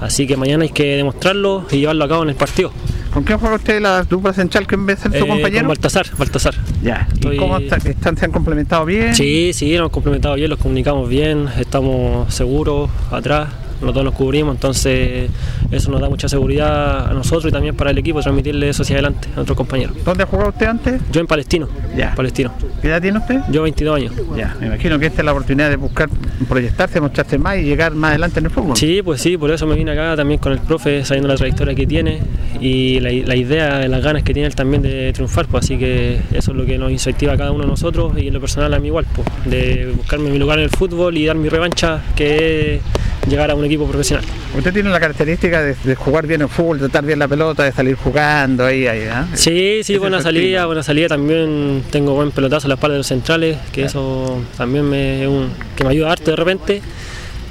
Así 0.00 0.26
que 0.26 0.36
mañana 0.36 0.64
hay 0.64 0.70
que 0.70 0.96
demostrarlo 0.96 1.64
y 1.70 1.78
llevarlo 1.78 2.04
a 2.04 2.08
cabo 2.08 2.22
en 2.22 2.28
el 2.30 2.34
partido. 2.34 2.70
¿Con 3.12 3.24
quién 3.24 3.38
juega 3.38 3.56
usted 3.56 3.80
la 3.80 4.02
dupla 4.04 4.34
central 4.34 4.66
que 4.66 4.74
en 4.74 4.84
vez 4.84 4.98
de 5.02 5.10
ser 5.10 5.18
su 5.20 5.24
Eh, 5.24 5.28
compañero? 5.28 5.60
Con 5.62 5.68
Baltasar, 5.68 6.06
Baltasar. 6.18 6.54
Ya. 6.82 7.08
Estoy- 7.12 7.36
¿Y 7.36 7.38
cómo 7.38 7.56
está- 7.58 7.76
están, 7.76 8.16
se 8.16 8.26
han 8.26 8.30
complementado 8.32 8.84
bien? 8.84 9.14
Sí, 9.14 9.52
sí, 9.54 9.70
nos 9.70 9.78
hemos 9.78 9.90
complementado 9.92 10.34
bien, 10.34 10.50
los 10.50 10.58
comunicamos 10.58 11.08
bien, 11.08 11.46
estamos 11.58 12.32
seguros 12.34 12.90
atrás, 13.10 13.48
nosotros 13.80 14.04
nos 14.04 14.14
cubrimos, 14.14 14.54
entonces 14.54 15.30
eso 15.70 15.90
nos 15.90 16.00
da 16.00 16.08
mucha 16.08 16.28
seguridad 16.28 17.10
a 17.10 17.14
nosotros 17.14 17.46
y 17.46 17.52
también 17.52 17.76
para 17.76 17.90
el 17.90 17.98
equipo 17.98 18.20
transmitirle 18.20 18.68
eso 18.68 18.82
hacia 18.82 18.96
adelante 18.96 19.28
a 19.36 19.40
otros 19.40 19.56
compañeros. 19.56 19.96
¿Dónde 20.04 20.24
ha 20.24 20.26
jugado 20.26 20.50
usted 20.50 20.66
antes? 20.66 21.00
Yo 21.12 21.20
en 21.20 21.26
Palestino. 21.26 21.68
Ya. 21.96 22.14
Palestino. 22.14 22.52
¿Qué 22.80 22.88
edad 22.88 23.00
tiene 23.00 23.18
usted? 23.18 23.40
Yo 23.50 23.62
22 23.62 23.96
años. 23.96 24.12
Ya, 24.36 24.56
me 24.60 24.66
imagino 24.66 24.98
que 24.98 25.06
esta 25.06 25.22
es 25.22 25.24
la 25.24 25.32
oportunidad 25.32 25.70
de 25.70 25.76
buscar 25.76 26.08
proyectarse, 26.48 27.00
mostrarse 27.00 27.38
más 27.38 27.58
y 27.58 27.62
llegar 27.62 27.94
más 27.94 28.10
adelante 28.10 28.40
en 28.40 28.46
el 28.46 28.50
fútbol. 28.50 28.76
Sí, 28.76 29.00
pues 29.02 29.20
sí, 29.20 29.36
por 29.36 29.50
eso 29.50 29.66
me 29.66 29.74
vine 29.74 29.92
acá 29.92 30.16
también 30.16 30.40
con 30.40 30.52
el 30.52 30.58
profe, 30.58 31.04
sabiendo 31.04 31.28
la 31.28 31.36
trayectoria 31.36 31.74
que 31.74 31.86
tiene 31.86 32.20
y 32.60 33.00
la, 33.00 33.10
la 33.10 33.36
idea, 33.36 33.86
las 33.88 34.02
ganas 34.02 34.22
que 34.22 34.32
tiene 34.32 34.46
él 34.46 34.54
también 34.54 34.82
de 34.82 35.12
triunfar, 35.12 35.46
pues 35.46 35.64
así 35.64 35.78
que 35.78 36.20
eso 36.32 36.50
es 36.52 36.56
lo 36.56 36.64
que 36.64 36.78
nos 36.78 36.90
incentiva 36.90 37.32
a 37.32 37.36
cada 37.36 37.52
uno 37.52 37.64
de 37.64 37.70
nosotros 37.70 38.12
y 38.16 38.28
en 38.28 38.34
lo 38.34 38.40
personal 38.40 38.72
a 38.74 38.78
mí 38.78 38.88
igual, 38.88 39.06
pues, 39.14 39.28
de 39.44 39.92
buscarme 39.96 40.30
mi 40.30 40.38
lugar 40.38 40.58
en 40.58 40.64
el 40.64 40.70
fútbol 40.70 41.16
y 41.16 41.26
dar 41.26 41.36
mi 41.36 41.48
revancha, 41.48 42.02
que 42.14 42.76
es 42.76 42.82
llegar 43.28 43.50
a 43.50 43.54
un 43.54 43.64
equipo 43.66 43.86
profesional. 43.86 44.24
Usted 44.56 44.72
tiene 44.72 44.90
la 44.90 44.98
característica 45.00 45.62
de, 45.62 45.74
de 45.84 45.94
jugar 45.94 46.26
bien 46.26 46.42
el 46.42 46.48
fútbol, 46.48 46.78
de 46.78 46.88
tratar 46.88 47.04
bien 47.06 47.18
la 47.18 47.28
pelota, 47.28 47.64
de 47.64 47.72
salir 47.72 47.94
jugando 47.96 48.64
ahí, 48.64 48.86
ahí, 48.86 49.02
¿ah? 49.10 49.26
Sí, 49.34 49.80
sí, 49.84 49.98
buena 49.98 50.20
salida, 50.22 50.66
buena 50.66 50.82
salida. 50.82 51.08
También 51.08 51.82
tengo 51.90 52.14
buen 52.14 52.30
pelotazo 52.30 52.66
a 52.66 52.68
la 52.68 52.74
espalda 52.74 52.94
de 52.94 52.98
los 52.98 53.06
centrales, 53.06 53.58
que 53.72 53.84
eso 53.84 54.40
también 54.56 54.88
me, 54.88 55.28
un- 55.28 55.50
que 55.76 55.84
me 55.84 55.90
ayuda 55.90 56.12
harto 56.12 56.30
de 56.30 56.36
repente. 56.36 56.82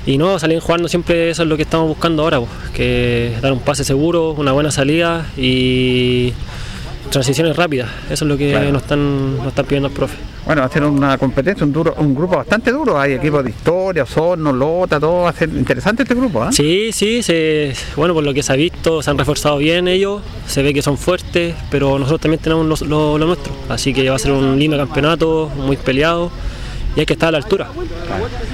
Y 0.07 0.17
no, 0.19 0.37
salir 0.37 0.59
jugando 0.59 0.87
siempre 0.87 1.31
eso 1.31 1.41
es 1.43 1.49
lo 1.49 1.55
que 1.57 1.63
estamos 1.63 1.87
buscando 1.87 2.21
ahora, 2.23 2.39
pues, 2.39 2.51
que 2.75 3.33
dar 3.41 3.51
un 3.51 3.59
pase 3.59 3.83
seguro, 3.83 4.31
una 4.33 4.51
buena 4.51 4.69
salida 4.69 5.25
y 5.35 6.31
transiciones 7.15 7.55
rápidas. 7.55 7.89
Eso 8.09 8.25
es 8.25 8.29
lo 8.29 8.37
que 8.37 8.51
Claro. 8.51 8.71
nos, 8.71 8.81
están, 8.81 9.37
nos 9.37 9.47
están 9.47 9.65
pidiendo 9.65 9.87
el 9.87 9.93
profe. 9.93 10.17
Bueno, 10.45 10.61
va 10.61 10.67
a 10.67 10.69
ser 10.69 10.83
una 10.83 11.17
competencia, 11.17 11.65
un, 11.65 11.71
duro, 11.73 11.95
un 11.97 12.13
grupo 12.13 12.35
bastante 12.37 12.71
duro. 12.71 12.99
Hay 12.99 13.13
equipos 13.13 13.43
de 13.43 13.49
historia, 13.51 14.03
Osorno, 14.03 14.51
Lota, 14.53 14.99
todo. 14.99 15.21
Va 15.23 15.29
a 15.29 15.33
ser 15.33 15.49
interesante 15.49 16.03
este 16.03 16.13
grupo, 16.13 16.43
¿ah? 16.43 16.51
Sí, 16.51 16.91
sí, 16.91 17.23
se, 17.23 17.73
bueno, 17.95 18.13
por 18.13 18.23
lo 18.23 18.33
que 18.33 18.43
se 18.43 18.51
ha 18.53 18.55
visto, 18.55 19.01
se 19.01 19.09
han 19.09 19.17
reforzado 19.17 19.57
bien 19.57 19.87
ellos, 19.87 20.21
se 20.45 20.61
ve 20.61 20.73
que 20.73 20.81
son 20.81 20.97
fuertes, 20.97 21.55
pero 21.71 21.97
nosotros 21.97 22.21
también 22.21 22.41
tenemos 22.41 22.65
lo, 22.81 22.87
lo- 22.87 23.17
lo 23.17 23.25
nuestro. 23.25 23.53
Así 23.69 23.93
que 23.93 24.07
va 24.09 24.17
a 24.17 24.19
ser 24.19 24.31
un 24.33 24.59
lindo 24.59 24.77
campeonato, 24.77 25.49
muy 25.57 25.77
peleado 25.77 26.29
y 26.95 26.99
hay 27.01 27.05
que 27.05 27.13
estar 27.13 27.29
a 27.29 27.31
la 27.33 27.37
altura. 27.39 27.67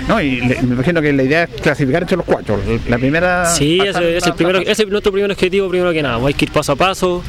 No, 0.07 0.21
y 0.21 0.41
le- 0.41 0.61
me 0.63 0.73
imagino 0.75 1.01
que 1.01 1.13
la 1.13 1.23
idea 1.23 1.43
es 1.43 1.61
clasificar 1.61 2.01
entre 2.01 2.17
los 2.17 2.25
cuatro. 2.25 2.59
La 2.89 2.97
primera. 2.97 3.45
Sí, 3.45 3.79
ese, 3.79 4.17
es 4.17 4.25
el 4.25 4.33
primero, 4.33 4.59
ese 4.59 4.83
es 4.83 4.87
nuestro 4.89 5.11
primer 5.11 5.31
objetivo, 5.31 5.69
primero 5.69 5.91
que 5.93 6.01
nada. 6.01 6.25
Hay 6.25 6.33
que 6.33 6.45
ir 6.45 6.51
paso 6.51 6.71
a 6.71 6.75
paso. 6.75 7.23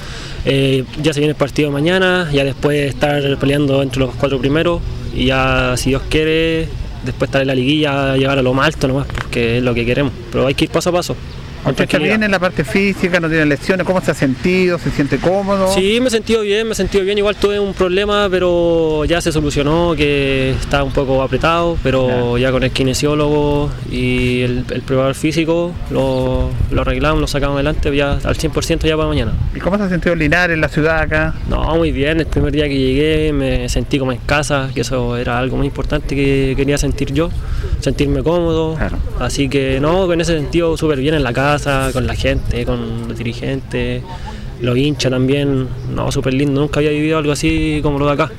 eh, 0.44 0.84
ya 1.02 1.12
se 1.12 1.20
viene 1.20 1.30
el 1.32 1.36
partido 1.36 1.68
de 1.68 1.72
mañana, 1.74 2.28
ya 2.32 2.43
después 2.44 2.89
estar 2.89 3.22
peleando 3.39 3.82
entre 3.82 4.01
los 4.01 4.14
cuatro 4.16 4.39
primeros 4.40 4.80
y 5.14 5.26
ya, 5.26 5.76
si 5.76 5.90
Dios 5.90 6.02
quiere, 6.09 6.66
después 7.05 7.28
estar 7.28 7.43
en 7.43 7.48
la 7.48 7.55
liguilla, 7.55 8.16
llegar 8.16 8.39
a 8.39 8.43
lo 8.43 8.52
más 8.55 8.66
alto 8.66 8.89
nomás, 8.89 9.06
porque 9.06 9.59
es 9.59 9.62
lo 9.62 9.72
que 9.74 9.84
queremos. 9.86 10.12
Pero 10.32 10.47
hay 10.47 10.55
que 10.55 10.64
ir 10.64 10.70
paso 10.70 10.90
a 10.90 10.93
paso. 10.94 11.14
Usted 11.62 11.70
está 11.70 11.86
tranquilidad. 11.86 12.16
bien 12.16 12.22
en 12.24 12.30
la 12.30 12.39
parte 12.39 12.64
física, 12.64 13.20
no 13.20 13.28
tiene 13.28 13.47
lesiones. 13.47 13.86
¿Cómo 13.86 14.01
se 14.01 14.10
ha 14.10 14.14
sentido? 14.14 14.78
¿Se 14.78 14.90
siente 14.90 15.18
cómodo? 15.18 15.72
Sí, 15.72 15.98
me 16.01 16.09
he 16.09 16.10
sentido 16.10 16.43
bien, 16.43 16.66
me 16.66 16.72
he 16.72 16.76
sentido 16.76 17.05
bien. 17.05 17.18
Igual 17.18 17.36
tuve 17.36 17.60
un 17.60 17.72
problema, 17.72 18.28
pero 18.30 19.05
ya 19.05 19.20
se 19.20 19.30
solucionó, 19.32 19.94
que 19.97 20.51
estaba 20.51 20.82
un 20.82 20.93
poco 20.93 21.22
apretado, 21.22 21.78
pero 21.82 22.36
ya 22.39 22.51
con 22.51 22.62
el 22.64 22.70
kinesiólogo 22.70 23.70
y 23.90 24.43
el, 24.43 24.64
el 24.70 24.82
preparador 24.82 25.14
físico 25.14 25.72
lo, 25.90 26.51
lo 26.70 26.80
arreglamos, 26.80 27.20
lo 27.20 27.26
sacamos 27.26 27.55
adelante 27.55 27.94
ya 27.94 28.12
al 28.12 28.36
100% 28.36 28.86
ya 28.86 28.97
para 28.97 29.09
mañana. 29.09 29.32
¿Y 29.55 29.60
cómo 29.60 29.76
se 29.76 29.84
ha 29.84 29.89
sentido 29.89 30.14
Linares, 30.14 30.59
la 30.59 30.68
ciudad 30.68 31.01
acá? 31.01 31.34
No, 31.48 31.76
muy 31.76 31.93
bien. 31.93 32.20
El 32.20 32.26
primer 32.26 32.52
día 32.52 32.68
que 32.68 32.78
llegué 32.78 33.32
me 33.32 33.68
sentí 33.68 33.98
como 33.98 34.12
en 34.12 34.18
casa, 34.18 34.70
que 34.74 34.80
eso 34.80 35.16
era 35.16 35.39
algo 35.39 35.56
muy 35.56 35.66
importante 35.66 36.14
que 36.14 36.55
quería 36.56 36.78
sentir 36.78 37.12
yo, 37.12 37.30
sentirme 37.80 38.22
cómodo. 38.22 38.76
Así 39.20 39.48
que 39.48 39.78
no, 39.80 40.10
en 40.12 40.20
ese 40.20 40.36
sentido 40.36 40.76
súper 40.76 40.98
bien 40.98 41.14
en 41.14 41.22
la 41.22 41.32
casa, 41.32 41.51
con 41.92 42.06
la 42.06 42.14
gente, 42.14 42.64
con 42.64 43.08
los 43.08 43.18
dirigentes, 43.18 44.02
los 44.60 44.76
hinchas 44.76 45.10
también. 45.10 45.66
No, 45.94 46.10
súper 46.12 46.34
lindo. 46.34 46.60
Nunca 46.60 46.80
había 46.80 46.90
vivido 46.90 47.18
algo 47.18 47.32
así 47.32 47.80
como 47.82 47.98
lo 47.98 48.06
de 48.06 48.12
acá. 48.12 48.30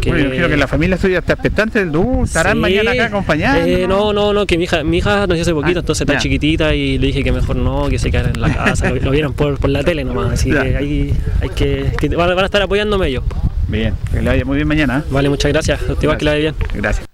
Que- 0.00 0.10
Bueno, 0.10 0.24
yo 0.28 0.30
creo 0.36 0.48
que 0.48 0.56
la 0.56 0.68
familia 0.68 0.96
suya 0.98 1.18
está 1.18 1.32
expectante 1.34 1.78
del 1.80 1.90
debut. 1.92 2.26
¿Estarán 2.26 2.54
Sí. 2.54 2.60
mañana 2.60 2.90
acá 2.92 3.06
acompañando? 3.06 3.60
Eh, 3.66 3.86
no, 3.88 4.12
no, 4.12 4.32
no, 4.32 4.46
que 4.46 4.56
mi 4.58 4.64
hija, 4.64 4.84
mi 4.84 4.98
hija 4.98 5.26
nació 5.26 5.42
hace 5.42 5.52
poquito, 5.54 5.78
Ah, 5.78 5.80
entonces 5.80 6.02
está 6.02 6.12
ya. 6.14 6.18
chiquitita 6.20 6.74
y 6.74 6.98
le 6.98 7.06
dije 7.08 7.24
que 7.24 7.32
mejor 7.32 7.56
no, 7.56 7.88
que 7.88 7.98
se 7.98 8.10
quedara 8.10 8.30
en 8.30 8.40
la 8.40 8.52
casa, 8.54 8.90
lo, 8.90 8.96
lo 9.00 9.10
vieran 9.10 9.32
por, 9.32 9.58
por 9.58 9.70
la 9.70 9.82
tele 9.82 10.04
nomás, 10.04 10.32
así 10.32 10.50
Ya. 10.52 10.62
que 10.62 10.76
ahí 10.76 11.14
hay 11.40 11.48
que, 11.50 11.92
que 11.98 12.08
van, 12.10 12.30
a- 12.30 12.34
van 12.34 12.44
a 12.44 12.46
estar 12.46 12.62
apoyándome 12.62 13.08
ellos. 13.08 13.24
Bien, 13.68 13.94
que 14.12 14.22
le 14.22 14.28
vaya 14.28 14.44
muy 14.44 14.56
bien 14.56 14.68
mañana. 14.68 14.98
¿eh? 14.98 15.08
Vale, 15.10 15.28
muchas 15.28 15.50
gracias. 15.52 15.80
Igual 16.00 16.18
que 16.18 16.24
le 16.24 16.30
vaya 16.30 16.40
bien. 16.40 16.54
Gracias. 16.74 17.06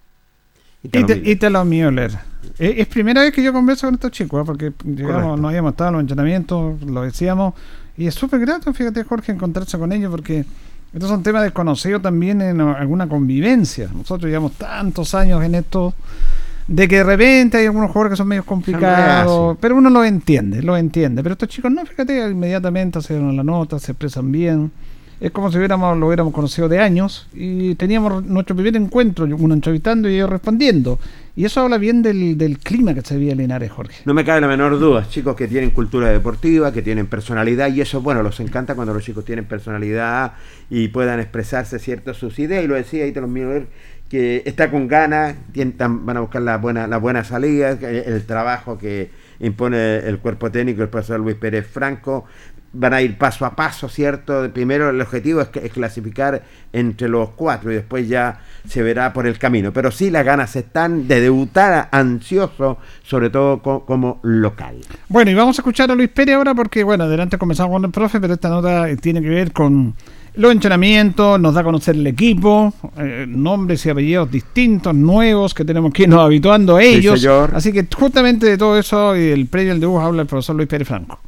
Ítalo 1.24 1.64
Müller. 1.64 2.10
Es, 2.59 2.78
es 2.78 2.86
primera 2.86 3.23
vez 3.23 3.32
que 3.32 3.43
yo 3.43 3.52
converso 3.52 3.86
con 3.86 3.94
estos 3.94 4.10
chicos, 4.10 4.43
¿eh? 4.43 4.44
porque 4.44 4.73
Correcto. 4.73 5.36
no 5.36 5.48
habíamos 5.48 5.73
estado 5.73 5.89
en 5.89 5.94
los 5.94 6.01
entrenamientos, 6.01 6.82
lo 6.82 7.02
decíamos, 7.02 7.55
y 7.97 8.06
es 8.06 8.14
súper 8.14 8.40
grato, 8.40 8.73
fíjate 8.73 9.05
Jorge, 9.05 9.32
encontrarse 9.32 9.78
con 9.78 9.93
ellos, 9.93 10.10
porque 10.10 10.44
estos 10.93 11.09
son 11.09 11.23
temas 11.23 11.43
desconocidos 11.43 12.02
también 12.02 12.40
en 12.43 12.60
alguna 12.60 13.09
convivencia. 13.09 13.89
Nosotros 13.94 14.28
llevamos 14.28 14.52
tantos 14.52 15.14
años 15.14 15.43
en 15.43 15.55
esto, 15.55 15.94
de 16.66 16.86
que 16.86 16.97
de 16.98 17.05
repente 17.05 17.59
hay 17.59 17.66
algunos 17.66 17.90
jugadores 17.90 18.12
que 18.12 18.16
son 18.16 18.28
medio 18.28 18.44
complicados, 18.44 19.56
pero 19.60 19.77
uno 19.77 19.90
lo 19.90 20.05
entiende, 20.05 20.62
lo 20.62 20.77
entiende. 20.77 21.23
Pero 21.23 21.32
estos 21.35 21.48
chicos 21.48 21.73
no, 21.73 21.85
fíjate, 21.85 22.31
inmediatamente 22.31 22.98
hacen 22.98 23.36
la 23.36 23.43
nota, 23.43 23.78
se 23.78 23.93
expresan 23.93 24.31
bien. 24.31 24.70
Es 25.22 25.30
como 25.30 25.52
si 25.52 25.58
hubiéramos, 25.58 25.96
lo 25.96 26.08
hubiéramos 26.08 26.34
conocido 26.34 26.68
de 26.68 26.80
años 26.80 27.28
y 27.32 27.76
teníamos 27.76 28.24
nuestro 28.24 28.56
primer 28.56 28.74
encuentro, 28.74 29.24
uno 29.24 29.54
entrevistando 29.54 30.10
y 30.10 30.16
ellos 30.16 30.28
respondiendo. 30.28 30.98
Y 31.36 31.44
eso 31.44 31.60
habla 31.60 31.78
bien 31.78 32.02
del, 32.02 32.36
del 32.36 32.58
clima 32.58 32.92
que 32.92 33.02
se 33.02 33.16
veía 33.16 33.30
en 33.32 33.38
Linares, 33.38 33.70
Jorge. 33.70 34.02
No 34.04 34.14
me 34.14 34.24
cabe 34.24 34.40
la 34.40 34.48
menor 34.48 34.78
duda, 34.80 35.06
chicos 35.08 35.36
que 35.36 35.46
tienen 35.46 35.70
cultura 35.70 36.08
deportiva, 36.08 36.72
que 36.72 36.82
tienen 36.82 37.06
personalidad 37.06 37.72
y 37.72 37.80
eso, 37.80 38.02
bueno, 38.02 38.24
los 38.24 38.40
encanta 38.40 38.74
cuando 38.74 38.92
los 38.92 39.04
chicos 39.04 39.24
tienen 39.24 39.44
personalidad 39.44 40.32
y 40.68 40.88
puedan 40.88 41.20
expresarse 41.20 41.78
ciertas 41.78 42.16
sus 42.16 42.38
ideas 42.40 42.64
y 42.64 42.66
lo 42.66 42.74
decía 42.74 43.04
ahí 43.04 43.12
te 43.12 43.20
los 43.20 43.30
Miller 43.30 43.68
que 44.10 44.42
está 44.44 44.70
con 44.70 44.88
ganas, 44.88 45.36
tientan- 45.54 46.04
van 46.04 46.18
a 46.18 46.20
buscar 46.20 46.42
la 46.42 46.58
buena, 46.58 46.86
la 46.86 46.98
buena 46.98 47.24
salida, 47.24 47.70
el, 47.70 47.84
el 48.12 48.26
trabajo 48.26 48.76
que 48.76 49.08
impone 49.40 49.96
el 50.00 50.18
cuerpo 50.18 50.50
técnico, 50.52 50.82
el 50.82 50.90
profesor 50.90 51.18
Luis 51.18 51.36
Pérez 51.36 51.66
Franco, 51.66 52.26
van 52.74 52.94
a 52.94 53.02
ir 53.02 53.18
paso 53.18 53.44
a 53.44 53.54
paso, 53.54 53.88
¿cierto? 53.88 54.48
Primero 54.52 54.90
el 54.90 55.00
objetivo 55.00 55.40
es, 55.42 55.48
es 55.62 55.72
clasificar 55.72 56.42
entre 56.72 57.08
los 57.08 57.30
cuatro 57.30 57.70
y 57.70 57.74
después 57.74 58.08
ya 58.08 58.40
se 58.66 58.82
verá 58.82 59.12
por 59.12 59.26
el 59.26 59.38
camino. 59.38 59.72
Pero 59.72 59.90
sí 59.90 60.10
las 60.10 60.24
ganas 60.24 60.56
están 60.56 61.06
de 61.06 61.20
debutar 61.20 61.88
ansioso, 61.92 62.78
sobre 63.02 63.28
todo 63.30 63.60
co- 63.62 63.84
como 63.84 64.20
local. 64.22 64.76
Bueno, 65.08 65.30
y 65.30 65.34
vamos 65.34 65.58
a 65.58 65.60
escuchar 65.62 65.90
a 65.90 65.94
Luis 65.94 66.08
Pérez 66.08 66.34
ahora 66.36 66.54
porque, 66.54 66.82
bueno, 66.82 67.04
adelante 67.04 67.36
comenzamos 67.38 67.72
con 67.74 67.84
el 67.84 67.90
profe, 67.90 68.20
pero 68.20 68.34
esta 68.34 68.48
nota 68.48 68.86
tiene 68.96 69.20
que 69.20 69.28
ver 69.28 69.52
con 69.52 69.94
los 70.34 70.50
entrenamientos, 70.50 71.38
nos 71.38 71.52
da 71.52 71.60
a 71.60 71.64
conocer 71.64 71.94
el 71.94 72.06
equipo, 72.06 72.72
eh, 72.96 73.26
nombres 73.28 73.84
y 73.84 73.90
apellidos 73.90 74.30
distintos, 74.30 74.94
nuevos, 74.94 75.52
que 75.52 75.62
tenemos 75.62 75.92
que 75.92 76.04
irnos 76.04 76.20
habituando 76.20 76.76
a 76.76 76.82
ellos. 76.82 77.20
Así 77.54 77.70
que 77.70 77.86
justamente 77.94 78.46
de 78.46 78.56
todo 78.56 78.78
eso 78.78 79.14
y 79.14 79.28
el 79.28 79.46
previo 79.46 79.72
al 79.72 79.80
debut 79.80 80.00
habla 80.00 80.22
el 80.22 80.28
profesor 80.28 80.56
Luis 80.56 80.68
Pérez 80.70 80.88
Franco. 80.88 81.20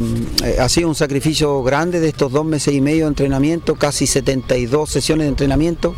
Eh, 0.00 0.58
ha 0.60 0.68
sido 0.68 0.88
un 0.88 0.94
sacrificio 0.94 1.62
grande 1.64 1.98
de 1.98 2.08
estos 2.08 2.30
dos 2.30 2.44
meses 2.44 2.72
y 2.72 2.80
medio 2.80 3.04
de 3.04 3.08
entrenamiento, 3.08 3.74
casi 3.74 4.06
72 4.06 4.88
sesiones 4.88 5.24
de 5.24 5.30
entrenamiento. 5.30 5.94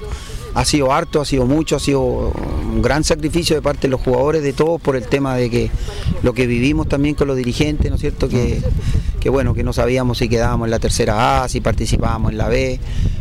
Ha 0.55 0.65
sido 0.65 0.93
harto, 0.93 1.21
ha 1.21 1.25
sido 1.25 1.47
mucho, 1.47 1.77
ha 1.77 1.81
sido 1.81 2.01
un 2.01 2.83
gran 2.83 3.05
sacrificio 3.05 3.55
de 3.55 3.63
parte 3.63 3.83
de 3.83 3.89
los 3.89 4.01
jugadores, 4.01 4.43
de 4.43 4.53
todos, 4.53 4.81
por 4.81 4.97
el 4.97 5.05
tema 5.05 5.37
de 5.37 5.49
que 5.49 5.71
lo 6.23 6.33
que 6.33 6.47
vivimos 6.47 6.89
también 6.89 7.15
con 7.15 7.29
los 7.29 7.37
dirigentes, 7.37 7.89
¿no 7.89 7.97
es 7.97 8.01
cierto? 8.01 8.29
Que, 8.29 8.61
que 9.21 9.29
bueno, 9.31 9.55
que 9.55 9.63
no 9.63 9.73
sabíamos 9.73 10.19
si 10.19 10.29
quedábamos 10.29 10.67
en 10.67 10.71
la 10.73 10.81
tercera 10.81 11.45
A, 11.45 11.49
si 11.49 11.61
participábamos 11.61 12.33
en 12.33 12.39
la 12.39 12.49
B. 12.49 12.81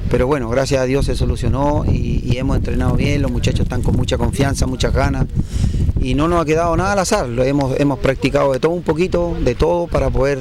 Pero 0.10 0.26
bueno, 0.26 0.50
gracias 0.50 0.82
a 0.82 0.86
Dios 0.86 1.06
se 1.06 1.16
solucionó 1.16 1.84
y, 1.86 2.24
y 2.24 2.38
hemos 2.38 2.58
entrenado 2.58 2.96
bien, 2.96 3.22
los 3.22 3.32
muchachos 3.32 3.62
están 3.62 3.84
con 3.84 3.96
mucha 3.96 4.18
confianza, 4.18 4.66
muchas 4.66 4.92
ganas 4.92 5.28
y 6.02 6.16
no 6.16 6.28
nos 6.28 6.42
ha 6.42 6.46
quedado 6.46 6.76
nada 6.78 6.94
al 6.94 7.00
azar, 7.00 7.28
lo 7.28 7.44
hemos, 7.44 7.80
hemos 7.80 8.00
practicado 8.00 8.54
de 8.54 8.60
todo 8.60 8.72
un 8.72 8.84
poquito, 8.84 9.36
de 9.44 9.54
todo 9.54 9.88
para 9.88 10.10
poder 10.10 10.40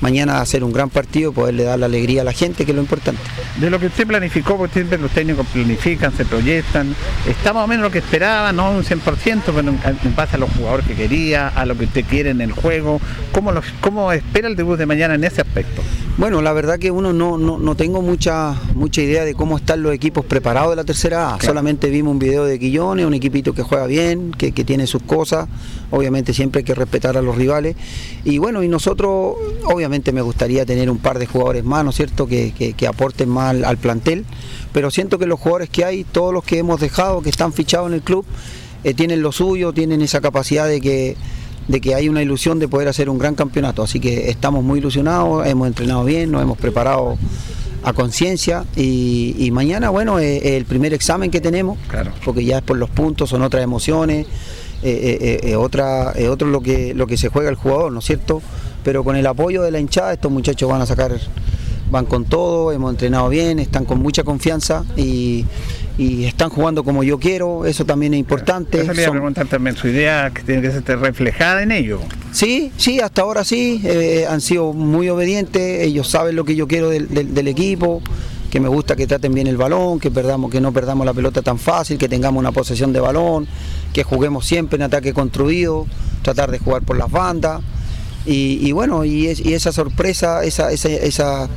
mañana 0.00 0.40
hacer 0.40 0.64
un 0.64 0.72
gran 0.72 0.90
partido, 0.90 1.32
poderle 1.32 1.64
dar 1.64 1.78
la 1.78 1.86
alegría 1.86 2.22
a 2.22 2.24
la 2.24 2.32
gente, 2.32 2.64
que 2.64 2.72
es 2.72 2.76
lo 2.76 2.82
importante. 2.82 3.20
De 3.58 3.70
lo 3.70 3.78
que 3.78 3.86
usted 3.86 4.06
planificó, 4.06 4.56
porque 4.56 4.74
siempre 4.74 4.98
los 4.98 5.10
técnicos 5.10 5.46
planifican, 5.46 6.16
se 6.16 6.24
proyectan, 6.24 6.94
está 7.26 7.52
más 7.52 7.64
o 7.64 7.66
menos 7.66 7.84
lo 7.84 7.90
que 7.90 7.98
esperaba, 7.98 8.52
no 8.52 8.70
un 8.70 8.84
100%, 8.84 9.42
pero 9.46 9.60
en, 9.68 10.16
base 10.16 10.36
a 10.36 10.38
los 10.38 10.50
jugadores 10.50 10.86
que 10.86 10.94
quería, 10.94 11.48
a 11.48 11.66
lo 11.66 11.76
que 11.76 11.84
usted 11.84 12.04
quiere 12.04 12.30
en 12.30 12.40
el 12.40 12.52
juego. 12.52 13.00
¿Cómo, 13.32 13.52
¿Cómo 13.80 14.12
espera 14.12 14.48
el 14.48 14.56
debut 14.56 14.78
de 14.78 14.86
mañana 14.86 15.14
en 15.14 15.24
ese 15.24 15.40
aspecto? 15.40 15.82
Bueno, 16.18 16.40
la 16.40 16.54
verdad 16.54 16.78
que 16.78 16.90
uno 16.90 17.12
no, 17.12 17.36
no, 17.36 17.58
no 17.58 17.74
tengo 17.74 18.00
mucha 18.00 18.54
mucha 18.74 19.02
idea 19.02 19.22
de 19.26 19.34
cómo 19.34 19.58
están 19.58 19.82
los 19.82 19.92
equipos 19.92 20.24
preparados 20.24 20.70
de 20.70 20.76
la 20.76 20.84
tercera 20.84 21.34
A. 21.34 21.40
Solamente 21.42 21.90
vimos 21.90 22.12
un 22.12 22.18
video 22.18 22.46
de 22.46 22.58
Quillones, 22.58 23.04
un 23.04 23.12
equipito 23.12 23.52
que 23.52 23.62
juega 23.62 23.86
bien, 23.86 24.32
que, 24.32 24.52
que 24.52 24.64
tiene 24.64 24.86
sus 24.86 25.02
cosas. 25.02 25.46
Obviamente 25.90 26.32
siempre 26.32 26.60
hay 26.60 26.64
que 26.64 26.74
respetar 26.74 27.18
a 27.18 27.22
los 27.22 27.36
rivales. 27.36 27.76
Y 28.24 28.38
bueno, 28.38 28.62
y 28.62 28.68
nosotros, 28.68 29.34
obviamente 29.64 30.10
me 30.12 30.22
gustaría 30.22 30.64
tener 30.64 30.88
un 30.88 30.96
par 30.98 31.18
de 31.18 31.26
jugadores 31.26 31.64
más, 31.64 31.84
¿no 31.84 31.90
es 31.90 31.96
cierto?, 31.96 32.26
que, 32.26 32.54
que- 32.56 32.72
que 32.72 32.86
aporten 32.86 33.28
más 33.28 33.50
al, 33.50 33.64
al 33.66 33.76
plantel. 33.76 34.24
Pero 34.72 34.90
siento 34.90 35.18
que 35.18 35.26
los 35.26 35.38
jugadores 35.38 35.68
que 35.68 35.84
hay, 35.84 36.04
todos 36.04 36.32
los 36.32 36.44
que 36.44 36.56
hemos 36.56 36.80
dejado, 36.80 37.20
que 37.20 37.28
están 37.28 37.52
fichados 37.52 37.88
en 37.88 37.94
el 37.94 38.00
club, 38.02 38.24
eh, 38.84 38.94
tienen 38.94 39.20
lo 39.20 39.32
suyo, 39.32 39.74
tienen 39.74 40.00
esa 40.00 40.22
capacidad 40.22 40.66
de 40.66 40.80
que 40.80 41.16
de 41.68 41.80
que 41.80 41.94
hay 41.94 42.08
una 42.08 42.22
ilusión 42.22 42.58
de 42.58 42.68
poder 42.68 42.88
hacer 42.88 43.08
un 43.10 43.18
gran 43.18 43.34
campeonato. 43.34 43.82
Así 43.82 44.00
que 44.00 44.30
estamos 44.30 44.62
muy 44.62 44.78
ilusionados, 44.78 45.46
hemos 45.46 45.66
entrenado 45.66 46.04
bien, 46.04 46.30
nos 46.30 46.42
hemos 46.42 46.58
preparado 46.58 47.16
a 47.82 47.92
conciencia 47.92 48.64
y, 48.74 49.36
y 49.38 49.50
mañana, 49.52 49.90
bueno, 49.90 50.18
es 50.18 50.42
es 50.42 50.52
el 50.52 50.64
primer 50.64 50.92
examen 50.92 51.30
que 51.30 51.40
tenemos, 51.40 51.78
porque 52.24 52.44
ya 52.44 52.58
es 52.58 52.62
por 52.62 52.76
los 52.76 52.90
puntos, 52.90 53.30
son 53.30 53.42
otras 53.42 53.62
emociones, 53.62 54.26
eh, 54.82 55.18
eh, 55.20 55.50
eh, 55.50 55.56
otra, 55.56 56.12
otro 56.28 56.48
lo 56.48 56.60
que, 56.60 56.94
lo 56.94 57.06
que 57.06 57.16
se 57.16 57.28
juega 57.28 57.48
el 57.48 57.56
jugador, 57.56 57.92
¿no 57.92 58.00
es 58.00 58.04
cierto? 58.04 58.42
Pero 58.84 59.04
con 59.04 59.16
el 59.16 59.26
apoyo 59.26 59.62
de 59.62 59.70
la 59.70 59.78
hinchada, 59.78 60.12
estos 60.12 60.30
muchachos 60.30 60.68
van 60.68 60.82
a 60.82 60.86
sacar, 60.86 61.12
van 61.90 62.06
con 62.06 62.24
todo, 62.24 62.72
hemos 62.72 62.90
entrenado 62.90 63.28
bien, 63.28 63.58
están 63.58 63.84
con 63.84 64.00
mucha 64.00 64.24
confianza 64.24 64.84
y, 64.96 65.44
y 65.98 66.24
están 66.24 66.50
jugando 66.50 66.84
como 66.84 67.02
yo 67.02 67.18
quiero, 67.18 67.64
eso 67.64 67.84
también 67.86 68.12
es 68.14 68.20
importante. 68.20 68.80
A 68.82 68.84
Son- 68.94 69.12
preguntar 69.12 69.46
también, 69.46 69.76
su 69.76 69.88
idea 69.88 70.30
que 70.34 70.42
tiene 70.42 70.60
que 70.62 70.70
ser 70.70 70.98
reflejada 70.98 71.62
en 71.62 71.72
ello. 71.72 72.00
Sí, 72.32 72.70
sí, 72.76 73.00
hasta 73.00 73.22
ahora 73.22 73.44
sí, 73.44 73.80
eh, 73.84 74.26
han 74.28 74.40
sido 74.42 74.72
muy 74.74 75.08
obedientes, 75.08 75.82
ellos 75.82 76.08
saben 76.08 76.36
lo 76.36 76.44
que 76.44 76.54
yo 76.54 76.68
quiero 76.68 76.90
del, 76.90 77.08
del- 77.08 77.32
del 77.34 77.48
equipo, 77.48 78.02
que 78.50 78.60
me 78.60 78.68
gusta 78.68 78.94
que 78.94 79.06
traten 79.06 79.32
bien 79.34 79.46
el 79.46 79.56
balón, 79.56 79.98
que 79.98 80.10
perdamos, 80.10 80.50
que 80.50 80.60
no 80.60 80.72
perdamos 80.72 81.04
la 81.06 81.14
pelota 81.14 81.40
tan 81.42 81.58
fácil, 81.58 81.96
que 81.98 82.08
tengamos 82.08 82.40
una 82.40 82.52
posesión 82.52 82.92
de 82.92 83.00
balón, 83.00 83.46
que 83.92 84.02
juguemos 84.02 84.46
siempre 84.46 84.76
en 84.76 84.82
ataque 84.82 85.12
construido, 85.14 85.86
tratar 86.22 86.50
de 86.50 86.58
jugar 86.58 86.82
por 86.82 86.96
las 86.98 87.10
bandas. 87.10 87.62
Y, 88.26 88.58
y 88.60 88.72
bueno, 88.72 89.04
y, 89.04 89.28
es- 89.28 89.40
y 89.44 89.54
esa 89.54 89.72
sorpresa, 89.72 90.44
esa, 90.44 90.70
esa, 90.72 90.88
esa- 90.90 91.48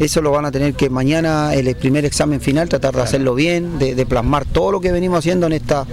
eso 0.00 0.20
lo 0.20 0.30
van 0.30 0.44
a 0.44 0.50
tener 0.50 0.74
que 0.74 0.90
mañana, 0.90 1.54
el 1.54 1.74
primer 1.76 2.04
examen 2.04 2.40
final, 2.40 2.68
tratar 2.68 2.94
de 2.94 3.02
hacerlo 3.02 3.34
bien, 3.34 3.78
de, 3.78 3.94
de 3.94 4.06
plasmar 4.06 4.44
todo 4.44 4.72
lo 4.72 4.80
que 4.80 4.92
venimos 4.92 5.18
haciendo 5.18 5.46
en 5.46 5.52
esta 5.52 5.86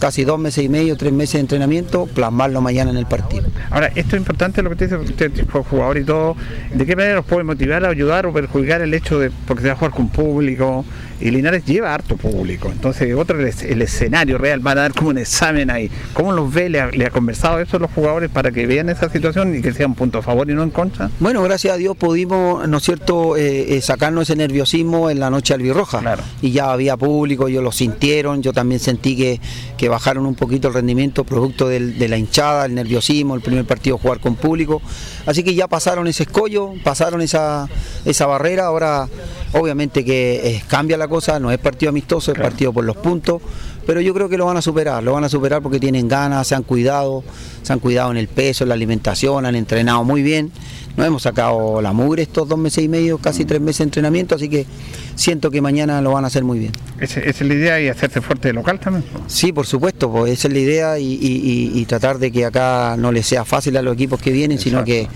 casi 0.00 0.24
dos 0.24 0.38
meses 0.38 0.64
y 0.64 0.68
medio, 0.68 0.96
tres 0.96 1.12
meses 1.12 1.34
de 1.34 1.40
entrenamiento, 1.40 2.06
plasmarlo 2.06 2.60
mañana 2.60 2.90
en 2.90 2.96
el 2.96 3.06
partido. 3.06 3.44
Ahora, 3.70 3.88
esto 3.88 4.16
es 4.16 4.20
importante 4.20 4.62
lo 4.62 4.70
que 4.70 4.84
usted 4.84 4.98
dice, 4.98 5.30
usted 5.30 5.48
jugador 5.68 5.98
y 5.98 6.04
todo. 6.04 6.36
¿De 6.74 6.86
qué 6.86 6.96
manera 6.96 7.16
los 7.16 7.26
puede 7.26 7.44
motivar, 7.44 7.84
ayudar 7.84 8.26
o 8.26 8.32
perjudicar 8.32 8.80
el 8.80 8.94
hecho 8.94 9.20
de, 9.20 9.30
porque 9.46 9.62
se 9.62 9.68
va 9.68 9.74
a 9.74 9.76
jugar 9.76 9.92
con 9.92 10.08
público? 10.08 10.84
Y 11.20 11.30
Linares 11.30 11.64
lleva 11.64 11.92
harto 11.94 12.16
público. 12.16 12.70
Entonces, 12.72 13.14
otro 13.14 13.38
el, 13.40 13.46
es- 13.48 13.62
el 13.62 13.82
escenario 13.82 14.38
real, 14.38 14.60
van 14.60 14.78
a 14.78 14.82
dar 14.82 14.94
como 14.94 15.10
un 15.10 15.18
examen 15.18 15.70
ahí. 15.70 15.90
¿Cómo 16.14 16.32
los 16.32 16.52
ve? 16.52 16.68
¿Le 16.70 16.80
ha, 16.80 16.86
le 16.90 17.04
ha 17.06 17.10
conversado 17.10 17.60
eso 17.60 17.76
a 17.76 17.80
los 17.80 17.90
jugadores 17.92 18.30
para 18.30 18.50
que 18.52 18.66
vean 18.66 18.88
esa 18.88 19.10
situación 19.10 19.54
y 19.54 19.60
que 19.62 19.72
sea 19.72 19.86
un 19.86 19.94
punto 19.94 20.18
a 20.18 20.22
favor 20.22 20.48
y 20.50 20.54
no 20.54 20.62
en 20.62 20.70
contra? 20.70 21.10
Bueno, 21.20 21.42
gracias 21.42 21.74
a 21.74 21.76
Dios 21.76 21.96
pudimos, 21.96 22.66
¿no 22.68 22.78
es 22.78 22.82
cierto?, 22.84 23.36
eh, 23.36 23.76
eh, 23.76 23.80
sacarnos 23.82 24.22
ese 24.30 24.36
nerviosismo 24.36 25.10
en 25.10 25.20
la 25.20 25.28
noche 25.30 25.52
albirroja. 25.54 26.00
Y 26.42 26.52
ya 26.52 26.72
había 26.72 26.96
público, 26.96 27.48
ellos 27.48 27.62
lo 27.62 27.72
sintieron, 27.72 28.42
yo 28.42 28.52
también 28.52 28.80
sentí 28.80 29.16
que, 29.16 29.40
que 29.76 29.88
bajaron 29.88 30.24
un 30.26 30.34
poquito 30.34 30.68
el 30.68 30.74
rendimiento 30.74 31.24
producto 31.24 31.68
del- 31.68 31.98
de 31.98 32.08
la 32.08 32.16
hinchada, 32.16 32.64
el 32.66 32.74
nerviosismo, 32.74 33.34
el 33.34 33.42
primer 33.42 33.64
partido 33.66 33.98
jugar 33.98 34.20
con 34.20 34.36
público. 34.36 34.80
Así 35.26 35.42
que 35.42 35.54
ya 35.54 35.68
pasaron 35.68 36.06
ese 36.08 36.22
escollo, 36.22 36.72
pasaron 36.82 37.20
esa, 37.20 37.68
esa 38.04 38.26
barrera, 38.26 38.64
ahora 38.66 39.06
obviamente 39.52 40.04
que 40.04 40.40
eh, 40.44 40.62
cambia 40.68 40.96
la 40.96 41.08
cosa, 41.10 41.38
no 41.38 41.50
es 41.52 41.58
partido 41.58 41.90
amistoso, 41.90 42.32
es 42.32 42.38
partido 42.38 42.72
por 42.72 42.84
los 42.84 42.96
puntos. 42.96 43.42
Pero 43.86 44.00
yo 44.00 44.14
creo 44.14 44.28
que 44.28 44.36
lo 44.38 44.46
van 44.46 44.56
a 44.56 44.62
superar, 44.62 45.02
lo 45.02 45.12
van 45.14 45.24
a 45.24 45.28
superar 45.28 45.60
porque 45.62 45.80
tienen 45.80 46.06
ganas, 46.06 46.46
se 46.46 46.54
han 46.54 46.62
cuidado, 46.62 47.24
se 47.62 47.72
han 47.72 47.80
cuidado 47.80 48.10
en 48.12 48.18
el 48.18 48.28
peso, 48.28 48.64
en 48.64 48.68
la 48.68 48.74
alimentación, 48.74 49.44
han 49.46 49.54
entrenado 49.56 50.04
muy 50.04 50.22
bien. 50.22 50.52
Nos 50.96 51.06
hemos 51.06 51.22
sacado 51.22 51.80
la 51.80 51.92
mugre 51.92 52.22
estos 52.22 52.46
dos 52.48 52.58
meses 52.58 52.84
y 52.84 52.88
medio, 52.88 53.18
casi 53.18 53.44
tres 53.44 53.60
meses 53.60 53.78
de 53.78 53.84
entrenamiento, 53.84 54.34
así 54.34 54.48
que 54.48 54.66
siento 55.14 55.50
que 55.50 55.60
mañana 55.60 56.00
lo 56.02 56.12
van 56.12 56.24
a 56.24 56.26
hacer 56.28 56.44
muy 56.44 56.58
bien. 56.58 56.72
Esa, 57.00 57.20
es 57.20 57.40
la 57.40 57.54
idea 57.54 57.80
y 57.80 57.88
hacerse 57.88 58.20
fuerte 58.20 58.48
de 58.48 58.54
local 58.54 58.78
también. 58.78 59.04
Sí, 59.26 59.52
por 59.52 59.66
supuesto, 59.66 60.10
pues 60.10 60.32
esa 60.32 60.48
es 60.48 60.54
la 60.54 60.60
idea 60.60 60.98
y, 60.98 61.04
y- 61.14 61.70
y- 61.74 61.80
y 61.80 61.84
tratar 61.86 62.18
de 62.18 62.30
que 62.30 62.44
acá 62.44 62.96
no 62.98 63.10
les 63.12 63.26
sea 63.26 63.44
fácil 63.44 63.76
a 63.76 63.82
los 63.82 63.94
equipos 63.94 64.20
que 64.20 64.30
vienen, 64.30 64.58
sino 64.58 64.84
que 64.84 65.08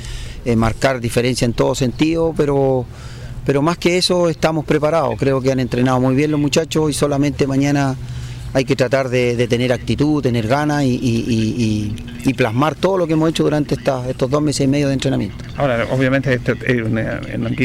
eh, 0.44 0.56
marcar 0.56 1.00
diferencia 1.00 1.44
en 1.44 1.52
todo 1.52 1.74
sentido, 1.74 2.32
pero, 2.36 2.86
pero 3.44 3.62
más 3.62 3.78
que 3.78 3.96
eso 3.98 4.28
estamos 4.28 4.64
preparados. 4.64 5.14
Creo 5.18 5.40
que 5.40 5.52
han 5.52 5.60
entrenado 5.60 6.00
muy 6.00 6.14
bien 6.14 6.30
los 6.30 6.40
muchachos 6.40 6.90
y 6.90 6.92
solamente 6.92 7.46
mañana 7.46 7.94
hay 8.52 8.64
que 8.64 8.76
tratar 8.76 9.08
de, 9.08 9.48
tener 9.48 9.72
actitud, 9.72 10.22
tener 10.22 10.46
ganas 10.46 10.84
y, 10.84 11.92
plasmar 12.36 12.74
todo 12.74 12.98
lo 12.98 13.06
que 13.06 13.12
hemos 13.12 13.28
hecho 13.30 13.42
durante 13.44 13.74
esta- 13.74 14.08
estos 14.08 14.30
dos 14.30 14.40
meses 14.42 14.64
y 14.64 14.68
medio 14.68 14.88
de 14.88 14.94
entrenamiento. 14.94 15.44
Ahora, 15.56 15.86
obviamente, 15.92 16.32
esto 16.32 16.52
es 16.66 16.82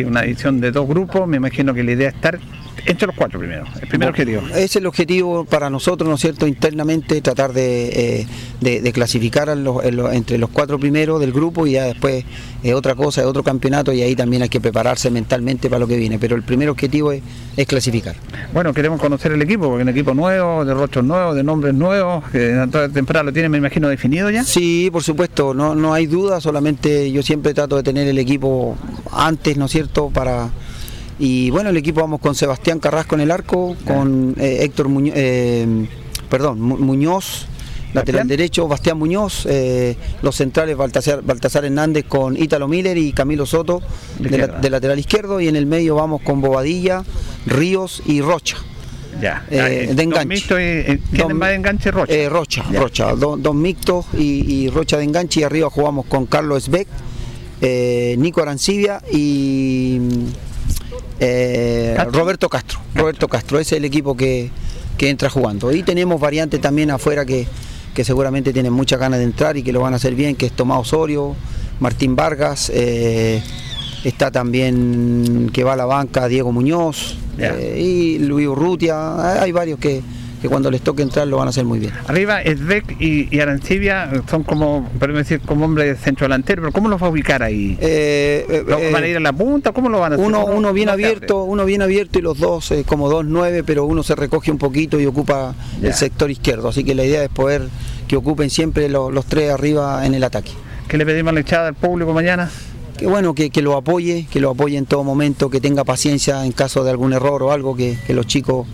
una 0.06 0.24
edición 0.24 0.60
de 0.60 0.72
dos 0.72 0.88
grupos. 0.88 1.28
Me 1.28 1.38
imagino 1.38 1.74
que 1.74 1.84
la 1.84 1.92
idea 1.92 2.10
es 2.10 2.16
estar 2.16 2.40
entre 2.86 3.08
los 3.08 3.16
cuatro 3.16 3.40
primero. 3.40 3.66
El 3.82 3.88
primer 3.88 4.10
objetivo. 4.10 4.42
Es 4.56 4.76
el 4.76 4.86
objetivo 4.86 5.46
para 5.46 5.70
nosotros, 5.70 6.08
¿no 6.10 6.16
es 6.16 6.22
cierto?, 6.22 6.48
internamente, 6.48 7.22
tratar 7.22 7.54
de, 7.54 7.88
eh, 8.22 8.28
de- 8.62 8.82
de 8.82 8.92
clasificar 8.92 9.50
a 9.50 9.56
los- 9.56 9.84
en 9.84 9.96
los- 9.96 10.14
entre 10.14 10.38
los 10.38 10.50
cuatro 10.50 10.80
primeros 10.80 11.20
del 11.20 11.32
grupo 11.32 11.66
y 11.68 11.74
ya 11.74 11.84
después 11.86 12.26
es 12.64 12.74
otra 12.74 12.96
cosa, 12.96 13.22
es 13.22 13.28
otro 13.28 13.44
campeonato 13.44 13.94
y 13.94 14.02
ahí 14.02 14.16
también 14.16 14.42
hay 14.44 14.50
que 14.50 14.60
prepararse 14.62 15.10
mentalmente 15.12 15.70
para 15.70 15.80
lo 15.80 15.88
que 15.88 15.98
viene. 15.98 16.20
Pero 16.20 16.36
el 16.36 16.44
primer 16.44 16.70
objetivo 16.70 17.12
es, 17.12 17.22
es 17.56 17.68
clasificar. 17.68 18.16
Bueno, 18.54 18.74
queremos 18.74 19.00
conocer 19.00 19.32
el 19.32 19.42
equipo, 19.42 19.68
porque 19.70 19.82
es 19.82 19.84
un 19.84 19.90
equipo 19.90 20.14
nuevo, 20.14 20.66
de 20.66 20.74
rostros 20.74 21.06
nuevos, 21.06 21.36
de 21.36 21.44
nombres 21.44 21.74
nuevos, 21.74 22.24
que 22.32 22.50
en 22.52 22.70
toda 22.72 22.90
temporada 22.90 23.24
lo 23.24 23.34
tienen, 23.34 23.52
me 23.52 23.58
imagino, 23.58 23.88
definido 23.90 24.30
ya. 24.30 24.44
Sí, 24.44 24.90
por 24.92 25.04
supuesto, 25.04 25.54
no, 25.54 25.76
no 25.76 25.94
hay 25.94 26.06
duda, 26.08 26.42
solamente 26.42 27.12
yo 27.12 27.22
siempre 27.24 27.54
trato 27.54 27.76
de 27.76 27.84
tener 27.84 28.08
el 28.08 28.18
equipo 28.18 28.76
antes, 29.12 29.58
¿no 29.58 29.66
es 29.66 29.72
cierto?, 29.72 30.10
para... 30.10 30.50
Y 31.20 31.50
bueno, 31.50 31.70
el 31.70 31.78
equipo 31.78 32.00
vamos 32.02 32.22
con 32.22 32.34
Sebastián 32.34 32.80
Carrasco 32.80 33.16
en 33.16 33.22
el 33.22 33.32
arco, 33.32 33.76
con 33.86 34.36
eh, 34.40 34.60
Héctor 34.62 34.88
Muñoz, 34.88 35.16
perdón, 36.30 36.62
Mu- 36.62 36.78
Muñoz, 36.78 37.46
lateral 37.94 38.28
derecho, 38.28 38.68
Bastián 38.70 38.98
Muñoz, 38.98 39.46
eh, 39.50 39.98
los 40.22 40.36
centrales 40.36 40.78
Baltasar, 40.78 41.22
Baltasar 41.22 41.66
Hernández 41.66 42.06
con 42.08 42.38
Ítalo 42.38 42.68
Miller 42.70 42.98
y 42.98 43.12
Camilo 43.12 43.46
Soto 43.46 43.82
de, 44.18 44.30
la- 44.30 44.38
izquierda. 44.38 44.60
de 44.62 44.70
lateral 44.70 45.00
izquierdo, 45.00 45.42
y 45.42 45.48
en 45.50 45.56
el 45.58 45.66
medio 45.66 45.96
vamos 45.96 46.22
con 46.22 46.40
Bobadilla, 46.40 47.04
Ríos 47.46 48.02
y 48.06 48.22
Rocha. 48.22 48.58
Ya. 49.22 49.44
Eh, 49.52 49.88
Ah, 49.90 49.94
de 49.96 50.04
enganche. 50.04 50.36
y- 50.38 50.92
eh, 50.94 51.00
¿Quién 51.10 51.22
Dos- 51.24 51.30
es 51.32 51.36
más 51.36 51.50
de 51.50 51.56
enganche? 51.56 51.92
Rocha. 51.92 52.14
Eh, 52.14 52.30
Rocha, 52.30 52.64
Rocha, 52.72 53.14
do- 53.16 53.36
dos 53.36 53.56
mixtos 53.56 54.06
y, 54.18 54.50
y 54.50 54.70
Rocha 54.70 54.98
de 54.98 55.04
enganche 55.04 55.42
y 55.42 55.44
arriba 55.44 55.70
jugamos 55.70 56.06
con 56.06 56.28
Carlos 56.28 56.64
Esbeck, 56.64 56.88
eh, 57.60 58.16
Nico 58.18 58.42
Arancibia 58.42 59.02
y 59.12 60.00
eh, 61.20 61.98
Roberto 62.12 62.50
Castro. 62.50 62.80
Roberto 62.96 63.28
Castro, 63.28 63.60
ese 63.60 63.76
es 63.76 63.80
el 63.80 63.86
equipo 63.86 64.16
que, 64.16 64.50
que 64.98 65.10
entra 65.10 65.30
jugando. 65.30 65.72
Y 65.72 65.84
tenemos 65.84 66.20
variantes 66.20 66.62
también 66.62 66.92
afuera 66.92 67.26
que, 67.26 67.48
que 67.94 68.04
seguramente 68.04 68.54
tienen 68.54 68.74
muchas 68.74 69.00
ganas 69.00 69.20
de 69.20 69.26
entrar 69.26 69.58
y 69.58 69.64
que 69.64 69.72
lo 69.72 69.82
van 69.82 69.94
a 69.94 69.98
hacer 69.98 70.16
bien, 70.16 70.36
que 70.36 70.48
es 70.48 70.52
Tomás 70.52 70.80
Osorio, 70.80 71.36
Martín 71.80 72.16
Vargas, 72.16 72.72
eh, 72.74 73.42
está 74.04 74.32
también 74.32 75.50
que 75.54 75.64
va 75.64 75.74
a 75.74 75.76
la 75.76 75.86
banca 75.86 76.28
Diego 76.28 76.52
Muñoz 76.52 77.18
eh, 77.38 77.80
y 77.80 78.20
Luis 78.20 78.48
Urrutia, 78.48 79.42
hay 79.42 79.52
varios 79.52 79.80
que, 79.80 80.02
que 80.42 80.48
cuando 80.50 80.72
les 80.72 80.82
toque 80.82 81.04
entrar 81.04 81.28
lo 81.28 81.38
van 81.38 81.48
a 81.48 81.50
hacer 81.50 81.66
muy 81.66 81.80
bien. 81.80 81.92
Arriba, 82.08 82.42
Esbeck 82.42 82.96
y, 83.02 83.28
y 83.36 83.40
Arancibia 83.42 84.10
son 84.30 84.44
como, 84.44 84.90
podemos 85.00 85.20
decir, 85.20 85.42
como 85.42 85.66
hombres 85.66 85.88
de 85.88 85.96
centro 86.04 86.26
delantero, 86.26 86.62
pero 86.62 86.72
¿cómo 86.74 86.88
los 86.90 87.02
va 87.02 87.08
a 87.08 87.10
ubicar 87.10 87.44
ahí? 87.44 87.78
¿Lo- 88.68 88.92
¿Van 88.92 89.04
a 89.04 89.08
ir 89.08 89.18
a 89.18 89.20
la 89.20 89.34
punta? 89.34 89.72
¿Cómo 89.72 89.90
lo 89.90 90.00
van 90.00 90.14
a 90.14 90.16
hacer? 90.16 90.26
Uno, 90.28 90.46
uno 90.46 90.74
bien 90.74 90.88
¿Cómo 90.88 90.98
se 90.98 91.06
abierto, 91.06 91.44
uno 91.44 91.66
bien 91.66 91.82
abierto 91.82 92.20
y 92.20 92.22
los 92.22 92.38
dos 92.40 92.72
eh, 92.72 92.84
como 92.86 93.10
dos 93.10 93.26
nueve, 93.26 93.64
pero 93.64 93.86
uno 93.86 94.04
se 94.04 94.16
recoge 94.16 94.52
un 94.52 94.58
poquito 94.58 95.00
y 95.00 95.06
ocupa 95.06 95.56
Ya. 95.82 95.88
el 95.90 95.94
sector 95.94 96.30
izquierdo. 96.32 96.70
Así 96.70 96.84
que 96.84 96.96
la 96.96 97.04
idea 97.04 97.24
es 97.24 97.30
poder 97.30 97.64
que 98.08 98.16
ocupen 98.16 98.50
siempre 98.50 98.90
lo- 98.90 99.12
los 99.12 99.26
tres 99.26 99.52
arriba 99.52 100.06
en 100.06 100.14
el 100.14 100.24
ataque. 100.24 100.52
¿Qué 100.88 100.98
le 100.98 101.06
pedimos 101.06 101.32
a 101.32 101.34
la 101.36 101.40
echada 101.42 101.68
al 101.68 101.76
público 101.76 102.14
mañana? 102.14 102.50
Que 102.98 103.08
bueno, 103.08 103.34
que, 103.34 103.50
que 103.50 103.62
lo 103.62 103.78
apoye, 103.78 104.28
que 104.30 104.40
lo 104.42 104.50
apoye 104.50 104.78
en 104.78 104.86
todo 104.86 105.04
momento, 105.04 105.50
que 105.50 105.62
tenga 105.62 105.84
paciencia 105.86 106.44
en 106.46 106.52
caso 106.52 106.84
de 106.84 106.90
algún 106.92 107.14
error 107.14 107.44
o 107.44 107.52
algo, 107.52 107.76
que, 107.76 107.98
que 108.06 108.14
los 108.14 108.26
chicos 108.28 108.68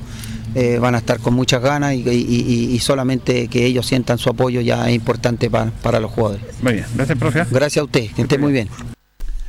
eh, 0.56 0.80
van 0.80 0.96
a 0.96 1.00
estar 1.00 1.20
con 1.20 1.34
muchas 1.36 1.62
ganas 1.62 1.94
y, 1.94 1.98
y- 1.98 2.10
y- 2.10 2.74
y 2.76 2.80
solamente 2.80 3.48
que 3.50 3.66
ellos 3.66 3.86
sientan 3.86 4.18
su 4.18 4.30
apoyo 4.30 4.62
ya 4.62 4.90
es 4.90 4.96
importante 4.96 5.50
pa- 5.50 5.70
para 5.84 6.00
los 6.00 6.10
jugadores. 6.12 6.44
Muy 6.64 6.74
bien, 6.74 6.86
gracias, 6.96 7.18
profe. 7.20 7.46
Gracias 7.52 7.82
a 7.82 7.84
usted, 7.84 8.10
que 8.16 8.22
esté 8.24 8.38
muy 8.38 8.52
bien. 8.54 8.70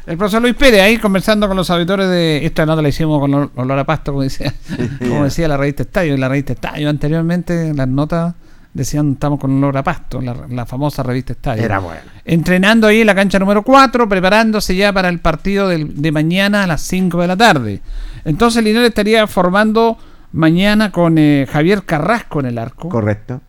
El 0.07 0.17
profesor 0.17 0.41
Luis 0.43 0.55
Pérez 0.55 0.83
ahí 0.83 0.99
conversando 0.99 1.49
con 1.49 1.57
los 1.57 1.69
auditores 1.71 2.09
de 2.09 2.45
esta 2.47 2.65
nota 2.67 2.81
la 2.83 2.89
hicimos 2.89 3.19
con 3.21 3.33
ol- 3.35 3.51
olor 3.57 3.79
a 3.79 3.85
pasto, 3.85 4.13
como 4.13 4.23
decía, 4.23 4.53
como 5.01 5.25
decía 5.25 5.49
la 5.49 5.57
revista 5.57 5.83
Estadio, 5.83 6.15
en 6.15 6.21
la 6.21 6.29
revista 6.29 6.53
Estadio 6.53 6.89
anteriormente, 6.89 7.73
las 7.75 7.89
notas 7.89 8.35
decían 8.73 9.13
estamos 9.15 9.41
con 9.41 9.57
olor 9.57 9.77
a 9.79 9.83
pasto, 9.83 10.21
la, 10.21 10.37
la 10.49 10.65
famosa 10.67 11.03
revista 11.03 11.33
Estadio. 11.33 11.65
Era 11.65 11.79
bueno. 11.81 12.01
Entrenando 12.25 12.87
ahí 12.87 13.01
en 13.01 13.07
la 13.07 13.15
cancha 13.17 13.39
número 13.41 13.63
4, 13.63 14.09
preparándose 14.09 14.77
ya 14.77 14.93
para 14.93 15.09
el 15.09 15.19
partido 15.19 15.69
de 15.69 16.13
mañana 16.13 16.65
a 16.65 16.67
las 16.69 16.83
5 16.83 17.21
de 17.23 17.27
la 17.27 17.37
tarde. 17.37 17.81
Entonces 18.25 18.63
Linares 18.63 18.91
estaría 18.91 19.27
formando 19.27 19.99
mañana 20.33 20.93
con 20.93 21.19
eh, 21.19 21.47
Javier 21.51 21.85
Carrasco 21.85 22.41
en 22.41 22.47
el 22.47 22.59
arco. 22.59 22.89
Correcto. 22.89 23.41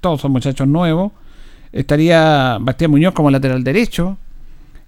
Todos 0.00 0.20
son 0.20 0.32
muchachos 0.32 0.68
nuevos. 0.68 1.12
Estaría 1.72 2.58
Bastián 2.60 2.90
Muñoz 2.90 3.14
como 3.14 3.30
lateral 3.30 3.64
derecho. 3.64 4.18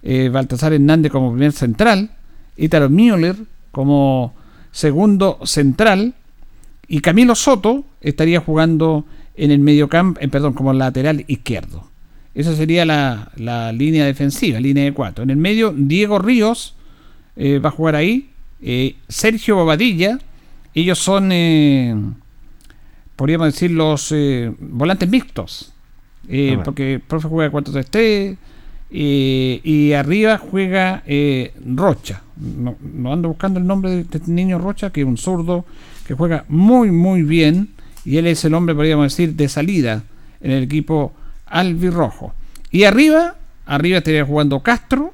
eh, 0.03 0.29
Baltasar 0.29 0.73
Hernández 0.73 1.11
como 1.11 1.31
primer 1.31 1.51
central. 1.51 2.11
Ítalo 2.55 2.89
Müller 2.89 3.35
como 3.71 4.33
segundo 4.71 5.39
central. 5.43 6.13
Y 6.87 7.01
Camilo 7.01 7.35
Soto 7.35 7.83
estaría 7.99 8.39
jugando 8.39 9.05
en 9.35 9.51
el 9.51 9.59
mediocampo, 9.59 10.19
eh, 10.21 10.27
perdón, 10.29 10.53
como 10.53 10.71
lateral 10.73 11.25
izquierdo. 11.27 11.87
Esa 12.33 12.55
sería 12.55 12.85
la, 12.85 13.31
la 13.35 13.71
línea 13.71 14.05
defensiva, 14.05 14.59
línea 14.59 14.83
de 14.83 14.93
cuatro. 14.93 15.23
En 15.23 15.29
el 15.31 15.37
medio, 15.37 15.73
Diego 15.75 16.19
Ríos 16.19 16.75
eh, 17.35 17.59
va 17.59 17.69
a 17.69 17.71
jugar 17.71 17.95
ahí. 17.95 18.29
Eh, 18.61 18.95
Sergio 19.09 19.55
Bobadilla. 19.55 20.19
Ellos 20.77 20.99
son, 20.99 21.31
eh, 21.31 21.95
podríamos 23.15 23.47
decir, 23.47 23.71
los 23.71 24.11
eh, 24.11 24.53
volantes 24.59 25.09
mixtos. 25.09 25.73
Eh, 26.29 26.55
Ah. 26.59 26.63
Porque 26.63 26.93
el 26.95 26.99
profe 26.99 27.27
juega 27.27 27.51
4-3-3. 27.51 28.37
eh, 28.91 29.59
y 29.63 29.93
arriba 29.93 30.37
juega 30.37 31.03
Rocha. 31.65 32.21
No, 32.37 32.75
no 32.79 33.11
ando 33.11 33.29
buscando 33.29 33.59
el 33.59 33.65
nombre 33.65 33.89
de 33.89 34.01
este 34.01 34.21
niño 34.27 34.59
Rocha, 34.59 34.91
que 34.91 35.01
es 35.01 35.07
un 35.07 35.17
zurdo 35.17 35.65
que 36.05 36.13
juega 36.13 36.45
muy, 36.47 36.91
muy 36.91 37.23
bien. 37.23 37.69
Y 38.05 38.17
él 38.17 38.27
es 38.27 38.45
el 38.45 38.53
hombre, 38.53 38.75
podríamos 38.75 39.05
decir, 39.11 39.33
de 39.35 39.49
salida 39.49 40.03
en 40.41 40.51
el 40.51 40.63
equipo 40.63 41.11
albirrojo. 41.47 42.33
Y 42.69 42.83
arriba, 42.83 43.35
arriba 43.65 43.97
estaría 43.97 44.23
jugando 44.25 44.59
Castro, 44.61 45.11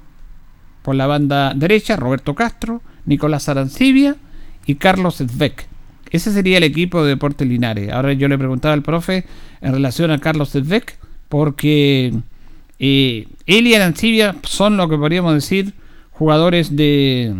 por 0.82 0.96
la 0.96 1.08
banda 1.08 1.54
derecha, 1.56 1.96
Roberto 1.96 2.36
Castro, 2.36 2.82
Nicolás 3.06 3.48
Arancibia 3.48 4.18
y 4.66 4.76
Carlos 4.76 5.18
Zedbeck. 5.18 5.68
Ese 6.12 6.32
sería 6.32 6.58
el 6.58 6.64
equipo 6.64 7.04
de 7.04 7.10
Deportes 7.10 7.48
Linares. 7.48 7.92
Ahora 7.92 8.14
yo 8.14 8.28
le 8.28 8.38
preguntaba 8.38 8.74
al 8.74 8.84
profe 8.84 9.26
en 9.62 9.74
relación 9.74 10.12
a 10.12 10.20
Carlos 10.20 10.52
Zedbeck, 10.52 10.98
porque 11.28 12.14
eh, 12.78 13.28
él 13.48 13.68
y 13.68 13.74
Arancibia 13.74 14.36
son 14.44 14.78
lo 14.78 14.88
que 14.90 14.98
podríamos 14.98 15.34
decir 15.34 15.74
jugadores 16.12 16.76
de 16.76 17.34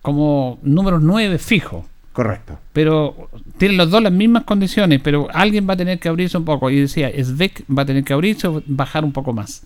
como 0.00 0.58
números 0.62 1.02
9 1.02 1.38
fijo. 1.38 1.86
Correcto. 2.12 2.58
Pero 2.72 3.28
tienen 3.58 3.76
los 3.76 3.90
dos 3.90 4.02
las 4.02 4.12
mismas 4.12 4.44
condiciones, 4.44 5.00
pero 5.04 5.28
alguien 5.32 5.68
va 5.68 5.74
a 5.74 5.76
tener 5.76 5.98
que 5.98 6.08
abrirse 6.08 6.36
un 6.36 6.44
poco. 6.44 6.70
Y 6.70 6.80
decía, 6.80 7.10
Svek 7.10 7.64
va 7.70 7.82
a 7.82 7.86
tener 7.86 8.02
que 8.02 8.12
abrirse 8.12 8.48
o 8.48 8.62
bajar 8.66 9.04
un 9.04 9.12
poco 9.12 9.32
más. 9.32 9.64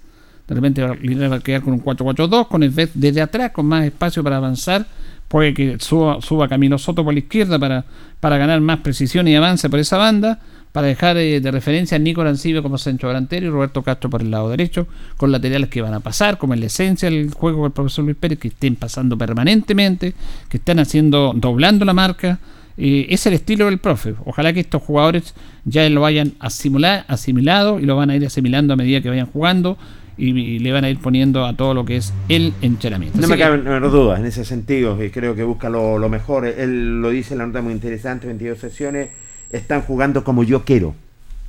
De 0.48 0.54
repente 0.54 0.86
Linares 1.00 1.30
va 1.30 1.36
a 1.36 1.40
quedar 1.40 1.62
con 1.62 1.72
un 1.72 1.82
4-4-2, 1.82 2.48
con 2.48 2.62
Svek 2.62 2.90
desde 2.94 3.22
atrás, 3.22 3.52
con 3.52 3.66
más 3.66 3.84
espacio 3.84 4.22
para 4.22 4.36
avanzar. 4.36 4.86
Puede 5.32 5.54
que 5.54 5.78
suba, 5.80 6.20
suba 6.20 6.46
Camilo 6.46 6.76
Soto 6.76 7.02
por 7.02 7.14
la 7.14 7.20
izquierda 7.20 7.58
para, 7.58 7.86
para 8.20 8.36
ganar 8.36 8.60
más 8.60 8.80
precisión 8.80 9.26
y 9.28 9.34
avance 9.34 9.70
por 9.70 9.78
esa 9.80 9.96
banda. 9.96 10.40
Para 10.72 10.88
dejar 10.88 11.16
eh, 11.16 11.40
de 11.40 11.50
referencia 11.50 11.96
a 11.96 11.98
Nico 11.98 12.20
Arancibia 12.20 12.60
como 12.60 12.76
centro 12.76 13.08
delantero 13.08 13.46
y 13.46 13.48
Roberto 13.48 13.82
Castro 13.82 14.10
por 14.10 14.20
el 14.20 14.30
lado 14.30 14.50
derecho, 14.50 14.86
con 15.16 15.32
laterales 15.32 15.70
que 15.70 15.80
van 15.80 15.94
a 15.94 16.00
pasar, 16.00 16.36
como 16.36 16.52
en 16.52 16.60
la 16.60 16.66
esencia 16.66 17.08
del 17.08 17.30
juego 17.32 17.62
del 17.62 17.72
profesor 17.72 18.04
Luis 18.04 18.16
Pérez, 18.18 18.38
que 18.38 18.48
estén 18.48 18.76
pasando 18.76 19.16
permanentemente, 19.16 20.12
que 20.50 20.58
están 20.58 20.78
haciendo, 20.78 21.32
doblando 21.34 21.86
la 21.86 21.94
marca. 21.94 22.38
Eh, 22.76 23.06
es 23.08 23.26
el 23.26 23.32
estilo 23.34 23.66
del 23.66 23.78
profe. 23.78 24.14
Ojalá 24.26 24.52
que 24.52 24.60
estos 24.60 24.82
jugadores 24.82 25.34
ya 25.64 25.88
lo 25.88 26.04
hayan 26.04 26.32
asimila- 26.40 27.04
asimilado 27.08 27.80
y 27.80 27.84
lo 27.86 27.96
van 27.96 28.10
a 28.10 28.16
ir 28.16 28.24
asimilando 28.26 28.72
a 28.74 28.76
medida 28.76 29.00
que 29.00 29.08
vayan 29.10 29.26
jugando 29.26 29.78
y, 30.22 30.38
y 30.38 30.58
le 30.60 30.72
van 30.72 30.84
a 30.84 30.90
ir 30.90 30.98
poniendo 30.98 31.44
a 31.44 31.56
todo 31.56 31.74
lo 31.74 31.84
que 31.84 31.96
es 31.96 32.12
el 32.28 32.52
entrenamiento. 32.62 33.18
No 33.18 33.24
Así 33.24 33.30
me 33.30 33.36
que- 33.36 33.42
cabe 33.42 33.58
menor 33.58 33.90
duda 33.90 34.18
en 34.18 34.26
ese 34.26 34.44
sentido, 34.44 35.02
y 35.02 35.10
creo 35.10 35.34
que 35.34 35.42
busca 35.42 35.68
lo, 35.68 35.98
lo 35.98 36.08
mejor. 36.08 36.46
Él 36.46 37.00
lo 37.02 37.10
dice 37.10 37.34
en 37.34 37.38
la 37.38 37.46
nota 37.46 37.60
muy 37.62 37.72
interesante, 37.72 38.26
22 38.26 38.58
sesiones, 38.58 39.08
están 39.50 39.82
jugando 39.82 40.24
como 40.24 40.44
yo 40.44 40.64
quiero, 40.64 40.94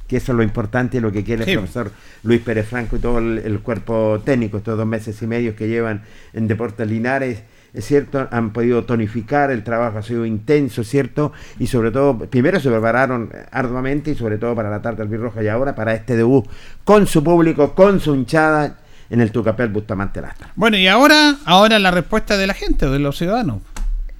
que 0.07 0.17
eso 0.17 0.31
es 0.31 0.37
lo 0.37 0.43
importante 0.43 0.97
y 0.97 0.99
lo 1.01 1.11
que 1.11 1.23
quiere 1.23 1.45
Sí. 1.45 1.51
el 1.51 1.57
profesor 1.59 1.91
Luis 2.23 2.41
Pérez 2.41 2.67
Franco 2.67 2.95
y 2.95 2.99
todo 2.99 3.19
el, 3.19 3.37
el 3.39 3.59
cuerpo 3.59 4.21
técnico, 4.25 4.57
estos 4.57 4.77
dos 4.77 4.87
meses 4.87 5.21
y 5.21 5.27
medio 5.27 5.55
que 5.55 5.67
llevan 5.67 6.01
en 6.33 6.47
Deportes 6.47 6.87
Linares. 6.87 7.43
Es 7.73 7.85
cierto, 7.85 8.27
han 8.29 8.53
podido 8.53 8.83
tonificar, 8.83 9.49
el 9.49 9.63
trabajo 9.63 9.97
ha 9.97 10.03
sido 10.03 10.25
intenso, 10.25 10.83
¿cierto? 10.83 11.33
Y 11.59 11.67
sobre 11.67 11.89
todo, 11.89 12.17
primero 12.19 12.59
se 12.59 12.69
prepararon 12.69 13.31
arduamente 13.51 14.11
y 14.11 14.15
sobre 14.15 14.37
todo 14.37 14.55
para 14.55 14.69
la 14.69 14.81
tarde 14.81 15.01
albirroja 15.01 15.41
y 15.43 15.47
ahora 15.47 15.73
para 15.73 15.93
este 15.93 16.15
debut 16.15 16.45
con 16.83 17.07
su 17.07 17.23
público, 17.23 17.73
con 17.73 17.99
su 17.99 18.13
hinchada 18.13 18.77
en 19.09 19.21
el 19.21 19.31
Tucapel 19.31 19.69
Bustamante 19.69 20.21
Lastra. 20.21 20.51
Bueno, 20.55 20.77
y 20.77 20.87
ahora, 20.87 21.37
ahora 21.45 21.79
la 21.79 21.91
respuesta 21.91 22.37
de 22.37 22.45
la 22.45 22.53
gente, 22.53 22.87
de 22.87 22.99
los 22.99 23.17
ciudadanos. 23.17 23.61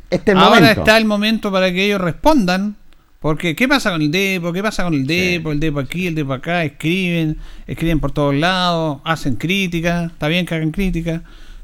Este 0.10 0.32
es 0.32 0.38
el 0.38 0.44
ahora 0.44 0.60
momento. 0.60 0.82
está 0.82 0.98
el 0.98 1.06
momento 1.06 1.52
para 1.52 1.72
que 1.72 1.86
ellos 1.86 2.02
respondan. 2.02 2.76
Porque, 3.20 3.56
¿qué 3.56 3.68
pasa 3.70 3.92
con 3.92 4.02
el 4.02 4.12
Depo? 4.12 4.52
¿Qué 4.52 4.62
pasa 4.62 4.84
con 4.84 4.94
el 4.94 5.08
Depo? 5.08 5.54
El 5.54 5.60
Depo 5.60 5.80
aquí, 5.80 6.08
el 6.08 6.16
Depo 6.16 6.34
acá. 6.34 6.66
Escriben, 6.66 7.38
escriben 7.66 8.00
por 8.00 8.12
todos 8.12 8.36
lados, 8.36 9.00
hacen 9.06 9.36
críticas. 9.36 10.12
Está 10.12 10.28
bien 10.28 10.46
que 10.46 10.56
hagan 10.56 10.72
críticas. 10.72 11.22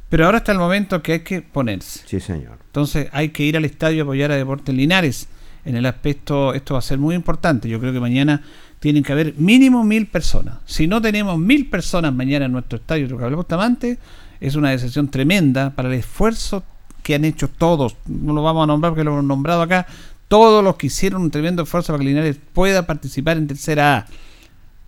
Pero 0.09 0.25
ahora 0.25 0.39
está 0.39 0.51
el 0.51 0.57
momento 0.57 1.01
que 1.01 1.13
hay 1.13 1.19
que 1.19 1.41
ponerse. 1.41 2.01
Sí, 2.05 2.19
señor. 2.19 2.57
Entonces 2.65 3.07
hay 3.11 3.29
que 3.29 3.43
ir 3.43 3.55
al 3.55 3.65
estadio 3.65 4.01
a 4.01 4.03
apoyar 4.03 4.31
a 4.31 4.35
Deportes 4.35 4.73
Linares. 4.73 5.27
En 5.65 5.75
el 5.75 5.85
aspecto, 5.85 6.53
esto 6.53 6.73
va 6.73 6.79
a 6.79 6.83
ser 6.83 6.97
muy 6.97 7.15
importante. 7.15 7.69
Yo 7.69 7.79
creo 7.79 7.93
que 7.93 7.99
mañana 7.99 8.41
tienen 8.79 9.03
que 9.03 9.11
haber 9.11 9.35
mínimo 9.37 9.83
mil 9.83 10.07
personas. 10.07 10.55
Si 10.65 10.87
no 10.87 11.01
tenemos 11.01 11.37
mil 11.37 11.69
personas 11.69 12.13
mañana 12.13 12.45
en 12.45 12.53
nuestro 12.53 12.77
estadio 12.77 13.07
Trucable 13.07 13.35
Bustamante, 13.35 13.99
es 14.39 14.55
una 14.55 14.71
decisión 14.71 15.09
tremenda 15.09 15.71
para 15.71 15.89
el 15.89 15.95
esfuerzo 15.95 16.63
que 17.03 17.15
han 17.15 17.25
hecho 17.25 17.49
todos. 17.49 17.95
No 18.07 18.33
lo 18.33 18.41
vamos 18.41 18.63
a 18.63 18.67
nombrar 18.67 18.91
porque 18.93 19.03
lo 19.03 19.11
hemos 19.11 19.25
nombrado 19.25 19.61
acá. 19.61 19.85
Todos 20.27 20.63
los 20.63 20.75
que 20.75 20.87
hicieron 20.87 21.21
un 21.21 21.31
tremendo 21.31 21.63
esfuerzo 21.63 21.91
para 21.91 21.99
que 21.99 22.09
Linares 22.09 22.37
pueda 22.53 22.87
participar 22.87 23.37
en 23.37 23.47
tercera 23.47 23.97
A. 23.97 24.07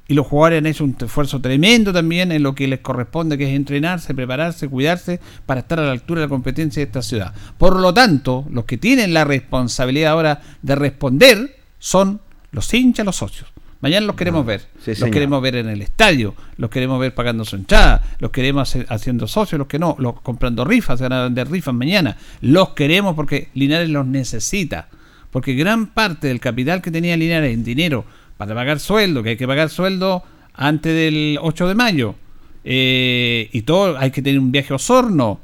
Y 0.08 0.14
los 0.14 0.28
jugadores 0.28 0.58
han 0.60 0.66
hecho 0.66 0.84
un 0.84 0.96
esfuerzo 1.00 1.40
tremendo 1.40 1.94
también 1.94 2.32
en 2.34 2.44
lo 2.44 2.54
que 2.54 2.68
les 2.68 2.80
corresponde, 2.80 3.38
que 3.38 3.50
es 3.50 3.56
entrenarse, 3.56 4.14
prepararse, 4.14 4.68
cuidarse 4.68 5.22
para 5.46 5.62
estar 5.62 5.80
a 5.80 5.84
la 5.86 5.92
altura 5.92 6.20
de 6.22 6.26
la 6.28 6.30
competencia 6.30 6.82
de 6.82 6.86
esta 6.88 7.02
ciudad. 7.02 7.34
Por 7.58 7.80
lo 7.80 7.94
tanto, 7.94 8.46
los 8.52 8.66
que 8.66 8.78
tienen 8.78 9.14
la 9.14 9.24
responsabilidad 9.24 10.12
ahora 10.12 10.42
de 10.62 10.76
responder 10.76 11.56
son 11.80 12.20
los 12.52 12.74
hinchas, 12.74 13.06
los 13.06 13.16
socios. 13.16 13.50
Mañana 13.80 14.06
los 14.06 14.16
queremos 14.16 14.46
ver. 14.46 14.62
sí, 14.84 14.92
los 14.92 14.98
señor. 15.00 15.12
queremos 15.12 15.42
ver 15.42 15.56
en 15.56 15.70
el 15.70 15.82
estadio, 15.82 16.36
los 16.58 16.70
queremos 16.70 17.00
ver 17.00 17.16
pagando 17.16 17.46
su 17.46 17.56
entrada, 17.56 18.04
los 18.20 18.30
queremos 18.32 18.70
hace- 18.70 18.86
haciendo 18.90 19.28
socios, 19.28 19.58
los 19.58 19.68
que 19.68 19.80
no, 19.80 19.96
los 19.98 20.20
comprando 20.22 20.66
rifas, 20.66 21.00
se 21.00 21.04
van 21.06 21.14
a 21.14 21.24
vender 21.24 21.50
rifas 21.50 21.74
mañana. 21.74 22.18
Los 22.42 22.70
queremos 22.72 23.16
porque 23.16 23.50
Linares 23.54 23.90
los 23.90 24.06
necesita. 24.06 24.90
Porque 25.32 25.54
gran 25.56 25.88
parte 25.88 26.28
del 26.28 26.40
capital 26.42 26.82
que 26.82 26.92
tenía 26.92 27.16
Linares 27.18 27.54
en 27.54 27.64
dinero 27.64 28.04
para 28.46 28.56
pagar 28.56 28.80
sueldo, 28.80 29.22
que 29.22 29.30
hay 29.30 29.38
que 29.38 29.46
pagar 29.46 29.70
sueldo 29.70 30.24
antes 30.54 30.96
del 30.96 31.38
8 31.40 31.68
de 31.68 31.76
mayo, 31.76 32.16
eh, 32.64 33.50
y 33.52 33.62
todo, 33.62 33.98
hay 34.00 34.10
que 34.10 34.24
tener 34.24 34.40
un 34.40 34.52
viaje 34.52 34.74
a 34.74 34.78
Osorno. 34.78 35.40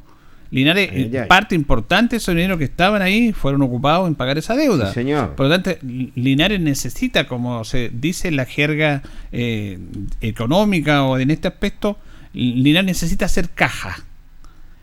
Linares, 0.49 0.90
Ay, 0.91 1.11
ay. 1.15 1.28
parte 1.28 1.53
importante 1.56 2.15
de 2.15 2.18
esos 2.18 2.34
dinero 2.34 2.57
que 2.57 2.64
estaban 2.64 3.02
ahí 3.02 3.34
fueron 3.34 3.61
ocupados 3.61 4.07
en 4.07 4.15
pagar 4.15 4.38
esa 4.38 4.56
deuda. 4.56 4.88
Sí, 4.88 4.95
señor. 4.95 5.36
Por 5.36 5.48
lo 5.48 5.52
tanto, 5.52 5.78
Linares 6.15 6.60
necesita, 6.60 7.28
como 7.28 7.64
se 7.65 7.91
dice 7.94 8.30
en 8.30 8.38
la 8.38 8.45
jerga 8.45 9.03
eh, 9.32 9.78
económica 10.22 11.03
o 11.03 11.19
en 11.19 11.30
este 11.30 11.49
aspecto, 11.49 11.99
Linares 12.34 12.88
necesita 12.88 13.26
hacer 13.26 13.49
caja. 13.49 14.06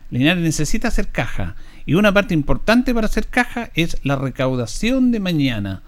Linares 0.09 0.41
necesita 0.43 0.87
hacer 0.87 1.07
caja. 1.09 1.55
Y 1.85 1.95
una 1.95 2.13
parte 2.13 2.33
importante 2.33 2.93
para 2.93 3.07
hacer 3.07 3.27
caja 3.27 3.71
es 3.73 3.97
la 4.03 4.15
recaudación 4.15 5.11
de 5.11 5.19
mañana. 5.19 5.81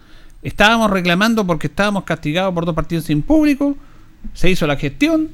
Estábamos 0.48 0.90
reclamando 0.90 1.46
porque 1.46 1.68
estábamos 1.68 2.06
castigados 2.06 2.54
por 2.54 2.66
dos 2.66 2.74
partidos 2.74 3.04
sin 3.04 3.22
público. 3.22 3.76
Se 4.34 4.50
hizo 4.50 4.66
la 4.66 4.78
gestión. 4.78 5.28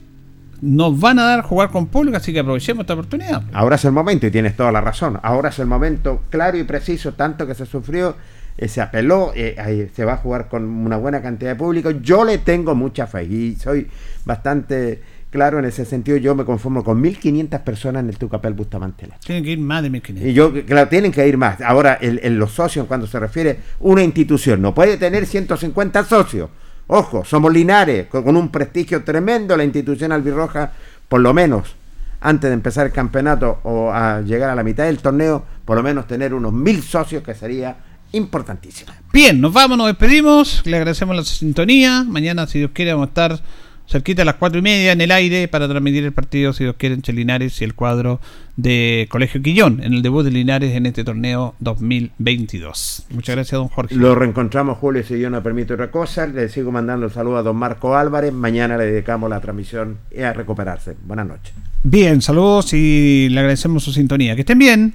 Nos 0.60 1.00
van 1.00 1.20
a 1.20 1.26
dar 1.26 1.44
jugar 1.44 1.70
con 1.70 1.86
público, 1.86 2.18
así 2.18 2.34
que 2.34 2.40
aprovechemos 2.40 2.82
esta 2.82 2.96
oportunidad. 2.96 3.44
Ahora 3.54 3.76
es 3.76 3.86
el 3.86 3.92
momento 3.92 4.26
y 4.26 4.32
tienes 4.32 4.56
toda 4.56 4.72
la 4.72 4.82
razón. 4.82 5.20
Ahora 5.22 5.50
es 5.50 5.60
el 5.60 5.68
momento 5.68 6.24
claro 6.32 6.58
y 6.58 6.64
preciso, 6.64 7.14
tanto 7.14 7.46
que 7.46 7.54
se 7.54 7.68
sufrió, 7.68 8.16
eh, 8.58 8.68
se 8.68 8.82
apeló, 8.82 9.34
eh, 9.36 9.92
se 9.96 10.04
va 10.04 10.14
a 10.14 10.18
jugar 10.18 10.48
con 10.48 10.64
una 10.64 10.98
buena 10.98 11.22
cantidad 11.22 11.52
de 11.52 11.58
público. 11.58 11.92
Yo 11.92 12.26
le 12.26 12.40
tengo 12.40 12.74
mucha 12.74 13.06
fe 13.06 13.26
y 13.26 13.56
soy 13.56 13.88
bastante 14.26 15.00
claro 15.34 15.60
en 15.60 15.66
ese 15.66 15.84
sentido. 15.84 16.16
Yo 16.18 16.34
me 16.36 16.46
conformo 16.46 16.82
con 16.84 17.02
1.500 17.04 17.60
personas 17.64 18.04
en 18.04 18.10
el 18.10 18.18
Tucapel 18.18 18.54
Bustamante. 18.54 19.10
Tienen 19.26 19.44
que 19.44 19.52
ir 19.52 19.60
más 19.60 19.84
de 19.84 19.90
1500. 19.90 20.30
Y 20.32 20.34
yo, 20.34 20.54
claro, 20.66 20.88
tienen 20.88 21.12
que 21.12 21.28
ir 21.28 21.38
más. 21.38 21.60
Ahora, 21.60 21.96
el, 22.00 22.20
el- 22.24 22.36
los 22.38 22.52
socios, 22.54 22.88
cuando 22.88 23.08
se 23.08 23.20
refiere 23.20 23.60
una 23.82 24.02
institución, 24.04 24.62
no 24.62 24.74
puede 24.74 24.96
tener 24.98 25.26
150 25.26 26.06
socios. 26.06 26.50
Ojo, 26.88 27.26
somos 27.26 27.52
Linares, 27.52 28.08
con, 28.08 28.24
con 28.24 28.38
un 28.38 28.50
prestigio 28.50 29.04
tremendo, 29.04 29.58
la 29.58 29.64
institución 29.66 30.12
albirroja, 30.14 30.72
por 31.10 31.20
lo 31.20 31.34
menos, 31.34 31.76
antes 32.22 32.50
de 32.50 32.54
empezar 32.54 32.86
el 32.86 32.92
campeonato 32.94 33.60
o 33.64 33.92
a 33.92 34.22
llegar 34.22 34.50
a 34.50 34.56
la 34.56 34.64
mitad 34.64 34.86
del 34.86 35.00
torneo, 35.00 35.44
por 35.66 35.76
lo 35.76 35.84
menos 35.84 36.08
tener 36.08 36.34
unos 36.34 36.54
mil 36.54 36.82
socios, 36.84 37.24
que 37.24 37.34
sería 37.34 37.76
importantísima. 38.14 38.94
Bien, 39.12 39.42
nos 39.42 39.52
vamos, 39.54 39.78
nos 39.78 39.88
despedimos. 39.88 40.62
Le 40.66 40.78
agradecemos 40.78 41.16
la 41.16 41.24
sintonía. 41.24 42.04
Mañana, 42.08 42.46
si 42.48 42.60
Dios 42.60 42.72
quiere, 42.74 42.94
vamos 42.94 43.08
a 43.08 43.10
estar 43.10 43.40
cerquita 43.88 44.22
a 44.22 44.26
las 44.26 44.36
cuatro 44.36 44.60
y 44.60 44.62
media 44.62 44.92
en 44.92 45.02
el 45.02 45.12
aire 45.12 45.48
para 45.48 45.68
transmitir 45.68 46.04
el 46.04 46.12
partido, 46.12 46.54
si 46.54 46.64
Dios 46.64 46.76
quiere, 46.78 46.96
entre 46.96 47.14
Linares 47.14 47.62
y 47.62 47.64
el 47.64 47.74
cuadro 47.74 48.20
de 48.56 49.08
Colegio 49.10 49.42
Quillón 49.42 49.82
en 49.84 49.94
el 49.94 50.02
debut 50.02 50.24
de 50.24 50.32
Linares 50.32 50.76
en 50.76 50.86
este 50.86 51.04
torneo 51.04 51.56
2022. 51.60 53.08
Muchas 53.10 53.36
gracias, 53.36 53.60
don 53.60 53.68
Jorge. 53.68 53.96
Lo 53.96 54.16
reencontramos, 54.16 54.78
Julio, 54.78 55.04
si 55.04 55.20
yo 55.20 55.30
no 55.30 55.42
permite 55.42 55.74
otra 55.74 55.92
cosa. 55.92 56.28
Le 56.28 56.50
sigo 56.50 56.72
mandando 56.72 57.08
un 57.08 57.12
saludo 57.12 57.38
a 57.38 57.44
don 57.44 57.56
Marco 57.56 57.96
Álvarez. 57.96 58.32
Mañana 58.34 58.78
le 58.78 58.86
dedicamos 58.86 59.30
la 59.30 59.40
transmisión 59.42 59.98
y 60.16 60.22
a 60.22 60.34
recuperarse. 60.34 60.96
Buenas 61.06 61.28
noches. 61.28 61.54
Bien, 61.84 62.22
saludos 62.22 62.74
y 62.74 63.28
le 63.30 63.40
agradecemos 63.40 63.84
su 63.84 63.92
sintonía. 63.92 64.36
Que 64.36 64.42
estén 64.42 64.60
bien. 64.60 64.94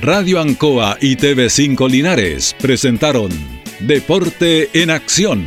Radio 0.00 0.40
Ancoa 0.40 0.96
y 1.00 1.16
TV5 1.16 1.88
Linares 1.88 2.56
presentaron 2.60 3.30
Deporte 3.80 4.68
en 4.74 4.90
Acción. 4.90 5.46